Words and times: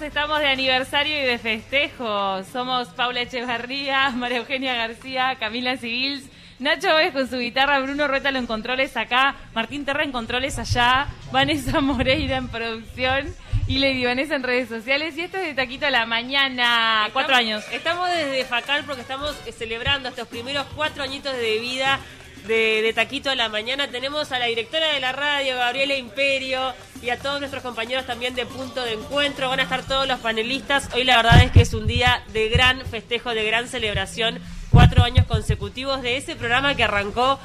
Estamos 0.00 0.38
de 0.38 0.46
aniversario 0.46 1.20
y 1.20 1.26
de 1.26 1.38
festejo. 1.38 2.44
Somos 2.44 2.88
Paula 2.88 3.22
Echevarría, 3.22 4.10
María 4.10 4.38
Eugenia 4.38 4.74
García, 4.74 5.36
Camila 5.40 5.76
Civils, 5.76 6.24
Nacho 6.60 6.94
Vélez 6.94 7.12
con 7.12 7.28
su 7.28 7.38
guitarra, 7.38 7.80
Bruno 7.80 8.06
Ruétalo 8.06 8.38
en 8.38 8.46
controles 8.46 8.96
acá, 8.96 9.34
Martín 9.54 9.84
Terra 9.84 10.04
en 10.04 10.12
controles 10.12 10.56
allá, 10.58 11.08
Vanessa 11.32 11.80
Moreira 11.80 12.36
en 12.36 12.48
producción 12.48 13.34
y 13.66 13.78
Lady 13.78 14.04
Vanessa 14.04 14.36
en 14.36 14.44
redes 14.44 14.68
sociales. 14.68 15.16
Y 15.16 15.22
esto 15.22 15.36
es 15.36 15.46
de 15.46 15.54
Taquito 15.54 15.86
a 15.86 15.90
la 15.90 16.06
Mañana, 16.06 17.08
cuatro 17.12 17.34
años. 17.34 17.64
Estamos 17.72 18.08
desde 18.08 18.44
Facal 18.44 18.84
porque 18.84 19.02
estamos 19.02 19.36
eh, 19.46 19.52
celebrando 19.52 20.08
estos 20.10 20.28
primeros 20.28 20.66
cuatro 20.76 21.02
añitos 21.02 21.36
de 21.36 21.58
vida 21.58 21.98
de, 22.46 22.82
de 22.82 22.92
Taquito 22.92 23.30
a 23.30 23.34
la 23.34 23.48
Mañana. 23.48 23.88
Tenemos 23.88 24.32
a 24.32 24.38
la 24.38 24.46
directora 24.46 24.92
de 24.92 25.00
la 25.00 25.12
radio, 25.12 25.56
Gabriela 25.56 25.94
Imperio, 25.94 26.74
y 27.02 27.10
a 27.10 27.18
todos 27.18 27.40
nuestros 27.40 27.62
compañeros 27.62 28.06
también 28.06 28.34
de 28.34 28.46
Punto 28.46 28.82
de 28.84 28.94
Encuentro. 28.94 29.48
Van 29.48 29.60
a 29.60 29.64
estar 29.64 29.82
todos 29.82 30.06
los 30.06 30.20
panelistas. 30.20 30.88
Hoy 30.94 31.04
la 31.04 31.16
verdad 31.16 31.42
es 31.42 31.52
que 31.52 31.62
es 31.62 31.74
un 31.74 31.86
día 31.86 32.22
de 32.32 32.48
gran 32.48 32.84
festejo, 32.86 33.30
de 33.30 33.44
gran 33.44 33.68
celebración. 33.68 34.40
Cuatro 34.70 35.02
años 35.04 35.26
consecutivos 35.26 36.02
de 36.02 36.16
ese 36.16 36.36
programa 36.36 36.74
que 36.74 36.84
arrancó 36.84 37.38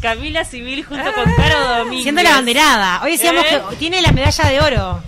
Camila 0.00 0.44
Civil 0.44 0.84
junto 0.84 1.12
con 1.12 1.24
Caro 1.34 1.78
Domínguez. 1.78 2.02
Siendo 2.02 2.22
la 2.22 2.30
banderada. 2.30 3.02
Hoy 3.02 3.12
decíamos 3.12 3.44
¿Eh? 3.44 3.60
que 3.70 3.76
tiene 3.76 4.02
la 4.02 4.12
medalla 4.12 4.48
de 4.48 4.60
oro. 4.60 5.02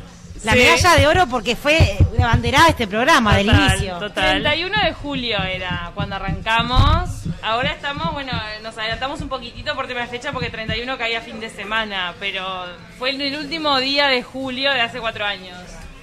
La 0.44 0.52
Sí. 0.52 0.58
medalla 0.58 0.96
de 0.96 1.06
oro 1.06 1.26
porque 1.28 1.54
fue 1.54 1.96
la 2.18 2.26
banderada 2.26 2.64
de 2.64 2.70
este 2.70 2.86
programa, 2.88 3.36
del 3.36 3.46
inicio. 3.48 3.98
total. 3.98 4.42
31 4.42 4.82
de 4.84 4.92
julio 4.92 5.38
era 5.42 5.92
cuando 5.94 6.16
arrancamos. 6.16 7.10
Ahora 7.42 7.70
estamos, 7.72 8.12
bueno, 8.12 8.32
nos 8.62 8.76
adelantamos 8.76 9.20
un 9.20 9.28
poquitito 9.28 9.74
por 9.76 9.86
tema 9.86 10.00
de 10.00 10.08
fecha 10.08 10.32
porque 10.32 10.50
31 10.50 10.98
caía 10.98 11.20
fin 11.20 11.38
de 11.40 11.48
semana, 11.48 12.14
pero 12.18 12.66
fue 12.98 13.10
en 13.10 13.20
el 13.20 13.36
último 13.36 13.78
día 13.78 14.08
de 14.08 14.22
julio 14.22 14.72
de 14.72 14.80
hace 14.80 14.98
cuatro 15.00 15.24
años. 15.24 15.58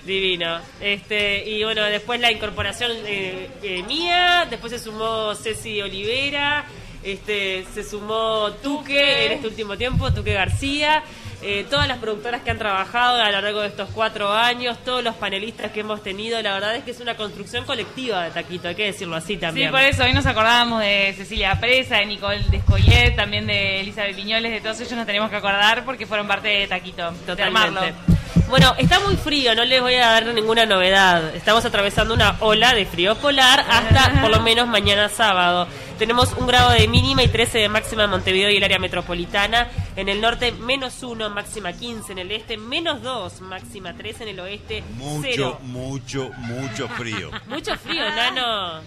Divino. 0.06 0.60
Este, 0.80 1.48
y 1.48 1.64
bueno, 1.66 1.84
después 1.84 2.20
la 2.22 2.32
incorporación 2.32 2.92
eh, 3.06 3.50
eh, 3.62 3.84
mía, 3.84 4.48
después 4.50 4.72
se 4.72 4.80
sumó 4.80 5.36
Ceci 5.36 5.82
Olivera, 5.82 6.64
este, 7.04 7.66
se 7.74 7.84
sumó 7.84 8.52
Tuque 8.64 9.26
en 9.26 9.32
este 9.34 9.48
último 9.48 9.78
tiempo, 9.78 10.12
Tuque 10.12 10.34
García, 10.34 11.04
eh, 11.42 11.66
todas 11.70 11.88
las 11.88 12.00
productoras 12.00 12.42
que 12.42 12.52
han 12.52 12.58
trabajado 12.58 13.22
a 13.22 13.32
lo 13.32 13.42
largo 13.42 13.62
de 13.62 13.68
estos 13.68 13.90
cuatro 13.94 14.34
años, 14.34 14.78
todos 14.84 15.04
los 15.04 15.16
panelistas 15.16 15.72
que 15.72 15.80
hemos 15.80 16.04
tenido, 16.04 16.42
la 16.42 16.54
verdad 16.54 16.76
es 16.76 16.84
que 16.84 16.92
es 16.92 17.00
una 17.00 17.16
construcción 17.16 17.64
colectiva 17.66 18.26
de 18.26 18.32
Taquito, 18.32 18.68
hay 18.68 18.76
que 18.76 18.86
decirlo 18.86 19.16
así 19.16 19.38
también. 19.38 19.70
Sí, 19.70 19.72
por 19.72 19.82
eso 19.82 20.04
hoy 20.04 20.14
nos 20.14 20.26
acordábamos 20.26 20.82
de 20.82 21.14
Cecilia 21.16 21.58
Presa, 21.60 21.98
de 21.98 22.08
Nicole 22.08 22.44
Descoyet, 22.52 23.16
también 23.16 23.48
de 23.48 23.80
Elizabeth 23.80 24.16
Piñoles, 24.16 24.52
de 24.52 24.60
todos 24.60 24.80
ellos 24.82 24.94
nos 24.94 25.06
tenemos 25.06 25.30
que 25.30 25.38
acordar 25.38 25.86
porque 25.86 26.06
fueron 26.06 26.28
parte 26.28 26.50
de 26.50 26.68
Taquito, 26.68 27.12
de. 27.12 27.18
Totalmente. 27.26 28.19
Bueno, 28.48 28.74
está 28.78 29.00
muy 29.00 29.16
frío, 29.16 29.54
no 29.56 29.64
les 29.66 29.82
voy 29.82 29.96
a 29.96 30.08
dar 30.08 30.26
ninguna 30.28 30.66
novedad. 30.66 31.36
Estamos 31.36 31.66
atravesando 31.66 32.14
una 32.14 32.38
ola 32.40 32.74
de 32.74 32.86
frío 32.86 33.16
polar 33.16 33.66
hasta 33.70 34.22
por 34.22 34.30
lo 34.32 34.42
menos 34.42 34.68
mañana 34.68 35.10
sábado. 35.10 35.68
Tenemos 35.98 36.34
un 36.34 36.48
grado 36.48 36.72
de 36.72 36.88
mínima 36.88 37.24
y 37.24 37.28
13 37.28 37.58
de 37.60 37.70
máxima 37.70 38.06
en 38.06 38.10
Montevideo 38.12 38.50
y 38.50 38.58
el 38.58 38.64
área 38.64 38.80
metropolitana. 38.80 39.68
En 39.96 40.08
el 40.10 40.22
norte, 40.22 40.52
menos 40.54 41.04
1, 41.04 41.30
máxima 41.30 41.74
15. 41.74 42.14
En 42.14 42.20
el 42.20 42.32
este, 42.32 42.58
menos 42.58 43.02
2, 43.04 43.42
máxima 43.42 43.94
3. 43.96 44.22
En 44.22 44.28
el 44.30 44.40
oeste, 44.40 44.84
Mucho, 44.96 45.22
0. 45.24 45.60
mucho, 45.64 46.30
mucho 46.38 46.88
frío. 46.90 47.32
Mucho 47.48 47.76
frío, 47.78 48.04
nano. 48.16 48.82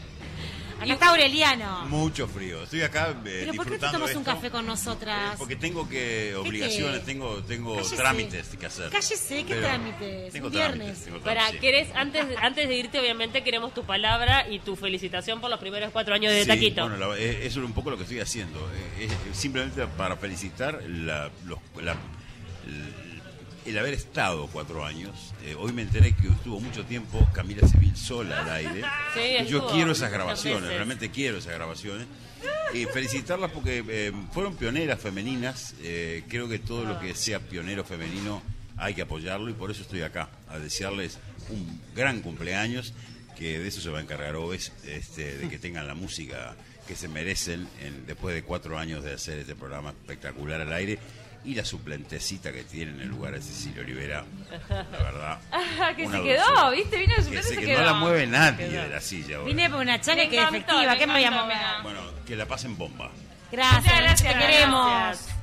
Acá 0.82 0.92
está 0.94 1.08
Aureliano. 1.10 1.84
Mucho 1.86 2.26
frío. 2.28 2.62
Estoy 2.64 2.82
acá 2.82 3.10
eh, 3.10 3.14
¿Pero 3.22 3.54
por 3.54 3.64
qué 3.64 3.70
te 3.70 3.76
disfrutando 3.76 3.98
tomas 3.98 4.16
un 4.16 4.24
café 4.24 4.50
con 4.50 4.66
nosotras? 4.66 5.36
Porque 5.38 5.56
tengo 5.56 5.88
que 5.88 6.34
obligaciones, 6.36 7.00
qué? 7.00 7.06
tengo 7.06 7.42
tengo 7.44 7.74
Cállese. 7.76 7.96
trámites 7.96 8.48
que 8.48 8.66
hacer. 8.66 8.90
Cállese, 8.90 9.36
¿qué 9.44 9.44
Pero 9.54 9.60
trámites? 9.62 10.32
Tengo 10.32 10.46
Un 10.48 10.52
trámites. 10.52 10.78
viernes. 10.80 11.04
tengo 11.04 11.18
Para, 11.20 11.34
trámites, 11.48 11.60
sí. 11.60 11.66
¿querés, 11.66 11.88
antes, 11.94 12.26
antes 12.40 12.68
de 12.68 12.74
irte, 12.76 12.98
obviamente, 13.00 13.42
queremos 13.44 13.72
tu 13.74 13.84
palabra 13.84 14.48
y 14.48 14.58
tu 14.60 14.76
felicitación 14.76 15.40
por 15.40 15.50
los 15.50 15.60
primeros 15.60 15.90
cuatro 15.92 16.14
años 16.14 16.32
de 16.32 16.42
Sí, 16.42 16.48
Taquito. 16.48 16.88
Bueno, 16.88 16.96
la- 16.96 17.18
eh, 17.18 17.46
eso 17.46 17.60
es 17.60 17.66
un 17.66 17.72
poco 17.72 17.90
lo 17.90 17.96
que 17.96 18.02
estoy 18.02 18.20
haciendo. 18.20 18.58
Eh, 18.98 19.08
es 19.32 19.36
simplemente 19.38 19.86
para 19.86 20.16
felicitar 20.16 20.82
la- 20.88 21.30
los- 21.46 21.58
la- 21.82 21.96
el 23.64 23.78
haber 23.78 23.94
estado 23.94 24.46
cuatro 24.52 24.84
años. 24.84 25.32
Eh, 25.44 25.54
hoy 25.58 25.72
me 25.72 25.82
enteré 25.82 26.12
que 26.12 26.28
estuvo 26.28 26.60
mucho 26.60 26.84
tiempo 26.84 27.26
Camila 27.32 27.66
Civil 27.68 27.96
sola 27.96 28.42
al 28.42 28.50
aire. 28.50 28.82
Sí, 29.14 29.44
Y 29.44 29.46
Yo 29.46 29.66
quiero 29.68 29.92
esas 29.92 30.10
grabaciones, 30.10 30.68
realmente 30.70 31.10
quiero 31.10 31.38
esas 31.38 31.54
grabaciones. 31.54 32.06
Y 32.74 32.86
felicitarlas 32.86 33.50
porque 33.50 33.84
eh, 33.86 34.12
fueron 34.32 34.56
pioneras 34.56 34.98
femeninas. 35.00 35.74
Eh, 35.82 36.24
creo 36.28 36.48
que 36.48 36.58
todo 36.58 36.84
lo 36.84 36.98
que 36.98 37.14
sea 37.14 37.38
pionero 37.38 37.84
femenino 37.84 38.42
hay 38.76 38.94
que 38.94 39.02
apoyarlo 39.02 39.48
y 39.50 39.52
por 39.52 39.70
eso 39.70 39.82
estoy 39.82 40.02
acá, 40.02 40.28
a 40.48 40.58
desearles 40.58 41.18
un 41.50 41.80
gran 41.94 42.20
cumpleaños, 42.22 42.94
que 43.36 43.58
de 43.58 43.68
eso 43.68 43.80
se 43.80 43.90
va 43.90 43.98
a 43.98 44.02
encargar 44.02 44.34
hoy, 44.36 44.58
este, 44.86 45.36
de 45.38 45.48
que 45.48 45.58
tengan 45.58 45.86
la 45.86 45.94
música 45.94 46.56
que 46.88 46.96
se 46.96 47.06
merecen 47.06 47.68
en- 47.80 48.06
después 48.06 48.34
de 48.34 48.42
cuatro 48.42 48.76
años 48.78 49.04
de 49.04 49.12
hacer 49.12 49.38
este 49.38 49.54
programa 49.54 49.90
espectacular 49.90 50.60
al 50.62 50.72
aire 50.72 50.98
y 51.44 51.54
la 51.54 51.64
suplentecita 51.64 52.52
que 52.52 52.62
tiene 52.64 52.92
en 52.92 53.00
el 53.00 53.08
lugar 53.08 53.32
de 53.34 53.42
Cecilia 53.42 53.82
Olivera, 53.82 54.24
la 54.68 54.82
verdad. 54.98 55.38
Ah, 55.52 55.92
que 55.96 56.06
se 56.06 56.22
quedó, 56.22 56.44
dulzura. 56.46 56.70
¿viste? 56.70 56.96
Vino 56.98 57.10
de 57.14 57.16
Que, 57.16 57.22
suplente 57.24 57.48
se- 57.48 57.52
y 57.52 57.56
se 57.56 57.60
que 57.60 57.66
quedó. 57.66 57.78
no 57.80 57.84
la 57.86 57.94
mueve 57.94 58.26
nadie 58.26 58.68
de 58.68 58.88
la 58.88 59.00
silla 59.00 59.36
ahora. 59.36 59.46
Vine 59.48 59.70
por 59.70 59.80
una 59.80 60.00
changa 60.00 60.28
que 60.28 60.38
efectiva. 60.40 60.92
me 60.92 60.98
¿Qué 60.98 61.06
me 61.06 61.12
voy 61.14 61.24
a 61.24 61.30
mover? 61.30 61.56
Bueno, 61.82 62.00
que 62.26 62.36
la 62.36 62.46
pasen 62.46 62.76
bomba. 62.78 63.10
Gracias, 63.50 63.84
gracias, 63.98 64.32
te 64.32 64.38
queremos. 64.38 64.86
gracias. 64.90 65.36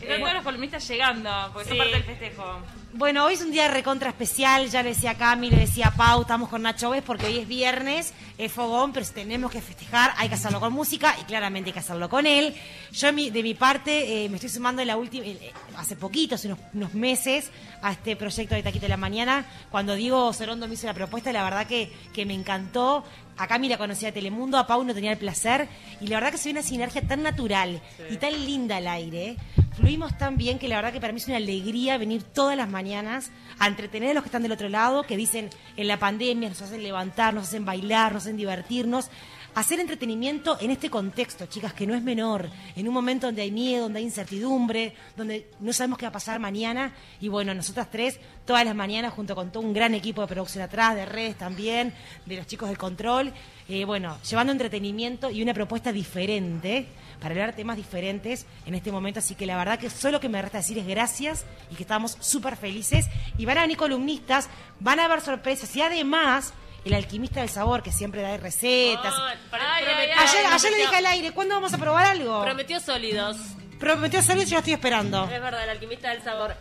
Están 0.00 0.20
todos 0.20 0.34
los 0.34 0.42
columnistas 0.42 0.86
llegando, 0.88 1.50
porque 1.52 1.64
Sí. 1.64 1.68
son 1.70 1.78
parte 1.78 1.94
del 1.94 2.04
festejo. 2.04 2.60
Bueno, 2.96 3.24
hoy 3.24 3.34
es 3.34 3.42
un 3.42 3.50
día 3.50 3.66
recontra 3.66 4.10
especial, 4.10 4.70
ya 4.70 4.84
le 4.84 4.90
decía 4.90 5.16
Cami, 5.16 5.50
le 5.50 5.56
decía 5.56 5.92
Pau, 5.96 6.20
estamos 6.20 6.48
con 6.48 6.62
Nacho 6.62 6.90
Vez 6.90 7.02
porque 7.04 7.26
hoy 7.26 7.38
es 7.38 7.48
viernes, 7.48 8.14
es 8.38 8.52
fogón, 8.52 8.92
pero 8.92 9.04
tenemos 9.04 9.50
que 9.50 9.60
festejar, 9.60 10.12
hay 10.16 10.28
que 10.28 10.36
hacerlo 10.36 10.60
con 10.60 10.72
música 10.72 11.12
y 11.20 11.24
claramente 11.24 11.70
hay 11.70 11.74
que 11.74 11.80
hacerlo 11.80 12.08
con 12.08 12.24
él. 12.24 12.54
Yo 12.92 13.10
de 13.10 13.42
mi 13.42 13.54
parte 13.54 14.24
eh, 14.24 14.28
me 14.28 14.36
estoy 14.36 14.48
sumando 14.48 14.80
en 14.80 14.86
la 14.86 14.96
última, 14.96 15.26
eh, 15.26 15.52
hace 15.76 15.96
poquito, 15.96 16.36
hace 16.36 16.46
unos, 16.46 16.60
unos 16.72 16.94
meses, 16.94 17.50
a 17.82 17.90
este 17.90 18.14
proyecto 18.14 18.54
de 18.54 18.62
Taquito 18.62 18.82
de 18.82 18.90
la 18.90 18.96
Mañana. 18.96 19.44
Cuando 19.72 19.96
Diego 19.96 20.32
Sorondo 20.32 20.68
me 20.68 20.74
hizo 20.74 20.86
la 20.86 20.94
propuesta, 20.94 21.32
la 21.32 21.42
verdad 21.42 21.66
que, 21.66 21.92
que 22.12 22.24
me 22.24 22.34
encantó. 22.34 23.04
A 23.36 23.46
Cami 23.48 23.68
la 23.68 23.78
conocía 23.78 24.08
de 24.08 24.12
Telemundo, 24.12 24.58
a 24.58 24.66
Pau 24.66 24.84
no 24.84 24.94
tenía 24.94 25.12
el 25.12 25.18
placer 25.18 25.68
y 26.00 26.06
la 26.06 26.16
verdad 26.16 26.32
que 26.32 26.38
se 26.38 26.48
ve 26.48 26.52
una 26.52 26.62
sinergia 26.62 27.02
tan 27.02 27.22
natural 27.22 27.80
y 28.10 28.16
tan 28.16 28.32
linda 28.32 28.76
al 28.76 28.86
aire. 28.86 29.36
Fluimos 29.76 30.16
tan 30.16 30.36
bien 30.36 30.60
que 30.60 30.68
la 30.68 30.76
verdad 30.76 30.92
que 30.92 31.00
para 31.00 31.12
mí 31.12 31.18
es 31.18 31.26
una 31.26 31.38
alegría 31.38 31.98
venir 31.98 32.22
todas 32.22 32.56
las 32.56 32.68
mañanas 32.68 33.32
a 33.58 33.66
entretener 33.66 34.10
a 34.10 34.14
los 34.14 34.22
que 34.22 34.28
están 34.28 34.42
del 34.42 34.52
otro 34.52 34.68
lado, 34.68 35.02
que 35.02 35.16
dicen 35.16 35.50
en 35.76 35.88
la 35.88 35.98
pandemia 35.98 36.48
nos 36.48 36.62
hacen 36.62 36.82
levantar, 36.82 37.34
nos 37.34 37.48
hacen 37.48 37.64
bailar, 37.64 38.12
nos 38.12 38.22
hacen 38.22 38.36
divertirnos. 38.36 39.10
Hacer 39.54 39.78
entretenimiento 39.78 40.58
en 40.60 40.72
este 40.72 40.90
contexto, 40.90 41.46
chicas, 41.46 41.72
que 41.72 41.86
no 41.86 41.94
es 41.94 42.02
menor, 42.02 42.50
en 42.74 42.88
un 42.88 42.92
momento 42.92 43.26
donde 43.26 43.42
hay 43.42 43.52
miedo, 43.52 43.84
donde 43.84 44.00
hay 44.00 44.04
incertidumbre, 44.04 44.94
donde 45.16 45.48
no 45.60 45.72
sabemos 45.72 45.96
qué 45.96 46.06
va 46.06 46.08
a 46.08 46.12
pasar 46.12 46.40
mañana. 46.40 46.92
Y 47.20 47.28
bueno, 47.28 47.54
nosotras 47.54 47.88
tres, 47.88 48.18
todas 48.44 48.64
las 48.64 48.74
mañanas, 48.74 49.14
junto 49.14 49.36
con 49.36 49.52
todo 49.52 49.62
un 49.62 49.72
gran 49.72 49.94
equipo 49.94 50.22
de 50.22 50.26
producción 50.26 50.64
atrás, 50.64 50.96
de 50.96 51.06
redes 51.06 51.38
también, 51.38 51.94
de 52.26 52.36
los 52.36 52.48
chicos 52.48 52.68
del 52.68 52.78
control, 52.78 53.32
eh, 53.68 53.84
bueno, 53.84 54.18
llevando 54.28 54.50
entretenimiento 54.52 55.30
y 55.30 55.40
una 55.40 55.54
propuesta 55.54 55.92
diferente 55.92 56.88
para 57.20 57.32
hablar 57.32 57.54
temas 57.54 57.76
diferentes 57.76 58.46
en 58.66 58.74
este 58.74 58.90
momento. 58.90 59.20
Así 59.20 59.36
que 59.36 59.46
la 59.46 59.56
verdad 59.56 59.78
que 59.78 59.88
solo 59.88 60.18
que 60.18 60.28
me 60.28 60.42
resta 60.42 60.58
decir 60.58 60.78
es 60.78 60.86
gracias 60.88 61.46
y 61.70 61.76
que 61.76 61.84
estamos 61.84 62.16
súper 62.18 62.56
felices. 62.56 63.06
Y 63.38 63.44
van 63.44 63.58
a 63.58 63.60
venir 63.60 63.76
columnistas, 63.76 64.48
van 64.80 64.98
a 64.98 65.04
haber 65.04 65.20
sorpresas 65.20 65.74
y 65.76 65.80
además 65.80 66.52
el 66.84 66.94
alquimista 66.94 67.40
del 67.40 67.48
sabor 67.48 67.82
que 67.82 67.92
siempre 67.92 68.22
da 68.22 68.36
recetas. 68.36 69.14
Para- 69.50 69.74
Ay, 69.76 69.84
prometió- 69.84 70.14
ay, 70.14 70.18
ay. 70.18 70.28
ayer, 70.28 70.46
ayer 70.52 70.70
le 70.72 70.76
dije 70.78 70.96
al 70.96 71.06
aire, 71.06 71.32
¿cuándo 71.32 71.54
vamos 71.54 71.72
a 71.74 71.78
probar 71.78 72.06
algo? 72.06 72.42
Prometió 72.44 72.80
sólidos. 72.80 73.36
Prometió 73.78 74.22
salir, 74.22 74.44
yo 74.46 74.52
lo 74.52 74.58
estoy 74.58 74.74
esperando. 74.74 75.24
Es 75.24 75.30
verdad, 75.40 75.64
el 75.64 75.70
alquimista 75.70 76.10
del 76.10 76.22
sabor. 76.22 76.54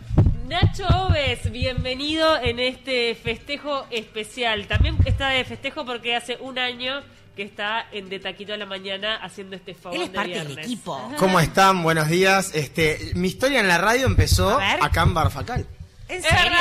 Nacho 0.48 0.86
Oves, 1.08 1.50
bienvenido 1.52 2.38
en 2.38 2.60
este 2.60 3.16
festejo 3.16 3.86
especial. 3.92 4.68
También 4.68 4.98
está 5.06 5.30
de 5.30 5.46
festejo 5.46 5.86
porque 5.86 6.16
hace 6.16 6.38
un 6.42 6.60
año 6.60 7.02
que 7.36 7.44
está 7.44 7.88
en 7.92 8.10
De 8.10 8.20
Taquito 8.20 8.54
a 8.54 8.58
la 8.58 8.66
Mañana 8.66 9.16
haciendo 9.16 9.56
este 9.56 9.74
favor 9.74 9.96
Él 9.98 10.04
es 10.04 10.12
de 10.12 10.16
parte 10.16 10.32
del 10.34 10.48
viernes. 10.48 10.66
equipo. 10.66 11.12
¿Cómo 11.18 11.40
están? 11.40 11.82
Buenos 11.82 12.08
días. 12.10 12.52
Este, 12.54 13.12
mi 13.16 13.30
historia 13.30 13.60
en 13.62 13.68
la 13.68 13.78
radio 13.78 14.06
empezó 14.06 14.60
acá 14.60 15.04
en 15.04 15.14
Barfacal. 15.14 15.66
¿En 16.10 16.18
Es 16.18 16.26
serio? 16.26 16.52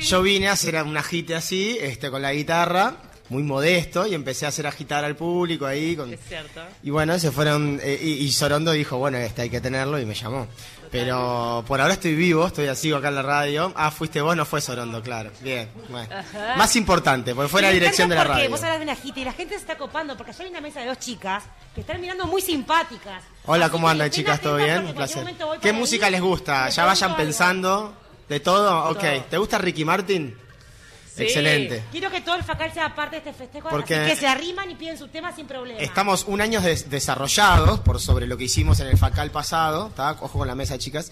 Yo 0.00 0.22
vine 0.22 0.48
a 0.48 0.52
hacer 0.52 0.82
un 0.82 0.96
agite 0.96 1.34
así, 1.34 1.76
este, 1.80 2.10
con 2.10 2.22
la 2.22 2.32
guitarra, 2.32 2.94
muy 3.28 3.42
modesto, 3.42 4.06
y 4.06 4.14
empecé 4.14 4.46
a 4.46 4.48
hacer 4.48 4.66
agitar 4.66 5.04
al 5.04 5.16
público 5.16 5.66
ahí. 5.66 5.96
Con... 5.96 6.12
Es 6.12 6.20
cierto. 6.26 6.62
Y 6.82 6.90
bueno, 6.90 7.18
se 7.18 7.30
fueron, 7.30 7.80
eh, 7.82 7.98
y, 8.00 8.12
y 8.24 8.32
Sorondo 8.32 8.72
dijo, 8.72 8.96
bueno, 8.96 9.18
este 9.18 9.42
hay 9.42 9.50
que 9.50 9.60
tenerlo, 9.60 9.98
y 9.98 10.06
me 10.06 10.14
llamó. 10.14 10.46
Pero 10.90 11.64
por 11.66 11.80
ahora 11.82 11.94
estoy 11.94 12.14
vivo, 12.14 12.46
estoy 12.46 12.66
así 12.68 12.90
acá 12.92 13.08
en 13.08 13.16
la 13.16 13.22
radio. 13.22 13.72
Ah, 13.76 13.90
fuiste 13.90 14.22
vos, 14.22 14.34
no 14.34 14.46
fue 14.46 14.62
Sorondo, 14.62 15.02
claro. 15.02 15.30
Bien, 15.42 15.68
bueno. 15.90 16.08
Más 16.56 16.74
importante, 16.76 17.34
porque 17.34 17.48
fue 17.48 17.60
la 17.60 17.70
dirección 17.70 18.08
de 18.08 18.14
la 18.14 18.24
radio. 18.24 18.48
Vos 18.48 18.62
hablas 18.62 18.78
de 18.78 18.84
una 18.84 18.96
gita 18.96 19.20
y 19.20 19.24
la 19.24 19.32
gente 19.32 19.54
se 19.54 19.60
está 19.60 19.76
copando 19.76 20.16
porque 20.16 20.32
allá 20.32 20.44
hay 20.44 20.50
una 20.50 20.62
mesa 20.62 20.80
de 20.80 20.86
dos 20.86 20.98
chicas 20.98 21.44
que 21.74 21.82
están 21.82 22.00
mirando 22.00 22.26
muy 22.26 22.40
simpáticas. 22.40 23.22
Hola, 23.44 23.66
Así 23.66 23.72
¿cómo 23.72 23.88
andan 23.88 24.10
chicas? 24.10 24.40
¿Todo 24.40 24.56
bien? 24.56 24.86
Un 24.86 24.94
placer. 24.94 25.26
¿Qué 25.60 25.72
música 25.72 26.06
ahí 26.06 26.12
les 26.12 26.22
gusta? 26.22 26.70
Ya 26.70 26.86
vayan 26.86 27.14
algo. 27.14 28.07
¿De 28.28 28.40
todo? 28.40 28.90
Ok. 28.90 29.02
¿Te 29.30 29.38
gusta 29.38 29.58
Ricky 29.58 29.84
Martin? 29.84 30.36
Excelente. 31.16 31.82
Quiero 31.90 32.10
que 32.12 32.20
todo 32.20 32.36
el 32.36 32.44
facal 32.44 32.72
sea 32.72 32.94
parte 32.94 33.16
de 33.20 33.28
este 33.28 33.32
festejo, 33.32 33.68
Porque- 33.70 33.96
así 33.96 34.10
que 34.10 34.16
se 34.16 34.26
arriman 34.28 34.70
y 34.70 34.76
piden 34.76 34.96
sus 34.96 35.10
temas 35.10 35.34
sin 35.34 35.46
problema. 35.48 35.80
Estamos 35.80 36.24
un 36.28 36.40
año 36.40 36.60
des- 36.60 36.88
desarrollados 36.90 37.80
por 37.80 38.00
sobre 38.00 38.28
lo 38.28 38.36
que 38.36 38.44
hicimos 38.44 38.78
en 38.78 38.86
el 38.86 38.96
FACAL 38.96 39.30
pasado, 39.32 39.90
¿tá? 39.96 40.12
ojo 40.20 40.38
con 40.38 40.46
la 40.46 40.54
mesa, 40.54 40.78
chicas. 40.78 41.10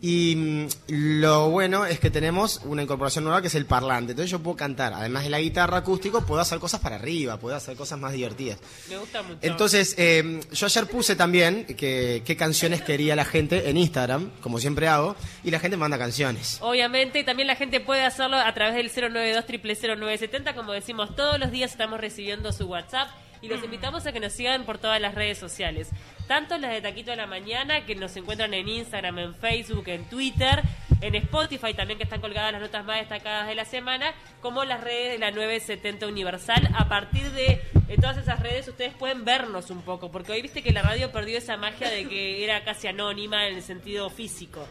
Y 0.00 0.36
mm, 0.36 0.66
lo 0.88 1.50
bueno 1.50 1.86
es 1.86 1.98
que 2.00 2.10
tenemos 2.10 2.60
una 2.64 2.82
incorporación 2.82 3.24
nueva 3.24 3.40
que 3.40 3.48
es 3.48 3.54
el 3.54 3.66
parlante. 3.66 4.12
Entonces 4.12 4.30
yo 4.30 4.40
puedo 4.40 4.56
cantar, 4.56 4.92
además 4.92 5.24
de 5.24 5.30
la 5.30 5.40
guitarra 5.40 5.78
acústico, 5.78 6.24
puedo 6.24 6.40
hacer 6.40 6.58
cosas 6.58 6.80
para 6.80 6.96
arriba, 6.96 7.38
puedo 7.38 7.56
hacer 7.56 7.76
cosas 7.76 7.98
más 7.98 8.12
divertidas. 8.12 8.58
Me 8.88 8.98
gusta 8.98 9.22
mucho. 9.22 9.38
Entonces, 9.42 9.94
eh, 9.98 10.40
yo 10.52 10.66
ayer 10.66 10.86
puse 10.86 11.16
también 11.16 11.64
que, 11.64 12.22
qué 12.24 12.36
canciones 12.36 12.82
quería 12.82 13.16
la 13.16 13.24
gente 13.24 13.70
en 13.70 13.76
Instagram, 13.76 14.30
como 14.40 14.58
siempre 14.58 14.88
hago, 14.88 15.16
y 15.44 15.50
la 15.50 15.60
gente 15.60 15.76
manda 15.76 15.98
canciones. 15.98 16.58
Obviamente, 16.60 17.24
también 17.24 17.46
la 17.46 17.56
gente 17.56 17.80
puede 17.80 18.04
hacerlo 18.04 18.36
a 18.36 18.52
través 18.54 18.74
del 18.74 19.12
092 19.12 19.44
0970 19.46 20.54
Como 20.54 20.72
decimos, 20.72 21.14
todos 21.16 21.38
los 21.38 21.50
días 21.50 21.70
estamos 21.70 22.00
recibiendo 22.00 22.52
su 22.52 22.66
WhatsApp 22.66 23.08
y 23.40 23.48
los 23.48 23.62
invitamos 23.62 24.06
a 24.06 24.12
que 24.12 24.20
nos 24.20 24.32
sigan 24.32 24.64
por 24.64 24.78
todas 24.78 25.00
las 25.00 25.14
redes 25.14 25.38
sociales. 25.38 25.90
Tanto 26.26 26.58
las 26.58 26.72
de 26.72 26.80
Taquito 26.80 27.10
de 27.10 27.16
la 27.16 27.26
Mañana, 27.26 27.84
que 27.86 27.94
nos 27.94 28.16
encuentran 28.16 28.52
en 28.54 28.68
Instagram, 28.68 29.18
en 29.18 29.34
Facebook, 29.34 29.88
en 29.88 30.04
Twitter, 30.04 30.62
en 31.00 31.14
Spotify 31.14 31.74
también, 31.74 31.98
que 31.98 32.04
están 32.04 32.20
colgadas 32.20 32.52
las 32.52 32.60
notas 32.60 32.84
más 32.84 32.98
destacadas 32.98 33.46
de 33.46 33.54
la 33.54 33.64
semana, 33.64 34.14
como 34.40 34.64
las 34.64 34.80
redes 34.82 35.12
de 35.12 35.18
la 35.18 35.30
970 35.30 36.06
Universal. 36.06 36.68
A 36.74 36.88
partir 36.88 37.30
de, 37.32 37.60
todas 38.00 38.16
esas 38.16 38.40
redes, 38.40 38.66
ustedes 38.68 38.94
pueden 38.94 39.24
vernos 39.24 39.70
un 39.70 39.82
poco, 39.82 40.10
porque 40.10 40.32
hoy 40.32 40.42
viste 40.42 40.62
que 40.62 40.72
la 40.72 40.82
radio 40.82 41.12
perdió 41.12 41.38
esa 41.38 41.56
magia 41.56 41.90
de 41.90 42.08
que 42.08 42.44
era 42.44 42.64
casi 42.64 42.88
anónima 42.88 43.46
en 43.46 43.56
el 43.56 43.62
sentido 43.62 44.10
físico. 44.10 44.66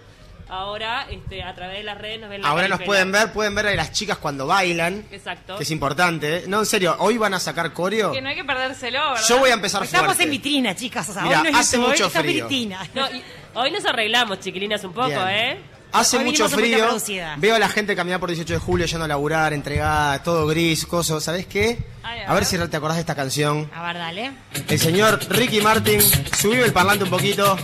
Ahora, 0.47 1.07
este, 1.09 1.41
a 1.41 1.55
través 1.55 1.77
de 1.77 1.83
las 1.83 1.97
redes 1.97 2.19
nos 2.21 2.29
ven 2.29 2.41
la 2.41 2.49
Ahora 2.49 2.67
nos 2.67 2.81
pueden 2.83 3.11
ver, 3.11 3.31
pueden 3.33 3.55
ver 3.55 3.65
a 3.67 3.75
las 3.75 3.91
chicas 3.91 4.17
cuando 4.19 4.45
bailan, 4.45 5.03
Exacto. 5.11 5.57
que 5.57 5.63
es 5.63 5.71
importante. 5.71 6.37
¿eh? 6.37 6.43
No, 6.47 6.59
en 6.59 6.65
serio, 6.67 6.95
hoy 6.99 7.17
van 7.17 7.33
a 7.33 7.39
sacar 7.39 7.73
coreo. 7.73 8.11
Que 8.11 8.21
no 8.21 8.29
hay 8.29 8.35
que 8.35 8.43
perdérselo, 8.45 8.99
¿verdad? 8.99 9.23
Yo 9.27 9.39
voy 9.39 9.49
a 9.49 9.53
empezar 9.53 9.83
Estamos 9.83 10.05
fuerte. 10.07 10.23
en 10.23 10.29
vitrina, 10.31 10.75
chicas. 10.75 11.09
O 11.09 11.13
sea, 11.13 11.23
Mira, 11.23 11.37
hoy 11.41 11.43
no 11.43 11.49
es 11.49 11.55
hace 11.55 11.77
hoy 11.77 11.87
mucho 11.87 12.05
está 12.07 12.19
frío. 12.19 12.43
vitrina. 12.47 12.87
No, 12.93 13.09
y 13.09 13.23
hoy 13.55 13.71
nos 13.71 13.85
arreglamos, 13.85 14.39
chiquilinas, 14.39 14.83
un 14.83 14.93
poco, 14.93 15.07
Bien. 15.07 15.19
¿eh? 15.29 15.59
Hace 15.95 16.17
Hoy 16.17 16.25
mucho 16.25 16.49
frío. 16.49 16.97
Veo 17.37 17.55
a 17.55 17.59
la 17.59 17.69
gente 17.69 17.95
caminar 17.95 18.19
por 18.19 18.29
18 18.29 18.53
de 18.53 18.59
julio 18.59 18.85
yendo 18.85 19.05
a 19.05 19.07
laburar, 19.07 19.53
entregada, 19.53 20.21
todo 20.21 20.45
gris, 20.47 20.85
coso. 20.85 21.21
¿Sabes 21.21 21.45
qué? 21.45 21.77
Ay, 22.03 22.19
a 22.19 22.23
a 22.31 22.33
ver 22.33 22.43
ver. 22.43 22.45
si 22.45 22.57
te 22.57 22.77
acordás 22.77 22.97
de 22.97 23.01
esta 23.01 23.15
canción. 23.15 23.69
A 23.73 23.81
ver, 23.87 23.97
dale. 23.97 24.31
El 24.67 24.79
señor 24.79 25.19
Ricky 25.29 25.61
Martin, 25.61 26.01
subime 26.37 26.63
el 26.65 26.73
parlante 26.73 27.05
un 27.05 27.09
poquito. 27.09 27.57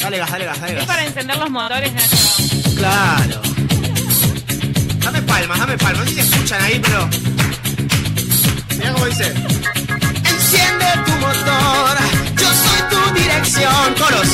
Dale 0.00 0.18
gas, 0.18 0.30
dale 0.30 0.44
gas, 0.44 0.60
dale 0.60 0.80
Es 0.80 0.86
para 0.86 1.04
encender 1.04 1.36
los 1.38 1.50
motores, 1.50 1.92
Nacho. 1.92 2.16
Claro. 2.76 3.40
Dame 4.98 5.22
palmas, 5.22 5.58
dame 5.58 5.78
palmas. 5.78 6.04
No 6.04 6.04
sé 6.10 6.14
si 6.14 6.20
escuchan 6.20 6.62
ahí, 6.62 6.78
pero. 6.82 7.08
Mira 8.76 8.92
cómo 8.92 9.06
dice. 9.06 9.26
Enciende 9.26 10.86
tu 11.06 11.12
motor, 11.12 11.96
yo 12.36 12.48
soy 12.48 12.82
tu 12.90 13.14
dirección. 13.14 13.94
Coros. 13.94 14.28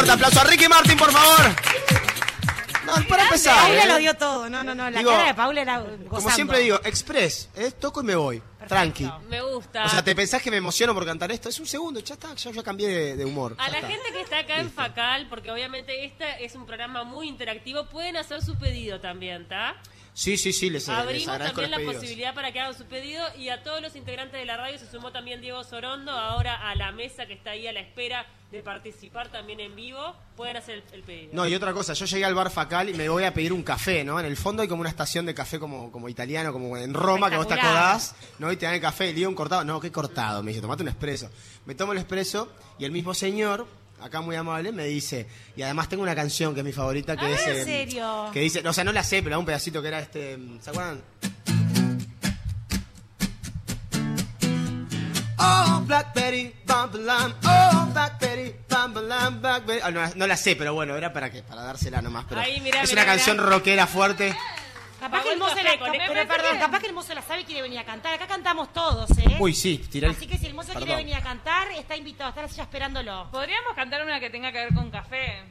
Fuerte 0.00 0.12
aplauso 0.12 0.40
a 0.40 0.44
Ricky 0.44 0.66
Martin, 0.68 0.96
por 0.96 1.12
favor. 1.12 1.54
No, 2.86 3.06
para 3.06 3.24
empezar. 3.24 3.54
Paula 3.54 3.84
¿eh? 3.84 3.86
lo 3.86 3.96
dio 3.98 4.14
todo. 4.14 4.48
No, 4.48 4.64
no, 4.64 4.74
no. 4.74 4.90
La 4.90 4.98
Digo, 4.98 5.10
cara 5.10 5.26
de 5.26 5.34
Paula 5.34 5.60
era 5.60 5.78
gozando. 5.78 6.08
Como 6.08 6.30
siempre 6.30 6.58
digo, 6.60 6.80
express, 6.84 7.50
¿eh? 7.54 7.70
toco 7.72 8.00
y 8.00 8.04
me 8.04 8.16
voy. 8.16 8.42
Tranqui. 8.66 9.10
Me 9.28 9.42
gusta. 9.42 9.84
O 9.84 9.88
sea, 9.88 10.02
¿te 10.02 10.14
pensás 10.14 10.40
que 10.40 10.50
me 10.50 10.56
emociono 10.56 10.94
por 10.94 11.04
cantar 11.04 11.30
esto? 11.30 11.50
Es 11.50 11.60
un 11.60 11.66
segundo, 11.66 12.00
ya 12.00 12.14
está, 12.14 12.34
ya, 12.34 12.50
ya 12.50 12.62
cambié 12.62 12.88
de, 12.88 13.16
de 13.16 13.24
humor. 13.26 13.54
A 13.58 13.68
la 13.68 13.76
está. 13.76 13.88
gente 13.88 14.12
que 14.12 14.20
está 14.22 14.38
acá 14.38 14.58
en 14.58 14.72
Facal, 14.72 15.26
porque 15.28 15.50
obviamente 15.50 16.04
este 16.04 16.44
es 16.44 16.54
un 16.54 16.64
programa 16.64 17.04
muy 17.04 17.28
interactivo, 17.28 17.86
pueden 17.86 18.16
hacer 18.16 18.42
su 18.42 18.56
pedido 18.56 19.00
también, 19.00 19.42
¿está? 19.42 19.76
Sí, 20.12 20.36
sí, 20.36 20.52
sí, 20.52 20.68
les, 20.70 20.86
les 20.86 20.96
Abrimos 20.96 21.28
agradezco 21.28 21.60
también 21.62 21.70
los 21.70 21.70
la 21.70 21.76
pedidos. 21.78 21.94
posibilidad 22.02 22.34
para 22.34 22.52
que 22.52 22.60
hagan 22.60 22.76
su 22.76 22.84
pedido 22.86 23.24
y 23.38 23.48
a 23.48 23.62
todos 23.62 23.80
los 23.80 23.94
integrantes 23.96 24.38
de 24.38 24.44
la 24.44 24.56
radio 24.56 24.78
se 24.78 24.90
sumó 24.90 25.12
también 25.12 25.40
Diego 25.40 25.62
Sorondo, 25.64 26.10
ahora 26.12 26.68
a 26.68 26.74
la 26.74 26.92
mesa 26.92 27.26
que 27.26 27.32
está 27.34 27.50
ahí 27.52 27.66
a 27.66 27.72
la 27.72 27.80
espera 27.80 28.26
de 28.50 28.62
participar 28.62 29.28
también 29.30 29.60
en 29.60 29.76
vivo, 29.76 30.16
pueden 30.36 30.56
hacer 30.56 30.76
el, 30.76 30.84
el 30.92 31.02
pedido. 31.04 31.30
No, 31.32 31.46
y 31.46 31.54
otra 31.54 31.72
cosa, 31.72 31.92
yo 31.92 32.04
llegué 32.06 32.24
al 32.24 32.34
bar 32.34 32.50
Facal 32.50 32.88
y 32.88 32.94
me 32.94 33.08
voy 33.08 33.22
a 33.22 33.32
pedir 33.32 33.52
un 33.52 33.62
café, 33.62 34.02
¿no? 34.02 34.18
En 34.18 34.26
el 34.26 34.36
fondo 34.36 34.62
hay 34.62 34.68
como 34.68 34.80
una 34.80 34.90
estación 34.90 35.24
de 35.24 35.34
café 35.34 35.60
como, 35.60 35.92
como 35.92 36.08
italiano, 36.08 36.52
como 36.52 36.76
en 36.76 36.92
Roma, 36.92 37.30
que 37.30 37.36
vos 37.36 37.46
te 37.46 37.54
acordás, 37.54 38.16
¿no? 38.40 38.50
Y 38.50 38.56
te 38.56 38.66
dan 38.66 38.74
el 38.74 38.80
café, 38.80 39.10
y 39.10 39.12
digo 39.12 39.28
un 39.28 39.36
cortado. 39.36 39.62
No, 39.64 39.78
¿qué 39.80 39.92
cortado? 39.92 40.42
Me 40.42 40.50
dice, 40.50 40.60
tomate 40.60 40.82
un 40.82 40.88
expreso. 40.88 41.30
Me 41.64 41.76
tomo 41.76 41.92
el 41.92 41.98
expreso 41.98 42.52
y 42.78 42.84
el 42.84 42.90
mismo 42.90 43.14
señor, 43.14 43.68
acá 44.02 44.20
muy 44.20 44.36
amable, 44.36 44.72
me 44.72 44.84
dice, 44.86 45.26
y 45.56 45.62
además 45.62 45.88
tengo 45.88 46.02
una 46.02 46.14
canción 46.14 46.54
que 46.54 46.60
es 46.60 46.66
mi 46.66 46.72
favorita, 46.72 47.16
que 47.16 47.26
Ah, 47.26 47.30
es... 47.30 47.46
¿en 47.46 47.56
em, 47.58 47.64
serio? 47.64 48.30
Que 48.32 48.40
dice, 48.40 48.66
o 48.66 48.72
sea, 48.72 48.84
no 48.84 48.92
la 48.92 49.02
sé, 49.04 49.22
pero 49.22 49.38
un 49.38 49.44
pedacito 49.46 49.80
que 49.82 49.88
era 49.88 50.00
este... 50.00 50.32
em, 50.34 50.60
¿Se 50.60 50.70
acuerdan? 50.70 51.00
Oh, 55.42 55.82
Blackberry, 55.86 56.54
bam, 56.66 56.90
bam, 57.06 57.34
oh, 57.46 57.86
Blackberry, 57.92 58.54
bam, 58.68 58.92
bam, 58.92 59.40
Blackberry. 59.40 59.80
Ah, 59.82 59.90
no, 59.90 60.00
no 60.14 60.26
la 60.26 60.36
sé, 60.36 60.54
pero 60.54 60.74
bueno, 60.74 60.96
era 60.96 61.12
para 61.12 61.30
qué, 61.30 61.42
para 61.42 61.62
dársela 61.62 62.02
nomás. 62.02 62.26
Pero 62.28 62.42
mirá, 62.42 62.52
es 62.56 62.62
mirá, 62.62 62.80
una 62.82 62.88
mirá. 62.92 63.04
canción 63.06 63.38
rockera 63.38 63.86
fuerte. 63.86 64.36
Capaz 65.00 65.22
que 65.22 65.32
el 65.32 65.38
mozo 65.38 65.56
la, 65.56 65.70
pero 66.06 66.28
perdón, 66.28 66.58
capaz 66.58 66.78
que 66.80 66.86
el 66.88 66.92
mozo 66.92 67.14
la 67.14 67.22
sabe 67.22 67.40
y 67.40 67.44
quiere 67.44 67.62
venir 67.62 67.78
a 67.78 67.84
cantar. 67.84 68.14
Acá 68.14 68.26
cantamos 68.26 68.72
todos, 68.72 69.10
¿eh? 69.18 69.36
Uy, 69.38 69.54
sí, 69.54 69.78
tiré 69.90 70.06
el... 70.06 70.12
Así 70.12 70.26
que 70.26 70.36
si 70.38 70.46
el 70.46 70.54
mozo 70.54 70.72
quiere 70.74 70.94
venir 70.96 71.14
a 71.14 71.22
cantar, 71.22 71.70
está 71.72 71.96
invitado, 71.96 72.28
está 72.30 72.46
ya 72.46 72.62
esperándolo. 72.64 73.28
Podríamos 73.32 73.74
cantar 73.74 74.04
una 74.04 74.20
que 74.20 74.28
tenga 74.30 74.52
que 74.52 74.58
ver 74.58 74.74
con 74.74 74.90
café. 74.90 75.42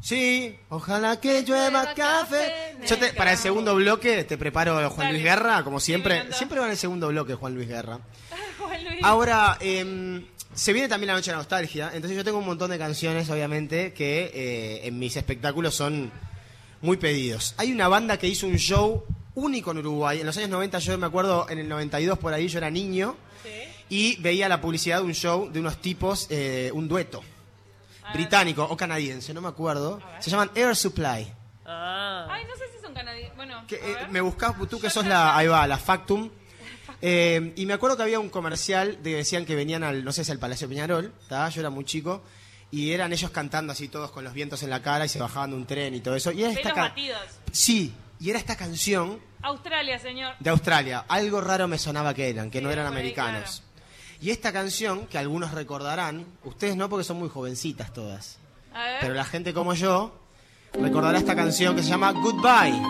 Sí, 0.00 0.56
ojalá 0.68 1.20
que 1.20 1.42
llueva 1.42 1.94
café. 1.94 2.76
Yo 2.86 2.98
te- 2.98 3.12
para 3.14 3.32
el 3.32 3.38
segundo 3.38 3.74
bloque 3.74 4.24
te 4.24 4.36
preparo 4.38 4.74
Juan 4.90 5.06
Dale. 5.08 5.12
Luis 5.12 5.24
Guerra, 5.24 5.64
como 5.64 5.80
siempre. 5.80 6.32
Siempre 6.32 6.58
va 6.60 6.66
en 6.66 6.72
el 6.72 6.76
segundo 6.76 7.08
bloque 7.08 7.34
Juan 7.34 7.54
Luis 7.54 7.68
Guerra. 7.68 7.98
Juan 8.58 8.84
Luis. 8.84 9.00
Ahora, 9.02 9.56
em, 9.60 10.24
se 10.54 10.72
viene 10.72 10.88
también 10.88 11.08
la 11.08 11.14
noche 11.14 11.30
de 11.30 11.32
la 11.32 11.38
nostalgia, 11.38 11.90
entonces 11.92 12.16
yo 12.16 12.24
tengo 12.24 12.38
un 12.38 12.46
montón 12.46 12.70
de 12.70 12.78
canciones, 12.78 13.28
obviamente, 13.30 13.92
que 13.94 14.30
eh, 14.34 14.86
en 14.86 14.98
mis 14.98 15.16
espectáculos 15.16 15.74
son 15.74 16.12
muy 16.86 16.96
pedidos. 16.96 17.54
Hay 17.58 17.72
una 17.72 17.88
banda 17.88 18.16
que 18.16 18.28
hizo 18.28 18.46
un 18.46 18.56
show 18.56 19.04
único 19.34 19.72
en 19.72 19.78
Uruguay. 19.78 20.20
En 20.20 20.26
los 20.26 20.36
años 20.36 20.50
90, 20.50 20.78
yo 20.78 20.96
me 20.96 21.06
acuerdo, 21.06 21.46
en 21.50 21.58
el 21.58 21.68
92 21.68 22.16
por 22.16 22.32
ahí, 22.32 22.46
yo 22.46 22.58
era 22.58 22.70
niño 22.70 23.16
y 23.88 24.16
veía 24.20 24.48
la 24.48 24.60
publicidad 24.60 24.98
de 24.98 25.04
un 25.04 25.12
show 25.12 25.50
de 25.50 25.58
unos 25.60 25.80
tipos, 25.80 26.28
eh, 26.30 26.70
un 26.72 26.88
dueto 26.88 27.22
británico 28.14 28.64
o 28.64 28.76
canadiense, 28.76 29.34
no 29.34 29.40
me 29.40 29.48
acuerdo. 29.48 30.00
Se 30.20 30.30
llaman 30.30 30.50
Air 30.54 30.76
Supply. 30.76 31.26
Ah. 31.66 32.28
Ay, 32.30 32.44
no 32.48 32.54
sé 32.54 32.64
si 32.72 32.80
son 32.80 32.94
canadienses. 32.94 33.34
Bueno, 33.34 33.64
Que, 33.66 33.74
eh, 33.74 33.96
me 34.08 34.20
buscás, 34.20 34.54
tú 34.70 34.78
que 34.78 34.88
sos 34.88 35.04
la, 35.06 35.36
ahí 35.36 35.48
va, 35.48 35.66
la 35.66 35.78
Factum. 35.78 36.30
Eh, 37.02 37.52
y 37.56 37.66
me 37.66 37.74
acuerdo 37.74 37.96
que 37.96 38.04
había 38.04 38.20
un 38.20 38.30
comercial 38.30 39.02
de 39.02 39.10
que 39.10 39.16
decían 39.16 39.44
que 39.44 39.56
venían 39.56 39.82
al, 39.82 40.04
no 40.04 40.12
sé 40.12 40.24
si 40.24 40.30
al 40.30 40.38
Palacio 40.38 40.68
Peñarol, 40.68 41.12
¿tá? 41.28 41.48
yo 41.48 41.60
era 41.60 41.68
muy 41.68 41.84
chico, 41.84 42.22
y 42.70 42.92
eran 42.92 43.12
ellos 43.12 43.30
cantando 43.30 43.72
así 43.72 43.88
todos 43.88 44.10
con 44.10 44.24
los 44.24 44.32
vientos 44.34 44.62
en 44.62 44.70
la 44.70 44.82
cara 44.82 45.04
y 45.06 45.08
se 45.08 45.18
bajaban 45.18 45.50
de 45.50 45.56
un 45.56 45.66
tren 45.66 45.94
y 45.94 46.00
todo 46.00 46.14
eso. 46.16 46.32
Y 46.32 46.42
era 46.42 46.52
esta 46.52 46.72
ca-. 46.72 46.94
Sí, 47.52 47.94
y 48.20 48.30
era 48.30 48.38
esta 48.38 48.56
canción 48.56 49.20
Australia, 49.42 49.98
señor. 49.98 50.34
de 50.40 50.50
Australia. 50.50 51.04
Algo 51.08 51.40
raro 51.40 51.68
me 51.68 51.78
sonaba 51.78 52.12
que 52.14 52.28
eran, 52.28 52.50
que 52.50 52.58
Sí, 52.58 52.64
no 52.64 52.70
eran 52.70 52.86
americanos. 52.86 53.62
Y 54.20 54.30
esta 54.30 54.52
canción, 54.52 55.06
que 55.06 55.18
algunos 55.18 55.52
recordarán, 55.52 56.26
ustedes 56.44 56.74
no 56.76 56.88
porque 56.88 57.04
son 57.04 57.18
muy 57.18 57.28
jovencitas 57.28 57.92
todas, 57.92 58.38
A 58.72 58.82
ver. 58.84 58.96
pero 59.00 59.14
la 59.14 59.24
gente 59.24 59.52
como 59.52 59.74
yo 59.74 60.18
recordará 60.72 61.18
esta 61.18 61.36
canción 61.36 61.76
que 61.76 61.82
se 61.82 61.90
llama 61.90 62.12
Goodbye. 62.12 62.80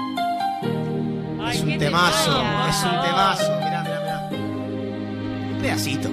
Ay, 1.42 1.56
Es 1.58 1.62
un 1.62 1.78
temazo, 1.78 2.32
temor. 2.36 2.68
es 2.70 2.82
un 2.82 3.02
temazo. 3.02 3.56
Mirá, 3.58 3.82
mirá, 3.82 4.00
mirá. 4.00 4.28
Un 5.52 5.58
pedacito. 5.60 6.08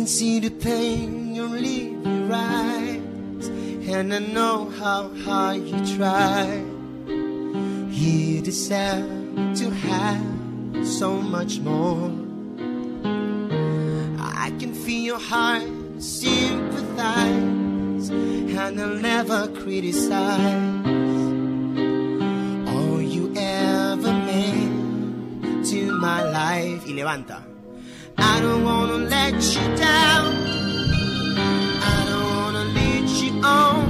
can 0.00 0.06
see 0.06 0.40
the 0.40 0.48
pain 0.48 1.34
you 1.34 1.46
leave 1.46 2.06
your 2.06 2.32
eyes, 2.32 3.46
and 3.86 4.14
I 4.14 4.18
know 4.18 4.70
how 4.70 5.10
hard 5.26 5.58
you 5.58 5.78
try. 5.94 6.64
You 7.90 8.40
deserve 8.40 9.54
to 9.56 9.68
have 9.68 10.86
so 10.86 11.20
much 11.20 11.58
more. 11.58 12.10
I 14.18 14.50
can 14.58 14.72
feel 14.72 15.02
your 15.02 15.18
heart 15.18 15.68
sympathize, 15.98 18.08
and 18.08 18.80
I'll 18.80 18.94
never 18.94 19.48
criticize. 19.48 20.80
All 22.72 23.02
you 23.02 23.34
ever 23.36 24.12
meant 24.30 25.66
to 25.66 25.92
my 25.92 26.22
life. 26.22 26.86
Y 26.86 26.94
levanta. 26.94 27.49
I 28.22 28.40
don't 28.40 28.64
wanna 28.64 28.98
let 29.08 29.34
you 29.54 29.76
down. 29.76 30.26
I 31.82 32.04
don't 32.08 32.36
wanna 32.36 32.64
lead 32.76 33.08
you 33.08 33.42
on. 33.42 33.89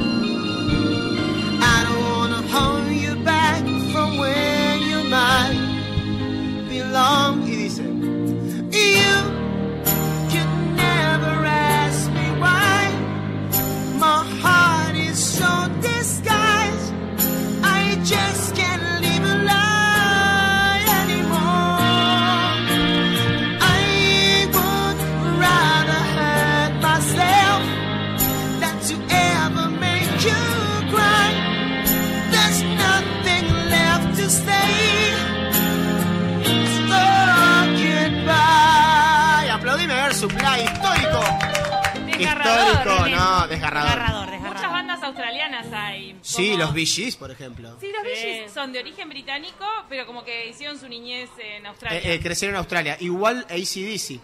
No, 43.81 43.87
desgarrador. 43.87 44.31
Desgarrador, 44.31 44.41
Muchas 44.41 44.53
desgarrador. 44.61 44.71
bandas 44.73 45.03
australianas 45.03 45.67
hay. 45.73 46.19
Sí, 46.23 46.51
como- 46.51 46.59
los 46.65 46.75
Bee 46.75 46.87
Gees, 46.87 47.17
por 47.17 47.31
ejemplo. 47.31 47.77
Sí, 47.81 47.87
los 47.93 48.03
Bee 48.03 48.17
Sí. 48.17 48.23
Gees 48.23 48.53
son 48.53 48.73
de 48.73 48.79
origen 48.81 49.09
británico, 49.09 49.65
pero 49.89 50.07
como 50.07 50.25
que 50.25 50.49
hicieron 50.49 50.79
su 50.79 50.89
niñez 50.89 51.31
en 51.39 51.67
Australia. 51.67 51.99
Eh, 52.01 52.15
eh, 52.15 52.21
crecieron 52.21 52.55
en 52.55 52.59
Australia. 52.59 52.97
Igual 53.01 53.47
ACDC. 53.51 54.21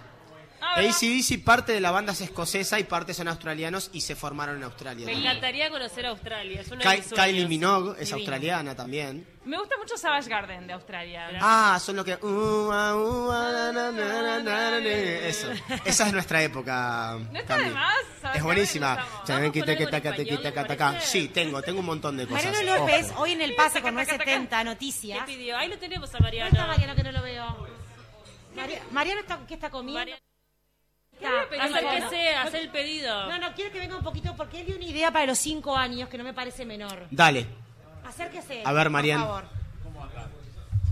Ah. 0.74 0.80
ACDC 0.80 1.42
parte 1.44 1.72
de 1.72 1.80
la 1.80 1.90
banda 1.90 2.12
es 2.12 2.20
escocesa 2.20 2.78
y 2.80 2.84
parte 2.84 3.14
son 3.14 3.28
australianos 3.28 3.90
y 3.92 4.00
se 4.00 4.16
formaron 4.16 4.56
en 4.56 4.64
Australia. 4.64 5.06
Me 5.06 5.12
también. 5.12 5.30
encantaría 5.30 5.70
conocer 5.70 6.06
Australia. 6.06 6.60
Es 6.60 6.66
uno 6.68 6.78
de 6.78 6.82
Ky- 6.84 6.96
mis 6.96 7.06
sueños. 7.06 7.26
Kylie 7.26 7.46
Minogue 7.48 7.90
es 7.92 7.98
Divino. 8.08 8.16
australiana 8.16 8.74
también. 8.74 9.26
Me 9.44 9.56
gusta 9.58 9.76
mucho 9.78 9.96
Savage 9.96 10.28
Garden 10.28 10.66
de 10.66 10.72
Australia. 10.72 11.30
Ah, 11.40 11.78
son 11.80 11.94
lo 11.96 12.04
que. 12.04 12.14
uh, 12.14 12.70
ah, 12.72 12.96
uh, 12.96 13.30
ah, 13.30 13.70
na, 13.72 13.92
na, 13.92 13.92
na, 13.92 14.40
na, 14.42 14.70
na, 14.70 14.78
Eso. 14.78 15.48
Esa 15.84 16.06
es 16.08 16.12
nuestra 16.12 16.42
época. 16.42 17.16
¿No 17.32 17.38
está 17.38 17.56
de 17.56 17.62
Cami. 17.62 17.74
más? 17.74 17.94
Savage 18.20 18.38
Es 18.38 18.44
buenísima. 18.44 18.96
Garden, 18.96 19.24
los. 20.76 21.00
Sí, 21.00 21.28
tengo, 21.28 21.62
tengo 21.62 21.78
un 21.80 21.86
montón 21.86 22.16
de 22.16 22.26
cosas. 22.26 22.44
Mariano 22.44 22.76
López, 22.80 23.10
Ojo. 23.12 23.22
hoy 23.22 23.32
en 23.32 23.40
el 23.42 23.54
pase 23.54 23.80
con 23.80 23.94
Taca, 23.94 24.06
taca, 24.12 24.18
taca. 24.18 24.24
970 24.38 24.58
¿Qué 24.58 24.64
Noticias. 24.64 25.24
pidió? 25.26 25.56
Ahí 25.56 25.68
lo 25.68 25.78
tenemos 25.78 26.08
a 26.08 26.12
¿Dónde 26.14 26.24
Mariano. 26.24 26.50
está 26.50 26.66
Mariano 26.66 26.94
que 26.96 27.02
no 27.04 27.12
lo 27.12 27.22
veo? 27.22 27.66
Mari- 28.56 28.78
Mariano, 28.90 29.20
está, 29.20 29.38
¿qué 29.46 29.54
está 29.54 29.70
comiendo? 29.70 30.00
Mariano. 30.00 30.20
Acérquese, 31.24 32.34
hacer 32.34 32.60
el 32.62 32.68
pedido. 32.70 33.26
No, 33.28 33.38
no, 33.38 33.54
quiero 33.54 33.72
que 33.72 33.78
venga 33.80 33.96
un 33.96 34.02
poquito 34.04 34.34
porque 34.36 34.60
él 34.60 34.66
dio 34.66 34.76
una 34.76 34.84
idea 34.84 35.10
para 35.10 35.26
los 35.26 35.38
cinco 35.38 35.76
años 35.76 36.08
que 36.08 36.18
no 36.18 36.24
me 36.24 36.34
parece 36.34 36.64
menor. 36.66 37.06
Dale. 37.10 37.46
Acérquese. 38.04 38.62
A 38.64 38.72
ver, 38.72 38.84
por 38.84 38.92
Marian. 38.92 39.20
favor. 39.20 39.44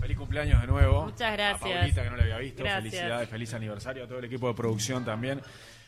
Feliz 0.01 0.17
cumpleaños 0.17 0.61
de 0.61 0.67
nuevo. 0.67 1.05
Muchas 1.05 1.31
gracias. 1.33 1.61
A 1.71 1.79
Paulita, 1.79 2.03
que 2.03 2.09
no 2.09 2.15
le 2.17 2.23
había 2.23 2.37
visto. 2.37 2.63
Gracias. 2.63 2.83
Felicidades, 2.83 3.29
feliz 3.29 3.53
aniversario 3.53 4.03
a 4.03 4.07
todo 4.07 4.19
el 4.19 4.25
equipo 4.25 4.47
de 4.47 4.53
producción 4.53 5.03
también. 5.03 5.41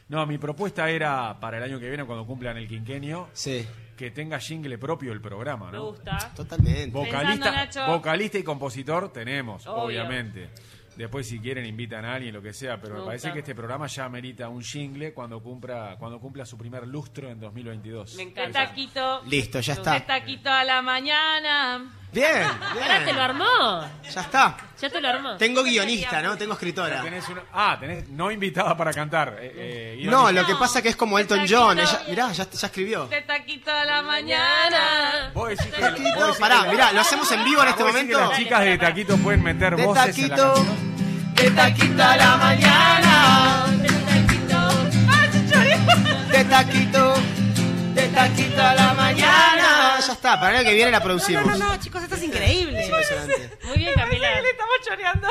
No, 0.10 0.26
mi 0.26 0.38
propuesta 0.38 0.90
era 0.90 1.38
para 1.40 1.58
el 1.58 1.64
año 1.64 1.80
que 1.80 1.88
viene, 1.90 2.06
cuando 2.06 2.26
cumplan 2.26 2.56
el 2.58 2.68
quinquenio, 2.68 3.28
Sí, 3.34 3.68
que 3.98 4.10
tenga 4.12 4.40
jingle 4.40 4.78
propio 4.78 5.12
el 5.12 5.20
programa, 5.22 5.66
Me 5.70 5.78
¿no? 5.78 5.88
gusta. 5.88 6.32
totalmente. 6.34 6.88
Vocalista, 6.92 7.68
vocalista 7.88 8.38
y 8.38 8.44
compositor 8.44 9.12
tenemos, 9.12 9.68
Obvio. 9.68 9.84
obviamente. 9.84 10.50
Después, 10.98 11.28
si 11.28 11.40
quieren, 11.40 11.66
invitan 11.66 12.04
a 12.06 12.16
alguien, 12.16 12.34
lo 12.34 12.42
que 12.42 12.54
sea, 12.54 12.82
pero 12.82 12.96
Me 12.96 13.00
me 13.02 13.06
parece 13.06 13.32
que 13.32 13.40
este 13.40 13.54
programa 13.54 13.88
ya 13.88 14.06
amerita 14.06 14.50
un 14.50 14.64
jingle 14.64 15.14
cuando 15.14 15.42
cumpla, 15.42 15.96
cuando 16.00 16.20
cumpla 16.20 16.46
su 16.46 16.58
primer 16.58 16.88
lustro 16.88 17.30
en 17.30 17.40
2022. 17.40 18.16
Me 18.16 18.24
encanta. 18.24 18.66
taquito. 18.68 19.22
Listo, 19.26 19.60
ya 19.60 19.74
está. 19.74 20.06
taquito 20.06 20.50
a 20.50 20.64
la 20.64 20.82
mañana. 20.82 21.94
Bien, 22.12 22.44
Ahora 22.44 23.00
te 23.00 23.06
lo 23.06 23.06
bien. 23.06 23.20
armó. 23.20 23.82
Ya 24.10 24.22
está. 24.22 24.58
Ya 24.82 24.90
te 24.90 25.02
lo 25.02 25.10
armó. 25.10 25.36
Tengo 25.38 25.62
guionista, 25.62 26.22
¿no? 26.22 26.38
Tengo 26.38 26.54
escritora. 26.54 27.02
Tenés 27.02 27.28
una- 27.30 27.44
ah, 27.54 27.78
tenés 27.80 28.08
no 28.10 28.32
invitada 28.32 28.76
para 28.78 28.92
cantar. 28.94 29.36
eh, 29.40 29.52
eh, 29.56 30.02
No, 30.06 30.24
guionista. 30.24 30.32
lo 30.42 30.48
que 30.48 30.56
pasa 30.56 30.82
que 30.82 30.90
es 30.90 30.96
como 30.96 31.20
Elton 31.20 31.40
Taquito. 31.40 31.60
John. 31.66 31.80
Ella, 31.80 32.02
mirá, 32.08 32.32
ya, 32.32 32.50
ya 32.50 32.68
escribió. 32.68 33.06
De 33.08 33.22
taquito 33.22 33.72
a 33.72 33.84
la 33.86 34.02
mañana. 34.02 35.32
Vos 35.34 35.50
decís 35.50 35.66
que, 35.68 35.82
Taquito. 35.82 36.16
vos 36.16 36.24
decís 36.28 36.40
Pará, 36.40 36.64
que- 36.64 36.70
mirá, 36.72 36.92
lo 36.94 37.02
hacemos 37.02 37.32
en 37.32 37.44
vivo 37.44 37.62
en 37.62 37.68
este 37.70 37.84
vos 37.84 37.94
decís 37.94 38.08
que 38.08 38.14
momento. 38.16 38.30
las 38.32 38.40
chicas 38.40 38.62
de 38.64 38.78
Taquito 38.78 39.18
pueden 39.18 39.44
meter 39.44 39.76
De 39.76 39.86
voces 39.86 40.18
en 40.18 40.30
la 40.30 40.36
taquito, 40.36 40.54
canción. 40.54 41.34
de 41.36 41.52
taquito 41.52 42.04
a 42.04 42.16
la 42.18 42.38
mañana. 42.38 43.66
De 46.32 46.44
taquito, 46.46 47.14
de 47.98 48.08
taquito 48.10 48.62
a 48.62 48.74
la 48.76 48.94
mañana. 48.94 49.98
Ya 50.00 50.14
está, 50.14 50.40
para 50.40 50.52
el 50.52 50.58
año 50.58 50.70
que 50.70 50.76
viene 50.76 50.92
la 50.92 51.00
No, 51.00 51.04
producimos. 51.06 51.46
no, 51.46 51.58
no, 51.58 51.78
chicos, 51.80 52.04
esto 52.04 52.16
es 52.16 52.24
increíble. 52.24 52.86
Impresionante. 52.86 53.58
Muy 53.66 53.78
bien, 53.80 53.94
Camila. 53.96 54.42
Le 54.42 54.50
estamos 54.52 54.76
choreando. 54.88 55.28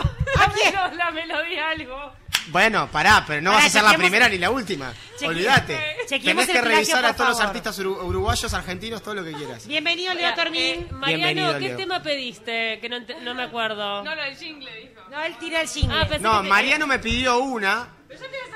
La, 0.73 0.89
la 0.95 1.11
melodía, 1.13 1.71
algo. 1.71 2.13
Bueno, 2.49 2.89
pará, 2.93 3.25
pero 3.27 3.41
no 3.43 3.51
Pará, 3.51 3.65
vas 3.65 3.67
a 3.75 3.79
ser 3.81 3.83
la 3.91 3.95
primera 3.97 4.29
ni 4.29 4.39
la 4.39 4.51
última. 4.51 4.93
Olvídate. 5.25 5.77
Tenés 6.09 6.21
que 6.21 6.29
el 6.29 6.35
plagio, 6.47 6.63
revisar 6.63 7.05
a 7.05 7.15
todos 7.15 7.31
los 7.31 7.41
artistas 7.41 7.79
uru- 7.81 8.05
uruguayos, 8.05 8.53
argentinos, 8.55 9.03
todo 9.03 9.15
lo 9.15 9.25
que 9.25 9.33
quieras. 9.33 9.67
Bienvenido, 9.67 10.13
Leo 10.15 10.23
Mira, 10.31 10.35
Tormín. 10.37 10.61
eh, 10.63 10.87
Mariano, 10.93 11.25
Bienvenido, 11.25 11.53
¿qué 11.59 11.69
Leo. 11.69 11.77
tema 11.77 12.03
pediste? 12.03 12.79
Que 12.81 12.89
no, 12.89 12.99
no 13.23 13.35
me 13.35 13.43
acuerdo. 13.45 14.05
No, 14.05 14.15
lo 14.15 14.23
del 14.23 14.37
jingle, 14.37 14.71
dijo. 14.81 15.01
No, 15.11 15.23
él 15.25 15.37
tira 15.39 15.61
el 15.61 15.69
jingle. 15.69 15.97
Ah, 15.99 16.19
No, 16.21 16.43
que- 16.43 16.49
Mariano 16.49 16.87
me 16.87 16.99
pidió 17.01 17.39
una. 17.39 17.89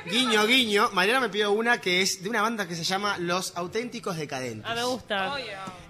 Guiño, 0.06 0.46
guiño. 0.46 0.90
Mariano 0.92 1.20
me 1.20 1.28
pidió 1.28 1.52
una 1.52 1.80
que 1.80 2.00
es 2.02 2.22
de 2.22 2.28
una 2.30 2.40
banda 2.42 2.66
que 2.66 2.74
se 2.74 2.84
llama 2.84 3.18
Los 3.18 3.52
Auténticos 3.56 4.16
Decadentes. 4.16 4.64
Ah, 4.68 4.74
me 4.74 4.82
gusta. 4.84 5.36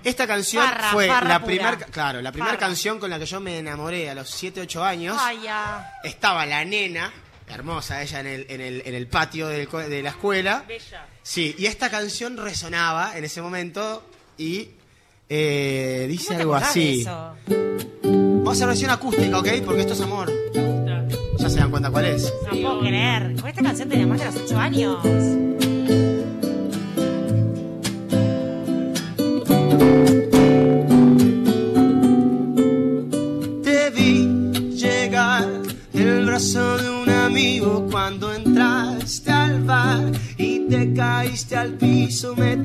Esta 0.03 0.27
canción 0.27 0.65
Farra, 0.67 0.91
fue 0.91 1.07
farra 1.07 1.29
la 1.29 1.39
pura. 1.41 1.47
primera, 1.47 1.77
claro, 1.77 2.21
la 2.23 2.33
primera 2.33 2.57
canción 2.59 2.99
con 2.99 3.09
la 3.11 3.19
que 3.19 3.27
yo 3.27 3.39
me 3.41 3.59
enamoré 3.59 4.11
a 4.11 4.15
los 4.15 4.29
7, 4.31 4.61
8 4.63 4.85
años. 4.85 5.17
Ay, 5.21 5.43
ya. 5.45 5.93
Estaba 6.03 6.45
la 6.47 6.65
nena, 6.65 7.13
hermosa 7.49 8.03
ella 8.03 8.21
en 8.21 8.27
el, 8.27 8.47
en 8.49 8.61
el, 8.61 8.83
en 8.85 8.95
el 8.95 9.07
patio 9.07 9.47
del 9.49 9.69
co- 9.69 9.79
de 9.79 10.03
la 10.03 10.11
escuela. 10.11 10.65
Bella. 10.67 11.07
Sí, 11.23 11.55
y 11.59 11.67
esta 11.67 11.91
canción 11.91 12.37
resonaba 12.37 13.17
en 13.17 13.25
ese 13.25 13.41
momento 13.43 14.05
y 14.39 14.71
eh, 15.29 16.07
dice 16.09 16.25
¿Cómo 16.29 16.37
te 16.37 16.43
algo 16.43 16.55
acordás 16.57 16.75
de 16.75 16.81
así. 16.81 17.01
eso? 17.03 17.37
Vamos 18.03 18.49
a 18.49 18.53
hacer 18.53 18.67
versión 18.67 18.91
acústica, 18.91 19.39
¿ok? 19.39 19.49
Porque 19.65 19.83
esto 19.83 19.93
es 19.93 20.01
amor. 20.01 20.33
Se 21.51 21.59
dan 21.59 21.71
cuenta 21.73 21.91
cuál 21.91 22.05
es. 22.05 22.33
No 22.45 22.51
puedo 22.51 22.81
creer. 22.81 23.35
Con 23.41 23.49
esta 23.49 23.63
canción 23.63 23.89
tenía 23.89 24.07
más 24.07 24.21
de 24.21 24.27
los 24.27 24.37
8 24.37 24.59
años. 24.59 25.03
Te 33.65 33.91
vi 33.91 34.29
llegar 34.77 35.49
el 35.93 36.27
brazo 36.27 36.79
de 36.79 36.89
un 36.89 37.11
amigo 37.11 37.89
cuando 37.91 38.33
entraste 38.33 39.33
al 39.33 39.65
bar 39.65 40.13
y 40.39 40.69
te 40.69 40.95
caíste 40.95 41.57
al 41.57 41.73
piso, 41.73 42.37
me 42.37 42.59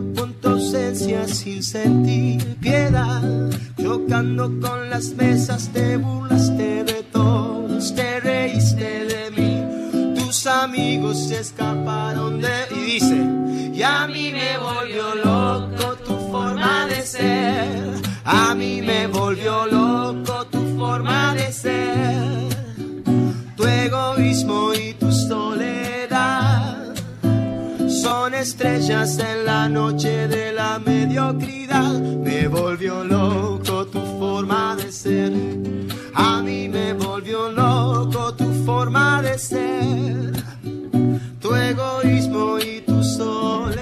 con 0.00 0.32
tu 0.40 0.48
ausencia 0.48 1.28
sin 1.28 1.62
sentir 1.62 2.56
piedad, 2.60 3.22
chocando 3.78 4.44
con 4.58 4.88
las 4.88 5.12
mesas, 5.14 5.68
te 5.72 5.98
burlaste 5.98 6.84
de 6.84 7.02
todos, 7.12 7.94
te 7.94 8.20
reíste 8.20 9.04
de 9.04 9.30
mí, 9.36 10.14
tus 10.14 10.46
amigos 10.46 11.28
se 11.28 11.40
escaparon 11.40 12.40
de... 12.40 12.52
Y 12.70 12.80
dice, 12.92 13.22
y 13.74 13.82
a 13.82 14.06
mí 14.06 14.32
me 14.32 14.56
volvió 14.56 15.14
loco 15.16 15.94
tu 16.06 16.16
forma 16.30 16.86
de 16.86 17.02
ser, 17.02 17.92
a 18.24 18.54
mí 18.54 18.80
me 18.80 19.06
volvió 19.08 19.66
loco 19.66 20.46
tu 20.46 20.78
forma 20.78 21.34
de 21.34 21.52
ser, 21.52 22.48
tu 23.56 23.64
egoísmo 23.64 24.72
y 24.72 24.94
tu 24.94 25.01
son 28.02 28.34
estrellas 28.34 29.16
en 29.18 29.44
la 29.44 29.68
noche 29.68 30.26
de 30.26 30.52
la 30.52 30.80
mediocridad. 30.80 31.92
Me 32.26 32.48
volvió 32.48 33.04
loco 33.04 33.86
tu 33.86 34.00
forma 34.18 34.74
de 34.76 34.90
ser. 34.90 35.32
A 36.14 36.42
mí 36.42 36.68
me 36.68 36.94
volvió 36.94 37.50
loco 37.50 38.34
tu 38.34 38.48
forma 38.66 39.22
de 39.22 39.38
ser. 39.38 40.32
Tu 41.40 41.54
egoísmo 41.54 42.58
y 42.58 42.80
tu 42.80 43.04
soledad 43.04 43.81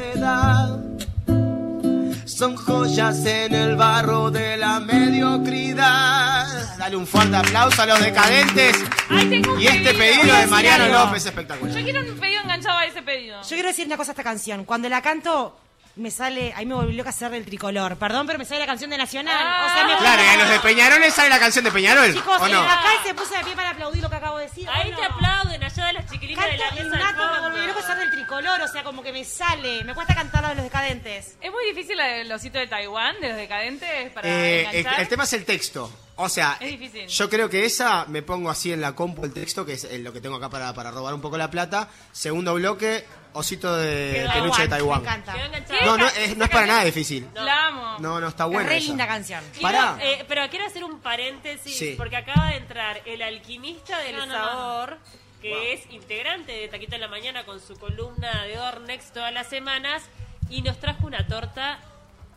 son 2.40 2.56
joyas 2.56 3.26
en 3.26 3.54
el 3.54 3.76
barro 3.76 4.30
de 4.30 4.56
la 4.56 4.80
mediocridad. 4.80 6.46
Dale 6.78 6.96
un 6.96 7.06
fuerte 7.06 7.36
aplauso 7.36 7.82
a 7.82 7.84
los 7.84 8.00
decadentes. 8.00 8.82
Ay, 9.10 9.28
tengo 9.28 9.52
un 9.52 9.60
Y 9.60 9.66
este 9.66 9.92
pedido. 9.92 10.34
de 10.34 10.46
Mariano 10.46 10.84
algo. 10.84 11.00
López 11.00 11.26
espectacular. 11.26 11.76
Yo 11.76 11.84
quiero 11.84 12.00
un 12.00 12.18
pedido 12.18 12.40
enganchado 12.42 12.78
a 12.78 12.86
ese 12.86 13.02
pedido. 13.02 13.42
Yo 13.42 13.48
quiero 13.48 13.68
decir 13.68 13.86
una 13.86 13.98
cosa 13.98 14.12
a 14.12 14.14
esta 14.14 14.24
canción. 14.24 14.64
Cuando 14.64 14.88
la 14.88 15.02
canto, 15.02 15.54
me 15.96 16.10
sale. 16.10 16.52
Ahí 16.56 16.66
me 16.66 16.74
volvió 16.74 16.94
loca 16.96 17.10
hacer 17.10 17.30
del 17.30 17.44
tricolor. 17.44 17.96
Perdón, 17.96 18.26
pero 18.26 18.38
me 18.38 18.44
sale 18.44 18.60
la 18.60 18.66
canción 18.66 18.90
de 18.90 18.96
Nacional. 18.98 19.36
Ah. 19.38 19.66
o 19.70 19.74
sea, 19.74 19.84
me 19.86 19.96
Claro, 19.98 20.22
y 20.22 20.26
a 20.26 20.36
los 20.36 20.48
de 20.50 20.60
Peñarol 20.60 21.00
les 21.00 21.14
sale 21.14 21.28
la 21.28 21.38
canción 21.38 21.64
de 21.64 21.70
Peñarol. 21.72 22.12
Chicos, 22.14 22.40
¿O 22.40 22.48
no? 22.48 22.60
acá 22.62 22.90
se 23.04 23.14
puso 23.14 23.34
de 23.34 23.44
pie 23.44 23.54
para 23.56 23.70
aplaudir 23.70 24.02
lo 24.02 24.08
que 24.10 24.16
acabo 24.16 24.38
de 24.38 24.44
decir. 24.46 24.68
Ahí 24.70 24.92
¿o 24.92 24.96
te 24.96 25.04
aplauden, 25.04 25.62
allá 25.62 25.86
de 25.86 25.92
las 25.92 26.10
chiquilinas 26.10 26.44
de 26.46 26.56
la 26.58 26.68
Canto 26.70 26.82
mesa 26.84 27.32
me 27.32 27.40
volvió 27.50 27.66
loca 27.66 27.80
hacer 27.80 27.96
del 27.98 28.10
tricolor. 28.10 28.60
O 28.62 28.68
sea, 28.68 28.82
como 28.84 29.02
que 29.02 29.12
me 29.12 29.24
sale. 29.24 29.84
Me 29.84 29.94
cuesta 29.94 30.14
cantar 30.14 30.42
la 30.42 30.48
de 30.50 30.54
los 30.56 30.64
decadentes. 30.64 31.36
Es 31.40 31.50
muy 31.50 31.64
difícil 31.74 31.96
la 31.96 32.06
del 32.06 32.32
osito 32.32 32.58
de 32.58 32.66
Taiwán, 32.66 33.20
de 33.20 33.28
los 33.28 33.36
decadentes, 33.36 34.10
para 34.12 34.28
Eh, 34.28 34.60
el, 34.70 34.76
enganchar. 34.76 35.00
el 35.00 35.08
tema 35.08 35.24
es 35.24 35.32
el 35.32 35.44
texto. 35.44 35.92
O 36.22 36.28
sea, 36.28 36.58
Es 36.60 36.68
difícil. 36.78 37.06
yo 37.06 37.30
creo 37.30 37.48
que 37.48 37.64
esa 37.64 38.04
me 38.06 38.22
pongo 38.22 38.50
así 38.50 38.72
en 38.72 38.82
la 38.82 38.94
compu 38.94 39.24
el 39.24 39.32
texto, 39.32 39.64
que 39.64 39.72
es 39.72 39.84
eh, 39.84 39.98
lo 40.00 40.12
que 40.12 40.20
tengo 40.20 40.36
acá 40.36 40.50
para, 40.50 40.72
para 40.74 40.90
robar 40.90 41.14
un 41.14 41.22
poco 41.22 41.38
la 41.38 41.50
plata. 41.50 41.88
Segundo 42.12 42.52
bloque, 42.54 43.06
osito 43.32 43.76
de 43.76 44.12
Quedó 44.14 44.32
peluche 44.32 44.62
de 44.62 44.68
Taiwán. 44.68 45.02
Me 45.02 45.08
encanta. 45.08 45.34
No, 45.84 45.96
no, 45.98 46.06
es, 46.06 46.36
no 46.36 46.44
es 46.44 46.50
para 46.50 46.66
nada 46.66 46.84
difícil. 46.84 47.28
La 47.34 47.66
amo. 47.68 47.96
No, 48.00 48.20
no, 48.20 48.28
está 48.28 48.44
Es 48.44 48.50
buena. 48.50 48.68
re 48.68 48.76
esa. 48.78 48.86
linda 48.88 49.06
canción. 49.06 49.44
Quiero, 49.52 49.62
Pará. 49.62 49.98
eh, 50.00 50.24
pero 50.28 50.48
quiero 50.50 50.66
hacer 50.66 50.84
un 50.84 51.00
paréntesis 51.00 51.76
Sí. 51.76 51.94
porque 51.96 52.16
acaba 52.16 52.48
de 52.50 52.56
entrar 52.56 53.00
el 53.06 53.22
alquimista 53.22 53.98
del 54.00 54.16
No, 54.16 54.26
no, 54.26 54.32
sabor, 54.34 54.98
que 55.40 55.72
es 55.72 55.82
integrante 55.90 56.52
de 56.52 56.68
Taquito 56.68 56.94
en 56.96 57.00
la 57.00 57.08
Mañana 57.08 57.44
con 57.44 57.60
su 57.60 57.78
columna 57.78 58.44
de 58.44 58.58
Ornex 58.58 59.12
todas 59.12 59.32
las 59.32 59.48
semanas 59.48 60.02
y 60.48 60.62
nos 60.62 60.78
trajo 60.78 61.06
una 61.06 61.26
torta 61.26 61.78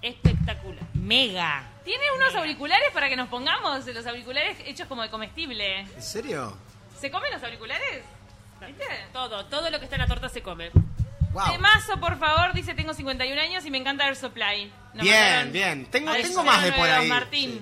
espectacular. 0.01 0.83
Mega. 0.93 1.63
¿Tiene 1.83 2.03
unos 2.17 2.35
auriculares 2.35 2.89
para 2.93 3.09
que 3.09 3.15
nos 3.15 3.29
pongamos? 3.29 3.85
Los 3.87 4.05
auriculares 4.05 4.57
hechos 4.65 4.87
como 4.87 5.01
de 5.01 5.09
comestible. 5.09 5.79
¿En 5.79 6.01
serio? 6.01 6.55
¿Se 6.99 7.09
comen 7.11 7.31
los 7.31 7.43
auriculares? 7.43 8.03
¿Viste? 8.65 8.85
Todo, 9.11 9.45
todo 9.45 9.69
lo 9.69 9.77
que 9.79 9.85
está 9.85 9.95
en 9.97 10.01
la 10.03 10.07
torta 10.07 10.22
se 10.33 10.41
come. 10.41 10.71
Wow. 11.31 11.51
Temazo, 11.51 11.99
por 11.99 12.19
favor, 12.19 12.53
dice 12.53 12.73
tengo 12.75 12.93
51 12.93 13.41
años 13.41 13.65
y 13.65 13.71
me 13.71 13.77
encanta 13.79 14.05
Air 14.07 14.15
Supply. 14.15 14.71
Nos 14.93 15.03
Bien, 15.03 15.15
mandaron 15.23 15.51
bien. 15.53 15.85
Tengo, 15.87 16.11
tengo 16.13 16.43
más 16.43 16.61
de 16.63 16.71
por 16.71 16.79
092 16.87 16.99
ahí. 16.99 17.09
Martín. 17.09 17.49
Sí. 17.51 17.61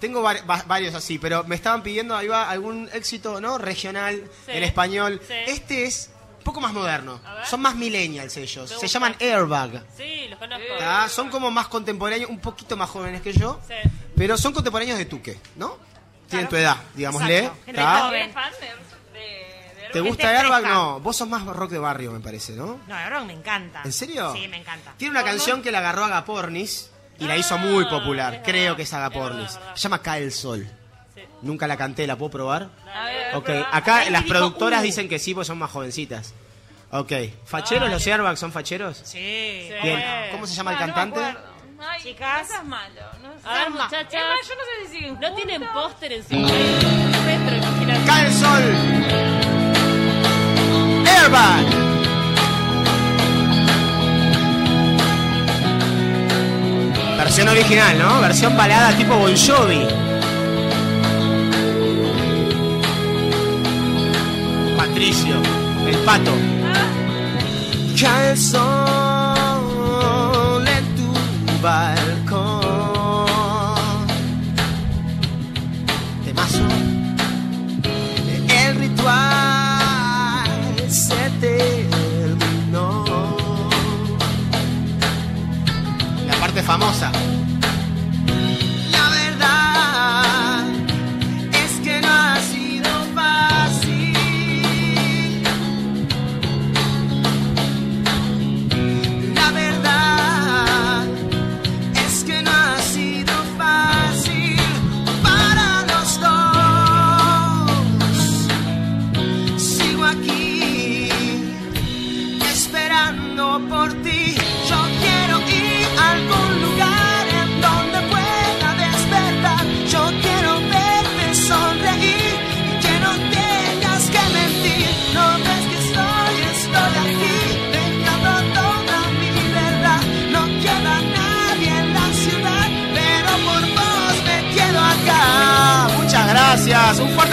Tengo 0.00 0.22
var- 0.22 0.48
va- 0.50 0.64
varios 0.66 0.94
así, 0.94 1.18
pero 1.18 1.44
me 1.44 1.54
estaban 1.54 1.82
pidiendo 1.82 2.16
ahí 2.16 2.26
va 2.28 2.48
algún 2.50 2.88
éxito, 2.92 3.40
¿no? 3.40 3.58
Regional, 3.58 4.22
Sí. 4.46 4.52
en 4.52 4.62
español. 4.64 5.20
Sí. 5.26 5.34
Este 5.46 5.84
es 5.84 6.10
un 6.38 6.44
poco 6.44 6.60
más 6.60 6.72
moderno. 6.72 7.20
Son 7.44 7.60
más 7.60 7.74
millennials 7.76 8.36
ellos. 8.36 8.70
Se 8.80 8.88
llaman 8.88 9.14
Airbag. 9.20 9.84
Sí, 9.96 10.26
los 10.28 10.38
conozco. 10.38 10.64
¿tá? 10.78 11.08
Son 11.08 11.28
como 11.28 11.50
más 11.50 11.68
contemporáneos, 11.68 12.30
un 12.30 12.40
poquito 12.40 12.76
más 12.76 12.88
jóvenes 12.90 13.20
que 13.22 13.32
yo. 13.32 13.60
Sí. 13.68 13.74
Pero 14.16 14.36
son 14.38 14.52
contemporáneos 14.52 14.98
de 14.98 15.04
Tuque, 15.04 15.38
¿no? 15.56 15.76
Tienen 16.28 16.48
tu 16.48 16.56
edad, 16.56 16.78
digámosle. 16.94 17.38
Exacto. 17.40 17.64
Gente 17.66 17.82
joven. 17.82 18.32
¿Te 19.92 19.98
Airbag? 19.98 20.08
gusta 20.12 20.30
Airbag? 20.40 20.62
No, 20.64 21.00
vos 21.00 21.16
sos 21.16 21.28
más 21.28 21.44
rock 21.44 21.70
de 21.70 21.78
barrio, 21.78 22.12
me 22.12 22.20
parece, 22.20 22.52
¿no? 22.52 22.80
No, 22.88 22.94
verdad 22.94 23.24
me 23.24 23.32
encanta. 23.34 23.82
¿En 23.84 23.92
serio? 23.92 24.32
Sí, 24.34 24.48
me 24.48 24.58
encanta. 24.58 24.92
Tiene 24.96 25.10
una 25.12 25.24
canción 25.24 25.62
que 25.62 25.70
la 25.70 25.78
agarró 25.78 26.04
Agapornis 26.04 26.90
y 27.18 27.24
la 27.26 27.36
hizo 27.36 27.56
muy 27.58 27.84
Ah, 27.86 27.90
popular. 27.90 28.42
Creo 28.44 28.74
que 28.76 28.82
es 28.82 28.92
Agapornis. 28.92 29.36
verdad, 29.38 29.50
es 29.52 29.58
verdad. 29.60 29.76
Se 29.76 29.82
llama 29.82 29.98
Cae 30.02 30.22
el 30.24 30.32
Sol. 30.32 30.68
Sí. 31.14 31.20
Nunca 31.42 31.66
la 31.66 31.76
canté, 31.76 32.06
¿la 32.06 32.16
puedo 32.16 32.30
probar? 32.30 32.70
A 32.94 33.04
ver, 33.06 33.34
Ok, 33.36 33.50
acá 33.70 34.08
las 34.10 34.22
dijo, 34.24 34.34
productoras 34.34 34.80
"Uh". 34.80 34.84
dicen 34.84 35.08
que 35.08 35.18
sí, 35.18 35.34
pues 35.34 35.46
son 35.46 35.58
más 35.58 35.70
jovencitas. 35.70 36.34
Ok, 36.90 37.12
¿facheros 37.46 37.90
los 37.90 38.06
Airbags 38.06 38.38
son 38.40 38.52
facheros? 38.52 38.98
Sí. 38.98 39.68
Sí. 39.68 39.72
Bien, 39.82 40.02
¿cómo 40.32 40.46
se 40.46 40.54
llama 40.54 40.72
el 40.72 40.76
Ah, 40.76 40.80
no 40.80 40.86
cantante? 40.86 41.20
acuerdo. 41.24 41.52
Ay, 41.84 42.00
Chicas. 42.02 42.48
eso 42.48 42.58
es 42.58 42.64
malo. 42.64 43.00
No 43.22 43.32
sé. 43.32 43.48
A 43.48 43.54
ver, 43.54 43.62
Es 43.62 43.70
más, 43.74 43.84
muchachas. 43.90 44.14
Es 44.14 44.20
más, 44.20 44.48
yo 44.48 44.54
no 44.54 44.60
sé 44.62 44.86
si 44.90 44.96
siguen 44.96 45.18
No 45.20 45.34
tienen 45.34 45.68
póster 45.72 46.12
en 46.12 46.22
su 46.22 46.28
centro, 46.28 47.56
imagínate. 47.56 48.04
Cae 48.06 48.26
el 48.26 48.32
Sol. 48.32 49.01
Versión 57.16 57.48
original, 57.48 57.98
¿no? 57.98 58.20
Versión 58.20 58.56
balada 58.56 58.96
tipo 58.96 59.16
Bon 59.16 59.34
Jovi. 59.36 59.86
Patricio, 64.76 65.36
el 65.86 65.96
pato. 65.98 66.32
Cae 67.98 68.32
el 68.32 68.36
sol 68.38 68.58
en 70.66 70.96
tu 70.96 71.12
balcón. 71.62 72.11
Famosa. 86.62 87.31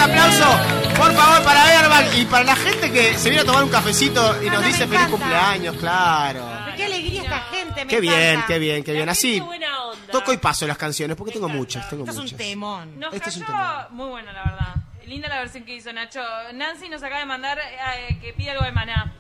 Aplauso. 0.10 0.96
Por 0.98 1.14
favor, 1.14 1.44
para 1.44 1.64
Airbag 1.80 2.18
y 2.18 2.26
para 2.26 2.44
la 2.44 2.56
gente 2.56 2.92
que 2.92 3.18
se 3.18 3.30
viene 3.30 3.44
a 3.44 3.46
tomar 3.46 3.64
un 3.64 3.70
cafecito 3.70 4.42
y 4.44 4.48
Ah, 4.50 4.54
nos 4.54 4.66
dice 4.66 4.88
feliz 4.88 5.08
cumpleaños, 5.08 5.76
claro. 5.78 6.46
Qué 6.76 6.86
alegría 6.86 7.22
esta 7.24 7.40
gente, 7.42 7.86
me 7.86 7.90
Qué 7.92 8.02
bien, 8.02 8.14
encanta. 8.32 8.48
qué 8.48 8.60
bien, 8.60 8.84
qué 8.84 8.92
bien. 8.94 9.10
Así, 9.10 9.34
gente 9.34 9.46
buena 9.46 9.84
onda. 9.86 10.12
toco 10.12 10.34
y 10.34 10.38
paso 10.38 10.68
las 10.68 10.78
canciones 10.78 11.16
porque 11.16 11.34
tengo 11.34 11.48
muchas, 11.50 11.90
tengo 11.90 12.04
Esto 12.06 12.24
es 12.24 12.32
un 12.32 12.38
temón. 12.38 13.00
Nos 13.00 13.14
Este 13.14 13.30
es 13.30 13.38
un 13.38 13.46
tema. 13.46 13.88
muy 13.92 14.08
bueno, 14.08 14.32
la 14.34 14.44
verdad. 14.44 14.76
Linda 15.06 15.28
la 15.30 15.40
versión 15.40 15.64
que 15.64 15.76
hizo 15.76 15.92
Nacho. 15.94 16.22
Nancy 16.54 16.88
nos 16.90 17.02
acaba 17.02 17.20
de 17.22 17.26
mandar 17.26 17.58
eh, 17.60 18.18
que 18.22 18.34
pide 18.34 18.52
algo 18.52 18.64
de 18.66 18.72
maná. 18.72 19.14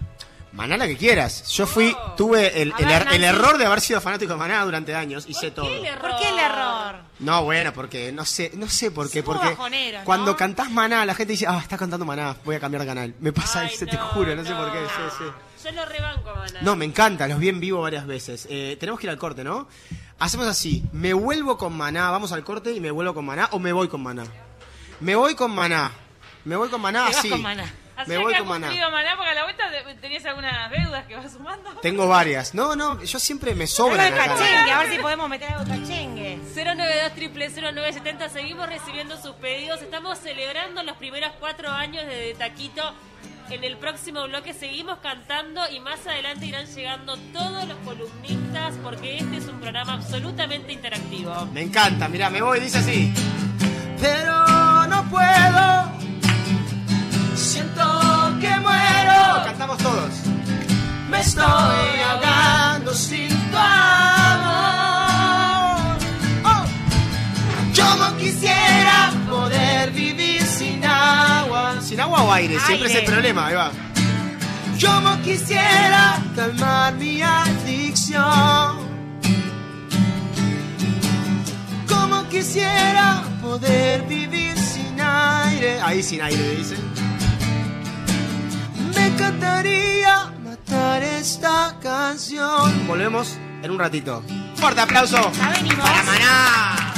Maná 0.53 0.77
la 0.77 0.87
que 0.87 0.97
quieras. 0.97 1.47
Yo 1.49 1.67
fui, 1.67 1.95
Oh. 1.95 2.11
tuve 2.13 2.61
el, 2.61 2.73
el 2.79 2.85
ver, 2.85 3.05
er- 3.07 3.13
el 3.13 3.23
error 3.23 3.57
de 3.57 3.65
haber 3.65 3.81
sido 3.81 4.01
fanático 4.01 4.33
de 4.33 4.39
Maná 4.39 4.63
durante 4.65 4.95
años. 4.95 5.25
Hice 5.27 5.51
todo. 5.51 5.67
¿Qué 5.67 5.77
el 5.77 5.85
error? 5.85 6.09
¿Por 6.11 6.19
qué 6.19 6.29
el 6.29 6.39
error? 6.39 6.95
No, 7.19 7.43
bueno, 7.43 7.71
porque 7.73 8.11
no 8.11 8.25
sé, 8.25 8.51
no 8.55 8.67
sé 8.67 8.89
por 8.91 9.09
qué. 9.11 9.21
Porque 9.21 9.55
¿no? 9.55 10.03
cuando 10.05 10.35
cantás 10.35 10.71
Maná, 10.71 11.05
la 11.05 11.13
gente 11.13 11.33
dice, 11.33 11.45
ah, 11.47 11.59
está 11.61 11.77
cantando 11.77 12.05
Maná, 12.05 12.35
voy 12.45 12.55
a 12.55 12.59
cambiar 12.59 12.81
de 12.81 12.87
canal. 12.87 13.13
Me 13.19 13.31
pasa, 13.31 13.61
Ay, 13.61 13.75
se 13.75 13.85
te 13.85 13.95
no, 13.97 14.05
juro, 14.07 14.35
no 14.35 14.43
sé 14.43 14.53
por 14.55 14.71
qué. 14.71 14.79
Sí, 14.79 15.15
sí. 15.19 15.65
Yo 15.65 15.71
lo 15.73 15.85
rebanco, 15.85 16.33
maná. 16.35 16.59
No, 16.61 16.75
me 16.77 16.85
encanta, 16.85 17.27
los 17.27 17.37
vi 17.37 17.49
en 17.49 17.59
vivo 17.59 17.81
varias 17.81 18.07
veces. 18.07 18.47
Eh, 18.49 18.77
tenemos 18.79 18.99
que 18.99 19.07
ir 19.07 19.11
al 19.11 19.17
corte, 19.17 19.43
¿no? 19.43 19.67
Hacemos 20.17 20.47
así, 20.47 20.83
me 20.93 21.13
vuelvo 21.13 21.57
con 21.57 21.73
Maná, 21.77 22.09
vamos 22.11 22.31
al 22.31 22.43
corte 22.43 22.71
y 22.71 22.79
me 22.79 22.91
vuelvo 22.91 23.13
con 23.13 23.25
Maná 23.25 23.49
o 23.51 23.59
me 23.59 23.71
voy 23.73 23.87
con 23.89 24.01
Maná. 24.01 24.23
Me 25.01 25.15
voy 25.15 25.35
con 25.35 25.51
Maná. 25.53 25.91
Me 26.45 26.55
voy 26.55 26.69
con 26.69 26.79
Maná 26.81 27.07
así. 27.07 27.29
con 27.29 27.41
Maná. 27.41 27.71
Así 27.99 28.11
Me 28.11 28.17
que 28.17 28.23
voy 28.23 28.33
con 28.35 28.47
Maná. 28.47 28.67
cumplido 28.67 28.91
maná 28.91 29.09
porque 29.17 29.31
a 29.31 29.33
la 29.35 29.43
vuelta 29.43 29.63
te- 29.71 29.95
tenías 29.95 30.25
algunas 30.25 30.71
deudas 30.71 31.05
que 31.05 31.15
vas 31.17 31.31
sumando. 31.33 31.69
Tengo 31.81 32.07
varias. 32.07 32.53
No, 32.53 32.75
no, 32.75 33.01
yo 33.03 33.19
siempre 33.19 33.53
me 33.55 33.65
Algo 33.65 33.75
sobra. 33.75 34.03
de 34.05 34.11
cachengue, 34.15 34.71
a 34.71 34.79
ver 34.79 34.91
si 34.93 34.99
podemos 34.99 35.27
meter 35.29 35.51
algo 35.51 35.65
de 35.65 35.79
cachengue. 35.81 36.39
092 36.55 37.51
0970 37.73 38.29
seguimos 38.29 38.67
recibiendo 38.69 39.21
sus 39.21 39.35
pedidos. 39.35 39.81
Estamos 39.81 40.17
celebrando 40.19 40.81
los 40.83 40.95
primeros 40.97 41.31
cuatro 41.39 41.69
años 41.69 42.05
de, 42.05 42.15
De 42.15 42.33
Taquito. 42.35 42.93
En 43.49 43.63
el 43.63 43.77
próximo 43.77 44.23
bloque 44.27 44.53
seguimos 44.53 44.99
cantando 44.99 45.61
y 45.71 45.79
más 45.79 46.05
adelante 46.07 46.45
irán 46.45 46.67
llegando 46.67 47.17
todos 47.33 47.65
los 47.67 47.77
columnistas 47.79 48.75
porque 48.83 49.17
este 49.17 49.37
es 49.37 49.45
un 49.47 49.59
programa 49.59 49.93
absolutamente 49.93 50.71
interactivo. 50.71 51.47
Me 51.47 51.63
encanta, 51.63 52.07
mira, 52.07 52.29
me 52.29 52.41
voy, 52.43 52.59
dice 52.59 52.77
así. 52.77 53.11
Pero 53.99 54.85
no 54.87 55.03
puedo. 55.09 55.99
Siento 57.35 57.78
que 58.39 58.49
muero. 58.59 59.43
Cantamos 59.45 59.77
todos. 59.77 60.11
Me 61.09 61.19
estoy 61.19 61.43
ahogando 62.09 62.93
sin 62.93 63.29
tu 63.51 63.57
amor. 63.57 64.77
Oh. 66.45 66.63
Yo 67.73 67.95
no 67.95 68.17
quisiera 68.17 69.11
poder 69.29 69.91
o 72.23 72.33
aire? 72.33 72.59
Siempre 72.59 72.87
es 72.87 72.95
el 72.95 73.05
problema, 73.05 73.47
ahí 73.47 73.55
va. 73.55 73.71
Yo 74.77 75.01
quisiera 75.21 76.21
calmar 76.35 76.93
mi 76.93 77.21
adicción. 77.21 78.87
Como 81.87 82.27
quisiera 82.29 83.23
poder 83.41 84.03
vivir 84.03 84.57
sin 84.57 84.99
aire. 85.01 85.81
Ahí 85.81 86.01
sin 86.01 86.21
aire, 86.21 86.55
dice. 86.55 86.88
Me 89.09 89.15
encantaría 89.15 90.31
matar 90.43 91.01
esta 91.01 91.75
canción. 91.81 92.85
Volvemos 92.87 93.37
en 93.63 93.71
un 93.71 93.79
ratito. 93.79 94.21
Fuerte 94.55 94.81
aplauso 94.81 95.31
Ya 95.35 95.49
venimos. 95.49 95.79
para 95.89 96.03
Maná. 96.03 96.93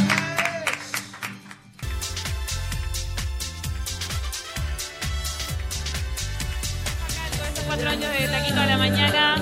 Con 7.38 7.48
estos 7.48 7.64
cuatro 7.66 7.90
años 7.90 8.12
de 8.20 8.28
taquito 8.28 8.60
a 8.60 8.66
la 8.66 8.78
mañana. 8.78 9.36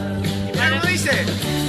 ¿Cómo 0.53 0.81
dice? 0.91 1.11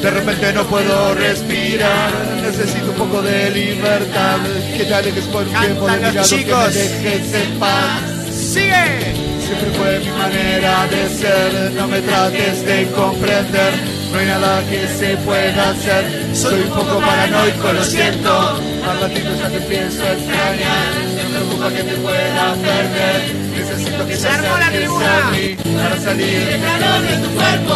De 0.03 0.11
repente 0.11 0.53
no 0.53 0.65
puedo 0.67 1.15
respirar, 1.15 2.11
necesito 2.43 2.91
un 2.91 2.97
poco 2.97 3.23
de 3.23 3.51
libertad. 3.51 4.39
Que 4.77 4.85
te 4.85 4.95
alejes 4.95 5.25
por 5.27 5.43
un 5.47 5.53
tiempo 5.55 5.87
de 5.87 5.97
mi 5.97 6.03
Cantan 6.03 6.15
lado, 6.15 6.19
los 6.21 6.29
que 6.31 6.37
me 6.37 6.43
chicos. 6.45 6.75
dejes 6.75 7.35
en 7.35 7.59
paz. 7.59 8.03
¡Sigue! 8.51 9.15
Siempre 9.47 9.71
fue 9.79 10.01
mi 10.01 10.11
manera 10.11 10.85
de 10.89 11.09
ser, 11.09 11.71
no 11.77 11.87
me 11.87 12.01
trates 12.01 12.67
de 12.67 12.91
comprender. 12.91 13.73
No 14.11 14.19
hay 14.19 14.27
nada 14.27 14.61
que 14.69 14.89
se 14.89 15.17
pueda 15.19 15.71
hacer, 15.71 16.05
soy 16.35 16.63
un 16.63 16.71
poco 16.71 16.99
paranoico, 16.99 17.73
lo 17.73 17.85
siento. 17.85 18.61
Al 18.91 19.01
ratito 19.03 19.31
ya 19.39 19.49
te 19.51 19.79
a 19.79 19.87
extrañar, 19.87 20.91
me 21.15 21.25
preocupa 21.31 21.69
que 21.71 21.83
te 21.85 21.95
pueda 21.95 22.55
perder. 22.55 23.35
Necesito 23.55 24.07
que 24.09 24.17
Se 24.17 24.29
acerques 24.29 24.91
a 24.91 25.31
mí 25.31 25.57
para 25.77 25.97
salir 26.01 26.45
del 26.47 26.61
calor 26.61 27.03
de 27.03 27.17
tu 27.19 27.31
cuerpo. 27.37 27.75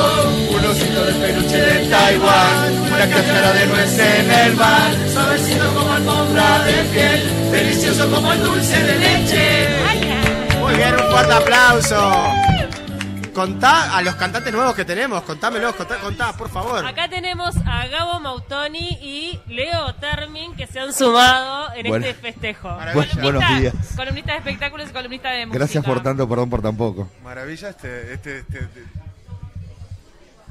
Un 0.57 0.65
osito 0.65 1.05
de 1.05 1.13
peluche 1.13 1.57
de 1.57 1.87
Taiwán, 1.87 2.73
una 2.93 3.07
cáscara 3.09 3.53
de 3.53 3.67
nuez 3.67 3.99
en 4.01 4.31
el 4.31 4.57
mar. 4.57 4.91
Suavecito 5.13 5.73
como 5.73 5.93
alfombra 5.93 6.65
de 6.65 6.73
piel, 6.93 7.53
delicioso 7.53 8.11
como 8.11 8.33
el 8.33 8.43
dulce 8.43 8.83
de 8.83 8.99
leche. 8.99 10.14
Muy 10.75 10.83
bien, 10.83 10.95
un 10.95 11.09
fuerte 11.13 11.33
aplauso. 11.33 12.13
Contá 13.33 13.97
a 13.97 14.03
los 14.03 14.17
cantantes 14.17 14.53
nuevos 14.53 14.75
que 14.75 14.85
tenemos, 14.85 15.23
contámelos, 15.23 15.73
contá, 15.77 15.99
contá, 15.99 16.33
por 16.37 16.49
favor. 16.51 16.85
Acá 16.85 17.09
tenemos 17.09 17.55
a 17.65 17.87
Gabo 17.87 18.19
Mautoni 18.19 18.89
y 19.01 19.41
Leo 19.47 19.95
Termin 19.97 20.57
que 20.57 20.67
se 20.67 20.81
han 20.81 20.93
sumado 20.93 21.73
en 21.77 21.87
Bueno. 21.87 22.05
este 22.07 22.21
festejo. 22.21 22.69
Bu- 22.69 23.21
buenos 23.23 23.43
días. 23.57 23.73
Columnista 23.95 24.33
de 24.33 24.39
espectáculos 24.39 24.89
y 24.91 24.93
columnista 24.93 25.31
de 25.31 25.47
música. 25.47 25.59
Gracias 25.59 25.85
por 25.85 26.03
tanto, 26.03 26.29
perdón 26.29 26.51
por 26.51 26.61
tan 26.63 26.77
poco. 26.77 27.09
Maravilla 27.23 27.69
este, 27.69 28.13
este, 28.15 28.39
este, 28.41 28.59
este- 28.59 28.85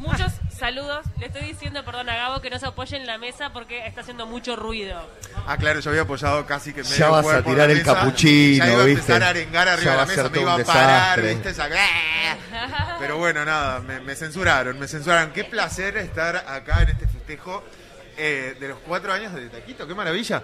Muchos 0.03 0.31
saludos. 0.57 1.05
Le 1.19 1.27
estoy 1.27 1.43
diciendo, 1.43 1.83
perdón, 1.85 2.09
a 2.09 2.15
Gabo 2.15 2.41
que 2.41 2.49
no 2.49 2.59
se 2.59 2.65
apoye 2.67 2.97
en 2.97 3.07
la 3.07 3.17
mesa 3.17 3.51
porque 3.53 3.87
está 3.87 4.01
haciendo 4.01 4.27
mucho 4.27 4.55
ruido. 4.55 5.01
Ah, 5.47 5.57
claro, 5.57 5.79
yo 5.79 5.89
había 5.89 6.03
apoyado 6.03 6.45
casi 6.45 6.73
que 6.73 6.83
medio 6.83 6.95
Ya 6.97 7.09
vas 7.09 7.19
a 7.21 7.23
cuerpo 7.23 7.49
en 7.49 7.55
tirar 7.55 7.71
el 7.71 7.77
mesa. 7.79 7.93
capuchino, 7.95 8.65
Ya 8.65 8.73
iba 8.73 8.81
a 8.81 8.85
¿viste? 8.85 8.99
empezar 9.01 9.23
a 9.23 9.29
arengar 9.29 9.67
arriba 9.69 9.85
Ya 9.85 9.91
de 9.91 9.97
va 9.97 10.01
la 10.03 10.07
ser 10.07 10.17
mesa, 10.17 10.29
me 10.29 10.33
todo 10.35 10.41
iba 10.41 10.53
a 10.53 10.65
parar, 10.65 11.21
desastre. 11.21 11.33
¿viste? 11.33 11.49
Esa- 11.49 12.97
Pero 12.99 13.17
bueno, 13.17 13.45
nada, 13.45 13.79
me, 13.79 13.99
me 14.01 14.15
censuraron, 14.15 14.77
me 14.77 14.87
censuraron. 14.87 15.31
Qué 15.31 15.45
placer 15.45 15.97
estar 15.97 16.35
acá 16.35 16.81
en 16.83 16.89
este 16.89 17.07
festejo 17.07 17.63
eh, 18.17 18.55
de 18.59 18.67
los 18.67 18.77
cuatro 18.79 19.11
años 19.13 19.33
de 19.33 19.49
Taquito, 19.49 19.87
qué 19.87 19.95
maravilla. 19.95 20.43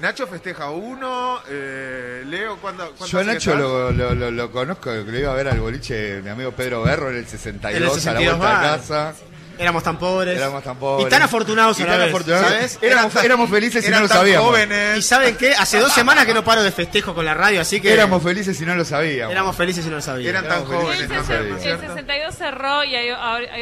Nacho 0.00 0.26
festeja 0.26 0.70
uno, 0.70 1.40
eh, 1.48 2.22
Leo, 2.26 2.56
¿cuándo, 2.56 2.94
Yo 3.06 3.18
a 3.18 3.24
Nacho 3.24 3.54
lo, 3.54 3.92
lo, 3.92 4.14
lo, 4.14 4.30
lo 4.30 4.50
conozco, 4.50 4.90
lo 4.90 5.18
iba 5.18 5.30
a 5.30 5.34
ver 5.34 5.48
al 5.48 5.60
boliche 5.60 6.22
mi 6.22 6.30
amigo 6.30 6.52
Pedro 6.52 6.82
Berro 6.82 7.10
en 7.10 7.16
el 7.16 7.26
62, 7.26 7.76
En 7.76 7.82
el 7.82 7.90
62 7.90 8.34
a 8.34 8.38
la 8.38 8.38
vuelta 8.38 8.72
de 8.72 8.78
casa. 8.78 9.14
Éramos 9.60 9.82
tan 9.82 9.98
pobres. 9.98 10.36
Éramos 10.38 10.64
tan 10.64 10.76
pobres. 10.76 11.06
Y 11.06 11.10
tan 11.10 11.22
afortunados 11.22 11.78
Y 11.78 11.82
a 11.82 11.86
la 11.86 11.92
tan 11.92 12.00
vez, 12.00 12.08
afortunados. 12.08 12.48
¿sabes? 12.48 12.78
Éramos, 13.22 13.50
felices 13.50 13.86
y 13.86 13.90
no 13.90 14.00
lo 14.00 14.08
tan 14.08 14.18
sabíamos. 14.18 14.48
jóvenes. 14.48 14.98
Y 14.98 15.02
saben 15.02 15.36
qué, 15.36 15.54
hace 15.54 15.78
dos 15.78 15.92
semanas 15.92 16.24
que 16.24 16.32
no 16.32 16.42
paro 16.42 16.62
de 16.62 16.72
festejo 16.72 17.14
con 17.14 17.24
la 17.24 17.34
radio, 17.34 17.60
así 17.60 17.80
que 17.80 17.92
Éramos 17.92 18.22
felices 18.22 18.58
y 18.60 18.64
no 18.64 18.74
lo 18.74 18.84
sabíamos. 18.84 19.32
éramos 19.32 19.56
felices 19.56 19.84
y 19.84 19.88
no 19.90 19.96
lo 19.96 20.02
sabíamos. 20.02 20.30
Eran 20.30 20.48
tan 20.48 20.64
jóvenes, 20.64 21.08
¿no? 21.08 21.14
¿no? 21.14 21.34
el 21.34 21.60
¿Cierto? 21.60 21.86
62 21.86 22.34
cerró 22.34 22.84
y 22.84 22.94
hay, 22.94 23.10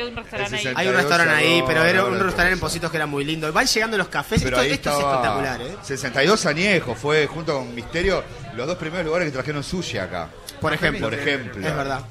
un 0.02 0.16
restaurante 0.16 0.56
ahí. 0.56 0.62
60. 0.62 0.80
Hay 0.80 0.88
un 0.88 0.94
restaurante 0.94 1.34
ahí, 1.34 1.64
pero 1.66 1.84
era 1.84 2.04
un 2.04 2.20
restaurante 2.20 2.54
en. 2.54 2.68
Positos 2.68 2.90
que 2.90 2.96
era 2.98 3.06
muy 3.06 3.24
lindo. 3.24 3.50
Van 3.52 3.66
llegando 3.66 3.96
los 3.96 4.08
cafés, 4.08 4.42
Pero 4.42 4.61
esto, 4.61 4.74
esto 4.74 4.90
es 4.90 4.98
espectacular, 4.98 5.61
¿eh? 5.62 5.76
62 5.82 6.46
añejos, 6.46 6.98
fue 6.98 7.26
junto 7.26 7.54
con 7.54 7.74
Misterio 7.74 8.22
los 8.54 8.66
dos 8.66 8.76
primeros 8.76 9.06
lugares 9.06 9.28
que 9.28 9.32
trajeron 9.32 9.64
sushi 9.64 9.98
acá. 9.98 10.28
Por 10.61 10.74
ejemplo. 10.74 11.08
Por 11.08 11.18
ejemplo. 11.18 11.66
Es 11.66 11.76
verdad. 11.76 12.04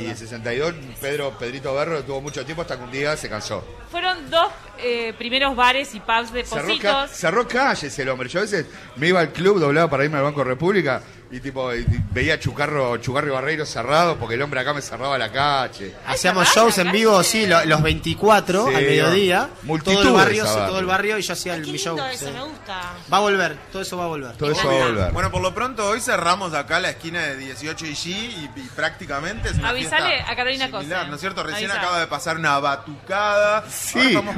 Y 0.00 0.06
en 0.06 0.16
62 0.16 0.74
Pedro 1.00 1.38
Pedrito 1.38 1.74
Berro 1.74 2.02
tuvo 2.02 2.20
mucho 2.20 2.44
tiempo 2.44 2.62
hasta 2.62 2.76
que 2.76 2.84
un 2.84 2.90
día 2.90 3.16
se 3.16 3.28
cansó. 3.28 3.64
Fueron 3.90 4.30
dos 4.30 4.48
eh, 4.78 5.14
primeros 5.18 5.54
bares 5.56 5.94
y 5.94 6.00
pubs 6.00 6.32
de 6.32 6.44
Cerró, 6.44 6.62
ca- 6.78 7.02
Positos. 7.02 7.10
cerró 7.10 7.48
calles 7.48 7.98
el 7.98 8.08
hombre. 8.08 8.28
Yo 8.28 8.40
a 8.40 8.42
veces 8.42 8.66
me 8.96 9.08
iba 9.08 9.20
al 9.20 9.32
club, 9.32 9.58
doblaba 9.60 9.88
para 9.90 10.04
irme 10.04 10.18
al 10.18 10.24
Banco 10.24 10.44
República 10.44 11.00
y 11.30 11.40
tipo 11.40 11.74
y- 11.74 11.78
y 11.80 11.86
veía 12.12 12.38
Chucarro, 12.38 12.96
Chucarro 12.98 13.26
y 13.26 13.30
Barreiro 13.30 13.66
cerrado 13.66 14.16
porque 14.18 14.34
el 14.36 14.42
hombre 14.42 14.60
acá 14.60 14.72
me 14.72 14.80
cerraba 14.82 15.18
la 15.18 15.32
calle. 15.32 15.94
Hacíamos 16.06 16.46
cerrada 16.48 16.66
shows 16.68 16.78
en 16.78 16.86
calle. 16.86 16.98
vivo, 16.98 17.22
sí, 17.24 17.46
lo- 17.46 17.64
los 17.64 17.82
24 17.82 18.68
Sí, 18.68 18.74
al 18.74 18.82
mediodía. 18.82 19.48
multitudes 19.62 19.98
todo 20.00 20.08
el 20.08 20.14
barrio, 20.14 20.44
todo 20.44 20.78
el 20.78 20.86
barrio 20.86 21.18
y 21.18 21.22
yo 21.22 21.32
hacía 21.32 21.54
el, 21.54 21.62
mi 21.66 21.76
show. 21.78 21.98
eso, 21.98 22.26
sí. 22.26 22.32
me 22.32 22.42
gusta. 22.44 22.80
Va 23.12 23.16
a 23.16 23.20
volver, 23.20 23.56
todo 23.72 23.82
eso 23.82 23.96
va 23.96 24.04
a 24.04 24.08
volver. 24.08 24.36
Todo 24.36 24.52
eso 24.52 24.68
va 24.68 24.74
a 24.74 24.88
volver. 24.88 25.12
Bueno, 25.12 25.30
por 25.30 25.42
lo 25.42 25.54
pronto 25.54 25.88
hoy 25.88 26.00
cerramos 26.00 26.54
acá 26.54 26.78
la 26.78 26.90
esquina 26.90 27.22
de 27.22 27.36
18 27.36 27.86
y 27.86 27.94
G 27.94 28.06
y, 28.10 28.50
y 28.54 28.68
prácticamente 28.76 29.48
es 29.48 29.54
una 29.56 29.70
Avisale 29.70 30.20
a 30.20 30.36
Carolina 30.36 30.66
similar, 30.66 30.98
Cose. 31.00 31.08
¿no 31.10 31.14
es 31.16 31.20
cierto? 31.20 31.42
Recién 31.42 31.70
acaba 31.70 31.98
de 31.98 32.06
pasar 32.06 32.36
una 32.36 32.58
batucada. 32.60 33.58
Ahora 33.58 33.70
Sí, 33.70 33.98
estamos 34.08 34.36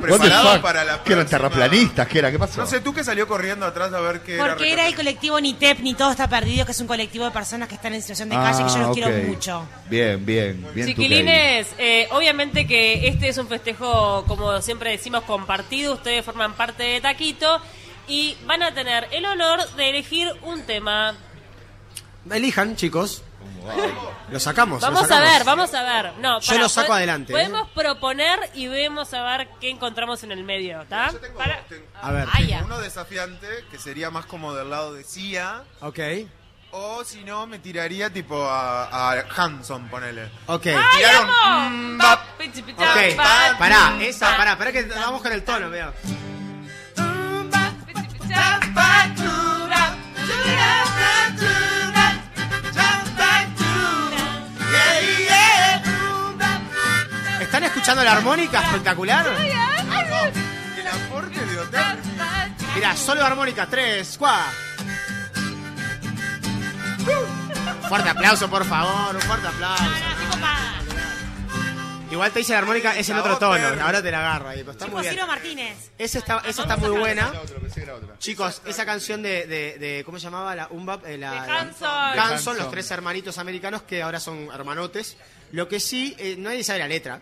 para 0.62 0.84
la 0.84 1.02
que 1.02 1.12
eran 1.12 1.26
próxima- 1.26 1.48
terraplanistas, 1.50 2.08
¿qué 2.08 2.18
era? 2.18 2.30
¿Qué 2.30 2.38
pasó? 2.38 2.60
No 2.60 2.66
sé, 2.66 2.80
tú 2.80 2.92
que 2.94 3.02
salió 3.04 3.26
corriendo 3.28 3.66
atrás 3.66 3.92
a 3.92 4.00
ver 4.00 4.20
qué. 4.22 4.36
Porque 4.38 4.72
era 4.72 4.86
el 4.86 4.94
colectivo 4.94 5.40
Ni 5.40 5.54
Tep 5.54 5.80
ni 5.80 5.94
Todo 5.94 6.10
Está 6.10 6.28
Perdido, 6.28 6.64
que 6.66 6.72
es 6.72 6.80
un 6.80 6.86
colectivo 6.86 7.24
de 7.24 7.30
personas 7.30 7.68
que 7.68 7.74
están 7.76 7.94
en 7.94 8.00
situación 8.02 8.28
de 8.28 8.36
calle, 8.36 8.64
que 8.64 8.70
yo 8.70 8.78
los 8.78 8.88
Ah, 8.88 8.90
quiero 8.92 9.10
mucho. 9.28 9.66
Bien, 9.88 10.24
bien, 10.24 10.66
bien. 10.74 10.86
Chiquilines, 10.88 11.68
eh, 11.78 12.08
obviamente 12.10 12.66
que 12.66 13.08
este 13.08 13.28
es 13.28 13.38
un 13.38 13.48
festejo, 13.48 14.24
como 14.26 14.60
siempre 14.62 14.90
decimos, 14.90 15.24
compartido. 15.24 15.94
Ustedes 15.94 16.24
forman 16.24 16.54
parte 16.54 16.82
de 16.82 17.00
Taquito 17.00 17.60
y 18.08 18.36
van 18.46 18.62
a 18.62 18.72
tener 18.72 19.08
el 19.12 19.24
honor 19.24 19.68
de 19.76 19.90
elegir 19.90 20.28
un 20.42 20.62
tema. 20.62 21.14
Elijan, 22.30 22.76
chicos. 22.76 23.22
Lo 24.30 24.40
sacamos. 24.40 24.80
lo 24.82 24.88
Vamos 24.90 25.10
a 25.10 25.20
ver, 25.20 25.44
vamos 25.44 25.72
a 25.74 25.82
ver. 25.82 26.12
No, 26.18 26.40
Yo 26.40 26.58
lo 26.58 26.68
saco 26.68 26.88
pod- 26.92 26.96
adelante, 26.96 27.32
¿eh? 27.32 27.36
Podemos 27.36 27.68
proponer 27.70 28.38
y 28.54 28.66
vemos 28.68 29.12
a 29.14 29.22
ver 29.22 29.48
qué 29.60 29.70
encontramos 29.70 30.22
en 30.24 30.32
el 30.32 30.42
medio, 30.44 30.82
¿está? 30.82 31.10
Yo 31.12 31.18
tengo, 31.20 31.38
Para- 31.38 31.62
tengo- 31.64 31.84
A 32.02 32.10
ver. 32.12 32.28
Tengo 32.36 32.64
uno 32.66 32.78
desafiante 32.78 33.46
que 33.70 33.78
sería 33.78 34.10
más 34.10 34.26
como 34.26 34.54
del 34.54 34.70
lado 34.70 34.94
de 34.94 35.04
Sia. 35.04 35.62
Ok. 35.80 35.98
O 36.72 37.04
si 37.04 37.24
no, 37.24 37.46
me 37.46 37.58
tiraría 37.58 38.12
tipo 38.12 38.44
a, 38.44 39.12
a 39.12 39.24
Hanson, 39.36 39.88
ponele. 39.88 40.28
Ok. 40.46 40.66
¡Ay, 40.66 40.74
Tiraron, 40.96 41.94
mm, 41.94 41.98
bap. 41.98 42.20
Ok. 42.40 43.16
pa- 43.16 43.56
Pará, 43.58 43.96
esa, 44.00 44.36
pará, 44.36 44.58
pará 44.58 44.72
que 44.72 44.82
vamos 44.82 45.22
con 45.22 45.32
el 45.32 45.42
tono, 45.44 45.70
veo. 45.70 45.92
Escuchando 57.86 58.02
la 58.04 58.12
armónica 58.16 58.60
espectacular? 58.62 59.26
El 60.76 60.86
aporte 60.88 61.38
de 61.46 61.58
hotel. 61.60 61.98
Mirá, 62.74 62.96
solo 62.96 63.24
armónica, 63.24 63.66
tres, 63.66 64.16
cuatro. 64.18 64.44
Fuerte 67.88 68.08
aplauso, 68.08 68.50
por 68.50 68.64
favor, 68.64 69.14
un 69.14 69.20
fuerte 69.22 69.46
aplauso. 69.46 69.84
Igual 72.10 72.30
te 72.32 72.38
dice 72.40 72.52
la 72.54 72.58
armónica, 72.58 72.96
es 72.96 73.08
en 73.08 73.18
otro 73.18 73.38
tono, 73.38 73.66
ahora 73.84 74.02
te 74.02 74.10
la 74.10 74.18
agarro 74.18 74.48
ahí, 74.48 74.58
pero 74.60 74.72
está 74.72 74.86
muy 74.86 74.90
Chicos, 74.90 75.02
bien. 75.02 75.14
Ciro 75.14 75.26
Martínez. 75.28 75.90
Esa 75.96 76.18
está, 76.18 76.38
esa 76.44 76.62
está 76.62 76.76
muy 76.76 76.90
buena. 76.90 77.32
Chicos, 78.18 78.62
esa 78.64 78.84
canción 78.84 79.22
de, 79.22 79.46
de, 79.46 79.78
de- 79.78 80.02
¿cómo 80.04 80.18
se 80.18 80.24
llamaba? 80.24 80.56
La 80.56 80.66
Umbap, 80.70 81.06
eh, 81.06 81.18
la, 81.18 81.30
De. 81.30 81.38
Hanson, 81.52 82.18
Hanson. 82.18 82.56
los 82.58 82.68
tres 82.70 82.90
hermanitos 82.90 83.38
americanos 83.38 83.82
que 83.82 84.02
ahora 84.02 84.18
son 84.18 84.48
hermanotes. 84.52 85.16
Lo 85.56 85.66
que 85.68 85.80
sí, 85.80 86.14
eh, 86.18 86.36
nadie 86.38 86.62
sabe 86.62 86.80
la 86.80 86.88
letra. 86.88 87.20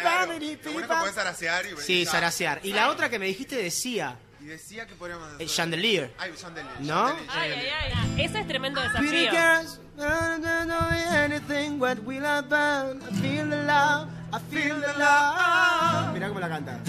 Claro, 0.00 0.32
lo 0.32 0.72
bueno 0.72 0.88
que 0.88 0.94
podés 0.96 1.14
zarasear 1.14 1.64
y 1.66 1.80
Sí, 1.80 2.04
zarasear. 2.04 2.58
Y 2.64 2.72
la 2.72 2.88
otra 2.90 3.08
que 3.08 3.20
me 3.20 3.26
dijiste 3.26 3.54
decía, 3.54 4.16
Y 4.40 4.46
decía 4.46 4.86
que 4.88 4.96
podríamos 4.96 5.28
hacer. 5.28 5.40
eh, 5.42 5.46
Chandelier. 5.46 6.12
Ay, 6.18 6.32
Chandelier. 6.36 6.80
¿No? 6.80 7.06
Chandelier, 7.10 7.30
Ay, 7.30 7.50
Chandelier. 7.50 7.74
ay, 7.80 7.92
ay. 8.16 8.24
Ese 8.24 8.40
es 8.40 8.46
tremendo 8.48 8.80
Pretty 8.98 9.16
desafío. 9.26 9.30
girls, 9.30 9.80
I 9.96 10.40
don't 10.40 10.66
know 10.66 10.88
anything 11.22 11.78
what 11.80 11.98
will 12.00 12.24
happen. 12.24 13.00
I 13.00 13.20
feel 13.22 13.48
the 13.48 13.62
love, 13.64 14.08
I 14.32 14.40
feel 14.50 14.74
the 14.80 14.92
love. 14.98 16.12
Mirá 16.12 16.26
cómo 16.28 16.40
la 16.40 16.48
canta. 16.48 16.80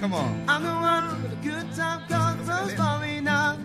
Come 0.00 0.14
on. 0.14 0.44
I'm 0.48 0.62
the 0.62 0.70
one 0.70 1.22
with 1.22 1.32
a 1.32 1.42
good 1.42 1.74
time, 1.76 2.06
cause 2.08 2.48
I'm 2.48 2.76
falling 2.76 3.26
out. 3.26 3.58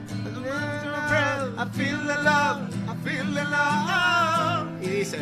I 1.14 1.68
feel 1.74 1.98
the 1.98 2.16
love, 2.24 2.74
I 2.90 2.96
feel 3.04 3.26
the 3.26 3.44
love. 3.44 4.82
dice. 4.82 5.16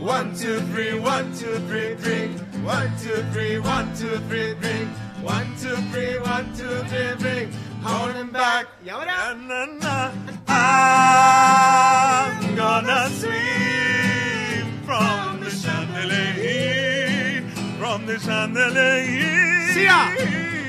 One, 0.00 0.34
two, 0.34 0.60
three, 0.72 0.98
one, 0.98 1.32
two, 1.36 1.58
three, 1.68 1.94
drink. 1.94 2.38
One, 2.64 2.90
two, 3.02 3.22
three, 3.32 3.58
one, 3.58 3.94
two, 3.96 4.16
three, 4.28 4.54
drink. 4.54 4.88
One, 5.22 5.46
two, 5.60 5.76
three, 5.92 6.18
one, 6.18 6.46
two, 6.56 6.82
three, 6.88 7.14
drink. 7.18 7.52
Holding 7.82 8.30
back. 8.30 8.66
Y 8.84 8.88
ahora, 8.90 9.34
Na, 9.36 9.66
na, 9.66 9.76
na. 9.76 10.10
I'm 10.48 12.54
gonna 12.56 13.08
swim 13.10 14.66
from 14.84 15.40
the 15.40 15.50
chandelier, 15.50 17.42
from 17.78 18.06
the 18.06 18.18
chandelier. 18.18 19.68
¡Siga! 19.74 20.59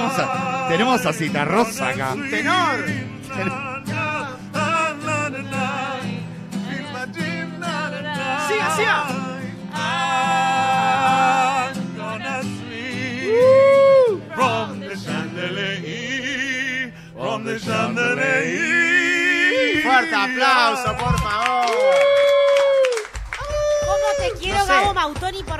Tenemos 0.00 0.18
a, 0.18 0.66
tenemos 0.68 1.06
a 1.06 1.12
Citarrosa 1.12 1.88
acá. 1.88 2.14
tenor. 2.30 2.84
Siga, 7.40 8.68
siga. 8.76 8.98
I'm 9.72 11.74
gonna 11.96 12.42
swim 12.42 14.20
from 14.34 14.80
the 14.80 14.96
chandelier, 14.96 16.92
from 17.14 17.44
the 17.44 17.58
chandelier. 17.58 19.82
Fuerte 19.82 20.14
aplauso, 20.14 20.94
por 20.96 21.18
favor. 21.20 21.66
¿Cómo 23.86 24.06
te 24.18 24.30
quiero, 24.38 24.58
No 24.58 24.66
sé. 24.66 24.72
Gabo 24.72 24.94
Mautoni, 24.94 25.42
por 25.42 25.59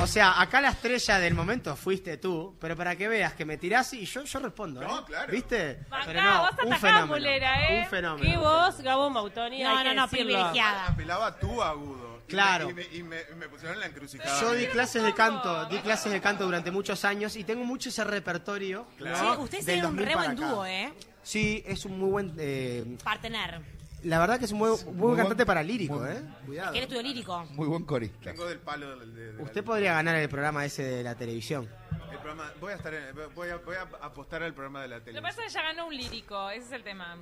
O 0.00 0.06
sea, 0.06 0.40
acá 0.40 0.60
la 0.60 0.70
estrella 0.70 1.18
del 1.18 1.34
momento 1.34 1.76
fuiste 1.76 2.16
tú, 2.16 2.56
pero 2.58 2.74
para 2.76 2.96
que 2.96 3.06
veas 3.06 3.34
que 3.34 3.44
me 3.44 3.58
tirás 3.58 3.92
y 3.92 4.06
yo, 4.06 4.24
yo 4.24 4.38
respondo, 4.40 4.82
¿eh? 4.82 4.86
No, 4.88 5.04
claro. 5.04 5.30
¿Viste? 5.30 5.80
Acá, 5.90 6.02
pero 6.06 6.22
no, 6.22 6.40
vos 6.40 6.50
un 6.64 6.76
fenómeno. 6.78 7.06
Mulera, 7.06 7.68
¿eh? 7.70 7.80
Un 7.82 7.86
fenómeno. 7.90 8.30
¿Qué 8.30 8.36
voz, 8.38 8.80
Gabo 8.80 9.10
Mautoni? 9.10 9.62
No, 9.62 9.84
no, 9.84 9.94
no, 9.94 10.08
privilegiada. 10.08 10.86
Apelaba 10.88 11.36
tú 11.38 11.62
agudo. 11.62 12.20
Y 12.26 12.30
Claro. 12.30 12.70
Y 12.70 12.74
me, 12.74 12.82
y 12.92 13.02
me- 13.02 13.22
y 13.30 13.34
me 13.34 13.48
pusieron 13.48 13.74
en 13.74 13.80
la 13.80 13.86
encrucijada. 13.86 14.40
Yo 14.40 14.52
di 14.52 14.66
clases 14.68 15.02
de 15.02 15.12
canto, 15.12 15.64
di 15.66 15.78
clases 15.78 16.12
de 16.12 16.20
canto 16.20 16.44
durante 16.44 16.70
muchos 16.70 17.04
años 17.04 17.36
y 17.36 17.44
tengo 17.44 17.64
mucho 17.64 17.88
ese 17.90 18.04
repertorio. 18.04 18.86
¿no? 19.00 19.16
Sí, 19.16 19.40
ustedes 19.40 19.64
tienen 19.66 19.84
un 19.86 19.96
2000 19.96 20.06
re 20.08 20.14
buen 20.14 20.36
dúo, 20.36 20.64
¿eh? 20.64 20.92
Sí, 21.22 21.62
es 21.66 21.84
un 21.84 21.98
muy 21.98 22.08
buen. 22.10 22.34
eh, 22.38 22.96
Partener. 23.04 23.60
La 24.04 24.18
verdad 24.18 24.38
que 24.38 24.44
es 24.46 24.52
un 24.52 24.58
muy, 24.58 24.68
muy 24.70 24.78
buen 24.84 24.98
buen- 24.98 25.16
cantante 25.16 25.44
para 25.46 25.62
lírico, 25.62 25.94
muy- 25.98 26.08
¿eh? 26.10 26.22
Cuidado. 26.46 26.72
Que 26.72 26.78
él 26.78 26.84
estudio 26.84 27.02
lírico. 27.02 27.44
Muy 27.50 27.66
buen 27.68 27.84
corista. 27.84 28.30
Vengo 28.30 28.46
del 28.46 28.58
palo 28.58 28.98
del- 28.98 29.14
de, 29.36 29.42
Usted 29.42 29.64
podría 29.64 29.94
ganar 29.94 30.16
el 30.16 30.28
programa 30.28 30.64
ese 30.64 30.82
de 30.82 31.02
la 31.02 31.14
televisión. 31.14 31.68
el 32.10 32.18
programa. 32.18 32.52
Voy 32.60 32.72
a 32.72 32.76
estar 32.76 32.92
en- 32.94 33.14
voy 33.34 33.48
a, 33.50 33.56
voy 33.56 33.76
a 33.76 33.82
apostar 34.04 34.42
al 34.42 34.52
programa 34.54 34.82
de 34.82 34.88
la 34.88 34.98
Lo 34.98 35.04
que 35.04 35.22
pasa 35.22 35.40
es 35.44 35.52
que 35.52 35.58
ya 35.58 35.62
ganó 35.62 35.86
un 35.86 35.96
lírico, 35.96 36.50
ese 36.50 36.66
es 36.66 36.72
el 36.72 36.82
tema. 36.82 37.16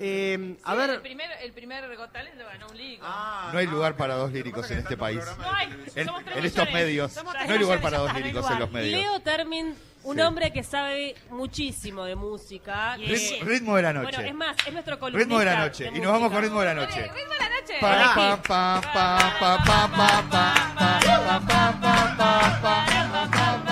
Eh, 0.00 0.56
a 0.64 0.74
Sí, 0.74 0.80
El 0.80 0.86
ver, 0.88 1.02
primer, 1.02 1.30
el 1.42 1.52
primer 1.52 1.96
Got 1.96 2.12
Talent 2.12 2.36
lo 2.36 2.46
ganó 2.46 2.66
un 2.68 2.76
lírico. 2.76 3.04
Ah, 3.08 3.50
No 3.52 3.58
hay 3.58 3.66
ah, 3.66 3.70
lugar 3.70 3.96
para 3.96 4.14
dos 4.14 4.32
líricos 4.32 4.70
en 4.70 4.78
este 4.78 4.96
país. 4.96 5.20
No 5.38 5.52
hay. 5.52 5.68
de 5.70 6.00
En, 6.00 6.06
Somos 6.06 6.24
tres 6.24 6.36
en 6.36 6.44
estos 6.44 6.72
medios. 6.72 7.12
Somos 7.12 7.34
No 7.34 7.52
hay 7.52 7.58
lugar 7.58 7.80
para 7.80 7.98
dos 7.98 8.14
líricos 8.14 8.50
en 8.50 8.58
los 8.58 8.70
medios. 8.70 9.00
Leo 9.00 9.20
Termin, 9.20 9.74
un 10.04 10.16
Sí. 10.16 10.22
hombre 10.22 10.52
que 10.52 10.62
sabe 10.62 11.14
muchísimo 11.30 12.04
de 12.04 12.14
música. 12.16 12.96
Ritmo 12.96 13.76
de 13.76 13.82
la 13.82 13.92
noche. 13.92 14.12
Bueno, 14.16 14.28
es 14.28 14.34
más, 14.34 14.56
es 14.66 14.72
nuestro 14.72 14.98
columnista. 14.98 15.24
ritmo 15.24 15.38
de 15.38 15.44
la 15.44 15.56
noche. 15.58 15.90
y 15.94 16.00
nos 16.00 16.12
vamos 16.12 16.32
con 16.32 16.42
ritmo 16.42 16.60
de 16.60 16.66
la 16.66 16.74
noche. 16.74 17.02
Ritmo 17.02 17.32
de 17.32 17.38
la 17.38 17.48
noche. 17.48 17.74
Pa, 17.80 18.14
pa, 18.14 18.42
pa, 18.42 18.80
pa, 18.80 18.92
pa, 18.92 19.38
pa, 19.38 19.58
pa, 19.66 19.88
pa, 19.96 20.30
pa, 20.30 20.58
pa, 20.78 21.00
pa, 21.16 21.40
pa, 21.40 21.80
pa, 21.80 22.16
pa, 22.16 22.58
pa, 22.62 23.30
pa, 23.30 23.62
pa, 23.64 23.67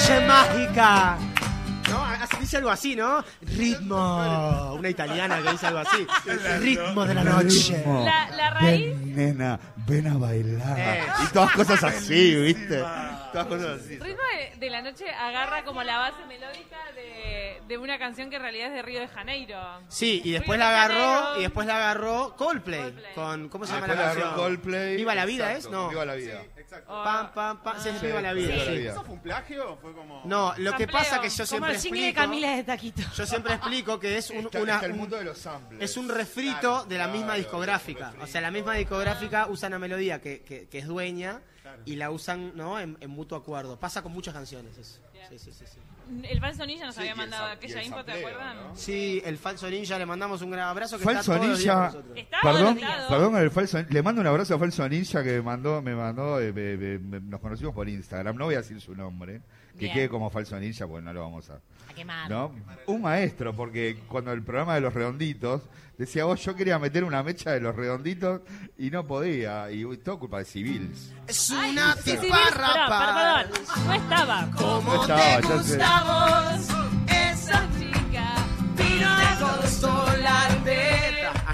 noche 0.00 0.26
mágica. 0.26 1.18
¿No? 1.88 2.04
Así- 2.04 2.36
Dice 2.40 2.56
algo 2.58 2.70
así, 2.70 2.96
¿no? 2.96 3.24
Ritmo. 3.42 4.74
Una 4.74 4.88
italiana 4.88 5.42
que 5.42 5.50
dice 5.52 5.66
algo 5.66 5.80
así. 5.80 6.06
Ritmo 6.60 7.04
de 7.04 7.14
la 7.14 7.24
noche. 7.24 7.76
Ritmo. 7.76 8.04
La- 8.04 8.30
la 8.30 8.50
raíz- 8.54 8.96
Ven, 9.00 9.16
nena, 9.16 9.58
ven 9.86 10.06
a 10.06 10.16
bailar. 10.16 10.78
Eh. 10.78 11.04
Y 11.24 11.32
todas 11.32 11.50
cosas 11.52 11.82
así, 11.84 12.34
¿viste? 12.36 12.82
Todas 13.32 13.46
cosas 13.46 13.80
así. 13.80 13.98
Ritmo 13.98 14.22
de, 14.38 14.56
de 14.58 14.70
la 14.70 14.82
noche 14.82 15.04
agarra 15.10 15.64
como 15.64 15.82
la 15.82 15.98
base 15.98 16.24
melódica 16.28 16.76
de, 16.94 17.60
de 17.66 17.78
una 17.78 17.98
canción 17.98 18.30
que 18.30 18.36
en 18.36 18.42
realidad 18.42 18.68
es 18.68 18.74
de 18.74 18.82
Río 18.82 19.00
de 19.00 19.08
Janeiro. 19.08 19.58
Sí, 19.88 20.20
y 20.24 20.30
después 20.32 20.58
Río 20.58 20.66
la 20.66 20.70
agarró 20.70 20.94
Janeiro. 21.14 21.38
y 21.38 21.42
después 21.42 21.66
la 21.66 21.76
agarró 21.76 22.36
Coldplay, 22.36 22.80
Coldplay. 22.82 23.14
con 23.14 23.48
¿cómo 23.48 23.66
se 23.66 23.72
llama 23.74 23.86
Después 23.88 24.06
la 24.06 24.12
canción? 24.14 24.34
Coldplay. 24.34 24.96
Viva 24.96 25.14
la 25.14 25.24
vida 25.24 25.52
Exacto, 25.52 25.68
es, 25.68 25.72
no. 25.72 25.88
Viva 25.88 26.04
la 26.04 26.14
vida. 26.14 26.42
Exacto. 26.70 26.92
Oh. 27.00 27.02
Pam 27.02 27.32
pam 27.34 27.62
pam, 27.62 27.80
sí, 27.82 27.88
es 27.88 27.98
Sí, 27.98 28.06
Viva 28.06 28.20
la 28.22 28.32
vida. 28.32 28.54
Sí. 28.64 28.86
¿Eso 28.86 29.02
fue 29.04 29.14
un 29.14 29.20
plagio 29.20 29.72
o 29.72 29.76
fue 29.76 29.92
como.? 29.92 30.22
No, 30.24 30.54
lo 30.56 30.70
que 30.72 30.84
Sampleo. 30.84 30.88
pasa 30.92 31.20
que 31.20 31.28
yo 31.28 31.36
Como 31.38 31.46
siempre 31.46 31.74
el 31.74 31.80
jingle 31.80 32.00
de 32.00 32.08
explico, 32.08 32.20
Camila 32.30 32.50
de 32.56 32.64
Taquito. 32.64 33.02
yo 33.16 33.26
siempre 33.26 33.54
explico 33.54 33.98
que 33.98 34.16
es 34.18 34.30
un, 34.30 34.36
Está- 34.46 34.60
una, 34.60 34.74
está 34.74 34.86
el 34.86 34.92
un- 34.92 34.98
mundo 34.98 35.16
de 35.16 35.24
los 35.24 35.38
samples. 35.38 35.82
es 35.82 35.96
un 35.96 36.08
refrito 36.08 36.84
de 36.84 36.96
la 36.98 37.08
misma 37.08 37.34
discográfica. 37.34 38.14
O 38.22 38.26
sea, 38.26 38.40
la 38.40 38.50
misma 38.52 38.74
discográfica 38.74 39.48
usa 39.48 39.68
una 39.68 39.78
melodía 39.80 40.20
que, 40.20 40.42
que- 40.42 40.68
que 40.68 40.78
es 40.78 40.86
dueña 40.86 41.40
y 41.84 41.96
la 41.96 42.10
usan 42.10 42.52
¿no? 42.56 42.78
en, 42.78 42.96
en 43.00 43.10
mutuo 43.10 43.36
acuerdo. 43.36 43.78
Pasa 43.78 44.02
con 44.02 44.12
muchas 44.12 44.32
canciones 44.34 44.78
eso. 44.78 45.00
Sí, 45.28 45.38
sí, 45.38 45.52
sí, 45.52 45.64
sí. 45.66 45.78
El 46.24 46.40
Falso 46.40 46.66
Ninja 46.66 46.86
nos 46.86 46.94
Sí, 46.94 47.00
había 47.00 47.10
y 47.10 47.12
el 47.12 47.18
mandado 47.18 47.48
y 47.48 47.52
aquella 47.52 47.80
el 47.80 47.86
info, 47.86 48.04
¿te 48.04 48.12
sampleo? 48.12 48.54
¿no? 48.54 48.76
Sí, 48.76 49.22
el 49.24 49.38
falso 49.38 49.70
ninja 49.70 49.98
le 49.98 50.06
mandamos 50.06 50.42
un 50.42 50.50
gran 50.50 50.68
abrazo 50.68 50.98
que 50.98 51.04
Falso 51.04 51.20
está 51.20 51.34
todos 51.36 51.46
los 51.48 51.58
días 51.58 51.74
Ninja. 51.76 51.86
con 51.90 51.96
nosotros. 52.00 52.18
Está 52.18 52.38
Perdón, 52.42 52.66
anotado. 52.78 53.08
perdón 53.08 53.36
el 53.36 53.50
falso. 53.50 53.78
Le 53.88 54.02
mando 54.02 54.20
un 54.20 54.26
abrazo 54.26 54.54
a 54.54 54.58
Falso 54.58 54.88
Ninja 54.88 55.22
que 55.22 55.30
me 55.32 55.42
mandó, 55.42 55.80
me 55.82 55.94
mandó, 55.94 56.40
eh, 56.40 56.52
me- 56.52 56.76
me- 56.76 56.98
me- 56.98 57.20
nos 57.20 57.40
conocimos 57.40 57.74
por 57.74 57.88
Instagram. 57.88 58.36
No 58.36 58.46
voy 58.46 58.54
a 58.54 58.58
decir 58.58 58.80
su 58.80 58.94
nombre, 58.94 59.40
que 59.80 59.86
Bien. 59.86 59.94
quede 59.94 60.08
como 60.10 60.28
Falso 60.28 60.60
Ninja, 60.60 60.86
porque 60.86 61.02
no 61.02 61.12
lo 61.12 61.22
vamos 61.22 61.48
a. 61.48 61.54
A 61.54 61.94
quemar. 61.94 62.30
¿no? 62.30 62.54
Un 62.86 63.00
maestro, 63.00 63.56
porque 63.56 63.98
cuando 64.06 64.30
el 64.32 64.42
programa 64.42 64.74
de 64.74 64.82
los 64.82 64.92
redonditos 64.92 65.62
decía 65.96 66.26
vos, 66.26 66.44
yo 66.44 66.54
quería 66.54 66.78
meter 66.78 67.02
una 67.02 67.22
mecha 67.22 67.50
de 67.52 67.60
los 67.60 67.74
redonditos 67.74 68.42
y 68.78 68.90
no 68.90 69.06
podía, 69.06 69.70
y 69.70 69.84
uy, 69.84 69.96
todo 69.96 70.18
culpa 70.18 70.38
de 70.38 70.44
civils. 70.44 71.12
Es 71.26 71.48
una 71.50 71.96
Sí, 71.96 72.10
sí, 72.20 72.28
perdón, 72.30 73.50
no 73.86 73.94
estaba. 73.94 74.46
No 74.46 75.00
estaba, 75.02 75.40
ya 75.40 75.62
sé. 75.62 75.76
Esa 77.32 77.68
chica. 77.78 78.34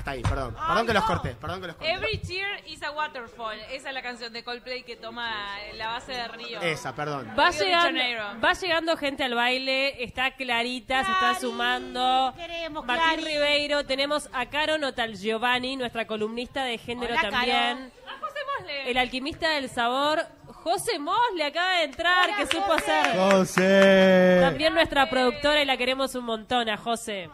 Hasta 0.07 0.15
ahí, 0.15 0.23
perdón. 0.23 0.55
Perdón 0.55 0.87
que 0.87 0.93
los 0.95 1.05
corté, 1.05 1.31
perdón 1.35 1.61
que 1.61 1.67
los 1.67 1.77
corté. 1.77 1.93
Every 1.93 2.19
tear 2.19 2.61
is 2.69 2.81
a 2.85 2.93
waterfall. 2.93 3.59
Esa 3.73 3.89
es 3.89 3.95
la 3.95 4.03
canción 4.03 4.33
de 4.33 4.45
Coldplay 4.45 4.85
que 4.85 4.95
toma 4.95 5.33
la 5.75 5.89
base 5.89 6.13
de 6.13 6.29
Río. 6.29 6.61
Esa, 6.61 6.95
perdón. 6.95 7.29
Va 7.37 7.51
Río 7.51 7.65
llegando, 7.65 8.41
va 8.41 8.53
llegando 8.53 8.97
gente 8.97 9.25
al 9.25 9.35
baile, 9.35 10.05
está 10.05 10.31
Clarita, 10.31 11.03
se 11.05 11.11
está 11.11 11.35
sumando. 11.41 12.33
queremos, 12.37 12.87
Martín. 12.87 13.25
Ribeiro, 13.27 13.85
tenemos 13.85 14.31
a 14.33 14.47
Caro 14.47 14.79
Notal 14.79 15.17
Giovanni, 15.17 15.75
nuestra 15.75 16.07
columnista 16.07 16.63
de 16.63 16.79
género 16.79 17.13
Hola, 17.15 17.29
también. 17.29 17.91
Ah, 18.07 18.13
José 18.21 18.39
Mosle. 18.61 18.91
El 18.93 18.99
alquimista 18.99 19.49
del 19.51 19.69
sabor, 19.69 20.25
José 20.47 21.01
Mosle 21.01 21.47
acaba 21.47 21.79
de 21.79 21.83
entrar, 21.83 22.29
Hola, 22.29 22.37
que 22.37 22.47
supo 22.47 22.75
José. 22.75 22.93
hacer. 22.93 23.17
José. 23.33 24.39
También 24.41 24.73
nuestra 24.73 25.11
productora 25.11 25.61
y 25.63 25.65
la 25.65 25.77
queremos 25.77 26.15
un 26.15 26.27
montón 26.27 26.69
a 26.69 26.77
José. 26.77 27.29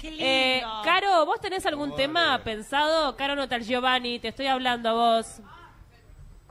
Qué 0.00 0.10
lindo. 0.10 0.24
Eh, 0.26 0.62
Caro, 0.84 1.24
¿vos 1.26 1.40
tenés 1.40 1.64
algún 1.66 1.94
tema 1.96 2.38
pensado? 2.44 3.16
Caro 3.16 3.34
Notal 3.34 3.62
Giovanni, 3.62 4.18
te 4.18 4.28
estoy 4.28 4.46
hablando 4.46 4.90
a 4.90 4.92
vos. 4.92 5.40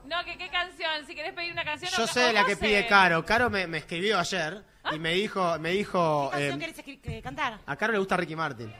No, 0.04 0.24
que 0.24 0.36
qué 0.38 0.48
canción. 0.48 1.06
Si 1.06 1.14
querés 1.14 1.32
pedir 1.32 1.52
una 1.52 1.64
canción. 1.64 1.90
Yo 1.96 2.04
o- 2.04 2.06
sé 2.06 2.28
o 2.28 2.32
la 2.32 2.44
que 2.44 2.56
pide 2.56 2.86
Caro. 2.86 3.24
Caro 3.24 3.50
me, 3.50 3.66
me 3.66 3.78
escribió 3.78 4.18
ayer 4.18 4.62
y 4.92 4.98
me 4.98 5.12
dijo, 5.14 5.58
me 5.58 5.70
dijo, 5.70 6.30
¿Qué 6.32 6.48
canción 6.48 6.62
eh, 6.62 6.74
querés 6.74 6.98
eh, 7.18 7.22
cantar? 7.22 7.58
a 7.66 7.76
Caro 7.76 7.92
le 7.92 7.98
gusta 7.98 8.16
Ricky 8.16 8.36
Martin. 8.36 8.72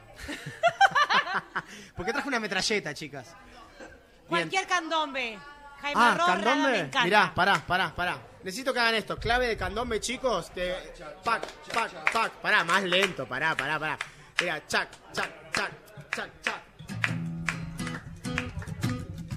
Porque 1.96 2.12
traje 2.12 2.28
una 2.28 2.40
metralleta, 2.40 2.94
chicas. 2.94 3.34
Bien. 3.78 3.90
Cualquier 4.28 4.66
candombe. 4.66 5.38
Jaime 5.80 6.00
Ah, 6.00 6.12
me 6.12 6.18
candombe. 6.44 6.78
encanta. 6.78 7.04
Mirá, 7.04 7.32
pará, 7.34 7.62
pará, 7.66 7.94
pará. 7.94 8.18
Necesito 8.42 8.72
que 8.72 8.80
hagan 8.80 8.94
esto. 8.94 9.16
Clave 9.18 9.48
de 9.48 9.56
candombe, 9.56 10.00
chicos. 10.00 10.54
De 10.54 10.74
pac, 11.24 11.42
pac, 11.72 12.12
pac. 12.12 12.32
Pará, 12.34 12.64
más 12.64 12.82
lento. 12.84 13.26
Pará, 13.26 13.54
pará, 13.56 13.78
pará. 13.78 13.98
Mira, 14.38 14.60
chac, 14.68 14.88
chac, 15.14 15.30
chac, 15.54 15.72
chac, 16.14 16.30
chac. 16.44 16.60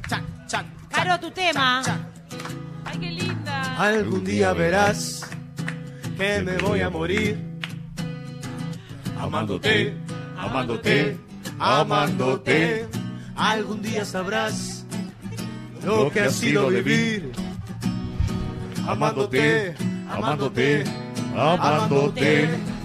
Chac, 0.10 0.24
chac. 0.46 0.66
Caro, 0.92 1.18
tu 1.22 1.32
tema. 1.32 1.82
chac. 1.86 2.00
Ay, 2.84 2.98
qué 3.00 3.10
linda. 3.12 3.78
Algún 3.80 4.26
día 4.26 4.52
verás 4.52 5.26
que 6.18 6.42
me 6.42 6.58
voy 6.58 6.82
a 6.82 6.90
morir. 6.90 7.38
Amándote, 9.18 9.94
amándote, 10.38 11.18
amándote. 11.60 12.86
Algún 13.38 13.82
día 13.82 14.04
sabrás 14.04 14.86
lo 15.86 16.12
que 16.12 16.20
ha 16.20 16.30
sido 16.30 16.68
vivir. 16.68 17.32
Amándote, 18.86 19.76
amándote, 20.10 20.84
amándote. 21.38 22.79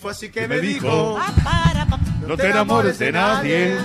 Fue 0.00 0.12
así 0.12 0.30
que 0.30 0.48
me 0.48 0.58
dijo, 0.60 1.16
pa. 1.44 1.86
No 2.26 2.36
te 2.36 2.48
enamores 2.48 2.98
de 2.98 3.12
nadie. 3.12 3.78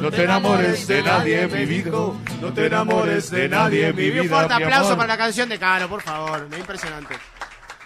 No 0.00 0.10
te 0.10 0.22
enamores 0.24 0.86
de 0.86 1.02
nadie, 1.02 1.46
mi 1.48 1.60
hijo. 1.74 2.16
No 2.40 2.52
te 2.52 2.66
enamores 2.66 3.30
de 3.30 3.48
nadie, 3.48 3.92
mi 3.92 4.04
Y 4.04 4.10
un 4.10 4.22
vida. 4.22 4.34
fuerte 4.36 4.54
aplauso 4.54 4.96
para 4.96 5.08
la 5.08 5.18
canción 5.18 5.48
de 5.48 5.58
Caro, 5.58 5.88
por 5.88 6.02
favor. 6.02 6.46
Es 6.52 6.58
impresionante. 6.58 7.16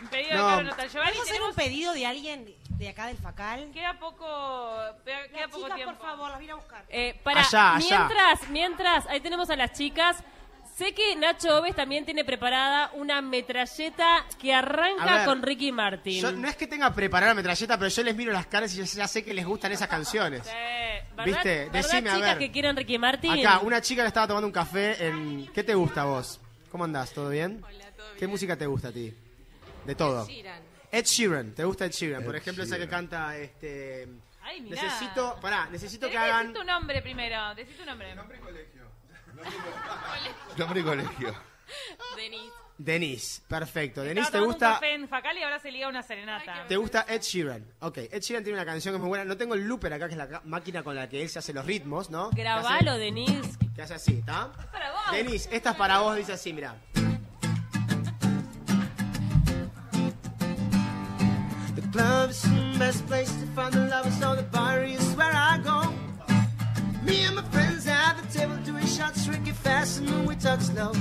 Un 0.03 0.09
pedido 0.09 0.37
No. 0.37 0.47
de 0.49 0.53
Caro 0.57 0.65
Nota 0.65 0.87
Giovanni. 0.87 1.13
¿Puedo 1.13 1.23
hacer 1.25 1.43
un 1.43 1.55
pedido 1.55 1.93
de 1.95 2.07
alguien 2.07 2.55
de 2.69 2.89
acá 2.89 3.07
del 3.07 3.17
Facal? 3.17 3.71
Queda 3.73 3.99
poco, 3.99 4.27
queda 5.05 5.21
Las 5.41 5.49
poco 5.51 5.63
chicas, 5.65 5.77
tiempo. 5.77 5.95
por 5.97 6.07
favor, 6.07 6.31
las 6.31 6.39
vine 6.41 6.53
a 6.53 6.57
buscar. 6.57 6.85
Eh, 6.91 7.19
para, 7.25 7.41
Allá, 7.41 7.77
allá. 7.77 7.79
mientras, 7.99 8.51
mientras, 8.51 9.07
ahí 9.07 9.21
tenemos 9.21 9.49
a 9.49 9.57
las 9.57 9.73
chicas. 9.73 10.17
Sé 10.83 10.95
que 10.95 11.14
Nacho 11.14 11.59
Oves 11.59 11.77
también 11.77 12.05
tiene 12.05 12.25
preparada 12.25 12.90
una 12.95 13.23
metralleta 13.23 14.27
que 14.40 14.53
arranca 14.53 15.18
ver, 15.18 15.27
con 15.27 15.40
Ricky 15.40 15.71
Martin. 15.71 16.21
Yo, 16.21 16.33
no 16.33 16.49
es 16.49 16.57
que 16.57 16.66
tenga 16.66 16.92
preparada 16.92 17.31
la 17.31 17.37
metralleta, 17.37 17.79
pero 17.79 17.88
yo 17.88 18.03
les 18.03 18.16
miro 18.16 18.33
las 18.33 18.47
caras 18.47 18.75
y 18.75 18.79
ya, 18.79 18.85
ya 18.85 19.07
sé 19.07 19.25
que 19.25 19.33
les 19.33 19.47
gustan 19.47 19.71
esas 19.71 19.88
canciones. 19.88 20.42
Eh, 20.95 21.05
¿verdad- 21.16 21.25
¿Viste? 21.25 21.64
¿verdad, 21.66 21.73
Decime, 21.73 22.11
a 22.11 22.18
ver. 22.18 22.38
que 22.38 22.51
quieren 22.51 22.77
Ricky 22.77 22.99
Martin? 22.99 23.31
Acá, 23.31 23.61
una 23.61 23.81
chica 23.81 24.03
le 24.03 24.09
estaba 24.09 24.27
tomando 24.27 24.47
un 24.47 24.53
café 24.53 25.07
en... 25.07 25.47
¿Qué 25.53 25.62
te 25.62 25.75
gusta 25.75 26.03
a 26.03 26.05
vos? 26.05 26.40
¿Cómo 26.71 26.85
andás? 26.85 27.12
¿Todo 27.12 27.31
bien? 27.31 27.64
¿Qué 28.18 28.27
música 28.27 28.57
te 28.57 28.66
gusta 28.66 28.88
a 28.88 28.92
ti? 28.92 29.14
De 29.87 29.95
todo. 29.95 30.27
Ed 30.90 31.05
Sheeran. 31.05 31.55
¿Te 31.55 31.64
gusta 31.64 31.87
Ed 31.87 31.92
Sheeran? 31.92 32.25
Por 32.25 32.37
ejemplo, 32.37 32.64
esa 32.64 32.79
que 32.79 32.88
canta 32.88 33.37
este... 33.37 34.09
Ay, 34.42 34.61
mirá. 34.61 34.83
Necesito, 34.83 35.38
pará, 35.40 35.68
necesito 35.71 36.11
que 36.11 36.18
hagan... 36.18 36.49
decir 36.49 36.61
tu 36.61 36.66
nombre 36.66 37.01
primero. 37.01 37.55
Decí 37.55 37.75
tu 37.75 37.85
nombre. 37.85 38.14
Nombre 38.14 38.38
y 38.38 38.40
colegio. 38.40 38.82
Denise, 42.79 43.43
perfecto. 43.47 44.03
Denise, 44.03 44.31
¿te 44.33 44.41
gusta, 44.41 44.69
un 44.69 44.75
café 44.75 44.95
en 44.95 45.09
Facal 45.09 45.39
y 45.39 45.43
ahora 45.43 45.59
se 45.61 45.71
liga 45.71 45.89
una 45.89 46.03
serenata. 46.03 46.67
¿te 46.67 46.77
gusta 46.77 47.07
Ed 47.09 47.21
Sheeran? 47.21 47.65
Ok, 47.81 47.99
Ed 47.99 48.21
Sheeran 48.21 48.43
tiene 48.43 48.59
una 48.59 48.65
canción 48.67 48.93
que 48.93 48.97
es 48.97 49.01
muy 49.01 49.09
buena. 49.09 49.25
No 49.25 49.37
tengo 49.37 49.55
el 49.55 49.63
looper 49.69 49.93
acá, 49.93 50.07
que 50.09 50.13
es 50.15 50.19
la 50.19 50.29
ca- 50.29 50.43
máquina 50.45 50.83
con 50.83 50.97
la 50.97 51.09
que 51.09 51.23
él 51.23 51.29
se 51.29 51.39
hace 51.39 51.53
los 51.53 51.65
ritmos, 51.65 52.11
¿no? 52.11 52.31
Que 52.31 52.47
hace- 52.47 52.63
Grabalo, 52.63 52.99
Denise. 52.99 53.57
Que 53.77 53.83
hace 53.83 53.95
así, 53.95 54.15
¿está? 54.19 54.51
Para 54.73 54.91
vos. 54.93 55.01
Denise, 55.13 55.49
esta 55.55 55.71
es 55.71 55.77
para 55.77 55.99
vos, 56.01 56.17
dice 56.17 56.33
así, 56.33 56.53
mira. 56.53 56.75
The 61.77 61.83
club's 61.93 62.43
the 62.43 62.79
best 62.79 63.07
place 63.07 63.31
to 63.31 63.47
find 63.55 63.73
the 63.73 63.87
lovers, 63.89 64.19
so 64.19 64.35
the 64.35 64.43
bar 64.45 64.83
is 64.83 65.15
where 65.15 65.33
I 65.33 65.59
go. 65.59 65.93
Me 67.05 67.25
and 67.25 67.35
my 67.35 67.43
friends 67.51 67.87
at 67.88 68.15
the 68.15 68.38
table 68.38 68.57
doing 68.65 68.87
shots, 68.87 69.27
drinking 69.27 69.55
fast, 69.55 69.99
and 69.99 70.09
then 70.09 70.25
we 70.25 70.37
talk 70.37 70.61
slow. 70.61 70.93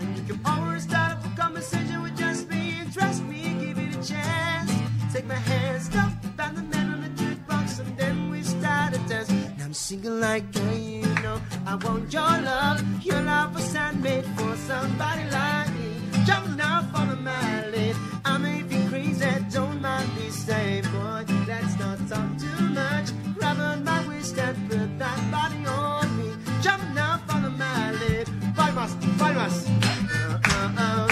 And 0.00 0.16
you 0.16 0.24
can 0.24 0.40
always 0.44 0.82
start 0.82 1.12
up 1.12 1.24
a 1.24 1.36
conversation 1.40 2.02
with 2.02 2.16
just 2.18 2.48
me, 2.48 2.74
and 2.80 2.92
trust 2.92 3.22
me, 3.24 3.42
give 3.60 3.78
it 3.78 3.94
a 3.94 4.08
chance. 4.08 4.72
Take 5.12 5.26
my 5.26 5.34
hand, 5.34 5.82
stop, 5.82 6.10
find 6.36 6.56
the 6.56 6.62
man 6.62 6.90
on 6.94 7.00
the 7.02 7.08
jukebox, 7.10 7.78
and 7.80 7.96
then 7.96 8.30
we 8.30 8.42
start 8.42 8.94
to 8.94 9.00
dance. 9.08 9.30
And 9.30 9.62
I'm 9.62 9.72
singing 9.72 10.20
like, 10.20 10.50
girl, 10.52 10.74
you 10.74 11.14
know, 11.22 11.40
I 11.64 11.76
want 11.76 12.12
your 12.12 12.22
love. 12.22 12.82
Your 13.04 13.20
love 13.22 13.54
was 13.54 13.72
handmade 13.72 14.24
for 14.36 14.56
somebody 14.56 15.30
like 15.30 15.70
me. 15.74 16.24
Jump 16.26 16.56
now, 16.56 16.82
follow 16.92 17.16
my 17.16 17.66
lead. 17.68 17.96
I 18.24 18.36
may 18.38 18.62
be 18.62 18.84
crazy, 18.88 19.26
don't 19.52 19.80
mind 19.80 20.08
me 20.16 20.30
saying, 20.30 20.84
boy, 20.92 21.24
let's 21.46 21.78
not 21.78 21.98
talk 22.08 22.36
too 22.38 22.62
much. 22.70 23.10
Grab 23.38 23.58
on 23.58 23.84
my 23.84 24.06
waist 24.08 24.38
and 24.38 24.56
Palmas. 29.20 29.66
Uh, 29.68 30.40
uh, 30.44 30.82
um, 30.84 31.08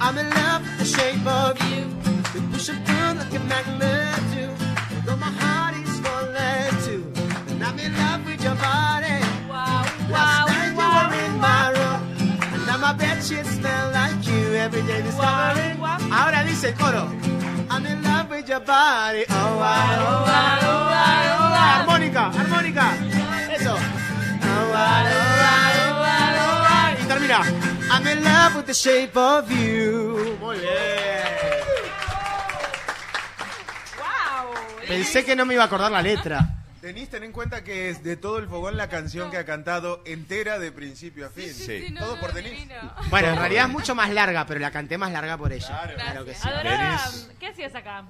I'm 0.00 0.16
in 0.18 0.30
love 0.30 0.62
with 0.62 0.78
the 0.78 0.84
shape 0.84 1.26
of 1.26 1.58
you. 1.68 1.82
You 2.32 2.40
push 2.52 2.68
and 2.68 2.78
pull 2.86 3.14
like 3.18 3.34
a 3.34 3.40
magnet 3.50 4.22
do. 4.32 4.46
Though 5.04 5.16
my 5.16 5.32
heart 5.42 5.74
is 5.82 5.98
falling 5.98 6.70
too. 6.86 7.02
And 7.50 7.58
I'm 7.64 7.76
in 7.80 7.92
love 8.02 8.24
with 8.24 8.40
your 8.46 8.54
body. 8.54 9.18
Wow, 9.50 9.82
Last 10.14 10.46
night 10.46 10.70
you 10.70 10.88
were 10.94 11.10
in 11.26 11.34
my 11.40 11.64
room. 11.74 12.00
And 12.54 12.62
now 12.68 12.78
my 12.78 12.92
bed 12.92 13.18
sheets 13.26 13.50
smell 13.50 13.90
like 13.90 14.24
you. 14.24 14.54
Every 14.54 14.82
day 14.82 15.02
discovering. 15.02 15.76
Ahora 16.14 16.44
dice 16.46 16.70
coro. 16.78 17.04
I'm 17.68 17.84
in 17.84 18.00
love 18.04 18.30
with 18.30 18.48
your 18.48 18.60
body. 18.60 19.24
Oh, 19.28 19.34
I, 19.34 19.90
oh, 20.06 20.22
I, 20.24 20.58
oh, 20.62 20.70
oh, 20.70 21.56
I. 21.58 21.82
Armónica, 21.82 22.30
armónica. 22.40 22.86
Eso. 23.56 23.74
Oh, 23.74 24.72
I, 24.72 25.10
oh. 25.10 25.38
Y 25.74 25.77
termina. 27.08 27.40
I'm 27.90 28.06
in 28.06 28.22
love 28.22 28.56
with 28.56 28.66
the 28.66 28.74
shape 28.74 29.16
of 29.18 29.50
you. 29.50 30.36
Muy 30.40 30.58
bien. 30.58 30.68
¡Wow! 33.96 34.54
Pensé 34.86 35.24
que 35.24 35.34
no 35.34 35.46
me 35.46 35.54
iba 35.54 35.62
a 35.62 35.66
acordar 35.66 35.90
la 35.90 36.02
letra. 36.02 36.54
Denise, 36.82 37.10
ten 37.10 37.24
en 37.24 37.32
cuenta 37.32 37.64
que 37.64 37.90
es 37.90 38.04
de 38.04 38.16
todo 38.16 38.38
el 38.38 38.46
fogón 38.46 38.76
la 38.76 38.88
canción 38.88 39.30
que 39.30 39.36
ha 39.36 39.44
cantado 39.44 40.02
entera 40.04 40.58
de 40.58 40.70
principio 40.70 41.26
a 41.26 41.30
fin. 41.30 41.52
Sí. 41.52 41.92
Todo 41.98 42.20
por 42.20 42.32
Denise. 42.32 42.68
Bueno, 43.10 43.28
en 43.28 43.36
realidad 43.36 43.66
es 43.66 43.72
mucho 43.72 43.94
más 43.94 44.10
larga, 44.10 44.46
pero 44.46 44.60
la 44.60 44.70
canté 44.70 44.96
más 44.96 45.10
larga 45.10 45.36
por 45.36 45.52
ella. 45.52 45.94
Claro, 45.96 46.24
que 46.24 46.34
sí. 46.34 46.48
¿qué 47.40 47.48
hacías 47.48 47.74
acá? 47.74 48.04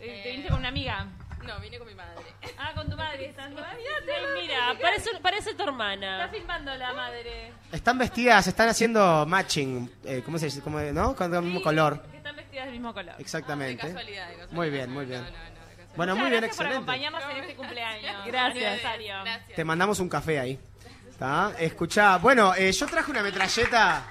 Eh, 0.00 0.20
¿Te 0.22 0.30
viniste 0.30 0.50
con 0.50 0.58
una 0.58 0.68
amiga? 0.68 1.06
No, 1.46 1.58
vine 1.60 1.78
con 1.78 1.86
mi 1.88 1.94
madre. 1.94 2.22
Ah, 2.58 2.72
con 2.74 2.88
tu 2.90 2.96
madre. 2.96 3.26
Estás... 3.26 3.50
Mira, 3.50 3.66
Ay, 3.70 4.40
mira, 4.42 4.74
parece, 4.80 5.10
parece 5.22 5.44
tu 5.46 5.50
Está 5.50 5.64
hermana. 5.64 6.28
filmando 6.32 6.74
la 6.74 6.92
madre. 6.92 7.52
Están 7.72 7.98
vestidas, 7.98 8.46
están 8.46 8.68
haciendo 8.68 9.24
matching, 9.26 9.90
eh, 10.04 10.22
¿cómo 10.24 10.38
se 10.38 10.46
dice? 10.46 10.60
¿Cómo, 10.60 10.78
¿No? 10.80 11.14
Con 11.16 11.34
el 11.34 11.42
mismo 11.42 11.62
color. 11.62 12.02
Que 12.10 12.16
están 12.18 12.36
vestidas 12.36 12.64
del 12.66 12.72
mismo 12.74 12.92
color. 12.92 13.14
Exactamente. 13.18 13.86
De 13.86 13.92
casualidad, 13.94 14.26
de 14.28 14.32
casualidad. 14.34 14.54
Muy 14.56 14.70
bien, 14.70 14.90
muy 14.92 15.04
bien. 15.06 15.22
No, 15.22 15.26
no, 15.30 15.32
no, 15.32 15.38
de 15.38 15.48
casualidad. 15.76 15.96
Bueno, 15.96 16.12
Muchas 16.14 16.22
muy 16.22 16.30
bien, 16.30 16.40
gracias 16.42 16.56
por 16.56 16.66
excelente. 16.66 16.74
acompañarnos 16.74 17.22
en 17.30 17.36
este 17.42 17.56
cumpleaños. 17.56 18.16
Gracias. 18.26 18.64
Aniversario. 18.64 19.14
Gracias. 19.24 19.56
Te 19.56 19.64
mandamos 19.64 20.00
un 20.00 20.08
café 20.08 20.38
ahí. 20.40 20.60
¿Está? 21.08 21.52
Escuchá, 21.58 22.16
bueno, 22.18 22.54
eh, 22.54 22.70
yo 22.72 22.86
traje 22.86 23.10
una 23.10 23.22
metralleta. 23.22 24.04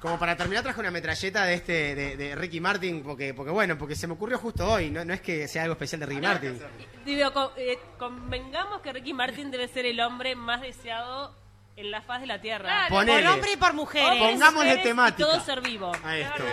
Como 0.00 0.18
para 0.18 0.36
terminar, 0.36 0.62
traje 0.62 0.78
una 0.78 0.92
metralleta 0.92 1.44
de 1.44 1.54
este 1.54 1.94
de, 1.94 2.16
de 2.16 2.34
Ricky 2.36 2.60
Martin, 2.60 3.02
porque, 3.02 3.34
porque 3.34 3.50
bueno, 3.50 3.76
porque 3.76 3.96
se 3.96 4.06
me 4.06 4.12
ocurrió 4.12 4.38
justo 4.38 4.64
hoy, 4.70 4.90
no, 4.90 5.04
no 5.04 5.12
es 5.12 5.20
que 5.20 5.48
sea 5.48 5.62
algo 5.62 5.72
especial 5.72 6.00
de 6.00 6.06
Ricky 6.06 6.20
Martin. 6.20 6.60
Digo, 7.04 7.52
eh, 7.56 7.78
convengamos 7.98 8.80
que 8.80 8.92
Ricky 8.92 9.12
Martin 9.12 9.50
debe 9.50 9.66
ser 9.66 9.86
el 9.86 9.98
hombre 10.00 10.36
más 10.36 10.60
deseado 10.60 11.34
en 11.78 11.90
la 11.90 12.02
faz 12.02 12.20
de 12.20 12.26
la 12.26 12.40
tierra. 12.40 12.64
Claro. 12.64 12.94
Ponele. 12.94 13.22
Por 13.22 13.32
hombre 13.32 13.52
y 13.52 13.56
por 13.56 13.72
mujeres. 13.72 14.32
Pongámosle 14.32 14.76
temática. 14.78 15.28
todo 15.28 15.40
ser 15.40 15.60
vivo. 15.60 15.92
A 16.04 16.16
esto. 16.16 16.44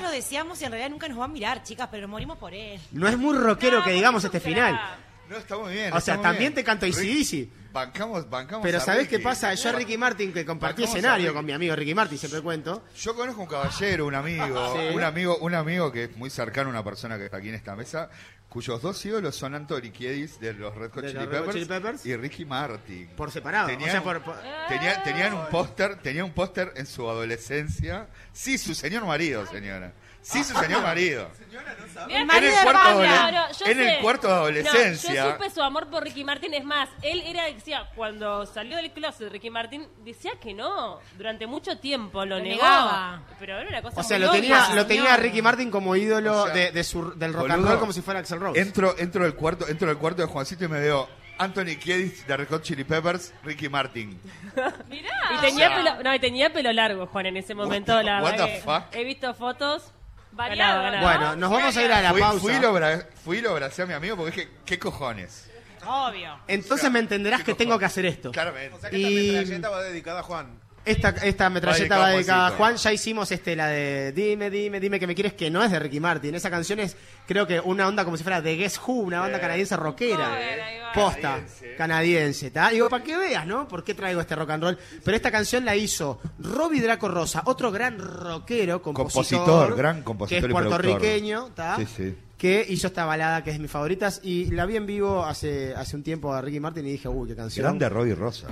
Lo 0.00 0.10
deseamos 0.10 0.60
y 0.62 0.64
en 0.64 0.70
realidad 0.70 0.90
nunca 0.90 1.08
nos 1.08 1.18
va 1.18 1.24
a 1.24 1.28
mirar, 1.28 1.62
chicas, 1.62 1.88
pero 1.90 2.06
morimos 2.08 2.38
por 2.38 2.54
él. 2.54 2.80
No 2.92 3.08
es 3.08 3.18
muy 3.18 3.36
rockero 3.36 3.78
No, 3.78 3.84
que 3.84 3.90
digamos 3.90 4.24
este 4.24 4.40
final. 4.40 4.80
No, 5.28 5.36
está 5.36 5.56
muy 5.56 5.72
bien. 5.72 5.92
O 5.92 6.00
sea, 6.00 6.14
también 6.20 6.38
bien. 6.52 6.54
te 6.54 6.64
canto 6.64 6.86
Rick- 6.86 6.96
ACDC. 6.98 7.48
Bancamos, 7.72 8.30
bancamos. 8.30 8.62
Pero 8.64 8.78
¿sabés 8.78 9.08
qué 9.08 9.18
pasa? 9.18 9.52
Yo 9.54 9.70
a 9.70 9.72
Ricky 9.72 9.98
Martin, 9.98 10.32
que 10.32 10.44
compartí 10.44 10.82
Bancamos 10.82 10.96
escenario 10.96 11.34
con 11.34 11.44
mi 11.44 11.52
amigo 11.52 11.74
Ricky 11.74 11.92
Martin, 11.94 12.18
siempre 12.18 12.40
cuento. 12.40 12.84
Yo 12.96 13.16
conozco 13.16 13.40
un 13.42 13.48
caballero, 13.48 14.06
un 14.06 14.14
amigo, 14.14 14.76
Sí. 14.76 14.94
un 14.94 15.02
amigo, 15.02 15.36
un 15.38 15.54
amigo 15.54 15.90
que 15.90 16.04
es 16.04 16.16
muy 16.16 16.30
cercano 16.30 16.68
a 16.68 16.70
una 16.70 16.84
persona 16.84 17.18
que 17.18 17.24
está 17.24 17.38
aquí 17.38 17.48
en 17.48 17.56
esta 17.56 17.74
mesa, 17.74 18.10
cuyos 18.48 18.80
dos 18.80 19.04
ídolos 19.04 19.34
son 19.34 19.56
Anthony 19.56 19.90
Kiedis 19.92 20.38
de 20.38 20.52
los 20.54 20.72
Red 20.76 20.92
Hot, 20.92 21.04
Chili, 21.04 21.18
Red 21.18 21.28
Peppers 21.28 21.52
Chili 21.54 21.64
Peppers. 21.66 22.06
y 22.06 22.16
Ricky 22.16 22.44
Martin. 22.44 23.08
Por 23.16 23.32
separado. 23.32 23.66
Tenían, 23.66 23.88
o 23.88 23.92
sea, 23.92 24.02
por, 24.04 24.22
por- 24.22 24.36
tenía- 24.68 25.02
tenían 25.02 25.34
un 25.34 25.46
póster, 25.48 25.96
tenía 26.00 26.24
un 26.24 26.32
póster 26.32 26.72
en 26.76 26.86
su 26.86 27.10
adolescencia. 27.10 28.06
Sí, 28.32 28.56
su 28.56 28.72
señor 28.74 29.04
marido, 29.04 29.44
señora. 29.46 29.92
Sí, 30.24 30.42
su 30.42 30.54
señor 30.58 30.82
marido. 30.82 31.30
El 32.08 32.26
cuarto, 32.26 32.98
Claro, 32.98 33.52
yo 33.58 33.66
en 33.66 33.76
sé. 33.76 33.94
el 33.96 34.02
cuarto 34.02 34.26
de 34.26 34.32
No, 34.34 34.40
adolescencia. 34.40 35.14
yo 35.26 35.32
supe 35.32 35.50
su 35.50 35.62
amor 35.62 35.88
por 35.88 36.02
Ricky 36.02 36.24
Martin. 36.24 36.54
Es 36.54 36.64
más, 36.64 36.88
él 37.02 37.22
era, 37.26 37.44
decía, 37.44 37.88
cuando 37.94 38.44
salió 38.46 38.76
del 38.76 38.90
closet 38.90 39.30
Ricky 39.30 39.50
Martin, 39.50 39.86
decía 40.04 40.32
que 40.40 40.54
no. 40.54 40.98
Durante 41.16 41.46
mucho 41.46 41.78
tiempo 41.78 42.24
lo, 42.24 42.40
negaba. 42.40 43.22
Pero 43.38 43.58
era 43.58 43.68
una 43.68 43.82
cosa 43.82 44.00
o 44.00 44.02
sea, 44.02 44.18
muy 44.18 44.26
lo 44.26 44.32
tenía, 44.32 44.60
loca. 44.60 44.74
lo 44.74 44.86
tenía 44.86 45.16
Ricky 45.16 45.42
Martin 45.42 45.70
como 45.70 45.94
ídolo 45.94 46.42
O 46.42 46.44
sea, 46.46 46.54
de, 46.54 46.72
de 46.72 46.84
su- 46.84 47.12
del 47.16 47.32
rock 47.32 47.50
and 47.50 47.66
roll 47.66 47.78
como 47.78 47.92
si 47.92 48.00
fuera 48.02 48.20
Axel 48.20 48.40
Rose. 48.40 48.58
Entro, 48.60 48.94
entro 48.98 49.22
del 49.24 49.34
cuarto, 49.34 49.68
entro 49.68 49.86
del 49.88 49.98
cuarto 49.98 50.22
de 50.22 50.28
Juancito 50.28 50.64
y 50.64 50.68
me 50.68 50.80
veo 50.80 51.08
Anthony 51.38 51.76
Kiedis 51.80 52.26
de 52.26 52.36
Red 52.36 52.48
Hot 52.48 52.62
Chili 52.62 52.84
Peppers, 52.84 53.32
Ricky 53.44 53.68
Martin. 53.68 54.18
Mirá. 54.88 55.10
Y 55.36 55.40
tenía, 55.40 55.68
O 55.68 55.72
sea- 55.72 55.76
pelo, 55.76 56.02
no, 56.02 56.14
y 56.14 56.18
tenía 56.18 56.52
pelo 56.52 56.72
largo, 56.72 57.06
Juan, 57.06 57.26
en 57.26 57.36
ese 57.36 57.54
momento. 57.54 57.96
the- 57.98 58.04
la 58.04 58.22
what 58.22 58.36
the 58.36 58.60
fuck? 58.64 58.82
He 58.94 59.04
visto 59.04 59.32
fotos. 59.34 59.92
Variado, 60.34 60.82
Ganaba, 60.82 61.00
¿no? 61.00 61.18
Bueno, 61.18 61.36
nos 61.36 61.50
vamos 61.50 61.76
a 61.76 61.82
ir 61.82 61.92
a 61.92 62.02
la 62.02 62.10
fui, 62.10 62.20
pausa. 62.20 62.40
fui 62.40 62.52
y 62.54 62.60
lo 62.60 62.74
bra- 62.78 63.06
fui 63.24 63.38
y 63.38 63.40
lo 63.40 63.50
abracé 63.50 63.82
a 63.82 63.86
mi 63.86 63.92
amigo 63.94 64.16
porque 64.16 64.32
dije, 64.32 64.48
¿qué 64.66 64.78
cojones? 64.78 65.48
Obvio. 65.86 66.38
Entonces 66.48 66.90
me 66.90 66.98
entenderás 66.98 67.42
que 67.44 67.54
tengo 67.54 67.78
que 67.78 67.84
hacer 67.84 68.06
esto. 68.06 68.32
Claramente. 68.32 68.74
O 68.76 68.80
sea 68.80 68.90
que 68.90 68.98
Y- 68.98 69.28
esta 69.28 69.40
metralleta 69.40 69.68
va 69.70 69.82
dedicada 69.82 70.20
a 70.20 70.22
Juan. 70.22 70.58
Esta, 70.84 71.10
esta 71.10 71.48
metralleta 71.50 71.96
Va 71.98 72.08
dedicado 72.08 72.12
a 72.12 72.16
dedicada 72.16 72.46
a 72.46 72.50
Juancito. 72.50 72.58
Juan. 72.58 72.76
Ya 72.76 72.92
hicimos 72.92 73.32
este, 73.32 73.56
la 73.56 73.68
de 73.68 74.12
Dime, 74.12 74.50
dime, 74.50 74.80
dime 74.80 75.00
que 75.00 75.06
me 75.06 75.14
quieres, 75.14 75.32
que 75.32 75.50
no 75.50 75.62
es 75.62 75.70
de 75.70 75.78
Ricky 75.78 76.00
Martin. 76.00 76.34
Esa 76.34 76.50
canción 76.50 76.80
es, 76.80 76.96
creo 77.26 77.46
que 77.46 77.60
una 77.60 77.88
onda 77.88 78.04
como 78.04 78.16
si 78.16 78.22
fuera 78.22 78.40
de 78.40 78.56
Guess 78.56 78.80
Who, 78.86 78.92
una 78.94 79.20
banda 79.20 79.40
canadiense 79.40 79.76
rockera. 79.76 80.26
Joder, 80.28 80.60
ahí 80.60 80.78
va. 80.78 80.92
Posta, 80.92 81.40
canadiense. 81.78 82.50
¿tá? 82.50 82.68
Digo, 82.70 82.88
para 82.88 83.02
que 83.02 83.16
veas, 83.16 83.46
¿no? 83.46 83.66
¿Por 83.66 83.82
qué 83.82 83.94
traigo 83.94 84.20
este 84.20 84.36
rock 84.36 84.50
and 84.50 84.62
roll? 84.62 84.78
Pero 85.02 85.16
esta 85.16 85.30
canción 85.30 85.64
la 85.64 85.74
hizo 85.74 86.20
Robbie 86.38 86.80
Draco 86.80 87.08
Rosa, 87.08 87.42
otro 87.46 87.72
gran 87.72 87.98
rockero, 87.98 88.80
compositor. 88.82 89.38
Compositor, 89.38 89.76
gran 89.76 90.02
compositor 90.02 90.40
Que 90.40 90.46
es 90.46 90.52
puertorriqueño, 90.52 91.46
¿tá? 91.54 91.76
Sí, 91.78 91.86
sí. 91.86 92.14
que 92.38 92.64
hizo 92.68 92.86
esta 92.86 93.04
balada 93.06 93.42
que 93.42 93.50
es 93.50 93.56
de 93.56 93.62
mis 93.62 93.70
favoritas. 93.70 94.20
Y 94.22 94.50
la 94.50 94.66
vi 94.66 94.76
en 94.76 94.86
vivo 94.86 95.24
hace, 95.24 95.74
hace 95.74 95.96
un 95.96 96.02
tiempo 96.02 96.32
a 96.32 96.40
Ricky 96.42 96.60
Martin 96.60 96.86
y 96.86 96.92
dije, 96.92 97.08
uy, 97.08 97.26
qué 97.28 97.34
canción. 97.34 97.64
Grande 97.64 97.88
Robbie 97.88 98.14
Rosa. 98.14 98.46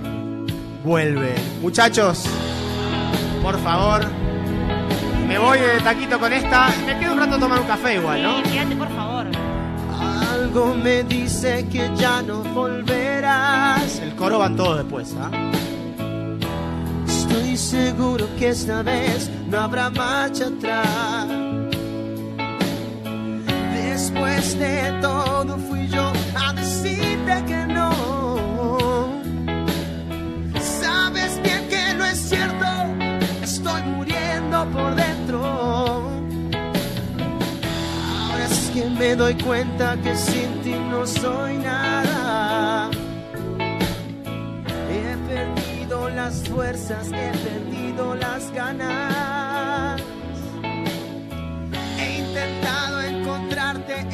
Vuelve. 0.83 1.35
Muchachos, 1.61 2.25
por 3.41 3.57
favor, 3.59 4.01
me 5.27 5.37
voy 5.37 5.59
de 5.59 5.79
taquito 5.81 6.19
con 6.19 6.33
esta. 6.33 6.69
Me 6.85 6.99
quedo 6.99 7.13
un 7.13 7.19
rato 7.19 7.35
a 7.35 7.39
tomar 7.39 7.59
un 7.61 7.67
café 7.67 7.95
igual, 7.95 8.21
¿no? 8.21 8.37
Sí, 8.43 8.51
quédate, 8.51 8.75
por 8.75 8.89
favor. 8.89 9.27
Algo 10.33 10.75
me 10.75 11.03
dice 11.03 11.65
que 11.71 11.89
ya 11.95 12.21
no 12.21 12.43
volverás. 12.43 13.99
El 13.99 14.13
coro 14.15 14.39
van 14.39 14.57
todos 14.57 14.77
después, 14.79 15.15
¿ah? 15.19 15.31
Estoy 17.07 17.55
seguro 17.55 18.27
que 18.37 18.49
esta 18.49 18.83
vez 18.83 19.31
no 19.49 19.59
habrá 19.61 19.89
marcha 19.89 20.47
atrás. 20.47 21.27
Después 23.73 24.59
de 24.59 24.91
todo 25.01 25.57
fui 25.69 25.87
yo 25.87 26.11
a 26.35 26.51
decirte 26.53 27.43
que 27.47 27.65
no. 27.67 28.22
Cierto, 32.17 32.65
estoy 33.41 33.81
muriendo 33.83 34.65
por 34.67 34.95
dentro. 34.95 35.43
Ahora 38.31 38.45
es 38.45 38.71
que 38.73 38.85
me 38.85 39.15
doy 39.15 39.35
cuenta 39.35 39.97
que 39.97 40.15
sin 40.15 40.61
ti 40.61 40.75
no 40.89 41.05
soy 41.07 41.57
nada. 41.57 42.89
He 44.91 45.17
perdido 45.27 46.09
las 46.09 46.47
fuerzas, 46.47 47.07
he 47.07 47.31
perdido 47.47 48.15
las 48.15 48.51
ganas. 48.51 50.01
He 51.99 52.19
intentado 52.19 53.01
encontrarte 53.01 53.99
en 53.99 54.09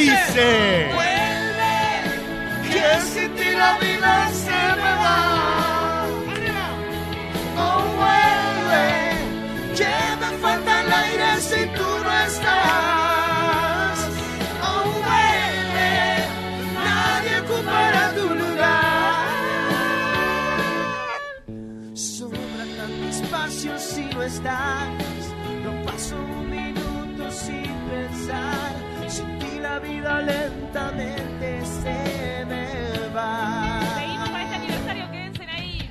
dice. 0.00 0.88
Vuelve, 0.94 1.78
que 2.70 2.86
sin 3.12 3.30
ti 3.36 3.50
la 3.62 3.72
vida 3.78 4.14
se 4.44 4.60
me 4.80 4.92
va. 5.02 6.06
Oh, 7.64 7.82
vuelve, 8.00 8.88
que 9.78 9.94
me 10.20 10.30
falta 10.38 10.72
el 10.82 10.92
aire 11.04 11.30
si 11.40 11.60
tú 11.76 11.88
no 12.04 12.12
estás. 12.28 13.98
Oh, 14.68 14.84
vuelve, 15.06 15.92
nadie 16.86 17.32
ocupará 17.44 18.04
tu 18.18 18.26
lugar. 18.42 19.26
Sobra 21.94 22.64
tanto 22.78 23.04
espacio 23.16 23.78
si 23.78 24.04
no 24.14 24.22
estás. 24.22 24.88
No 25.64 25.72
paso 25.84 26.16
un 26.16 26.50
minuto 26.50 27.30
sin 27.30 27.72
pensar. 27.90 28.79
La 29.70 29.78
vida 29.78 30.20
lentamente 30.20 31.64
se 31.64 32.44
me 32.44 33.08
va. 33.14 33.80
Seguimos 33.94 34.28
para 34.28 34.42
este 34.42 34.54
aniversario, 34.56 35.10
quédense 35.12 35.42
ahí. 35.44 35.90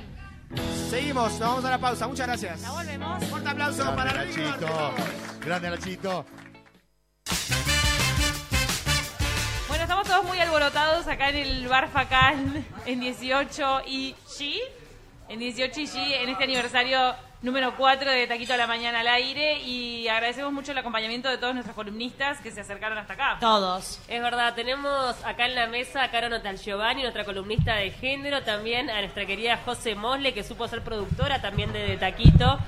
Seguimos, 0.90 1.30
nos 1.30 1.40
vamos 1.40 1.64
a 1.64 1.70
la 1.70 1.78
pausa. 1.78 2.06
Muchas 2.06 2.26
gracias. 2.26 2.60
Ya 2.60 2.72
volvemos. 2.72 3.24
Fuerte 3.24 3.48
aplauso 3.48 3.82
Grande 3.82 3.96
para 3.96 4.12
Nachito. 4.12 4.94
Grande 5.40 5.70
Nachito. 5.70 6.26
Bueno, 9.68 9.84
estamos 9.84 10.06
todos 10.06 10.24
muy 10.24 10.38
alborotados 10.38 11.08
acá 11.08 11.30
en 11.30 11.36
el 11.36 11.66
Bar 11.66 11.88
Facal 11.88 12.62
en 12.84 13.00
18 13.00 13.80
y 13.86 14.14
G. 14.28 14.58
En 15.30 15.38
18 15.38 15.80
y 15.80 15.86
G, 15.86 15.96
en 16.22 16.28
este 16.28 16.44
aniversario 16.44 17.14
número 17.42 17.74
4 17.76 18.10
de 18.10 18.26
Taquito 18.26 18.54
a 18.54 18.56
la 18.56 18.66
Mañana 18.66 19.00
al 19.00 19.08
aire. 19.08 19.60
Y 19.60 20.08
agradecemos 20.08 20.52
mucho 20.52 20.72
el 20.72 20.78
acompañamiento 20.78 21.28
de 21.28 21.38
todos 21.38 21.54
nuestros 21.54 21.74
columnistas 21.74 22.40
que 22.40 22.50
se 22.50 22.60
acercaron 22.60 22.98
hasta 22.98 23.14
acá. 23.14 23.36
Todos. 23.40 24.00
Es 24.08 24.22
verdad, 24.22 24.54
tenemos 24.54 25.16
acá 25.24 25.46
en 25.46 25.54
la 25.54 25.66
mesa 25.66 26.04
a 26.04 26.10
Caro 26.10 26.28
Notal 26.28 26.58
Giovanni, 26.58 27.02
nuestra 27.02 27.24
columnista 27.24 27.76
de 27.76 27.90
género, 27.90 28.42
también 28.42 28.90
a 28.90 29.00
nuestra 29.00 29.26
querida 29.26 29.58
José 29.64 29.94
Mosle, 29.94 30.34
que 30.34 30.44
supo 30.44 30.68
ser 30.68 30.82
productora 30.82 31.40
también 31.40 31.72
de, 31.72 31.80
de 31.80 31.96
Taquito 31.96 32.58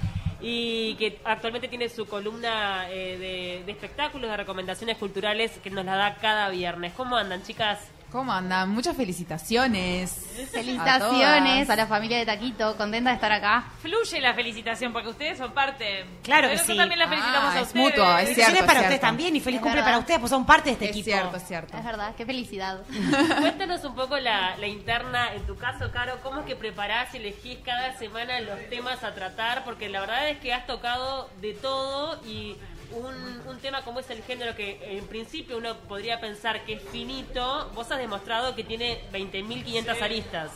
y 0.41 0.97
que 0.97 1.21
actualmente 1.25 1.69
tiene 1.69 1.89
su 1.89 2.07
columna 2.07 2.91
eh, 2.91 3.17
de, 3.17 3.63
de 3.65 3.73
espectáculos, 3.73 4.29
de 4.29 4.37
recomendaciones 4.37 4.97
culturales 4.99 5.53
que 5.63 5.71
nos 5.71 5.85
la 5.85 5.95
da 5.95 6.17
cada 6.17 6.49
viernes. 6.49 6.93
¿Cómo 6.95 7.17
andan, 7.17 7.45
chicas? 7.45 7.92
¿Cómo 8.13 8.31
andan? 8.31 8.69
Muchas 8.69 8.95
felicitaciones. 8.95 10.11
Felicitaciones 10.53 11.71
A 11.71 11.73
a, 11.73 11.77
la 11.77 11.87
familia 11.87 12.19
de 12.19 12.27
Taquito, 12.27 12.77
contenta 12.77 13.09
de 13.09 13.15
estar 13.15 13.33
acá. 13.33 13.65
Fluye 13.81 14.21
la 14.21 14.35
felicitación 14.35 14.93
porque 14.93 15.09
ustedes 15.09 15.39
son 15.39 15.53
parte. 15.53 16.05
Claro 16.23 16.49
que 16.49 16.55
Nosotros 16.55 16.75
sí. 16.75 16.79
también 16.79 16.99
la 16.99 17.09
felicitamos 17.09 17.55
Ah, 17.55 17.59
a 17.59 17.61
es 17.63 17.67
ustedes. 17.69 17.85
mutuo, 17.87 18.05
es 18.19 18.23
Felicidades 18.25 18.53
cierto, 18.53 18.67
para 18.67 18.79
es 18.81 18.85
ustedes 18.85 19.01
también 19.01 19.37
y 19.37 19.41
feliz 19.41 19.57
Es 19.57 19.63
cumple 19.63 19.81
verdad. 19.81 19.87
para 19.93 19.99
ustedes, 20.01 20.21
pues 20.21 20.31
son 20.31 20.45
parte 20.45 20.69
de 20.69 20.73
este 20.75 20.85
Es 20.85 20.91
equipo. 20.91 21.05
cierto, 21.07 21.37
es 21.39 21.45
cierto. 21.45 21.77
Es 21.79 21.85
verdad, 21.85 22.15
qué 22.15 22.27
felicidad. 22.27 22.83
Cuéntanos 23.41 23.83
un 23.85 23.95
poco 23.95 24.19
la, 24.19 24.57
la 24.59 24.67
interna, 24.67 25.33
en 25.33 25.47
tu 25.47 25.57
caso, 25.57 25.91
Caro, 25.91 26.19
cómo 26.23 26.41
es 26.41 26.47
que 26.47 26.55
preparás 26.57 27.15
y 27.15 27.17
elegís 27.17 27.59
cada 27.65 27.97
semana 27.99 28.41
los 28.41 28.59
temas 28.69 29.03
a 29.05 29.15
tratar, 29.15 29.65
porque 29.65 29.89
la 29.89 30.01
verdad 30.01 30.29
es 30.29 30.39
que 30.39 30.53
has 30.53 30.67
tocado 30.67 31.31
de 31.41 31.55
todo 31.55 32.21
y 32.27 32.57
un, 32.95 33.51
un 33.51 33.59
tema 33.59 33.83
como 33.83 34.01
es 34.01 34.11
el 34.11 34.23
género 34.23 34.55
que 34.55 34.79
en 34.99 35.07
principio 35.07 35.59
uno 35.59 35.77
podría 35.89 36.21
pensar 36.21 36.65
que 36.65 36.75
es 36.75 36.83
finito, 36.83 37.71
vos 37.75 37.91
has 37.91 37.99
demostrado 37.99 38.55
que 38.55 38.65
tiene 38.65 39.01
20.500 39.13 40.03
aristas. 40.03 40.51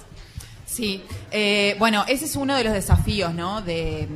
Sí, 0.67 1.03
eh, 1.31 1.77
bueno, 1.79 2.05
ese 2.09 2.25
es 2.25 2.35
uno 2.35 2.57
de 2.57 2.65
los 2.65 2.73
desafíos, 2.73 3.33
¿no? 3.33 3.63
De, 3.63 4.09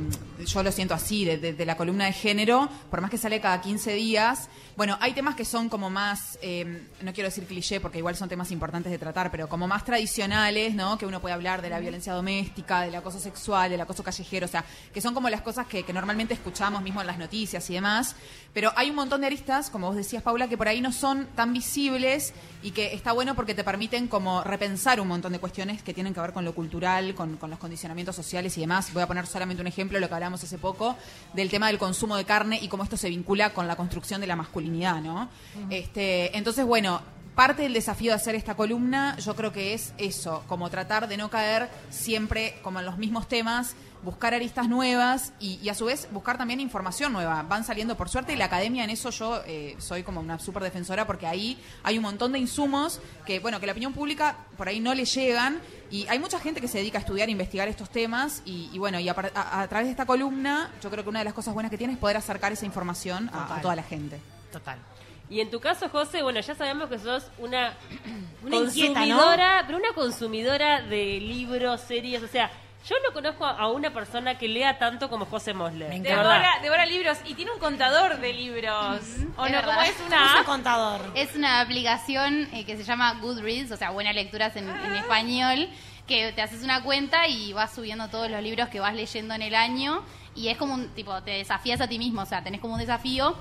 yo 0.45 0.63
lo 0.63 0.71
siento 0.71 0.93
así, 0.93 1.25
de, 1.25 1.37
de- 1.37 1.53
de 1.53 1.65
la 1.65 1.77
columna 1.77 2.05
de 2.05 2.13
género, 2.13 2.69
por 2.89 3.01
más 3.01 3.09
que 3.09 3.17
sale 3.17 3.39
cada 3.41 3.61
15 3.61 3.93
días. 3.93 4.49
Bueno, 4.77 4.97
hay 5.01 5.13
temas 5.13 5.35
que 5.35 5.45
son 5.45 5.69
como 5.69 5.89
más, 5.89 6.39
eh, 6.41 6.87
no 7.01 7.13
quiero 7.13 7.27
decir 7.29 7.45
cliché 7.45 7.79
porque 7.79 7.97
igual 7.97 8.15
son 8.15 8.29
temas 8.29 8.51
importantes 8.51 8.91
de 8.91 8.97
tratar, 8.97 9.29
pero 9.31 9.49
como 9.49 9.67
más 9.67 9.83
tradicionales, 9.85 10.73
¿no? 10.75 10.97
Que 10.97 11.05
uno 11.05 11.19
puede 11.19 11.33
hablar 11.33 11.61
de 11.61 11.69
la 11.69 11.79
violencia 11.79 12.13
doméstica, 12.13 12.81
del 12.81 12.95
acoso 12.95 13.19
sexual, 13.19 13.69
del 13.69 13.81
acoso 13.81 14.01
callejero, 14.03 14.45
o 14.45 14.49
sea, 14.49 14.63
que 14.93 15.01
son 15.01 15.13
como 15.13 15.29
las 15.29 15.41
cosas 15.41 15.67
que, 15.67 15.83
que 15.83 15.93
normalmente 15.93 16.33
escuchamos 16.33 16.81
mismo 16.81 17.01
en 17.01 17.07
las 17.07 17.17
noticias 17.17 17.69
y 17.69 17.73
demás. 17.73 18.15
Pero 18.53 18.71
hay 18.75 18.89
un 18.89 18.95
montón 18.95 19.21
de 19.21 19.27
aristas, 19.27 19.69
como 19.69 19.87
vos 19.87 19.95
decías, 19.95 20.23
Paula, 20.23 20.47
que 20.47 20.57
por 20.57 20.67
ahí 20.67 20.79
no 20.81 20.91
son 20.91 21.27
tan 21.35 21.51
visibles 21.53 22.33
y 22.63 22.71
que 22.71 22.93
está 22.93 23.11
bueno 23.11 23.35
porque 23.35 23.53
te 23.53 23.63
permiten 23.63 24.07
como 24.07 24.43
repensar 24.43 24.99
un 25.01 25.07
montón 25.09 25.33
de 25.33 25.39
cuestiones 25.39 25.83
que 25.83 25.93
tienen 25.93 26.13
que 26.13 26.21
ver 26.21 26.31
con 26.33 26.45
lo 26.45 26.53
cultural, 26.55 27.13
con, 27.13 27.35
con 27.37 27.49
los 27.49 27.59
condicionamientos 27.59 28.15
sociales 28.15 28.57
y 28.57 28.61
demás. 28.61 28.93
Voy 28.93 29.03
a 29.03 29.07
poner 29.07 29.27
solamente 29.27 29.61
un 29.61 29.67
ejemplo, 29.67 29.99
lo 29.99 30.07
que 30.07 30.13
hablamos 30.13 30.30
hace 30.35 30.57
poco, 30.57 30.95
del 31.33 31.49
tema 31.49 31.67
del 31.67 31.77
consumo 31.77 32.15
de 32.15 32.25
carne 32.25 32.59
y 32.61 32.67
cómo 32.67 32.83
esto 32.83 32.97
se 32.97 33.09
vincula 33.09 33.53
con 33.53 33.67
la 33.67 33.75
construcción 33.75 34.21
de 34.21 34.27
la 34.27 34.35
masculinidad, 34.35 35.01
¿no? 35.01 35.29
este, 35.69 36.37
entonces, 36.37 36.65
bueno, 36.65 37.01
parte 37.35 37.61
del 37.63 37.73
desafío 37.73 38.11
de 38.11 38.15
hacer 38.15 38.35
esta 38.35 38.55
columna 38.55 39.15
yo 39.17 39.35
creo 39.35 39.51
que 39.53 39.73
es 39.73 39.93
eso, 39.97 40.43
como 40.47 40.69
tratar 40.69 41.07
de 41.07 41.17
no 41.17 41.29
caer 41.29 41.69
siempre 41.89 42.59
como 42.61 42.79
en 42.79 42.85
los 42.85 42.97
mismos 42.97 43.27
temas, 43.27 43.75
buscar 44.03 44.33
aristas 44.33 44.67
nuevas 44.67 45.31
y, 45.39 45.59
y 45.61 45.69
a 45.69 45.75
su 45.75 45.85
vez 45.85 46.07
buscar 46.11 46.35
también 46.37 46.59
información 46.59 47.13
nueva. 47.13 47.43
Van 47.43 47.63
saliendo, 47.63 47.95
por 47.95 48.09
suerte, 48.09 48.33
y 48.33 48.35
la 48.35 48.45
academia 48.45 48.83
en 48.83 48.89
eso 48.89 49.11
yo 49.11 49.41
eh, 49.45 49.75
soy 49.77 50.01
como 50.03 50.19
una 50.19 50.39
súper 50.39 50.63
defensora 50.63 51.05
porque 51.05 51.27
ahí 51.27 51.57
hay 51.83 51.97
un 51.97 52.03
montón 52.03 52.31
de 52.31 52.39
insumos 52.39 52.99
que, 53.27 53.39
bueno, 53.39 53.59
que 53.59 53.67
la 53.67 53.73
opinión 53.73 53.93
pública 53.93 54.37
por 54.57 54.67
ahí 54.67 54.79
no 54.79 54.93
le 54.95 55.05
llegan 55.05 55.59
y 55.91 56.07
hay 56.07 56.17
mucha 56.19 56.39
gente 56.39 56.61
que 56.61 56.67
se 56.67 56.79
dedica 56.79 56.97
a 56.97 57.01
estudiar 57.01 57.29
e 57.29 57.31
investigar 57.31 57.67
estos 57.67 57.89
temas 57.91 58.41
y, 58.43 58.69
y 58.73 58.79
bueno, 58.79 58.99
y 58.99 59.07
a, 59.07 59.15
a- 59.35 59.61
a 59.61 59.67
través 59.67 59.85
de 59.87 59.91
esta 59.91 60.05
columna 60.07 60.71
yo 60.81 60.89
creo 60.89 61.03
que 61.03 61.09
una 61.09 61.19
de 61.19 61.25
las 61.25 61.33
cosas 61.35 61.53
buenas 61.53 61.69
que 61.69 61.77
tiene 61.77 61.93
es 61.93 61.99
poder 61.99 62.17
acercar 62.17 62.51
esa 62.51 62.65
información 62.65 63.29
a- 63.31 63.55
a, 63.57 63.61
toda 63.61 63.75
la 63.75 63.83
gente. 63.83 64.19
Total. 64.51 64.79
Y 65.31 65.39
en 65.39 65.49
tu 65.49 65.61
caso, 65.61 65.87
José, 65.87 66.21
bueno, 66.23 66.41
ya 66.41 66.53
sabemos 66.55 66.89
que 66.89 66.99
sos 66.99 67.25
una, 67.37 67.73
Una 68.43 68.57
inquieta, 68.57 69.05
¿no? 69.05 69.15
consumidora, 69.15 69.63
pero 69.65 69.77
una 69.77 69.93
consumidora 69.93 70.81
de 70.81 71.21
libros, 71.21 71.79
series, 71.79 72.21
o 72.21 72.27
sea, 72.27 72.51
yo 72.85 72.95
no 73.07 73.13
conozco 73.13 73.45
a 73.45 73.71
una 73.71 73.93
persona 73.93 74.37
que 74.37 74.49
lea 74.49 74.77
tanto 74.77 75.09
como 75.09 75.25
José 75.25 75.53
Mosler. 75.53 76.01
Devora, 76.01 76.59
devora 76.61 76.85
libros 76.85 77.17
y 77.25 77.35
tiene 77.35 77.51
un 77.51 77.59
contador 77.59 78.19
de 78.19 78.33
libros. 78.33 78.99
¿O 79.37 79.45
es 79.45 79.51
no? 79.53 79.61
¿Cómo 79.63 79.81
es 79.83 79.91
¿Cómo 79.93 80.07
una 80.07 80.39
app? 80.39 80.45
contador? 80.45 81.01
Es 81.15 81.33
una 81.35 81.61
aplicación 81.61 82.49
eh, 82.51 82.65
que 82.65 82.75
se 82.75 82.83
llama 82.83 83.13
Goodreads, 83.21 83.71
o 83.71 83.77
sea, 83.77 83.91
Buenas 83.91 84.15
Lecturas 84.15 84.55
en, 84.57 84.67
en 84.67 84.95
español, 84.95 85.69
que 86.07 86.33
te 86.33 86.41
haces 86.41 86.63
una 86.63 86.83
cuenta 86.83 87.27
y 87.27 87.53
vas 87.53 87.73
subiendo 87.73 88.09
todos 88.09 88.29
los 88.29 88.41
libros 88.41 88.67
que 88.67 88.81
vas 88.81 88.95
leyendo 88.95 89.33
en 89.35 89.43
el 89.43 89.55
año 89.55 90.03
y 90.35 90.47
es 90.47 90.57
como 90.57 90.73
un 90.73 90.89
tipo, 90.89 91.21
te 91.23 91.31
desafías 91.31 91.79
a 91.79 91.87
ti 91.87 91.99
mismo, 91.99 92.23
o 92.23 92.25
sea, 92.25 92.43
tenés 92.43 92.59
como 92.59 92.73
un 92.73 92.79
desafío 92.79 93.37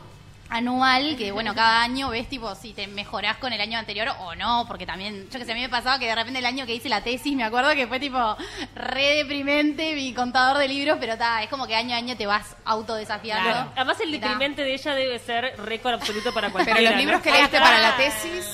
anual 0.50 1.16
que 1.16 1.32
bueno 1.32 1.54
cada 1.54 1.82
año 1.82 2.10
ves 2.10 2.28
tipo 2.28 2.54
si 2.54 2.72
te 2.72 2.86
mejorás 2.88 3.36
con 3.38 3.52
el 3.52 3.60
año 3.60 3.78
anterior 3.78 4.08
o 4.18 4.34
no 4.34 4.64
porque 4.66 4.84
también 4.84 5.28
yo 5.30 5.38
que 5.38 5.44
sé 5.44 5.52
a 5.52 5.54
mí 5.54 5.60
me 5.60 5.68
pasaba 5.68 5.98
que 5.98 6.06
de 6.06 6.14
repente 6.14 6.40
el 6.40 6.46
año 6.46 6.66
que 6.66 6.74
hice 6.74 6.88
la 6.88 7.02
tesis 7.02 7.34
me 7.36 7.44
acuerdo 7.44 7.70
que 7.74 7.86
fue 7.86 8.00
tipo 8.00 8.36
re 8.74 9.16
deprimente 9.16 9.94
mi 9.94 10.12
contador 10.12 10.58
de 10.58 10.68
libros 10.68 10.98
pero 11.00 11.16
ta, 11.16 11.42
es 11.42 11.48
como 11.48 11.66
que 11.66 11.76
año 11.76 11.94
a 11.94 11.98
año 11.98 12.16
te 12.16 12.26
vas 12.26 12.56
autodesafiando 12.64 13.50
Claro. 13.50 13.72
Además, 13.76 14.00
el 14.00 14.10
deprimente 14.12 14.62
de 14.62 14.74
ella 14.74 14.94
debe 14.94 15.18
ser 15.18 15.54
récord 15.58 15.94
absoluto 15.94 16.32
para 16.34 16.50
cualquiera. 16.52 16.78
Pero 16.78 16.90
los 16.90 16.98
libros 17.00 17.18
¿no? 17.18 17.22
que 17.22 17.30
leíste 17.30 17.58
para 17.58 17.78
la 17.78 17.96
tesis... 17.96 18.46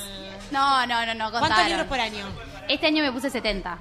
no 0.51 0.87
no 0.87 1.07
no 1.07 1.15
no 1.15 1.31
¿Cuántos 1.31 1.41
contaron. 1.41 1.69
libros 1.69 1.87
por 1.87 2.01
año? 2.01 2.27
Este 2.69 2.87
año 2.87 3.03
me 3.03 3.13
puse 3.13 3.31
70. 3.31 3.79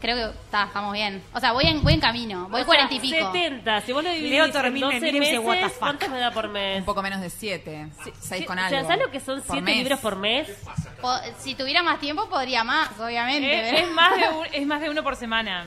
Creo 0.00 0.16
que 0.16 0.38
está, 0.44 0.64
estamos 0.64 0.92
bien. 0.92 1.22
O 1.34 1.40
sea, 1.40 1.52
voy 1.52 1.66
en, 1.66 1.82
voy 1.82 1.94
en 1.94 2.00
camino, 2.00 2.44
voy 2.50 2.62
O 2.62 2.64
sea, 2.64 2.66
40 2.66 2.94
y 2.94 3.00
pico. 3.00 3.32
70. 3.32 3.80
Si 3.82 3.92
vos 3.92 4.02
lo 4.04 4.10
dividís 4.10 4.30
Leo 4.30 4.44
en 4.46 4.52
Tormín 4.52 4.72
me 4.74 4.80
12 4.80 5.00
mira 5.00 5.08
y 5.16 5.20
me 5.20 5.26
dice, 5.26 5.38
"What 5.38 5.54
the 5.54 5.60
meses, 5.62 5.72
fuck". 5.72 5.80
¿cuánto 5.80 6.08
me 6.08 6.18
da 6.18 6.30
por 6.30 6.48
mes? 6.48 6.78
Un 6.78 6.84
poco 6.84 7.02
menos 7.02 7.20
de 7.20 7.30
7. 7.30 7.88
6 8.20 8.46
con 8.46 8.58
O 8.58 8.62
algo. 8.62 8.70
sea, 8.70 8.82
¿sabes 8.86 9.04
lo 9.06 9.10
que 9.10 9.20
son 9.20 9.36
Por 9.42 9.56
7 9.56 9.62
mes. 9.62 9.76
libros 9.76 10.00
por 10.00 10.16
mes? 10.16 10.48
Po- 11.00 11.18
si 11.38 11.54
tuviera 11.54 11.82
más 11.82 12.00
tiempo 12.00 12.28
podría 12.28 12.64
más, 12.64 12.88
obviamente. 12.98 13.60
Es, 13.60 13.70
pero- 13.74 13.86
es 13.86 13.92
más 13.92 14.16
de 14.16 14.28
un- 14.28 14.46
es 14.52 14.66
más 14.66 14.80
de 14.80 14.90
uno 14.90 15.02
por 15.02 15.16
semana. 15.16 15.64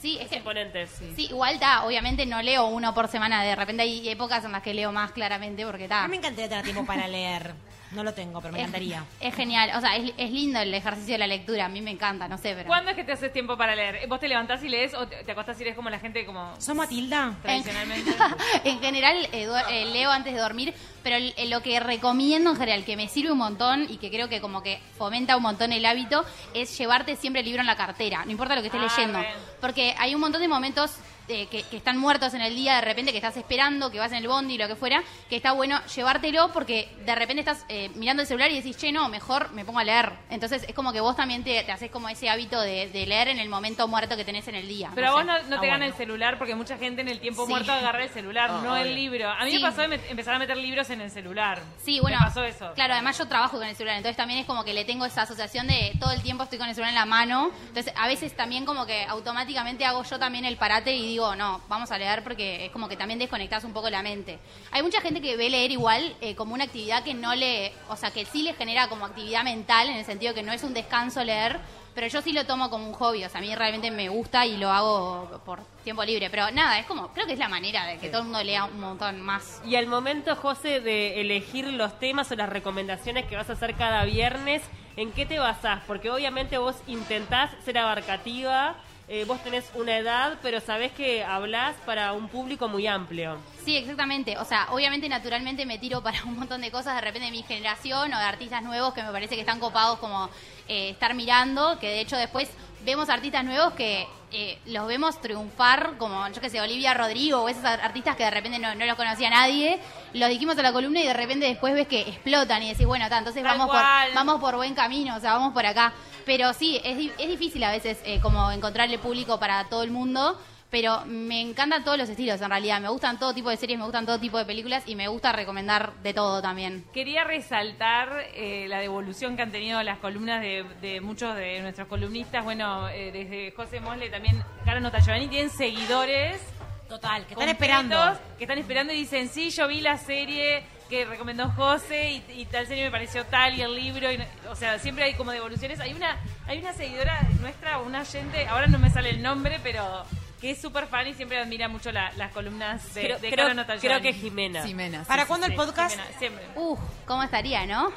Sí, 0.00 0.18
es 0.20 0.28
que 0.28 0.36
Imponentes. 0.36 0.90
Sí, 1.16 1.26
igual 1.30 1.54
está, 1.54 1.84
obviamente 1.84 2.26
no 2.26 2.40
leo 2.42 2.66
uno 2.66 2.94
por 2.94 3.08
semana, 3.08 3.42
de 3.42 3.56
repente 3.56 3.82
hay 3.82 4.08
épocas 4.08 4.44
en 4.44 4.52
las 4.52 4.62
que 4.62 4.74
leo 4.74 4.92
más 4.92 5.10
claramente 5.10 5.64
porque 5.64 5.84
A 5.84 5.86
está. 5.86 6.02
mí 6.02 6.10
me 6.10 6.16
encantaría 6.18 6.48
tener 6.48 6.64
tiempo 6.64 6.84
para 6.84 7.08
leer. 7.08 7.54
No 7.92 8.02
lo 8.02 8.12
tengo, 8.14 8.40
pero 8.40 8.52
me 8.52 8.60
encantaría. 8.60 9.04
Es, 9.20 9.34
genial, 9.34 9.70
o 9.76 9.80
sea, 9.80 9.96
es, 9.96 10.12
es 10.16 10.30
lindo 10.30 10.58
el 10.58 10.74
ejercicio 10.74 11.14
de 11.14 11.18
la 11.18 11.26
lectura, 11.26 11.66
a 11.66 11.68
mí 11.68 11.80
me 11.80 11.90
encanta, 11.92 12.26
no 12.28 12.36
sé, 12.36 12.54
pero... 12.54 12.66
¿Cuándo 12.66 12.90
es 12.90 12.96
que 12.96 13.04
te 13.04 13.12
haces 13.12 13.32
tiempo 13.32 13.56
para 13.56 13.74
leer? 13.76 14.06
¿Vos 14.08 14.18
te 14.20 14.28
levantás 14.28 14.62
y 14.64 14.68
lees 14.68 14.92
o 14.94 15.06
te, 15.06 15.22
te 15.24 15.32
acostás 15.32 15.60
y 15.60 15.64
lees 15.64 15.76
como 15.76 15.88
la 15.90 15.98
gente 15.98 16.26
como 16.26 16.54
¿Sos 16.60 16.74
Matilda? 16.74 17.36
tradicionalmente? 17.42 18.10
en 18.64 18.80
general 18.80 19.16
eh, 19.32 19.48
eh, 19.70 19.84
leo 19.92 20.10
antes 20.10 20.34
de 20.34 20.40
dormir, 20.40 20.74
pero 21.02 21.16
eh, 21.16 21.46
lo 21.46 21.62
que 21.62 21.78
recomiendo 21.80 22.50
en 22.50 22.56
general, 22.56 22.84
que 22.84 22.96
me 22.96 23.08
sirve 23.08 23.30
un 23.32 23.38
montón 23.38 23.86
y 23.88 23.98
que 23.98 24.10
creo 24.10 24.28
que 24.28 24.40
como 24.40 24.62
que 24.62 24.80
fomenta 24.98 25.36
un 25.36 25.42
montón 25.44 25.72
el 25.72 25.84
hábito, 25.86 26.24
es 26.54 26.76
llevarte 26.76 27.16
siempre 27.16 27.40
el 27.40 27.46
libro 27.46 27.60
en 27.60 27.66
la 27.66 27.76
cartera, 27.76 28.24
no 28.24 28.30
importa 28.32 28.54
lo 28.56 28.62
que 28.62 28.66
estés 28.68 28.80
Ah, 28.82 28.94
leyendo. 28.96 29.20
Porque 29.60 29.94
hay 29.98 30.14
un 30.14 30.20
montón 30.20 30.40
de 30.40 30.48
momentos 30.48 30.96
eh, 31.28 31.46
que, 31.48 31.62
que 31.64 31.76
están 31.76 31.96
muertos 31.98 32.34
en 32.34 32.40
el 32.42 32.54
día, 32.54 32.76
de 32.76 32.80
repente 32.82 33.10
que 33.12 33.18
estás 33.18 33.36
esperando, 33.36 33.90
que 33.90 33.98
vas 33.98 34.12
en 34.12 34.18
el 34.18 34.28
bondi, 34.28 34.56
lo 34.58 34.68
que 34.68 34.76
fuera, 34.76 35.02
que 35.28 35.36
está 35.36 35.52
bueno 35.52 35.80
llevártelo 35.94 36.52
porque 36.52 36.88
de 37.04 37.14
repente 37.14 37.40
estás 37.40 37.64
eh, 37.68 37.90
mirando 37.94 38.22
el 38.22 38.28
celular 38.28 38.50
y 38.50 38.56
decís, 38.56 38.76
che, 38.76 38.92
no, 38.92 39.08
mejor 39.08 39.50
me 39.52 39.64
pongo 39.64 39.78
a 39.80 39.84
leer. 39.84 40.12
Entonces 40.30 40.64
es 40.68 40.74
como 40.74 40.92
que 40.92 41.00
vos 41.00 41.16
también 41.16 41.42
te, 41.44 41.62
te 41.64 41.72
haces 41.72 41.90
como 41.90 42.08
ese 42.08 42.28
hábito 42.30 42.60
de, 42.60 42.88
de 42.88 43.06
leer 43.06 43.28
en 43.28 43.38
el 43.38 43.48
momento 43.48 43.86
muerto 43.88 44.16
que 44.16 44.24
tenés 44.24 44.46
en 44.48 44.54
el 44.54 44.68
día. 44.68 44.90
Pero 44.94 45.08
a 45.08 45.10
vos 45.12 45.20
sé. 45.20 45.26
no, 45.26 45.32
no 45.32 45.56
Ah, 45.56 45.60
te 45.60 45.66
gana 45.66 45.78
bueno. 45.78 45.84
el 45.86 45.94
celular 45.94 46.38
porque 46.38 46.54
mucha 46.54 46.76
gente 46.78 47.00
en 47.02 47.08
el 47.08 47.20
tiempo 47.20 47.44
Sí. 47.46 47.50
muerto 47.50 47.72
agarra 47.72 48.02
el 48.04 48.10
celular, 48.10 48.50
Ah, 48.52 48.60
no 48.62 48.76
el 48.76 48.94
libro. 48.94 49.28
A 49.30 49.44
mí 49.44 49.50
Sí. 49.50 49.56
me 49.58 49.62
pasó 49.68 49.82
de 49.88 50.00
empezar 50.08 50.34
a 50.34 50.38
meter 50.38 50.56
libros 50.56 50.90
en 50.90 51.00
el 51.00 51.10
celular. 51.10 51.60
Sí, 51.82 52.00
bueno, 52.00 52.18
Me 52.20 52.26
pasó 52.26 52.44
eso. 52.44 52.72
claro, 52.74 52.94
además 52.94 53.18
yo 53.18 53.26
trabajo 53.26 53.56
con 53.58 53.66
el 53.66 53.74
celular, 53.76 53.96
entonces 53.96 54.16
también 54.16 54.40
es 54.40 54.46
como 54.46 54.64
que 54.64 54.74
le 54.74 54.84
tengo 54.84 55.04
esa 55.06 55.22
asociación 55.22 55.66
de 55.66 55.92
todo 55.98 56.12
el 56.12 56.22
tiempo 56.22 56.42
estoy 56.44 56.58
con 56.58 56.68
el 56.68 56.74
celular 56.74 56.90
en 56.90 56.94
la 56.96 57.06
mano, 57.06 57.50
entonces 57.68 57.92
a 57.96 58.06
veces 58.06 58.34
también 58.36 58.64
como 58.64 58.86
que 58.86 59.04
automáticamente 59.04 59.84
hago 59.84 60.02
yo 60.04 60.18
también 60.18 60.44
el 60.44 60.56
parate 60.56 60.94
y 60.94 61.02
digo, 61.06 61.15
no, 61.16 61.60
vamos 61.68 61.90
a 61.90 61.98
leer 61.98 62.22
porque 62.22 62.66
es 62.66 62.72
como 62.72 62.88
que 62.88 62.96
también 62.96 63.18
desconectás 63.18 63.64
un 63.64 63.72
poco 63.72 63.90
la 63.90 64.02
mente. 64.02 64.38
Hay 64.70 64.82
mucha 64.82 65.00
gente 65.00 65.20
que 65.20 65.36
ve 65.36 65.50
leer 65.50 65.70
igual 65.70 66.14
eh, 66.20 66.34
como 66.34 66.54
una 66.54 66.64
actividad 66.64 67.02
que 67.02 67.14
no 67.14 67.34
le, 67.34 67.72
o 67.88 67.96
sea, 67.96 68.10
que 68.10 68.24
sí 68.24 68.42
le 68.42 68.54
genera 68.54 68.88
como 68.88 69.06
actividad 69.06 69.44
mental, 69.44 69.88
en 69.88 69.96
el 69.96 70.04
sentido 70.04 70.34
que 70.34 70.42
no 70.42 70.52
es 70.52 70.62
un 70.62 70.74
descanso 70.74 71.24
leer, 71.24 71.58
pero 71.96 72.08
yo 72.08 72.20
sí 72.20 72.32
lo 72.32 72.44
tomo 72.44 72.68
como 72.68 72.86
un 72.86 72.92
hobby, 72.92 73.24
o 73.24 73.28
sea, 73.30 73.38
a 73.38 73.42
mí 73.42 73.54
realmente 73.54 73.90
me 73.90 74.10
gusta 74.10 74.44
y 74.44 74.58
lo 74.58 74.70
hago 74.70 75.40
por 75.46 75.60
tiempo 75.82 76.04
libre, 76.04 76.28
pero 76.28 76.50
nada, 76.50 76.78
es 76.78 76.84
como, 76.84 77.08
creo 77.08 77.26
que 77.26 77.32
es 77.32 77.38
la 77.38 77.48
manera 77.48 77.86
de 77.86 77.96
que 77.96 78.10
todo 78.10 78.18
el 78.18 78.24
mundo 78.24 78.44
lea 78.44 78.66
un 78.66 78.78
montón 78.78 79.22
más. 79.22 79.62
Y 79.64 79.76
al 79.76 79.86
momento, 79.86 80.36
José, 80.36 80.80
de 80.80 81.22
elegir 81.22 81.66
los 81.66 81.98
temas 81.98 82.30
o 82.30 82.36
las 82.36 82.50
recomendaciones 82.50 83.24
que 83.24 83.34
vas 83.34 83.48
a 83.48 83.54
hacer 83.54 83.76
cada 83.76 84.04
viernes, 84.04 84.60
¿en 84.96 85.10
qué 85.12 85.24
te 85.24 85.38
basás? 85.38 85.82
Porque 85.86 86.10
obviamente 86.10 86.58
vos 86.58 86.76
intentás 86.86 87.50
ser 87.64 87.78
abarcativa, 87.78 88.76
eh, 89.08 89.24
vos 89.24 89.42
tenés 89.42 89.70
una 89.74 89.96
edad, 89.96 90.38
pero 90.42 90.60
sabés 90.60 90.92
que 90.92 91.22
hablás 91.24 91.76
para 91.86 92.12
un 92.12 92.28
público 92.28 92.68
muy 92.68 92.86
amplio. 92.86 93.38
Sí, 93.64 93.76
exactamente. 93.76 94.36
O 94.38 94.44
sea, 94.44 94.68
obviamente 94.70 95.08
naturalmente 95.08 95.64
me 95.66 95.78
tiro 95.78 96.02
para 96.02 96.22
un 96.24 96.36
montón 96.38 96.60
de 96.60 96.70
cosas 96.70 96.94
de 96.96 97.00
repente 97.00 97.26
de 97.26 97.30
mi 97.32 97.42
generación 97.42 98.12
o 98.12 98.18
de 98.18 98.24
artistas 98.24 98.62
nuevos 98.62 98.94
que 98.94 99.02
me 99.02 99.10
parece 99.12 99.34
que 99.34 99.40
están 99.42 99.60
copados 99.60 99.98
como 99.98 100.28
eh, 100.68 100.90
estar 100.90 101.14
mirando, 101.14 101.78
que 101.78 101.88
de 101.88 102.00
hecho 102.00 102.16
después 102.16 102.48
vemos 102.84 103.08
artistas 103.08 103.44
nuevos 103.44 103.72
que 103.74 104.06
eh, 104.32 104.58
los 104.66 104.86
vemos 104.86 105.20
triunfar, 105.20 105.94
como 105.98 106.26
yo 106.28 106.40
que 106.40 106.50
sé, 106.50 106.60
Olivia 106.60 106.94
Rodrigo 106.94 107.42
o 107.42 107.48
esos 107.48 107.64
ar- 107.64 107.80
artistas 107.80 108.16
que 108.16 108.24
de 108.24 108.30
repente 108.30 108.58
no, 108.58 108.74
no 108.74 108.84
los 108.86 108.96
conocía 108.96 109.30
nadie, 109.30 109.78
los 110.12 110.28
dijimos 110.28 110.58
a 110.58 110.62
la 110.62 110.72
columna 110.72 111.00
y 111.00 111.06
de 111.06 111.14
repente 111.14 111.46
después 111.46 111.74
ves 111.74 111.88
que 111.88 112.00
explotan 112.00 112.62
y 112.62 112.70
decís, 112.70 112.86
bueno, 112.86 113.08
ta, 113.08 113.18
entonces 113.18 113.42
Tal 113.42 113.58
vamos 113.58 113.74
por, 113.74 114.14
vamos 114.14 114.40
por 114.40 114.56
buen 114.56 114.74
camino, 114.74 115.16
o 115.16 115.20
sea, 115.20 115.34
vamos 115.34 115.52
por 115.52 115.66
acá. 115.66 115.92
Pero 116.24 116.52
sí, 116.52 116.80
es, 116.84 117.10
es 117.18 117.28
difícil 117.28 117.62
a 117.64 117.70
veces 117.70 117.98
eh, 118.04 118.20
como 118.20 118.50
encontrarle 118.50 118.98
público 118.98 119.38
para 119.38 119.64
todo 119.68 119.82
el 119.82 119.90
mundo. 119.90 120.40
Pero 120.68 121.04
me 121.06 121.40
encantan 121.40 121.84
todos 121.84 121.96
los 121.96 122.08
estilos 122.08 122.40
en 122.40 122.50
realidad. 122.50 122.80
Me 122.80 122.88
gustan 122.88 123.20
todo 123.20 123.32
tipo 123.32 123.48
de 123.48 123.56
series, 123.56 123.78
me 123.78 123.84
gustan 123.84 124.04
todo 124.04 124.18
tipo 124.18 124.36
de 124.36 124.44
películas 124.44 124.82
y 124.84 124.96
me 124.96 125.06
gusta 125.06 125.30
recomendar 125.30 125.94
de 126.02 126.12
todo 126.12 126.42
también. 126.42 126.84
Quería 126.92 127.22
resaltar 127.22 128.08
eh, 128.34 128.66
la 128.68 128.80
devolución 128.80 129.36
que 129.36 129.42
han 129.42 129.52
tenido 129.52 129.80
las 129.84 129.98
columnas 129.98 130.40
de, 130.40 130.64
de 130.80 131.00
muchos 131.00 131.36
de 131.36 131.60
nuestros 131.60 131.86
columnistas. 131.86 132.42
Bueno, 132.42 132.88
eh, 132.88 133.12
desde 133.12 133.52
José 133.52 133.78
Mosle 133.78 134.10
también, 134.10 134.42
Cara 134.64 134.80
Nota 134.80 134.98
Giovanni, 134.98 135.28
tienen 135.28 135.50
seguidores. 135.50 136.40
Total, 136.88 137.26
que 137.26 137.34
están 137.34 137.48
esperando. 137.48 138.18
Que 138.38 138.44
están 138.44 138.58
esperando 138.58 138.92
y 138.92 138.96
dicen, 138.96 139.28
sí, 139.28 139.50
yo 139.50 139.66
vi 139.68 139.80
la 139.80 139.98
serie 139.98 140.64
que 140.88 141.04
recomendó 141.04 141.48
José 141.50 142.10
y, 142.28 142.40
y 142.42 142.44
tal 142.46 142.66
serie 142.66 142.84
me 142.84 142.90
pareció 142.92 143.24
tal 143.26 143.54
y 143.54 143.62
el 143.62 143.74
libro. 143.74 144.10
y 144.12 144.18
o 144.48 144.54
sea, 144.54 144.78
siempre 144.78 145.04
hay 145.04 145.14
como 145.14 145.32
devoluciones. 145.32 145.80
Hay 145.80 145.92
una, 145.94 146.16
hay 146.46 146.58
una 146.58 146.72
seguidora 146.72 147.20
nuestra, 147.40 147.78
una 147.78 148.02
oyente, 148.02 148.46
ahora 148.46 148.68
no 148.68 148.78
me 148.78 148.90
sale 148.90 149.10
el 149.10 149.20
nombre, 149.20 149.58
pero 149.64 150.04
que 150.40 150.50
es 150.52 150.60
súper 150.60 150.86
fan 150.86 151.08
y 151.08 151.14
siempre 151.14 151.38
admira 151.40 151.66
mucho 151.66 151.90
la- 151.90 152.12
las 152.12 152.30
columnas 152.30 152.92
de, 152.94 153.00
Creo, 153.02 153.18
de 153.18 153.30
creo- 153.30 154.00
que 154.02 154.10
es 154.10 154.16
Jimena. 154.16 154.62
Ximena, 154.62 154.98
sí, 155.00 155.08
¿Para 155.08 155.22
sí, 155.22 155.28
cuándo 155.28 155.46
sí. 155.46 155.52
el 155.54 155.56
podcast? 155.58 155.96
Jimena, 155.96 156.18
siempre. 156.18 156.44
Uf, 156.54 156.78
¿cómo 157.06 157.22
estaría, 157.24 157.66
no? 157.66 157.90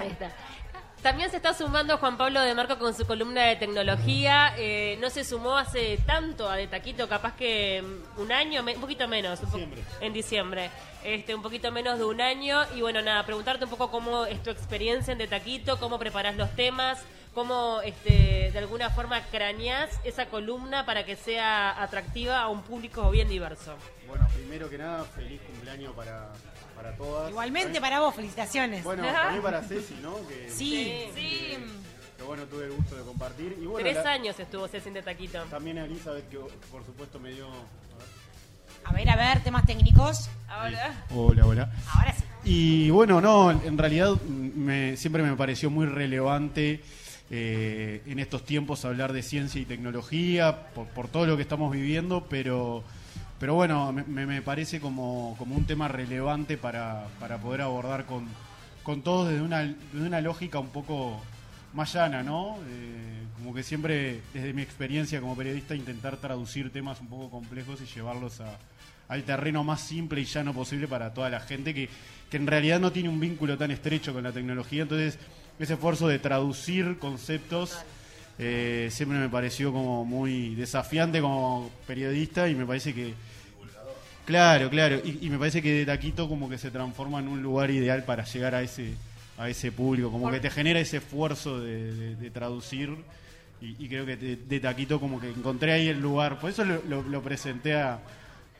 Ahí 0.00 0.08
está. 0.08 0.32
También 1.02 1.30
se 1.30 1.36
está 1.36 1.54
sumando 1.54 1.96
Juan 1.98 2.16
Pablo 2.18 2.40
de 2.40 2.54
Marco 2.56 2.76
con 2.78 2.92
su 2.92 3.06
columna 3.06 3.42
de 3.44 3.56
tecnología. 3.56 4.52
Eh, 4.58 4.98
no 5.00 5.10
se 5.10 5.24
sumó 5.24 5.56
hace 5.56 5.96
tanto 6.04 6.50
a 6.50 6.56
De 6.56 6.66
Taquito, 6.66 7.08
capaz 7.08 7.36
que 7.36 7.82
mm, 8.16 8.20
un 8.20 8.32
año, 8.32 8.62
un 8.62 8.80
poquito 8.80 9.06
menos. 9.06 9.40
un 9.42 9.50
po- 9.50 9.58
en 10.00 10.12
diciembre. 10.12 10.70
Este, 11.04 11.34
un 11.34 11.40
poquito 11.42 11.70
menos 11.70 11.98
de 11.98 12.04
un 12.04 12.20
año. 12.20 12.60
Y 12.76 12.80
bueno, 12.80 13.00
nada, 13.00 13.24
preguntarte 13.24 13.64
un 13.64 13.70
poco 13.70 13.90
cómo 13.92 14.26
es 14.26 14.42
tu 14.42 14.50
experiencia 14.50 15.12
en 15.12 15.18
De 15.18 15.28
Taquito, 15.28 15.78
cómo 15.78 16.00
preparás 16.00 16.36
los 16.36 16.50
temas, 16.56 17.00
cómo 17.32 17.80
este, 17.84 18.50
de 18.52 18.58
alguna 18.58 18.90
forma 18.90 19.22
craneás 19.30 20.00
esa 20.02 20.26
columna 20.26 20.84
para 20.84 21.04
que 21.04 21.14
sea 21.14 21.80
atractiva 21.80 22.40
a 22.40 22.48
un 22.48 22.62
público 22.62 23.08
bien 23.12 23.28
diverso. 23.28 23.76
Bueno, 24.08 24.26
primero 24.34 24.68
que 24.68 24.78
nada, 24.78 25.04
feliz 25.04 25.40
cumpleaños 25.42 25.94
para, 25.94 26.28
para 26.78 26.96
todas. 26.96 27.30
Igualmente 27.30 27.80
para 27.80 28.00
vos, 28.00 28.14
felicitaciones. 28.14 28.84
Bueno, 28.84 29.02
también 29.04 29.42
para 29.42 29.62
Ceci, 29.62 29.94
¿no? 30.02 30.14
Que, 30.28 30.48
Sí. 30.50 31.04
Sí. 31.14 31.58
que 32.16 32.22
bueno, 32.24 32.44
tuve 32.44 32.64
el 32.66 32.72
gusto 32.72 32.96
de 32.96 33.02
compartir. 33.02 33.56
Y 33.60 33.66
bueno, 33.66 33.88
Tres 33.88 34.02
la- 34.04 34.12
años 34.12 34.38
estuvo 34.40 34.66
Ceci 34.68 34.88
en 34.88 34.94
De 34.94 35.02
Taquito. 35.02 35.42
también 35.50 35.78
a 35.78 35.84
Elizabeth, 35.84 36.28
que 36.28 36.38
por 36.70 36.84
supuesto 36.86 37.18
me 37.20 37.32
dio... 37.32 37.46
a 37.48 37.50
ver. 37.50 38.08
A 38.84 38.92
ver, 38.92 39.10
a 39.10 39.16
ver, 39.34 39.42
temas 39.42 39.66
técnicos. 39.66 40.30
Ahora. 40.48 41.04
Hola, 41.14 41.46
hola. 41.46 41.72
Ahora 41.94 42.12
sí. 42.14 42.24
Y 42.44 42.90
bueno, 42.90 43.20
no, 43.20 43.50
en 43.50 43.76
realidad 43.76 44.14
me, 44.22 44.96
siempre 44.96 45.22
me 45.22 45.36
pareció 45.36 45.68
muy 45.68 45.84
relevante 45.86 46.80
eh, 47.30 48.00
en 48.06 48.18
estos 48.20 48.44
tiempos 48.44 48.84
hablar 48.86 49.12
de 49.12 49.22
ciencia 49.22 49.60
y 49.60 49.66
tecnología, 49.66 50.68
por, 50.74 50.86
por 50.86 51.08
todo 51.08 51.26
lo 51.26 51.36
que 51.36 51.42
estamos 51.42 51.70
viviendo, 51.72 52.24
pero, 52.30 52.82
pero 53.38 53.54
bueno, 53.54 53.92
me, 53.92 54.26
me- 54.26 54.42
parece 54.42 54.80
como, 54.80 55.34
como 55.38 55.54
un 55.54 55.64
tema 55.64 55.88
relevante 55.88 56.56
para, 56.56 57.06
para 57.20 57.38
poder 57.38 57.62
abordar 57.62 58.04
con, 58.06 58.26
con 58.82 59.02
todos 59.02 59.28
desde 59.28 59.42
una, 59.42 59.60
desde 59.62 60.06
una 60.06 60.20
lógica 60.20 60.58
un 60.58 60.68
poco 60.70 61.20
más 61.74 61.92
llana, 61.94 62.22
¿no? 62.22 62.56
Eh, 62.68 63.22
como 63.36 63.54
que 63.54 63.62
siempre, 63.62 64.20
desde 64.34 64.52
mi 64.52 64.62
experiencia 64.62 65.20
como 65.20 65.36
periodista, 65.36 65.74
intentar 65.74 66.16
traducir 66.16 66.72
temas 66.72 67.00
un 67.00 67.06
poco 67.08 67.30
complejos 67.30 67.80
y 67.80 67.86
llevarlos 67.86 68.40
a, 68.40 68.58
al 69.08 69.22
terreno 69.22 69.62
más 69.64 69.80
simple 69.82 70.20
y 70.20 70.24
llano 70.24 70.52
posible 70.52 70.88
para 70.88 71.14
toda 71.14 71.30
la 71.30 71.40
gente 71.40 71.72
que, 71.74 71.88
que 72.30 72.36
en 72.36 72.46
realidad 72.46 72.80
no 72.80 72.90
tiene 72.90 73.08
un 73.08 73.20
vínculo 73.20 73.56
tan 73.56 73.70
estrecho 73.70 74.12
con 74.12 74.24
la 74.24 74.32
tecnología. 74.32 74.82
Entonces, 74.82 75.18
ese 75.58 75.74
esfuerzo 75.74 76.08
de 76.08 76.18
traducir 76.18 76.98
conceptos 76.98 77.78
eh, 78.38 78.88
siempre 78.90 79.18
me 79.18 79.28
pareció 79.28 79.72
como 79.72 80.04
muy 80.04 80.54
desafiante 80.54 81.20
como 81.20 81.70
periodista 81.86 82.48
y 82.48 82.54
me 82.54 82.64
parece 82.64 82.94
que... 82.94 83.14
Claro, 84.24 84.68
claro, 84.68 85.00
y, 85.02 85.30
me 85.30 85.38
parece 85.38 85.62
que 85.62 85.72
de 85.72 85.86
Taquito 85.86 86.28
como 86.28 86.50
que 86.50 86.58
se 86.58 86.70
transforma 86.70 87.18
en 87.18 87.28
un 87.28 87.42
lugar 87.42 87.70
ideal 87.70 88.04
para 88.04 88.24
llegar 88.24 88.54
a 88.54 88.62
ese 88.62 88.94
a 89.38 89.48
ese 89.48 89.70
público, 89.70 90.10
como 90.10 90.32
que 90.32 90.40
te 90.40 90.50
genera 90.50 90.80
ese 90.80 90.96
esfuerzo 90.96 91.60
de, 91.60 92.30
traducir 92.34 92.94
y, 93.60 93.88
creo 93.88 94.04
que 94.04 94.16
de, 94.16 94.60
Taquito 94.60 95.00
como 95.00 95.20
que 95.20 95.30
encontré 95.30 95.72
ahí 95.72 95.88
el 95.88 96.00
lugar, 96.00 96.40
por 96.40 96.50
eso 96.50 96.64
lo- 96.64 97.02
lo 97.02 97.22
presenté 97.22 97.74
a, 97.74 98.00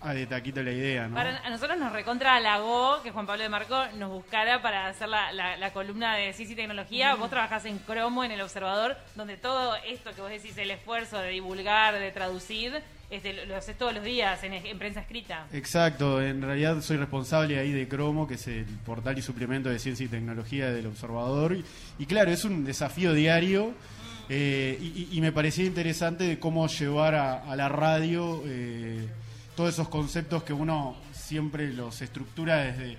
a 0.01 0.14
De 0.14 0.26
Taquito 0.26 0.62
la 0.62 0.72
idea, 0.72 1.09
¿no? 1.09 1.14
Para, 1.14 1.38
a 1.38 1.51
nosotros 1.51 1.78
nos 1.78 1.92
recontra 1.92 2.36
halagó 2.36 3.03
que 3.03 3.11
Juan 3.11 3.26
Pablo 3.26 3.42
de 3.42 3.49
Marco 3.49 3.76
nos 3.96 4.11
buscara 4.11 4.62
para 4.62 4.86
hacer 4.88 5.09
la, 5.09 5.32
la- 5.32 5.57
la 5.57 5.72
columna 5.72 6.14
de 6.16 6.32
Ciencia 6.32 6.53
y 6.55 6.57
Tecnología. 6.57 7.14
Vos 7.16 7.30
trabajás 7.30 7.64
en 7.64 7.78
Cromo, 7.78 8.24
en 8.24 8.30
El 8.32 8.40
Observador, 8.40 8.96
donde 9.16 9.36
todo 9.36 9.74
esto 9.86 10.11
que 10.14 10.20
vos 10.20 10.30
decís, 10.30 10.57
el 10.59 10.70
esfuerzo 10.70 11.18
de 11.18 11.30
divulgar, 11.30 11.99
de 11.99 12.11
traducir, 12.11 12.80
este, 13.11 13.46
lo, 13.46 13.57
haces 13.57 13.76
todos 13.78 13.94
los 13.94 14.05
días 14.05 14.42
en, 14.44 14.53
en 14.53 14.78
prensa 14.78 15.01
escrita. 15.01 15.46
Exacto, 15.53 16.20
en 16.22 16.42
realidad 16.42 16.80
soy 16.82 16.99
responsable 16.99 17.59
ahí 17.59 17.72
de 17.72 17.88
Cromo, 17.88 18.28
que 18.28 18.34
es 18.34 18.46
el 18.49 18.66
portal 18.84 19.16
y 19.18 19.22
suplemento 19.22 19.68
de 19.70 19.78
ciencia 19.78 20.05
y 20.05 20.09
tecnología 20.09 20.70
del 20.70 20.86
Observador. 20.86 21.55
Y, 21.55 21.64
y 21.99 22.07
claro, 22.07 22.30
es 22.30 22.44
un 22.44 22.64
desafío 22.64 23.12
diario 23.14 23.72
Eh, 24.30 24.76
y, 24.78 24.84
y- 24.84 25.09
y 25.16 25.20
me 25.22 25.32
parecía 25.32 25.64
interesante 25.64 26.24
de 26.24 26.38
cómo 26.38 26.66
llevar 26.68 27.14
a, 27.14 27.51
a 27.51 27.57
la 27.57 27.70
radio 27.70 28.42
eh, 28.44 29.09
todos 29.59 29.74
esos 29.74 29.88
conceptos 29.88 30.44
que 30.44 30.52
uno 30.52 30.94
siempre 31.11 31.72
los 31.72 32.00
estructura 32.00 32.59
desde, 32.59 32.96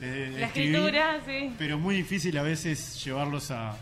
desde 0.00 0.40
La 0.40 0.46
escribir, 0.46 0.74
escritura, 0.74 1.20
sí. 1.24 1.54
pero 1.56 1.76
es 1.76 1.80
muy 1.80 1.94
difícil 1.94 2.36
a 2.36 2.42
veces 2.42 3.04
llevarlos 3.04 3.52
a, 3.52 3.76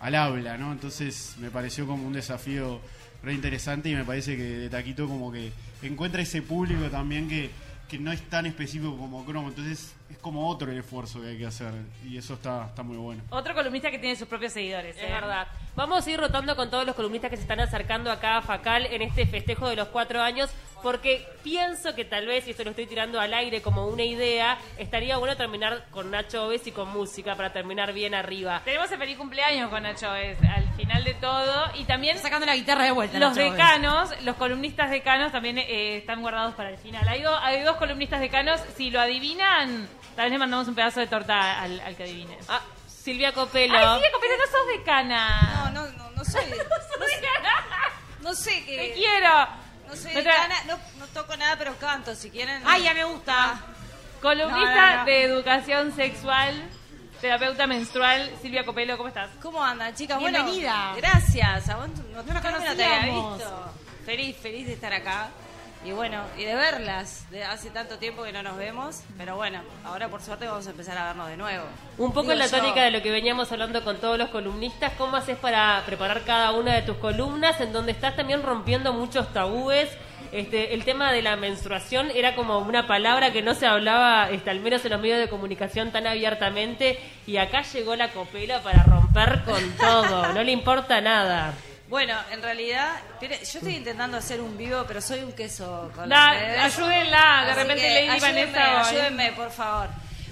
al 0.00 0.14
habla, 0.14 0.56
¿no? 0.56 0.72
Entonces 0.72 1.34
me 1.38 1.50
pareció 1.50 1.86
como 1.86 2.06
un 2.06 2.14
desafío 2.14 2.80
re 3.22 3.34
interesante 3.34 3.90
y 3.90 3.94
me 3.94 4.06
parece 4.06 4.38
que 4.38 4.42
de 4.42 4.70
Taquito 4.70 5.06
como 5.06 5.30
que 5.30 5.52
encuentra 5.82 6.22
ese 6.22 6.40
público 6.40 6.88
también 6.88 7.28
que, 7.28 7.50
que 7.90 7.98
no 7.98 8.10
es 8.10 8.22
tan 8.30 8.46
específico 8.46 8.96
como 8.96 9.22
Cromo, 9.26 9.48
entonces 9.48 9.92
es 10.08 10.16
como 10.18 10.48
otro 10.48 10.70
el 10.70 10.78
esfuerzo 10.78 11.20
que 11.20 11.28
hay 11.28 11.38
que 11.38 11.46
hacer 11.46 11.72
y 12.08 12.16
eso 12.16 12.34
está, 12.34 12.66
está 12.66 12.82
muy 12.82 12.96
bueno. 12.96 13.22
Otro 13.30 13.52
columnista 13.52 13.90
que 13.90 13.98
tiene 13.98 14.16
sus 14.16 14.28
propios 14.28 14.52
seguidores. 14.52 14.96
Es 14.96 15.02
¿eh? 15.02 15.08
verdad. 15.08 15.48
Vamos 15.76 16.06
a 16.06 16.10
ir 16.10 16.18
rotando 16.18 16.54
con 16.56 16.70
todos 16.70 16.86
los 16.86 16.94
columnistas 16.94 17.30
que 17.30 17.36
se 17.36 17.42
están 17.42 17.60
acercando 17.60 18.10
acá 18.10 18.38
a 18.38 18.42
Facal 18.42 18.86
en 18.86 19.02
este 19.02 19.26
festejo 19.26 19.68
de 19.68 19.76
los 19.76 19.88
cuatro 19.88 20.20
años, 20.22 20.50
porque 20.82 21.26
pienso 21.42 21.94
que 21.94 22.04
tal 22.04 22.26
vez, 22.26 22.46
y 22.46 22.50
esto 22.50 22.64
lo 22.64 22.70
estoy 22.70 22.86
tirando 22.86 23.20
al 23.20 23.32
aire 23.34 23.62
como 23.62 23.86
una 23.86 24.02
idea, 24.04 24.58
estaría 24.78 25.16
bueno 25.18 25.36
terminar 25.36 25.86
con 25.90 26.10
Nacho 26.10 26.46
Oves 26.46 26.66
y 26.66 26.72
con 26.72 26.88
música 26.88 27.34
para 27.36 27.52
terminar 27.52 27.92
bien 27.92 28.14
arriba. 28.14 28.62
Tenemos 28.64 28.90
el 28.92 28.98
feliz 28.98 29.16
cumpleaños 29.16 29.70
con 29.70 29.82
Nacho 29.82 30.14
es 30.14 30.38
al 30.42 30.68
final 30.74 31.04
de 31.04 31.14
todo. 31.14 31.70
Y 31.74 31.84
también 31.84 32.18
Sacando 32.18 32.46
la 32.46 32.56
guitarra 32.56 32.84
de 32.84 32.90
vuelta. 32.92 33.18
los 33.18 33.30
Nacho 33.30 33.40
Oves. 33.42 33.52
decanos, 33.52 34.22
los 34.22 34.36
columnistas 34.36 34.90
decanos 34.90 35.32
también 35.32 35.58
eh, 35.58 35.96
están 35.98 36.20
guardados 36.20 36.54
para 36.54 36.70
el 36.70 36.78
final. 36.78 37.06
Hay, 37.08 37.22
do- 37.22 37.36
hay 37.38 37.62
dos 37.62 37.76
columnistas 37.76 38.20
decanos. 38.20 38.60
Si 38.76 38.90
lo 38.90 39.00
adivinan, 39.00 39.88
tal 40.16 40.24
vez 40.26 40.32
le 40.32 40.38
mandamos 40.38 40.68
un 40.68 40.74
pedazo 40.74 41.00
de 41.00 41.06
torta 41.06 41.60
al, 41.60 41.80
al 41.80 41.96
que 41.96 42.02
adivine. 42.04 42.36
Ah, 42.48 42.60
Silvia 42.86 43.32
Copelo. 43.32 43.78
Ay, 43.78 43.94
Silvia 43.94 44.10
Copelo, 44.12 44.34
no 44.36 44.44
sos 44.46 44.78
decana. 44.78 45.70
No, 45.72 45.86
no, 45.86 45.92
no, 45.92 46.10
no 46.10 46.24
soy. 46.24 46.42
No 47.00 47.06
decana. 47.06 47.64
No 48.20 48.34
sé 48.34 48.62
qué. 48.66 48.76
Te 48.76 48.92
quiero. 48.92 49.48
No 49.90 49.96
soy 49.96 50.14
Me 50.14 50.20
tra- 50.22 50.32
decana, 50.32 50.54
no, 50.66 50.78
no 50.98 51.06
toco 51.08 51.36
nada, 51.36 51.56
pero 51.58 51.76
canto. 51.76 52.14
Si 52.14 52.30
quieren. 52.30 52.62
Ay, 52.64 52.84
ya 52.84 52.94
me 52.94 53.04
gusta. 53.04 53.60
Columnista 54.22 54.58
No, 54.58 54.90
no, 54.92 54.96
no. 54.98 55.04
de 55.06 55.22
educación 55.24 55.96
sexual, 55.96 56.62
terapeuta 57.20 57.66
menstrual, 57.66 58.30
Silvia 58.40 58.64
Copelo, 58.64 58.96
¿cómo 58.96 59.08
estás? 59.08 59.30
¿Cómo 59.42 59.62
andan, 59.64 59.94
chicas? 59.94 60.18
Bienvenida. 60.18 60.92
Bueno, 60.92 61.08
gracias. 61.08 61.68
A 61.70 61.76
vos 61.76 61.88
no, 61.88 62.22
te 62.76 62.84
había 62.84 63.00
visto. 63.14 63.72
Feliz, 64.04 64.36
feliz 64.36 64.66
de 64.66 64.72
estar 64.74 64.92
acá. 64.92 65.28
Y 65.84 65.92
bueno, 65.92 66.22
y 66.36 66.44
de 66.44 66.54
verlas. 66.54 67.24
De 67.30 67.42
hace 67.42 67.70
tanto 67.70 67.96
tiempo 67.96 68.22
que 68.22 68.32
no 68.32 68.42
nos 68.42 68.56
vemos. 68.56 69.02
Pero 69.16 69.36
bueno, 69.36 69.62
ahora 69.84 70.08
por 70.08 70.20
suerte 70.20 70.46
vamos 70.46 70.66
a 70.66 70.70
empezar 70.70 70.98
a 70.98 71.06
vernos 71.06 71.28
de 71.28 71.36
nuevo. 71.36 71.64
Un 71.96 72.10
poco 72.10 72.22
Digo 72.22 72.32
en 72.32 72.38
la 72.38 72.46
yo. 72.46 72.58
tónica 72.58 72.82
de 72.82 72.90
lo 72.90 73.02
que 73.02 73.10
veníamos 73.10 73.50
hablando 73.50 73.82
con 73.82 73.96
todos 73.96 74.18
los 74.18 74.28
columnistas, 74.28 74.92
¿cómo 74.98 75.16
haces 75.16 75.38
para 75.38 75.82
preparar 75.86 76.22
cada 76.22 76.52
una 76.52 76.74
de 76.74 76.82
tus 76.82 76.96
columnas 76.98 77.60
en 77.60 77.72
donde 77.72 77.92
estás 77.92 78.14
también 78.14 78.42
rompiendo 78.42 78.92
muchos 78.92 79.32
tabúes? 79.32 79.88
Este, 80.32 80.74
el 80.74 80.84
tema 80.84 81.12
de 81.12 81.22
la 81.22 81.36
menstruación 81.36 82.10
era 82.14 82.36
como 82.36 82.58
una 82.58 82.86
palabra 82.86 83.32
que 83.32 83.42
no 83.42 83.54
se 83.54 83.66
hablaba, 83.66 84.30
este, 84.30 84.50
al 84.50 84.60
menos 84.60 84.84
en 84.84 84.92
los 84.92 85.00
medios 85.00 85.18
de 85.18 85.28
comunicación 85.28 85.90
tan 85.90 86.06
abiertamente, 86.06 87.00
y 87.26 87.38
acá 87.38 87.62
llegó 87.62 87.96
la 87.96 88.10
copela 88.10 88.62
para 88.62 88.84
romper 88.84 89.42
con 89.44 89.72
todo, 89.72 90.32
no 90.32 90.42
le 90.44 90.52
importa 90.52 91.00
nada. 91.00 91.52
Bueno, 91.90 92.16
en 92.30 92.40
realidad, 92.40 93.00
yo 93.20 93.28
estoy 93.58 93.74
intentando 93.74 94.16
hacer 94.16 94.40
un 94.40 94.56
vivo, 94.56 94.84
pero 94.86 95.00
soy 95.00 95.20
un 95.24 95.32
queso 95.32 95.90
con 95.94 96.08
las 96.08 96.38
redes. 96.38 96.60
ayúdenla, 96.76 97.42
de 97.44 97.50
Así 97.50 97.60
repente 97.60 97.82
que 97.82 97.94
Lady 98.06 98.08
ayúdenme, 98.24 98.58
Ayúdenme, 98.60 99.32
por 99.32 99.50
favor. 99.50 99.88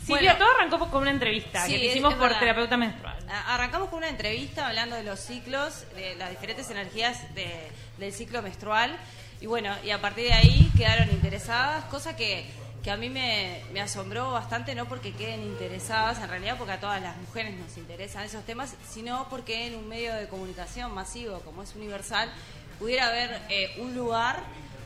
Silvia, 0.07 0.35
Bueno, 0.35 0.37
todo 0.39 0.49
arrancó 0.57 0.91
con 0.91 1.03
una 1.03 1.11
entrevista 1.11 1.67
Sí, 1.67 1.73
que 1.73 1.79
te 1.81 1.85
hicimos 1.87 2.15
por 2.15 2.23
verdad. 2.29 2.39
terapeuta 2.39 2.77
menstrual. 2.77 3.17
arrancamos 3.49 3.89
con 3.91 3.99
una 3.99 4.09
entrevista 4.09 4.69
hablando 4.69 4.95
de 4.97 5.03
los 5.03 5.19
ciclos, 5.21 5.85
de 5.97 6.15
las 6.15 6.31
diferentes 6.31 6.71
energías 6.71 7.35
de- 7.35 7.69
del 7.99 8.13
ciclo 8.13 8.41
menstrual. 8.41 8.97
Y 9.41 9.47
bueno, 9.47 9.75
y 9.85 9.91
a 9.91 10.01
partir 10.01 10.25
de 10.29 10.33
ahí 10.35 10.71
quedaron 10.79 11.11
interesadas, 11.11 11.85
cosa 11.87 12.17
que, 12.17 12.47
que 12.89 12.93
a 12.93 12.97
mí 12.97 13.11
me, 13.11 13.83
asombró 13.83 14.33
bastante, 14.33 14.75
no 14.75 14.87
porque 14.87 15.13
queden 15.13 15.43
interesadas, 15.43 16.21
en 16.21 16.29
realidad 16.31 16.57
porque 16.57 16.73
a 16.73 16.81
todas 16.81 17.03
las 17.03 17.19
mujeres 17.19 17.55
nos 17.59 17.77
interesan 17.77 18.25
esos 18.25 18.47
temas, 18.47 18.77
sino 18.89 19.29
porque 19.29 19.67
en 19.67 19.75
un 19.75 19.87
medio 19.87 20.15
de 20.15 20.27
comunicación 20.27 20.95
masivo 20.95 21.41
como 21.41 21.63
es 21.63 21.75
Universal 21.75 22.33
pudiera 22.79 23.09
haber 23.09 23.43
eh, 23.51 23.77
un 23.81 23.95
lugar 23.95 24.43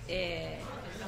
eh, 0.09 0.59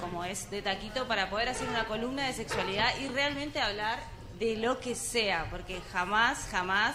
como 0.01 0.24
es 0.24 0.49
de 0.53 0.62
Taquito 0.62 1.09
para 1.09 1.30
poder 1.30 1.49
hacer 1.49 1.68
una 1.68 1.84
columna 1.86 2.28
de 2.28 2.32
sexualidad 2.32 2.97
y 3.01 3.09
realmente 3.09 3.61
hablar 3.61 3.99
de 4.38 4.55
lo 4.57 4.78
que 4.78 4.95
sea, 4.95 5.49
porque 5.51 5.80
jamás, 5.92 6.47
jamás 6.49 6.95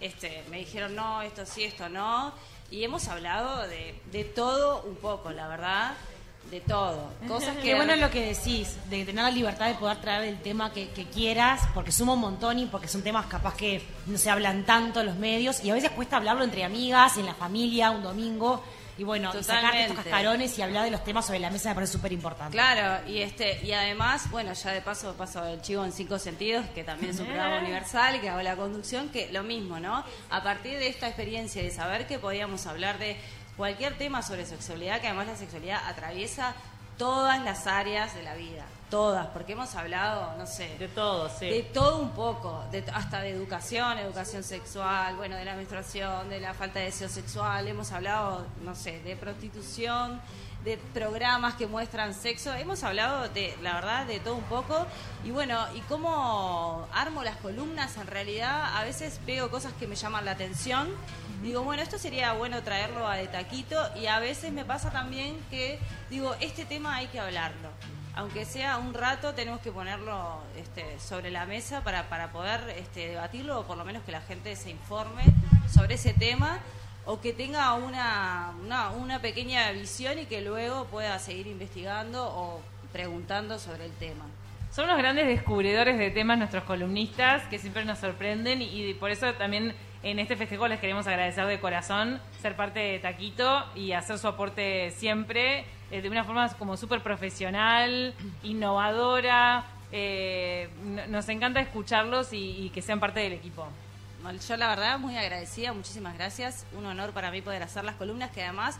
este, 0.00 0.42
me 0.48 0.56
dijeron 0.56 0.96
no, 0.96 1.20
esto 1.20 1.44
sí, 1.44 1.64
esto 1.64 1.90
no, 1.90 2.32
y 2.70 2.82
hemos 2.82 3.08
hablado 3.08 3.68
de, 3.68 4.00
de 4.10 4.24
todo 4.24 4.84
un 4.84 4.96
poco, 4.96 5.32
la 5.32 5.48
verdad, 5.48 5.92
de 6.54 6.60
todo. 6.60 7.10
Cosas 7.26 7.56
que... 7.56 7.62
Qué 7.62 7.74
bueno 7.74 7.96
lo 7.96 8.10
que 8.10 8.26
decís, 8.26 8.76
de 8.88 9.04
tener 9.04 9.24
la 9.24 9.30
libertad 9.30 9.66
de 9.66 9.74
poder 9.74 10.00
traer 10.00 10.28
el 10.28 10.40
tema 10.40 10.72
que, 10.72 10.88
que 10.90 11.06
quieras, 11.06 11.62
porque 11.74 11.90
suma 11.90 12.12
un 12.12 12.20
montón 12.20 12.60
y 12.60 12.66
porque 12.66 12.86
son 12.86 13.02
temas 13.02 13.26
capaz 13.26 13.56
que 13.56 13.82
no 14.06 14.16
se 14.16 14.30
hablan 14.30 14.64
tanto 14.64 15.00
en 15.00 15.06
los 15.06 15.16
medios 15.16 15.64
y 15.64 15.70
a 15.70 15.74
veces 15.74 15.90
cuesta 15.90 16.16
hablarlo 16.16 16.44
entre 16.44 16.62
amigas, 16.62 17.16
en 17.16 17.26
la 17.26 17.34
familia, 17.34 17.90
un 17.90 18.04
domingo. 18.04 18.62
Y 18.96 19.02
bueno, 19.02 19.32
y 19.36 19.42
sacarte 19.42 19.82
estos 19.82 19.96
cascarones 19.96 20.56
y 20.56 20.62
hablar 20.62 20.84
de 20.84 20.92
los 20.92 21.02
temas 21.02 21.26
sobre 21.26 21.40
la 21.40 21.50
mesa 21.50 21.70
me 21.70 21.74
parece 21.74 21.94
súper 21.94 22.12
importante. 22.12 22.52
Claro, 22.52 23.04
y 23.08 23.18
este 23.18 23.58
y 23.64 23.72
además, 23.72 24.30
bueno, 24.30 24.52
ya 24.52 24.70
de 24.70 24.82
paso 24.82 25.14
paso 25.14 25.44
el 25.46 25.60
chivo 25.60 25.84
en 25.84 25.90
cinco 25.90 26.20
sentidos, 26.20 26.64
que 26.76 26.84
también 26.84 27.10
es 27.10 27.18
un 27.18 27.26
programa 27.26 27.58
universal, 27.58 28.20
que 28.20 28.28
hago 28.28 28.42
la 28.42 28.54
conducción, 28.54 29.08
que 29.08 29.32
lo 29.32 29.42
mismo, 29.42 29.80
¿no? 29.80 30.04
A 30.30 30.42
partir 30.44 30.78
de 30.78 30.86
esta 30.86 31.08
experiencia 31.08 31.60
de 31.60 31.72
saber 31.72 32.06
que 32.06 32.20
podíamos 32.20 32.66
hablar 32.66 33.00
de 33.00 33.16
cualquier 33.56 33.96
tema 33.98 34.22
sobre 34.22 34.46
sexualidad, 34.46 35.00
que 35.00 35.08
además 35.08 35.26
la 35.26 35.36
sexualidad 35.36 35.86
atraviesa 35.86 36.54
todas 36.96 37.42
las 37.42 37.66
áreas 37.66 38.14
de 38.14 38.22
la 38.22 38.34
vida, 38.34 38.64
todas, 38.90 39.26
porque 39.28 39.52
hemos 39.52 39.74
hablado, 39.74 40.36
no 40.38 40.46
sé, 40.46 40.76
De 40.78 40.88
todo, 40.88 41.28
sí. 41.28 41.46
de 41.46 41.62
todo 41.62 41.98
un 41.98 42.10
poco, 42.10 42.64
de, 42.70 42.84
hasta 42.92 43.20
de 43.20 43.30
educación, 43.30 43.98
educación 43.98 44.44
sexual, 44.44 45.16
bueno, 45.16 45.36
de 45.36 45.44
la 45.44 45.56
menstruación, 45.56 46.28
de 46.28 46.40
la 46.40 46.54
falta 46.54 46.78
de 46.78 46.86
deseo 46.86 47.08
sexual, 47.08 47.66
hemos 47.66 47.90
hablado, 47.90 48.46
no 48.62 48.74
sé, 48.74 49.00
de 49.00 49.16
prostitución, 49.16 50.20
de 50.64 50.78
programas 50.94 51.54
que 51.54 51.66
muestran 51.66 52.14
sexo, 52.14 52.54
hemos 52.54 52.82
hablado 52.84 53.28
de, 53.28 53.54
la 53.62 53.74
verdad, 53.74 54.06
de 54.06 54.18
todo 54.18 54.34
un 54.34 54.44
poco, 54.44 54.86
y 55.22 55.30
bueno, 55.30 55.58
y 55.74 55.80
cómo 55.82 56.88
armo 56.92 57.22
las 57.22 57.36
columnas, 57.36 57.96
en 57.98 58.06
realidad, 58.06 58.74
a 58.74 58.82
veces 58.82 59.20
veo 59.26 59.50
cosas 59.50 59.74
que 59.74 59.86
me 59.86 59.94
llaman 59.94 60.24
la 60.24 60.30
atención, 60.30 60.88
digo, 61.42 61.62
bueno, 61.62 61.82
esto 61.82 61.98
sería 61.98 62.32
bueno 62.32 62.62
traerlo 62.62 63.06
a 63.06 63.16
de 63.16 63.28
taquito, 63.28 63.76
y 63.94 64.06
a 64.06 64.18
veces 64.20 64.52
me 64.52 64.64
pasa 64.64 64.90
también 64.90 65.38
que, 65.50 65.78
digo, 66.08 66.34
este 66.40 66.64
tema 66.64 66.96
hay 66.96 67.08
que 67.08 67.20
hablarlo. 67.20 67.68
Aunque 68.16 68.44
sea 68.46 68.78
un 68.78 68.94
rato, 68.94 69.34
tenemos 69.34 69.60
que 69.60 69.72
ponerlo 69.72 70.38
este, 70.56 70.98
sobre 71.00 71.30
la 71.30 71.46
mesa 71.46 71.82
para, 71.82 72.08
para 72.08 72.30
poder 72.30 72.60
este, 72.78 73.08
debatirlo 73.08 73.60
o 73.60 73.64
por 73.64 73.76
lo 73.76 73.84
menos 73.84 74.04
que 74.04 74.12
la 74.12 74.20
gente 74.20 74.54
se 74.54 74.70
informe 74.70 75.24
sobre 75.68 75.96
ese 75.96 76.14
tema 76.14 76.60
o 77.06 77.20
que 77.20 77.32
tenga 77.32 77.74
una, 77.74 78.52
una, 78.98 79.18
pequeña 79.20 79.70
visión 79.72 80.18
y 80.18 80.26
que 80.26 80.40
luego 80.40 80.86
pueda 80.86 81.18
seguir 81.18 81.46
investigando 81.46 82.24
o 82.26 82.60
preguntando 82.92 83.58
sobre 83.58 83.86
el 83.86 83.92
tema. 83.92 84.24
Son 84.72 84.86
unos 84.86 84.98
grandes 84.98 85.26
descubridores 85.26 85.98
de 85.98 86.10
temas 86.10 86.38
nuestros 86.38 86.64
columnistas 86.64 87.42
que 87.48 87.58
siempre 87.58 87.84
nos 87.84 87.98
sorprenden 87.98 88.60
y, 88.62 88.94
por 88.94 89.10
eso 89.10 89.32
también 89.34 89.74
en 90.02 90.18
este 90.18 90.36
festejo 90.36 90.66
les 90.68 90.80
queremos 90.80 91.06
agradecer 91.06 91.46
de 91.46 91.60
corazón 91.60 92.20
ser 92.42 92.56
parte 92.56 92.80
de 92.80 92.98
Taquito 92.98 93.64
y 93.74 93.92
hacer 93.92 94.18
su 94.18 94.26
aporte 94.28 94.90
siempre 94.90 95.64
eh, 95.90 96.02
de 96.02 96.08
una 96.08 96.24
forma 96.24 96.48
como 96.54 96.76
súper 96.76 97.00
profesional, 97.02 98.14
innovadora. 98.42 99.64
eh, 99.92 100.68
no- 100.82 101.06
nos 101.06 101.28
encanta 101.28 101.60
escucharlos 101.60 102.32
y 102.32 102.70
que 102.74 102.82
sean 102.82 102.98
parte 102.98 103.20
del 103.20 103.34
equipo. 103.34 103.68
Yo 104.32 104.56
la 104.56 104.68
verdad 104.68 104.98
muy 104.98 105.16
agradecida, 105.18 105.72
muchísimas 105.74 106.14
gracias. 106.14 106.64
Un 106.72 106.86
honor 106.86 107.12
para 107.12 107.30
mí 107.30 107.42
poder 107.42 107.62
hacer 107.62 107.84
las 107.84 107.94
columnas 107.96 108.30
que 108.30 108.42
además 108.42 108.76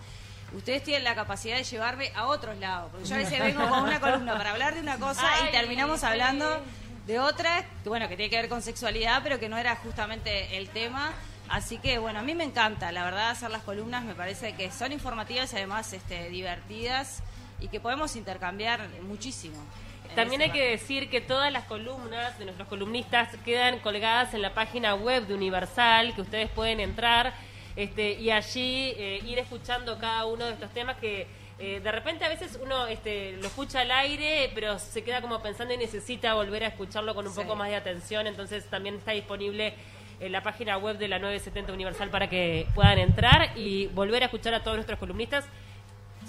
ustedes 0.57 0.82
tienen 0.82 1.05
la 1.05 1.14
capacidad 1.14 1.57
de 1.57 1.64
llevarme 1.64 2.11
a 2.14 2.26
otros 2.26 2.57
lados. 2.59 2.90
Porque 2.90 3.07
yo 3.07 3.14
a 3.14 3.18
veces 3.18 3.38
vengo 3.40 3.68
con 3.68 3.82
una 3.82 4.01
columna 4.01 4.36
para 4.38 4.53
hablar 4.53 4.74
de 4.74 4.80
una 4.80 4.99
cosa 4.99 5.22
Ay, 5.22 5.49
y 5.49 5.53
terminamos 5.53 6.01
sí. 6.01 6.07
hablando 6.07 6.62
de 7.07 7.18
otra, 7.18 7.62
que 7.82 7.88
bueno, 7.88 8.09
que 8.09 8.16
tiene 8.16 8.30
que 8.30 8.36
ver 8.36 8.49
con 8.49 8.62
sexualidad, 8.62 9.20
pero 9.22 9.38
que 9.38 9.51
no 9.51 9.59
era 9.59 9.76
justamente 9.76 10.57
el 10.57 10.70
tema. 10.70 11.12
Así 11.49 11.76
que 11.76 11.99
bueno, 11.99 12.20
a 12.20 12.22
mí 12.22 12.34
me 12.34 12.45
encanta, 12.45 12.90
la 12.90 13.05
verdad, 13.05 13.30
hacer 13.30 13.51
las 13.51 13.62
columnas 13.62 14.03
me 14.03 14.14
parece 14.14 14.55
que 14.55 14.72
son 14.72 14.92
informativas 14.92 15.53
y 15.53 15.57
además 15.57 15.92
este, 15.92 16.30
divertidas 16.30 17.22
y 17.61 17.68
que 17.68 17.80
podemos 17.80 18.16
intercambiar 18.16 18.88
muchísimo. 19.03 19.59
También 20.14 20.42
hay 20.42 20.50
que 20.50 20.70
decir 20.70 21.10
que 21.10 21.20
todas 21.20 21.52
las 21.52 21.64
columnas 21.64 22.38
de 22.38 22.44
nuestros 22.44 22.68
columnistas 22.68 23.28
quedan 23.44 23.78
colgadas 23.80 24.34
en 24.34 24.42
la 24.42 24.54
página 24.54 24.94
web 24.94 25.26
de 25.26 25.34
Universal, 25.34 26.14
que 26.14 26.20
ustedes 26.20 26.50
pueden 26.50 26.80
entrar 26.80 27.34
este, 27.76 28.12
y 28.12 28.30
allí 28.30 28.92
eh, 28.96 29.20
ir 29.26 29.38
escuchando 29.38 29.98
cada 29.98 30.26
uno 30.26 30.44
de 30.46 30.52
estos 30.52 30.70
temas 30.70 30.96
que 30.98 31.26
eh, 31.58 31.80
de 31.82 31.92
repente 31.92 32.24
a 32.24 32.28
veces 32.28 32.58
uno 32.62 32.86
este, 32.86 33.36
lo 33.38 33.46
escucha 33.46 33.80
al 33.80 33.90
aire, 33.90 34.50
pero 34.54 34.78
se 34.78 35.02
queda 35.04 35.20
como 35.20 35.40
pensando 35.42 35.74
y 35.74 35.76
necesita 35.76 36.34
volver 36.34 36.64
a 36.64 36.68
escucharlo 36.68 37.14
con 37.14 37.26
un 37.26 37.32
Sí. 37.32 37.40
poco 37.40 37.56
más 37.56 37.68
de 37.68 37.76
atención, 37.76 38.26
entonces 38.26 38.64
también 38.70 38.96
está 38.96 39.12
disponible 39.12 39.74
en 40.20 40.30
la 40.32 40.42
página 40.42 40.78
web 40.78 40.98
de 40.98 41.08
la 41.08 41.18
970 41.18 41.72
Universal 41.72 42.08
para 42.10 42.28
que 42.28 42.66
puedan 42.74 42.98
entrar 42.98 43.56
y 43.56 43.86
volver 43.88 44.22
a 44.22 44.26
escuchar 44.26 44.54
a 44.54 44.62
todos 44.62 44.76
nuestros 44.76 44.98
columnistas. 44.98 45.44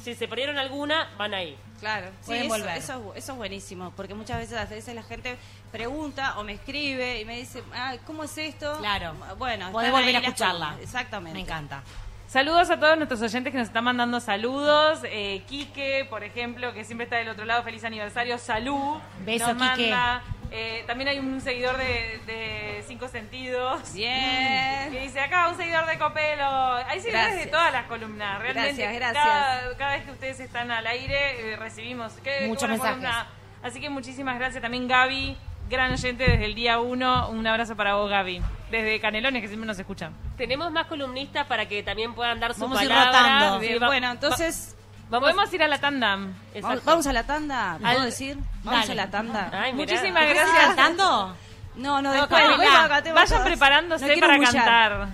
Si 0.04 0.16
se 0.16 0.28
perdieron 0.28 0.58
alguna, 0.58 1.10
van 1.18 1.34
ahí. 1.34 1.58
Claro, 1.80 2.08
sí, 2.22 2.28
Pueden 2.28 2.44
eso, 2.46 2.54
volver. 2.56 2.78
Eso, 2.78 3.14
eso 3.16 3.32
es 3.34 3.38
buenísimo, 3.38 3.92
porque 3.96 4.14
muchas 4.14 4.38
veces, 4.38 4.58
a 4.58 4.66
veces 4.66 4.96
la 4.96 5.04
gente 5.04 5.38
pregunta 5.72 6.40
o 6.40 6.44
me 6.44 6.54
escribe 6.54 7.20
y 7.22 7.26
me 7.26 7.38
dice, 7.38 7.64
ah, 7.74 7.96
¿cómo 8.06 8.24
es 8.24 8.38
esto? 8.38 8.78
Claro. 8.80 9.14
Bueno, 9.38 9.72
Podés 9.72 9.92
volver 9.92 10.16
a 10.16 10.20
escucharla. 10.20 10.78
Exactamente. 10.82 11.34
Me 11.38 11.42
encanta. 11.42 11.84
Saludos 12.28 12.70
a 12.70 12.80
todos 12.80 12.98
nuestros 12.98 13.22
oyentes 13.22 13.52
que 13.52 13.58
nos 13.60 13.68
están 13.68 13.84
mandando 13.84 14.20
saludos. 14.20 15.00
Eh, 15.04 15.44
Quique, 15.48 16.06
por 16.10 16.24
ejemplo, 16.24 16.74
que 16.74 16.84
siempre 16.84 17.06
está 17.06 17.18
del 17.18 17.30
otro 17.30 17.46
lado. 17.46 17.64
Feliz 17.64 17.84
aniversario. 17.84 18.38
Salud. 18.40 18.98
Beso, 19.24 19.54
nos 19.54 19.72
Quique. 19.72 19.92
manda. 19.92 20.24
Eh, 20.52 20.84
también 20.88 21.10
hay 21.10 21.20
un 21.20 21.42
seguidor 21.42 21.78
de, 21.78 22.20
de 22.26 22.84
Cinco 22.88 23.08
Sentidos. 23.08 23.94
Bien. 23.94 24.92
Que 24.92 25.02
dice 25.02 25.20
acá 25.20 25.50
un 25.50 25.58
seguidor 25.58 25.86
de 25.86 25.98
Copelo. 25.98 26.74
Hay 26.76 27.00
seguidores 27.00 27.12
Gracias. 27.28 27.46
de 27.46 27.52
todas 27.52 27.72
las 27.74 27.86
columnas. 27.88 28.40
Realmente, 28.42 28.82
Gracias, 28.84 28.96
gracias. 28.96 29.24
Cada, 29.26 29.78
cada 29.78 29.92
vez 29.96 30.06
que 30.06 30.12
ustedes 30.12 30.40
están 30.40 30.72
al 30.72 30.88
aire, 30.88 31.54
eh, 31.54 31.56
recibimos 31.58 32.14
qué- 32.24 32.48
Muchos 32.48 32.62
buena 32.70 32.74
mensajes. 32.76 32.96
columna. 32.98 33.28
Así 33.64 33.80
que 33.82 33.90
muchísimas 33.90 34.38
gracias. 34.38 34.62
También 34.62 34.88
Gaby, 34.88 35.36
gran 35.70 35.92
oyente 35.92 36.24
desde 36.30 36.46
el 36.46 36.56
día 36.56 36.80
uno. 36.80 37.30
Un 37.30 37.46
abrazo 37.48 37.76
para 37.76 37.96
vos, 37.96 38.10
Gaby. 38.10 38.42
Desde 38.72 39.00
Canelones, 39.00 39.42
que 39.42 39.48
siempre 39.48 39.68
nos 39.68 39.80
escuchan. 39.80 40.14
Tenemos 40.38 40.72
más 40.72 40.88
columnistas 40.88 41.48
para 41.48 41.68
que 41.68 41.82
también 41.84 42.14
puedan 42.14 42.40
dar 42.40 42.54
su 42.54 42.62
Vamos 42.62 42.80
a 42.80 42.84
ir 42.84 42.90
palabra. 42.90 43.20
rotando. 43.20 43.60
Sí, 43.62 43.78
bueno, 43.80 44.12
entonces, 44.12 44.76
vamos- 45.10 45.32
Podemos 45.32 45.54
ir 45.54 45.64
a 45.64 45.68
la 45.68 45.78
tanda. 45.80 46.18
Vamos, 46.62 46.84
vamos 46.86 47.08
a 47.08 47.14
la 47.14 47.24
tanda, 47.24 47.78
¿puedo 47.82 48.00
Al- 48.00 48.06
decir? 48.06 48.38
Vamos 48.64 48.88
Dale. 48.88 49.02
a 49.02 49.06
la 49.06 49.12
tanda. 49.12 49.50
Ay. 49.54 49.74
Muchísimas 49.74 50.24
¿Estás 50.24 50.48
gracias. 50.52 50.66
cantando? 50.76 51.36
No, 51.76 52.02
no, 52.02 52.04
No, 52.04 52.12
después, 52.14 52.42
después 52.48 52.70
cantemos 52.88 53.16
vayan 53.30 53.44
preparándose 53.44 54.16
No 54.16 54.22
para 54.22 54.38
mullar. 54.38 54.54
cantar. 54.54 55.08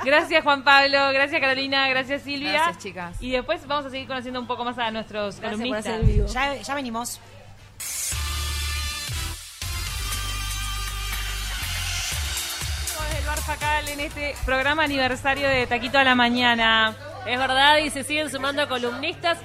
Gracias 0.04 0.44
Juan 0.44 0.62
Pablo, 0.62 1.10
gracias 1.14 1.40
Carolina, 1.40 1.88
gracias 1.88 2.20
Silvia. 2.20 2.52
Gracias, 2.52 2.78
chicas. 2.82 3.16
Y 3.22 3.30
después 3.30 3.66
vamos 3.66 3.86
a 3.86 3.90
seguir 3.90 4.06
conociendo 4.06 4.38
un 4.38 4.46
poco 4.46 4.62
más 4.62 4.76
a 4.78 4.90
nuestros 4.90 5.40
Gracias 5.40 5.58
columnistas. 5.58 6.34
Ya, 6.34 6.54
ya 6.56 6.74
venimos. 6.74 7.18
El 13.18 13.24
Bar 13.26 13.38
Facal 13.38 13.88
en 13.88 14.00
este 14.00 14.34
programa 14.44 14.84
aniversario 14.84 15.48
de 15.48 15.66
Taquito 15.66 15.98
a 15.98 16.04
la 16.04 16.14
Mañana. 16.14 16.94
Es 17.26 17.38
verdad, 17.38 17.78
y 17.78 17.90
se 17.90 18.04
siguen 18.04 18.30
sumando 18.30 18.68
columnistas. 18.68 19.38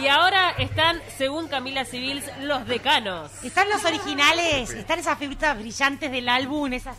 Y 0.00 0.06
ahora 0.08 0.50
están, 0.58 1.00
según 1.16 1.48
Camila 1.48 1.84
Civils, 1.84 2.24
los 2.40 2.66
decanos. 2.66 3.30
Están 3.44 3.68
los 3.68 3.84
originales, 3.84 4.70
están 4.70 4.98
esas 4.98 5.18
figuritas 5.18 5.58
brillantes 5.58 6.10
del 6.10 6.28
álbum, 6.28 6.72
esas 6.72 6.96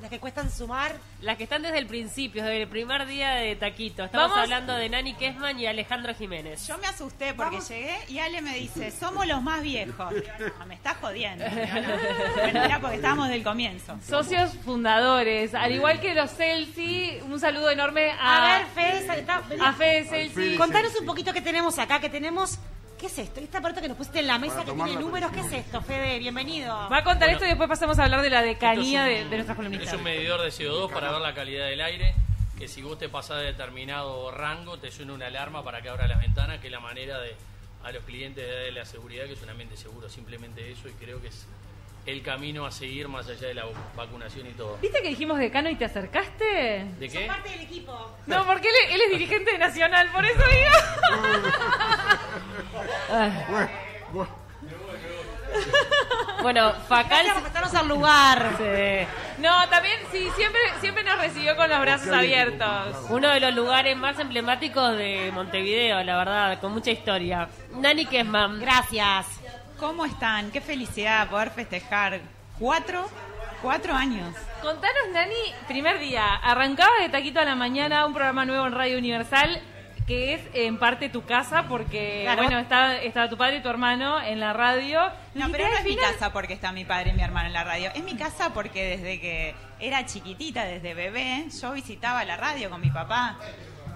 las 0.00 0.10
que 0.10 0.18
cuestan 0.20 0.50
sumar. 0.50 0.94
Las 1.20 1.36
que 1.36 1.42
están 1.44 1.62
desde 1.62 1.78
el 1.78 1.86
principio, 1.86 2.44
desde 2.44 2.62
el 2.62 2.68
primer 2.68 3.06
día 3.06 3.30
de 3.30 3.56
Taquito. 3.56 4.04
Estamos 4.04 4.30
Vamos- 4.30 4.42
hablando 4.44 4.74
de 4.74 4.88
Nani 4.88 5.14
Kesman 5.14 5.58
y 5.58 5.66
Alejandro 5.66 6.14
Jiménez. 6.14 6.66
Yo 6.66 6.78
me 6.78 6.86
asusté 6.86 7.34
porque 7.34 7.60
llegué 7.60 7.96
y 8.08 8.18
Ale 8.20 8.40
me 8.40 8.54
dice, 8.54 8.90
somos 8.92 9.26
los 9.26 9.42
más 9.42 9.62
viejos. 9.62 10.14
Ah, 10.60 10.64
me 10.66 10.74
estás 10.74 10.96
jodiendo. 11.00 11.44
Digo, 11.44 11.60
¿no? 11.64 12.34
Bueno, 12.42 12.62
era 12.64 12.80
porque 12.80 12.96
estábamos 12.96 13.28
del 13.28 13.42
comienzo. 13.42 13.98
Socios 14.06 14.52
fundadores, 14.64 15.54
al 15.54 15.72
igual 15.72 16.00
que 16.00 16.14
los 16.14 16.30
Celsi, 16.30 17.18
un 17.28 17.40
saludo 17.40 17.70
enorme 17.70 18.12
a, 18.12 18.54
A 18.54 18.58
ver, 18.58 18.66
Fede, 18.68 19.18
está- 19.20 19.42
a 19.60 19.72
Fede 19.72 20.04
Celsi. 20.04 20.56
Contanos 20.56 20.92
un 21.00 21.06
poquito 21.06 21.32
qué 21.32 21.40
tenemos 21.40 21.78
acá, 21.78 22.00
que 22.00 22.08
tenemos... 22.08 22.58
¿Qué 22.98 23.06
es 23.06 23.18
esto? 23.18 23.40
Este 23.40 23.56
aparato 23.56 23.80
que 23.80 23.88
nos 23.88 23.96
pusiste 23.96 24.20
en 24.20 24.26
la 24.26 24.38
mesa 24.38 24.64
que 24.64 24.72
tiene 24.72 24.96
números, 24.96 25.30
¿qué 25.32 25.40
es 25.40 25.52
esto, 25.52 25.80
Fede? 25.82 26.18
Bienvenido. 26.18 26.74
Va 26.90 26.98
a 26.98 27.04
contar 27.04 27.28
esto 27.30 27.44
y 27.44 27.48
después 27.48 27.68
pasamos 27.68 27.98
a 27.98 28.04
hablar 28.04 28.22
de 28.22 28.30
la 28.30 28.42
decanía 28.42 29.04
de, 29.04 29.18
es 29.18 29.24
un- 29.24 29.30
de 29.30 29.36
nuestras 29.36 29.56
columnistas. 29.56 29.88
Es 29.88 29.94
un 29.94 30.02
medidor 30.02 30.40
de 30.42 30.48
CO2 30.50 30.90
para 30.92 31.12
ver 31.12 31.20
la 31.20 31.32
calidad 31.34 31.66
del 31.68 31.80
aire, 31.80 32.14
que 32.58 32.66
si 32.66 32.82
vos 32.82 32.98
te 32.98 33.08
pasás 33.08 33.38
de 33.38 33.44
determinado 33.44 34.30
rango 34.32 34.78
te 34.78 34.90
suena 34.90 35.12
una 35.12 35.26
alarma 35.26 35.62
para 35.62 35.80
que 35.80 35.88
abra 35.88 36.08
las 36.08 36.18
ventanas, 36.20 36.58
que 36.60 36.66
es 36.66 36.72
la 36.72 36.80
manera 36.80 37.18
de 37.20 37.36
a 37.84 37.92
los 37.92 38.02
clientes 38.04 38.44
de 38.44 38.52
darle 38.52 38.72
la 38.72 38.84
seguridad, 38.84 39.26
que 39.26 39.34
es 39.34 39.42
un 39.42 39.50
ambiente 39.50 39.76
seguro, 39.76 40.08
simplemente 40.08 40.68
eso, 40.72 40.88
y 40.88 40.92
creo 40.94 41.20
que 41.22 41.28
es 41.28 41.46
el 42.08 42.22
camino 42.22 42.64
a 42.64 42.70
seguir 42.70 43.06
más 43.06 43.28
allá 43.28 43.48
de 43.48 43.54
la 43.54 43.66
vacunación 43.94 44.46
y 44.46 44.52
todo. 44.52 44.78
¿Viste 44.80 45.02
que 45.02 45.10
dijimos 45.10 45.38
decano 45.38 45.68
y 45.68 45.76
te 45.76 45.84
acercaste? 45.84 46.86
¿De 46.98 47.08
qué? 47.08 47.26
parte 47.26 47.50
del 47.50 47.60
equipo. 47.60 48.16
No, 48.26 48.46
porque 48.46 48.68
él, 48.68 48.74
él 48.94 49.00
es 49.02 49.10
dirigente 49.10 49.52
de 49.52 49.58
Nacional, 49.58 50.08
por 50.10 50.24
eso 50.24 50.42
digo. 50.48 50.72
Bueno, 56.42 56.72
Facal... 56.88 57.08
Gracias 57.08 57.34
por 57.34 57.42
prestarnos 57.42 57.74
al 57.74 57.88
lugar. 57.88 58.54
Sí. 58.58 59.42
No, 59.42 59.68
también 59.68 59.98
sí, 60.12 60.28
siempre, 60.36 60.60
siempre 60.80 61.02
nos 61.02 61.18
recibió 61.18 61.56
con 61.56 61.68
los 61.68 61.80
brazos 61.80 62.08
abiertos. 62.08 62.96
Uno 63.08 63.28
de 63.30 63.40
los 63.40 63.54
lugares 63.54 63.96
más 63.96 64.18
emblemáticos 64.18 64.96
de 64.96 65.30
Montevideo, 65.32 66.02
la 66.04 66.16
verdad, 66.16 66.60
con 66.60 66.72
mucha 66.72 66.90
historia. 66.90 67.48
Nani 67.72 68.06
Kesman. 68.06 68.60
Gracias. 68.60 69.26
¿Cómo 69.78 70.04
están? 70.04 70.50
Qué 70.50 70.60
felicidad 70.60 71.28
poder 71.28 71.50
festejar 71.50 72.20
cuatro, 72.58 73.08
cuatro 73.62 73.94
años. 73.94 74.34
Contanos, 74.60 75.08
Nani, 75.12 75.34
primer 75.68 75.98
día, 76.00 76.34
arrancaba 76.34 76.90
de 77.00 77.08
Taquito 77.08 77.40
a 77.40 77.44
la 77.44 77.54
Mañana 77.54 78.04
un 78.06 78.12
programa 78.12 78.44
nuevo 78.44 78.66
en 78.66 78.72
Radio 78.72 78.98
Universal 78.98 79.60
que 80.06 80.32
es 80.34 80.40
en 80.54 80.78
parte 80.78 81.10
tu 81.10 81.24
casa 81.26 81.64
porque, 81.68 82.22
Claro. 82.24 82.42
bueno, 82.42 82.58
está, 82.58 82.96
está 82.96 83.28
tu 83.28 83.36
padre 83.36 83.58
y 83.58 83.62
tu 83.62 83.68
hermano 83.68 84.20
en 84.22 84.40
la 84.40 84.54
radio. 84.54 85.02
No, 85.34 85.50
pero 85.52 85.68
no 85.68 85.74
es 85.76 85.84
mi 85.84 85.96
casa 85.96 86.32
porque 86.32 86.54
está 86.54 86.72
mi 86.72 86.86
padre 86.86 87.10
y 87.10 87.12
mi 87.12 87.22
hermano 87.22 87.48
en 87.48 87.52
la 87.52 87.62
radio. 87.62 87.90
Es 87.94 88.02
mi 88.02 88.16
casa 88.16 88.54
porque 88.54 88.96
desde 88.96 89.20
que 89.20 89.54
era 89.78 90.06
chiquitita, 90.06 90.64
desde 90.64 90.94
bebé, 90.94 91.44
yo 91.60 91.72
visitaba 91.72 92.24
la 92.24 92.38
radio 92.38 92.70
con 92.70 92.80
mi 92.80 92.88
papá. 92.90 93.36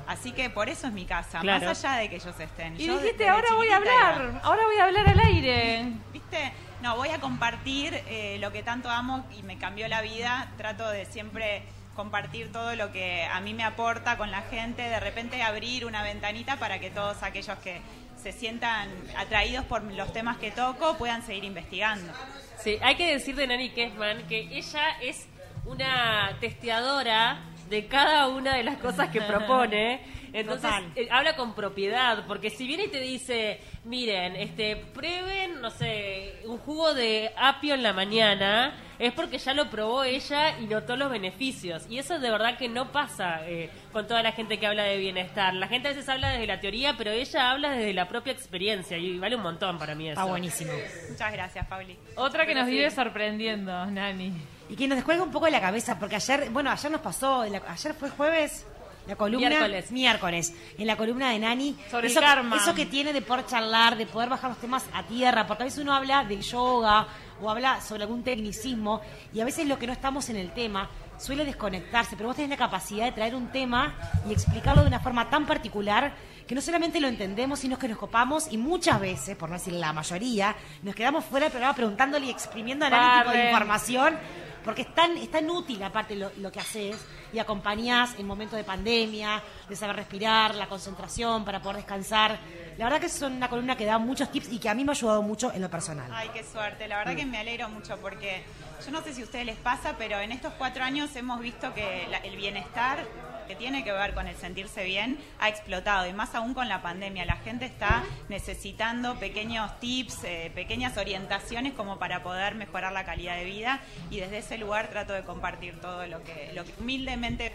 Así 0.06 0.32
que 0.32 0.50
por 0.50 0.68
eso 0.68 0.86
es 0.88 0.92
mi 0.92 1.04
casa, 1.04 1.40
Claro. 1.40 1.66
más 1.66 1.84
allá 1.84 1.98
de 1.98 2.08
que 2.10 2.16
ellos 2.16 2.38
estén. 2.38 2.80
Y 2.80 2.86
Yo 2.86 2.98
dijiste, 2.98 3.28
ahora 3.28 3.48
voy 3.54 3.68
a 3.68 3.76
hablar, 3.76 4.40
ahora 4.42 4.62
voy 4.64 4.76
a 4.78 4.84
hablar 4.84 5.08
al 5.08 5.20
aire. 5.20 5.84
¿Viste? 6.12 6.52
No, 6.82 6.96
voy 6.96 7.08
a 7.10 7.20
compartir 7.20 7.94
eh, 8.08 8.38
lo 8.40 8.50
que 8.52 8.62
tanto 8.62 8.90
amo 8.90 9.24
y 9.38 9.42
me 9.44 9.56
cambió 9.58 9.86
la 9.88 10.02
vida. 10.02 10.50
Trato 10.56 10.88
de 10.88 11.04
siempre 11.06 11.62
compartir 11.94 12.50
todo 12.50 12.74
lo 12.74 12.90
que 12.90 13.24
a 13.24 13.40
mí 13.40 13.54
me 13.54 13.62
aporta 13.64 14.16
con 14.16 14.30
la 14.30 14.42
gente. 14.42 14.82
De 14.82 14.98
repente 14.98 15.42
abrir 15.42 15.86
una 15.86 16.02
ventanita 16.02 16.56
para 16.56 16.80
que 16.80 16.90
todos 16.90 17.22
aquellos 17.22 17.56
que 17.58 17.80
se 18.20 18.32
sientan 18.32 18.88
atraídos 19.16 19.64
por 19.66 19.82
los 19.82 20.12
temas 20.12 20.38
que 20.38 20.50
toco 20.50 20.96
puedan 20.96 21.22
seguir 21.24 21.44
investigando. 21.44 22.12
Sí, 22.58 22.78
hay 22.82 22.96
que 22.96 23.12
decir 23.12 23.34
de 23.36 23.46
Nani 23.46 23.70
Kesman 23.70 24.26
que 24.26 24.40
ella 24.56 24.90
es 25.00 25.26
una 25.64 26.36
testeadora 26.40 27.40
de 27.72 27.86
cada 27.86 28.28
una 28.28 28.54
de 28.56 28.62
las 28.62 28.76
cosas 28.76 29.08
que 29.08 29.20
propone. 29.22 30.00
Entonces, 30.34 30.70
eh, 30.96 31.08
habla 31.10 31.36
con 31.36 31.54
propiedad, 31.54 32.24
porque 32.26 32.48
si 32.48 32.66
viene 32.66 32.84
y 32.84 32.88
te 32.88 33.00
dice, 33.00 33.60
miren, 33.84 34.34
este, 34.36 34.76
prueben, 34.76 35.60
no 35.60 35.70
sé, 35.70 36.40
un 36.46 36.56
jugo 36.58 36.94
de 36.94 37.30
apio 37.36 37.74
en 37.74 37.82
la 37.82 37.92
mañana, 37.92 38.74
es 38.98 39.12
porque 39.12 39.36
ya 39.36 39.52
lo 39.52 39.68
probó 39.68 40.04
ella 40.04 40.58
y 40.58 40.64
notó 40.66 40.96
los 40.96 41.10
beneficios. 41.10 41.84
Y 41.90 41.98
eso 41.98 42.18
de 42.18 42.30
verdad 42.30 42.56
que 42.56 42.68
no 42.70 42.92
pasa 42.92 43.46
eh, 43.46 43.68
con 43.92 44.06
toda 44.06 44.22
la 44.22 44.32
gente 44.32 44.58
que 44.58 44.66
habla 44.66 44.84
de 44.84 44.96
bienestar. 44.96 45.52
La 45.52 45.68
gente 45.68 45.88
a 45.88 45.90
veces 45.90 46.08
habla 46.08 46.30
desde 46.30 46.46
la 46.46 46.60
teoría, 46.60 46.94
pero 46.96 47.10
ella 47.10 47.50
habla 47.50 47.72
desde 47.72 47.92
la 47.92 48.08
propia 48.08 48.32
experiencia 48.32 48.96
y 48.96 49.18
vale 49.18 49.36
un 49.36 49.42
montón 49.42 49.78
para 49.78 49.94
mí 49.94 50.04
eso. 50.08 50.18
Está 50.20 50.30
buenísimo. 50.30 50.72
Muchas 51.10 51.30
gracias, 51.32 51.66
Pauli. 51.66 51.98
Otra 52.16 52.46
que 52.46 52.54
nos 52.54 52.64
Sí. 52.66 52.72
vive 52.72 52.90
sorprendiendo, 52.90 53.84
Nani. 53.86 54.32
Y 54.72 54.76
que 54.76 54.88
nos 54.88 54.96
descuelga 54.96 55.22
un 55.22 55.30
poco 55.30 55.44
de 55.46 55.52
la 55.52 55.60
cabeza, 55.60 55.98
porque 55.98 56.16
ayer, 56.16 56.50
bueno, 56.50 56.70
ayer 56.70 56.90
nos 56.90 57.00
pasó, 57.00 57.44
la- 57.44 57.62
ayer 57.68 57.94
fue 57.94 58.10
jueves, 58.10 58.66
la 59.06 59.16
columna. 59.16 59.48
Miércoles. 59.48 59.90
Miércoles, 59.90 60.54
en 60.78 60.86
la 60.86 60.96
columna 60.96 61.30
de 61.30 61.38
Nani. 61.40 61.76
Sobre 61.90 62.06
el 62.06 62.12
eso, 62.12 62.20
karma. 62.20 62.56
Eso 62.56 62.74
que 62.74 62.86
tiene 62.86 63.12
de 63.12 63.20
poder 63.22 63.44
charlar, 63.46 63.96
de 63.96 64.06
poder 64.06 64.28
bajar 64.28 64.50
los 64.50 64.58
temas 64.60 64.84
a 64.94 65.02
tierra, 65.02 65.46
porque 65.46 65.64
a 65.64 65.66
veces 65.66 65.80
uno 65.82 65.92
habla 65.94 66.24
del 66.24 66.40
yoga 66.42 67.06
o 67.40 67.50
habla 67.50 67.80
sobre 67.80 68.04
algún 68.04 68.22
tecnicismo, 68.22 69.00
y 69.34 69.40
a 69.40 69.44
veces 69.44 69.66
lo 69.66 69.78
que 69.78 69.86
no 69.88 69.92
estamos 69.92 70.28
en 70.30 70.36
el 70.36 70.52
tema 70.52 70.88
suele 71.18 71.44
desconectarse, 71.44 72.16
pero 72.16 72.28
vos 72.28 72.36
tenés 72.36 72.50
la 72.50 72.56
capacidad 72.56 73.04
de 73.04 73.12
traer 73.12 73.34
un 73.34 73.48
tema 73.52 73.94
y 74.28 74.32
explicarlo 74.32 74.82
de 74.82 74.88
una 74.88 75.00
forma 75.00 75.28
tan 75.28 75.46
particular 75.46 76.12
que 76.46 76.54
no 76.54 76.60
solamente 76.60 77.00
lo 77.00 77.06
entendemos, 77.08 77.60
sino 77.60 77.78
que 77.78 77.86
nos 77.88 77.98
copamos 77.98 78.50
y 78.52 78.58
muchas 78.58 79.00
veces, 79.00 79.36
por 79.36 79.48
no 79.48 79.54
decir 79.56 79.72
la 79.74 79.92
mayoría, 79.92 80.54
nos 80.82 80.94
quedamos 80.94 81.24
fuera 81.24 81.44
del 81.46 81.52
programa 81.52 81.74
preguntándole 81.74 82.26
y 82.26 82.30
exprimiendo 82.30 82.84
analítico 82.86 83.30
de 83.32 83.44
información 83.46 84.16
porque 84.64 84.82
es 84.82 84.94
tan, 84.94 85.16
es 85.16 85.30
tan 85.30 85.48
útil 85.50 85.82
aparte 85.82 86.14
lo, 86.16 86.30
lo 86.38 86.50
que 86.52 86.60
haces 86.60 86.96
y 87.32 87.38
acompañás 87.38 88.18
en 88.18 88.26
momentos 88.26 88.56
de 88.56 88.64
pandemia, 88.64 89.42
de 89.68 89.76
saber 89.76 89.96
respirar, 89.96 90.54
la 90.54 90.66
concentración 90.68 91.44
para 91.44 91.60
poder 91.62 91.76
descansar. 91.78 92.38
La 92.78 92.84
verdad 92.84 93.00
que 93.00 93.06
es 93.06 93.22
una 93.22 93.48
columna 93.48 93.76
que 93.76 93.84
da 93.84 93.98
muchos 93.98 94.30
tips 94.30 94.52
y 94.52 94.58
que 94.58 94.68
a 94.68 94.74
mí 94.74 94.84
me 94.84 94.92
ha 94.92 94.94
ayudado 94.94 95.22
mucho 95.22 95.52
en 95.52 95.62
lo 95.62 95.70
personal. 95.70 96.10
Ay, 96.14 96.30
qué 96.32 96.42
suerte. 96.44 96.88
La 96.88 96.98
verdad 96.98 97.14
que 97.16 97.26
me 97.26 97.38
alegro 97.38 97.68
mucho 97.68 97.96
porque 97.98 98.44
yo 98.84 98.90
no 98.92 99.02
sé 99.02 99.12
si 99.14 99.20
a 99.22 99.24
ustedes 99.24 99.46
les 99.46 99.56
pasa, 99.56 99.94
pero 99.98 100.18
en 100.20 100.32
estos 100.32 100.52
cuatro 100.54 100.82
años 100.84 101.14
hemos 101.16 101.40
visto 101.40 101.72
que 101.74 102.06
la- 102.10 102.18
el 102.18 102.36
bienestar 102.36 102.98
que 103.46 103.56
tiene 103.56 103.84
que 103.84 103.92
ver 103.92 104.14
con 104.14 104.26
el 104.26 104.36
sentirse 104.36 104.84
bien 104.84 105.18
ha 105.38 105.48
explotado 105.48 106.06
y 106.06 106.12
más 106.12 106.34
aún 106.34 106.54
con 106.54 106.68
la 106.68 106.82
pandemia. 106.82 107.24
La 107.24 107.36
gente 107.36 107.64
está 107.64 108.04
necesitando 108.28 109.16
pequeños 109.16 109.78
tips, 109.80 110.24
eh, 110.24 110.52
pequeñas 110.54 110.96
orientaciones 110.96 111.72
como 111.72 111.98
para 111.98 112.22
poder 112.22 112.54
mejorar 112.54 112.92
la 112.92 113.04
calidad 113.04 113.36
de 113.36 113.44
vida 113.44 113.80
y 114.10 114.20
desde 114.20 114.38
ese 114.38 114.58
lugar 114.58 114.88
trato 114.88 115.12
de 115.12 115.22
compartir 115.22 115.80
todo 115.80 116.06
lo 116.06 116.22
que, 116.22 116.52
lo 116.54 116.64
que 116.64 116.72
humildemente. 116.78 117.52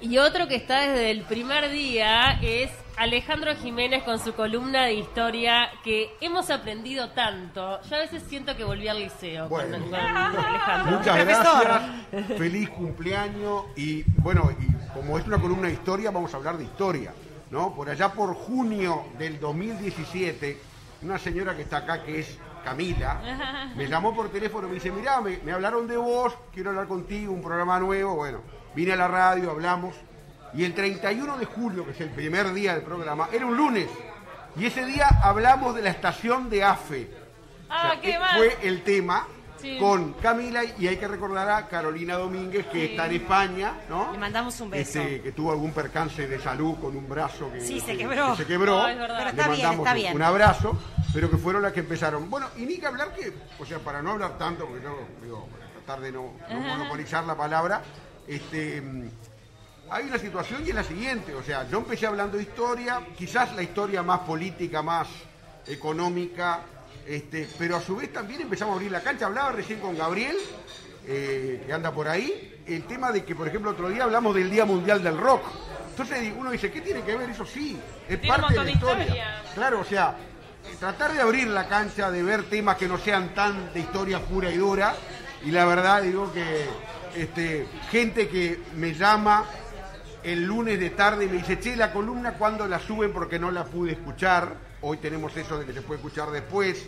Y 0.00 0.18
otro 0.18 0.46
que 0.46 0.54
está 0.54 0.82
desde 0.82 1.10
el 1.10 1.22
primer 1.22 1.70
día 1.70 2.38
es 2.40 2.70
Alejandro 2.96 3.56
Jiménez 3.56 4.04
con 4.04 4.20
su 4.20 4.32
columna 4.32 4.84
de 4.84 4.94
historia 4.94 5.70
que 5.82 6.14
hemos 6.20 6.50
aprendido 6.50 7.10
tanto. 7.10 7.80
Yo 7.82 7.96
a 7.96 7.98
veces 7.98 8.22
siento 8.28 8.56
que 8.56 8.62
volví 8.62 8.86
al 8.86 9.00
liceo 9.00 9.48
Bueno. 9.48 9.78
con, 9.78 9.94
Alejandro. 9.94 10.98
Muchas 10.98 11.24
gracias, 11.24 12.28
feliz 12.38 12.70
cumpleaños 12.70 13.64
y 13.76 14.04
bueno, 14.22 14.50
y 14.60 14.92
como 14.94 15.18
es 15.18 15.26
una 15.26 15.40
columna 15.40 15.66
de 15.66 15.74
historia, 15.74 16.12
vamos 16.12 16.32
a 16.32 16.36
hablar 16.36 16.58
de 16.58 16.64
historia, 16.64 17.12
¿no? 17.50 17.74
Por 17.74 17.90
allá 17.90 18.12
por 18.12 18.34
junio 18.34 19.04
del 19.18 19.40
2017, 19.40 20.58
una 21.02 21.18
señora 21.18 21.56
que 21.56 21.62
está 21.62 21.78
acá 21.78 22.04
que 22.04 22.20
es 22.20 22.38
Camila, 22.64 23.72
me 23.74 23.88
llamó 23.88 24.14
por 24.14 24.30
teléfono, 24.30 24.68
me 24.68 24.74
dice, 24.74 24.92
mirá, 24.92 25.20
me, 25.20 25.38
me 25.38 25.52
hablaron 25.52 25.88
de 25.88 25.96
vos, 25.96 26.34
quiero 26.52 26.70
hablar 26.70 26.86
contigo, 26.86 27.32
un 27.32 27.42
programa 27.42 27.80
nuevo, 27.80 28.14
bueno, 28.14 28.42
vine 28.74 28.92
a 28.92 28.96
la 28.96 29.08
radio, 29.08 29.50
hablamos, 29.50 29.94
y 30.54 30.64
el 30.64 30.74
31 30.74 31.36
de 31.38 31.44
julio, 31.46 31.84
que 31.84 31.92
es 31.92 32.00
el 32.00 32.10
primer 32.10 32.52
día 32.52 32.74
del 32.74 32.82
programa, 32.82 33.28
era 33.32 33.44
un 33.46 33.56
lunes, 33.56 33.88
y 34.56 34.66
ese 34.66 34.84
día 34.86 35.06
hablamos 35.22 35.74
de 35.74 35.82
la 35.82 35.90
estación 35.90 36.48
de 36.50 36.64
AFE. 36.64 37.10
Ah, 37.68 37.88
O 37.88 37.92
sea, 37.92 38.00
qué 38.00 38.18
mal. 38.18 38.36
Fue 38.38 38.58
el 38.62 38.82
tema 38.82 39.26
Sí. 39.60 39.76
con 39.78 40.12
Camila 40.14 40.62
y 40.78 40.86
hay 40.86 40.96
que 40.96 41.08
recordar 41.08 41.50
a 41.50 41.66
Carolina 41.66 42.14
Domínguez 42.14 42.64
que 42.66 42.78
Sí. 42.86 42.90
está 42.92 43.06
en 43.06 43.12
España, 43.16 43.72
¿no? 43.90 44.12
Le 44.12 44.18
mandamos 44.18 44.58
un 44.60 44.70
beso. 44.70 45.00
Este, 45.00 45.20
que 45.20 45.32
tuvo 45.32 45.50
algún 45.50 45.72
percance 45.72 46.26
de 46.28 46.38
salud 46.40 46.76
con 46.80 46.96
un 46.96 47.08
brazo 47.08 47.50
que, 47.52 47.60
Sí, 47.60 47.80
se 47.80 47.92
que- 47.92 47.98
quebró. 47.98 48.30
que 48.36 48.36
se 48.44 48.46
quebró. 48.46 48.78
No, 48.78 48.88
es 48.88 48.96
verdad. 48.96 49.16
Pero 49.18 49.24
Le 49.24 49.30
está 49.30 49.48
bien, 49.48 49.62
mandamos 49.66 49.78
está 49.86 49.90
un- 49.90 49.96
bien. 49.96 50.14
un 50.14 50.22
abrazo, 50.22 50.78
pero 51.12 51.28
que 51.30 51.36
fueron 51.36 51.60
las 51.62 51.72
que 51.72 51.80
empezaron. 51.80 52.30
Bueno, 52.30 52.46
y 52.56 52.66
ni 52.66 52.78
que 52.78 52.86
hablar 52.86 53.12
que, 53.14 53.32
o 53.58 53.66
sea, 53.66 53.80
para 53.80 54.00
no 54.00 54.12
hablar 54.12 54.38
tanto, 54.38 54.64
porque 54.64 54.84
no, 54.86 54.94
digo, 55.22 55.46
para 55.48 55.66
tratar 55.72 56.00
de 56.02 56.12
no, 56.12 56.32
no 56.50 56.60
monopolizar 56.60 57.24
la 57.24 57.36
palabra, 57.36 57.82
este, 58.28 58.80
mm, 58.80 59.10
hay 59.90 60.04
una 60.04 60.18
situación 60.18 60.62
y 60.66 60.68
es 60.68 60.74
la 60.74 60.84
siguiente, 60.84 61.34
o 61.34 61.42
sea, 61.42 61.66
yo 61.68 61.78
empecé 61.78 62.06
hablando 62.06 62.36
de 62.36 62.42
historia, 62.42 63.00
quizás 63.16 63.54
la 63.56 63.62
historia 63.62 64.02
más 64.02 64.20
política, 64.20 64.82
más 64.82 65.08
económica, 65.66 66.60
este, 67.06 67.48
pero 67.58 67.76
a 67.76 67.80
su 67.80 67.96
vez 67.96 68.12
también 68.12 68.42
empezamos 68.42 68.72
a 68.72 68.76
abrir 68.76 68.92
la 68.92 69.00
cancha. 69.00 69.26
Hablaba 69.26 69.52
recién 69.52 69.80
con 69.80 69.96
Gabriel, 69.96 70.36
eh, 71.06 71.62
que 71.66 71.72
anda 71.72 71.90
por 71.90 72.06
ahí, 72.06 72.62
el 72.66 72.84
tema 72.84 73.10
de 73.10 73.24
que, 73.24 73.34
por 73.34 73.48
ejemplo, 73.48 73.70
otro 73.70 73.88
día 73.88 74.04
hablamos 74.04 74.34
del 74.34 74.50
Día 74.50 74.66
Mundial 74.66 75.02
del 75.02 75.16
Rock. 75.16 75.42
Entonces 75.90 76.32
uno 76.36 76.50
dice, 76.50 76.70
¿qué 76.70 76.82
tiene 76.82 77.00
que 77.02 77.16
ver? 77.16 77.30
Eso 77.30 77.46
sí, 77.46 77.78
es 78.08 78.20
Tiene 78.20 78.36
parte 78.36 78.58
de 78.58 78.64
la 78.64 78.70
historia. 78.70 79.02
historia. 79.04 79.42
Claro, 79.54 79.80
o 79.80 79.84
sea, 79.84 80.16
tratar 80.78 81.14
de 81.14 81.20
abrir 81.22 81.48
la 81.48 81.66
cancha, 81.66 82.10
de 82.10 82.22
ver 82.22 82.44
temas 82.44 82.76
que 82.76 82.86
no 82.86 82.98
sean 82.98 83.34
tan 83.34 83.72
de 83.72 83.80
historia 83.80 84.20
pura 84.20 84.50
y 84.50 84.58
dura. 84.58 84.94
Y 85.44 85.50
la 85.50 85.64
verdad 85.64 86.02
digo 86.02 86.30
que 86.32 86.66
este, 87.16 87.66
gente 87.90 88.28
que 88.28 88.60
me 88.76 88.94
llama 88.94 89.44
el 90.22 90.44
lunes 90.44 90.78
de 90.80 90.90
tarde 90.90 91.24
y 91.24 91.28
me 91.28 91.38
dice, 91.38 91.58
che, 91.60 91.76
la 91.76 91.92
columna 91.92 92.32
cuando 92.34 92.66
la 92.66 92.78
suben 92.78 93.12
porque 93.12 93.38
no 93.38 93.50
la 93.50 93.64
pude 93.64 93.92
escuchar. 93.92 94.54
Hoy 94.80 94.98
tenemos 94.98 95.36
eso 95.36 95.58
de 95.58 95.64
que 95.66 95.72
se 95.72 95.82
puede 95.82 95.98
escuchar 96.00 96.30
después. 96.30 96.86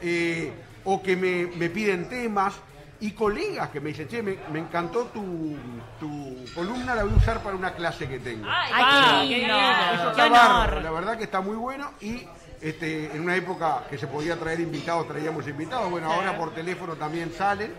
Eh, 0.00 0.52
o 0.84 1.02
que 1.02 1.16
me, 1.16 1.46
me 1.56 1.68
piden 1.70 2.08
temas. 2.08 2.54
Y 3.00 3.12
colegas 3.12 3.68
que 3.70 3.80
me 3.80 3.90
dicen, 3.90 4.08
che, 4.08 4.22
me, 4.24 4.36
me 4.52 4.58
encantó 4.58 5.04
tu, 5.04 5.56
tu 6.00 6.36
columna, 6.52 6.96
la 6.96 7.04
voy 7.04 7.12
a 7.12 7.16
usar 7.16 7.40
para 7.44 7.54
una 7.54 7.72
clase 7.72 8.08
que 8.08 8.18
tengo. 8.18 8.44
Ay, 8.50 9.28
qué 9.28 9.34
qué 9.36 9.40
lindo. 9.40 9.54
Eso 9.56 10.02
Qué 10.04 10.08
está 10.08 10.26
honor. 10.26 10.32
bárbaro, 10.32 10.80
la 10.80 10.90
verdad 10.90 11.16
que 11.16 11.22
está 11.22 11.40
muy 11.40 11.54
bueno 11.54 11.92
y 12.00 12.26
este, 12.60 13.06
en 13.14 13.20
una 13.22 13.36
época 13.36 13.84
que 13.88 13.98
se 13.98 14.06
podía 14.06 14.36
traer 14.36 14.60
invitados, 14.60 15.06
traíamos 15.08 15.46
invitados, 15.46 15.90
bueno, 15.90 16.12
ahora 16.12 16.36
por 16.36 16.54
teléfono 16.54 16.94
también 16.94 17.32
salen. 17.32 17.72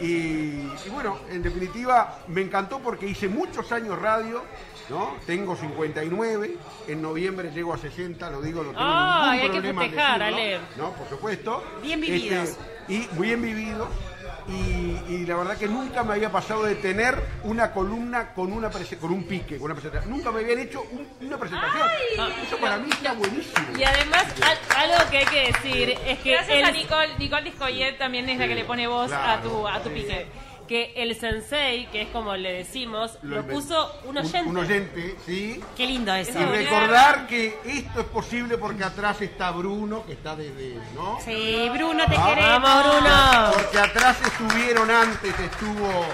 Y, 0.00 0.04
y 0.06 0.88
bueno, 0.92 1.18
en 1.30 1.42
definitiva 1.42 2.20
me 2.28 2.40
encantó 2.42 2.78
porque 2.78 3.06
hice 3.06 3.28
muchos 3.28 3.70
años 3.72 4.00
radio, 4.00 4.42
¿no? 4.88 5.16
Tengo 5.26 5.56
59, 5.56 6.56
en 6.86 7.02
noviembre 7.02 7.50
llego 7.52 7.74
a 7.74 7.78
60, 7.78 8.30
lo 8.30 8.40
digo, 8.40 8.62
no 8.62 8.70
tengo 8.70 8.80
Ah, 8.82 9.30
ningún 9.32 9.34
hay 9.34 9.40
que 9.40 9.52
problema 9.52 9.82
festejar, 9.82 10.18
decirlo, 10.20 10.36
Ale. 10.36 10.60
¿no? 10.76 10.92
Por 10.92 11.08
supuesto. 11.08 11.64
Bien 11.82 12.00
vividos. 12.00 12.48
Este, 12.50 12.62
y 12.94 13.08
muy 13.16 13.26
bien 13.28 13.42
vividos. 13.42 13.88
Y, 14.48 15.12
y 15.12 15.26
la 15.26 15.36
verdad 15.36 15.58
que 15.58 15.68
nunca 15.68 16.02
me 16.02 16.14
había 16.14 16.32
pasado 16.32 16.62
de 16.64 16.74
tener 16.76 17.22
una 17.44 17.70
columna 17.72 18.32
con 18.32 18.50
una 18.52 18.70
con 18.70 19.12
un 19.12 19.24
pique, 19.24 19.56
con 19.58 19.66
una 19.66 19.74
presentación. 19.74 20.10
Nunca 20.10 20.30
me 20.30 20.40
habían 20.40 20.60
hecho 20.60 20.82
un- 20.90 21.06
una 21.26 21.36
presentación. 21.38 21.82
Ay. 22.18 22.32
Eso 22.46 22.56
para 22.58 22.78
mí 22.78 22.88
está 22.90 23.12
buenísimo. 23.12 23.66
Y 23.78 23.84
además, 23.84 24.24
al- 24.42 24.90
algo 24.90 25.10
que 25.10 25.18
hay 25.18 25.26
que 25.26 25.52
decir 25.52 25.90
es 26.06 26.18
que 26.20 26.32
Gracias 26.32 26.58
el, 26.58 26.64
a 26.64 26.70
Nicole, 26.70 27.18
Nicole 27.18 27.42
Discoyet 27.42 27.98
también 27.98 28.28
es 28.30 28.38
la 28.38 28.48
que 28.48 28.54
le 28.54 28.64
pone 28.64 28.86
voz 28.86 29.12
a 29.12 29.40
tu 29.42 29.68
a 29.68 29.82
tu 29.82 29.90
pique. 29.90 30.26
Que 30.68 30.92
el 30.96 31.18
sensei, 31.18 31.86
que 31.86 32.02
es 32.02 32.08
como 32.10 32.36
le 32.36 32.52
decimos, 32.52 33.18
lo, 33.22 33.44
puso 33.46 33.90
un 34.04 34.18
oyente. 34.18 34.48
Un, 34.48 34.56
oyente, 34.58 35.16
sí. 35.26 35.60
Qué 35.76 35.86
lindo 35.86 36.14
eso. 36.14 36.38
Y 36.38 36.44
recordar 36.44 37.26
que 37.26 37.58
esto 37.64 38.00
es 38.00 38.06
posible 38.06 38.58
porque 38.58 38.84
atrás 38.84 39.20
está 39.22 39.50
Bruno, 39.50 40.04
que 40.06 40.12
está 40.12 40.36
desde, 40.36 40.76
¿no? 40.94 41.18
Sí, 41.24 41.68
Bruno, 41.72 42.04
te 42.06 42.16
Ah, 42.16 42.26
queremos. 42.28 42.62
Vamos, 42.62 43.00
Bruno. 43.00 43.50
Porque 43.54 43.78
atrás 43.78 44.18
estuvieron 44.22 44.90
antes, 44.90 45.40
estuvo 45.40 46.06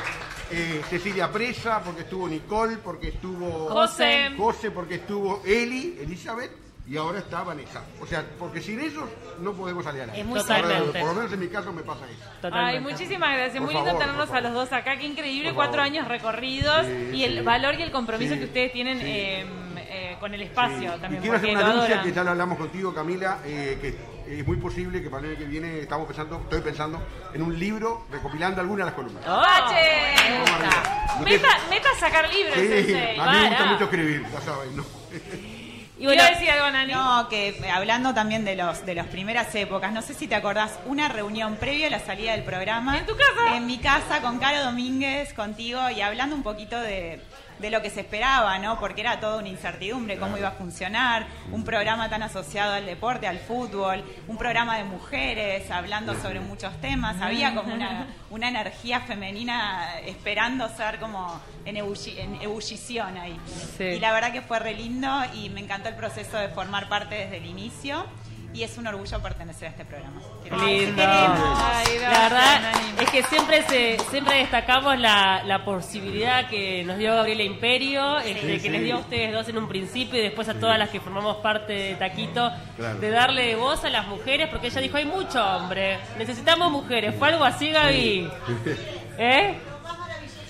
eh, 0.51 0.83
Cecilia 0.89 1.31
Presa, 1.31 1.83
porque 1.83 2.03
estuvo 2.03 2.29
Nicole, 2.29 2.77
porque 2.77 3.09
estuvo 3.09 3.69
José. 3.71 4.31
José, 4.37 4.71
porque 4.71 4.97
estuvo 4.97 5.43
Eli, 5.45 5.99
Elizabeth, 6.01 6.64
y 6.87 6.97
ahora 6.97 7.19
está 7.19 7.43
Vanessa. 7.43 7.83
O 8.01 8.07
sea, 8.07 8.25
porque 8.39 8.61
sin 8.61 8.79
ellos 8.81 9.05
no 9.41 9.53
podemos 9.55 9.85
salir 9.85 10.03
al 10.03 10.11
aire. 10.11 10.21
Es 10.23 10.27
muy 10.27 10.39
Totalmente. 10.41 10.77
Ahora, 10.77 11.01
Por 11.01 11.09
lo 11.09 11.15
menos 11.15 11.33
en 11.33 11.41
mi 11.41 11.49
caso 11.49 11.73
me 11.73 11.83
pasa 11.83 12.05
eso. 12.11 12.21
Ay, 12.25 12.41
Totalmente. 12.43 12.91
muchísimas 12.93 13.37
gracias. 13.37 13.63
Por 13.63 13.73
Muy 13.73 13.75
lindo 13.75 13.99
tenerlos 13.99 14.31
a 14.31 14.41
los 14.43 14.53
dos 14.53 14.73
acá. 14.73 14.97
Qué 14.99 15.07
increíble. 15.07 15.49
Por 15.51 15.57
Cuatro 15.57 15.73
favor. 15.77 15.87
años 15.87 16.09
recorridos 16.09 16.87
Sí, 16.87 17.11
y 17.17 17.25
el 17.25 17.35
sí. 17.39 17.41
valor 17.41 17.75
y 17.79 17.83
el 17.83 17.91
compromiso 17.91 18.35
Sí, 18.35 18.41
que 18.41 18.45
ustedes 18.47 18.73
tienen 18.73 18.99
sí. 19.01 19.07
eh, 19.07 19.47
eh, 19.77 20.17
con 20.21 20.35
el 20.35 20.43
espacio 20.43 20.93
Sí. 20.95 21.01
también. 21.01 21.15
Y 21.15 21.19
quiero 21.23 21.37
hacer 21.39 21.51
una 21.57 21.67
adoran. 21.71 22.03
que 22.03 22.13
ya 22.13 22.23
lo 22.25 22.31
hablamos 22.31 22.59
contigo, 22.59 22.95
Camila, 22.95 23.39
eh, 23.47 23.79
que 23.81 24.15
es 24.39 24.47
muy 24.47 24.57
posible 24.59 25.03
que 25.03 25.09
para 25.11 25.23
el 25.25 25.31
año 25.31 25.39
que 25.39 25.45
viene 25.47 25.79
estamos 25.81 26.07
pensando, 26.07 26.41
estoy 26.41 26.61
pensando 26.61 27.03
en 27.33 27.43
un 27.43 27.59
libro 27.59 28.05
recopilando 28.11 28.61
algunas 28.61 28.85
de 28.87 28.91
las 28.91 28.95
columnas. 28.95 29.25
Te- 29.25 31.25
Meta, 31.25 31.49
meta 31.71 31.89
a 31.95 31.99
sacar 32.01 32.29
libros, 32.33 32.55
Sí, 32.57 32.69
Sensei. 32.69 33.19
a 33.19 33.31
mí 33.31 33.39
me 33.39 33.49
gusta 33.49 33.65
mucho 33.67 33.85
escribir, 33.85 34.27
ya 34.33 34.41
saben, 34.41 34.77
¿no? 34.77 34.85
Y 36.05 36.07
bueno, 36.07 36.23
decir 36.23 36.51
algo, 36.51 36.71
Nani. 36.71 36.93
No, 36.93 37.29
que 37.31 37.49
eh, 37.49 37.71
hablando 37.71 38.13
también 38.13 38.45
de 38.45 38.57
los 38.57 38.85
de 38.85 38.95
las 38.95 39.07
primeras 39.07 39.55
épocas, 39.55 39.91
no 39.91 40.03
sé 40.03 40.13
si 40.13 40.27
te 40.27 40.35
acordás, 40.35 40.79
una 40.85 41.09
reunión 41.09 41.57
previa 41.57 41.87
a 41.87 41.91
la 41.91 41.99
salida 41.99 42.33
del 42.33 42.43
programa. 42.43 42.99
¿En 42.99 43.07
tu 43.07 43.17
casa? 43.17 43.57
En 43.57 43.65
mi 43.65 43.79
casa 43.79 44.21
con 44.21 44.39
Caro 44.39 44.63
Domínguez, 44.65 45.33
contigo, 45.33 45.81
y 45.89 46.03
hablando 46.03 46.37
un 46.37 46.43
poquito 46.43 46.79
de, 46.79 47.23
de 47.59 47.71
lo 47.71 47.81
que 47.83 47.91
se 47.91 48.01
esperaba, 48.01 48.59
¿no? 48.59 48.79
Porque 48.81 49.01
era 49.01 49.21
toda 49.21 49.39
una 49.39 49.49
incertidumbre, 49.49 50.19
cómo 50.19 50.37
iba 50.37 50.49
a 50.49 50.53
funcionar, 50.53 51.27
un 51.53 51.65
programa 51.65 52.09
tan 52.11 52.23
asociado 52.23 52.75
al 52.75 52.87
deporte, 52.87 53.27
al 53.27 53.39
fútbol, 53.39 54.05
un 54.29 54.37
programa 54.37 54.77
de 54.77 54.85
mujeres, 54.85 55.71
hablando 55.71 56.15
sobre 56.21 56.41
muchos 56.41 56.79
temas. 56.81 57.21
Había 57.21 57.55
como 57.55 57.73
una, 57.75 58.07
una 58.31 58.49
energía 58.49 59.01
femenina 59.01 59.99
esperando 60.05 60.69
ser 60.77 60.99
como 60.99 61.41
en, 61.65 61.77
ebulli- 61.77 62.19
en 62.19 62.41
ebullición 62.43 63.17
ahí. 63.19 63.39
Sí. 63.79 63.85
Y 63.85 64.01
la 64.01 64.13
verdad 64.13 64.33
que 64.33 64.43
fue 64.43 64.59
re 64.59 64.75
lindo 64.75 65.09
y 65.35 65.51
me 65.51 65.61
encantó 65.61 65.89
el 65.89 65.95
proceso 65.97 66.37
de 66.37 66.49
formar 66.49 66.89
parte 66.89 67.15
desde 67.15 67.39
el 67.39 67.47
inicio 67.47 68.07
y 68.55 68.63
es 68.63 68.79
un 68.79 68.87
orgullo 68.87 69.21
pertenecer 69.21 69.67
a 69.69 69.71
este 69.73 69.85
programa. 69.85 70.21
Lindo. 70.45 71.03
Ay, 71.05 71.99
La 72.01 72.09
verdad 72.21 72.61
es 73.01 73.11
que 73.11 73.23
siempre 73.25 73.63
se, 73.65 73.99
siempre 74.11 74.37
destacamos 74.39 74.97
la, 74.99 75.43
la 75.45 75.65
posibilidad 75.65 76.49
que 76.49 76.85
nos 76.85 76.97
dio 76.99 77.15
Gabriela 77.17 77.43
Imperio, 77.43 78.19
este, 78.21 78.53
que 78.55 78.61
sí. 78.61 78.69
les 78.69 78.83
dio 78.85 78.97
a 78.97 78.99
ustedes 79.01 79.33
dos 79.33 79.49
en 79.49 79.59
un 79.59 79.69
principio 79.69 80.19
y 80.21 80.23
después 80.23 80.49
a 80.49 80.55
todas 80.55 80.79
las 80.79 80.89
que 80.91 81.01
formamos 81.01 81.39
parte 81.39 81.73
de 81.73 81.95
Taquito, 81.97 82.51
Claro. 82.77 82.99
de 83.01 83.11
darle 83.11 83.57
voz 83.57 83.85
a 83.85 83.91
las 83.91 84.07
mujeres, 84.07 84.49
porque 84.51 84.69
ella 84.69 84.81
dijo, 84.81 84.97
hay 84.97 85.05
mucho 85.05 85.45
hombre, 85.45 85.99
necesitamos 86.17 86.71
mujeres. 86.71 87.15
¿Fue 87.19 87.29
algo 87.29 87.45
así, 87.45 87.71
Gaby? 87.71 88.29
¿Eh? 89.19 89.55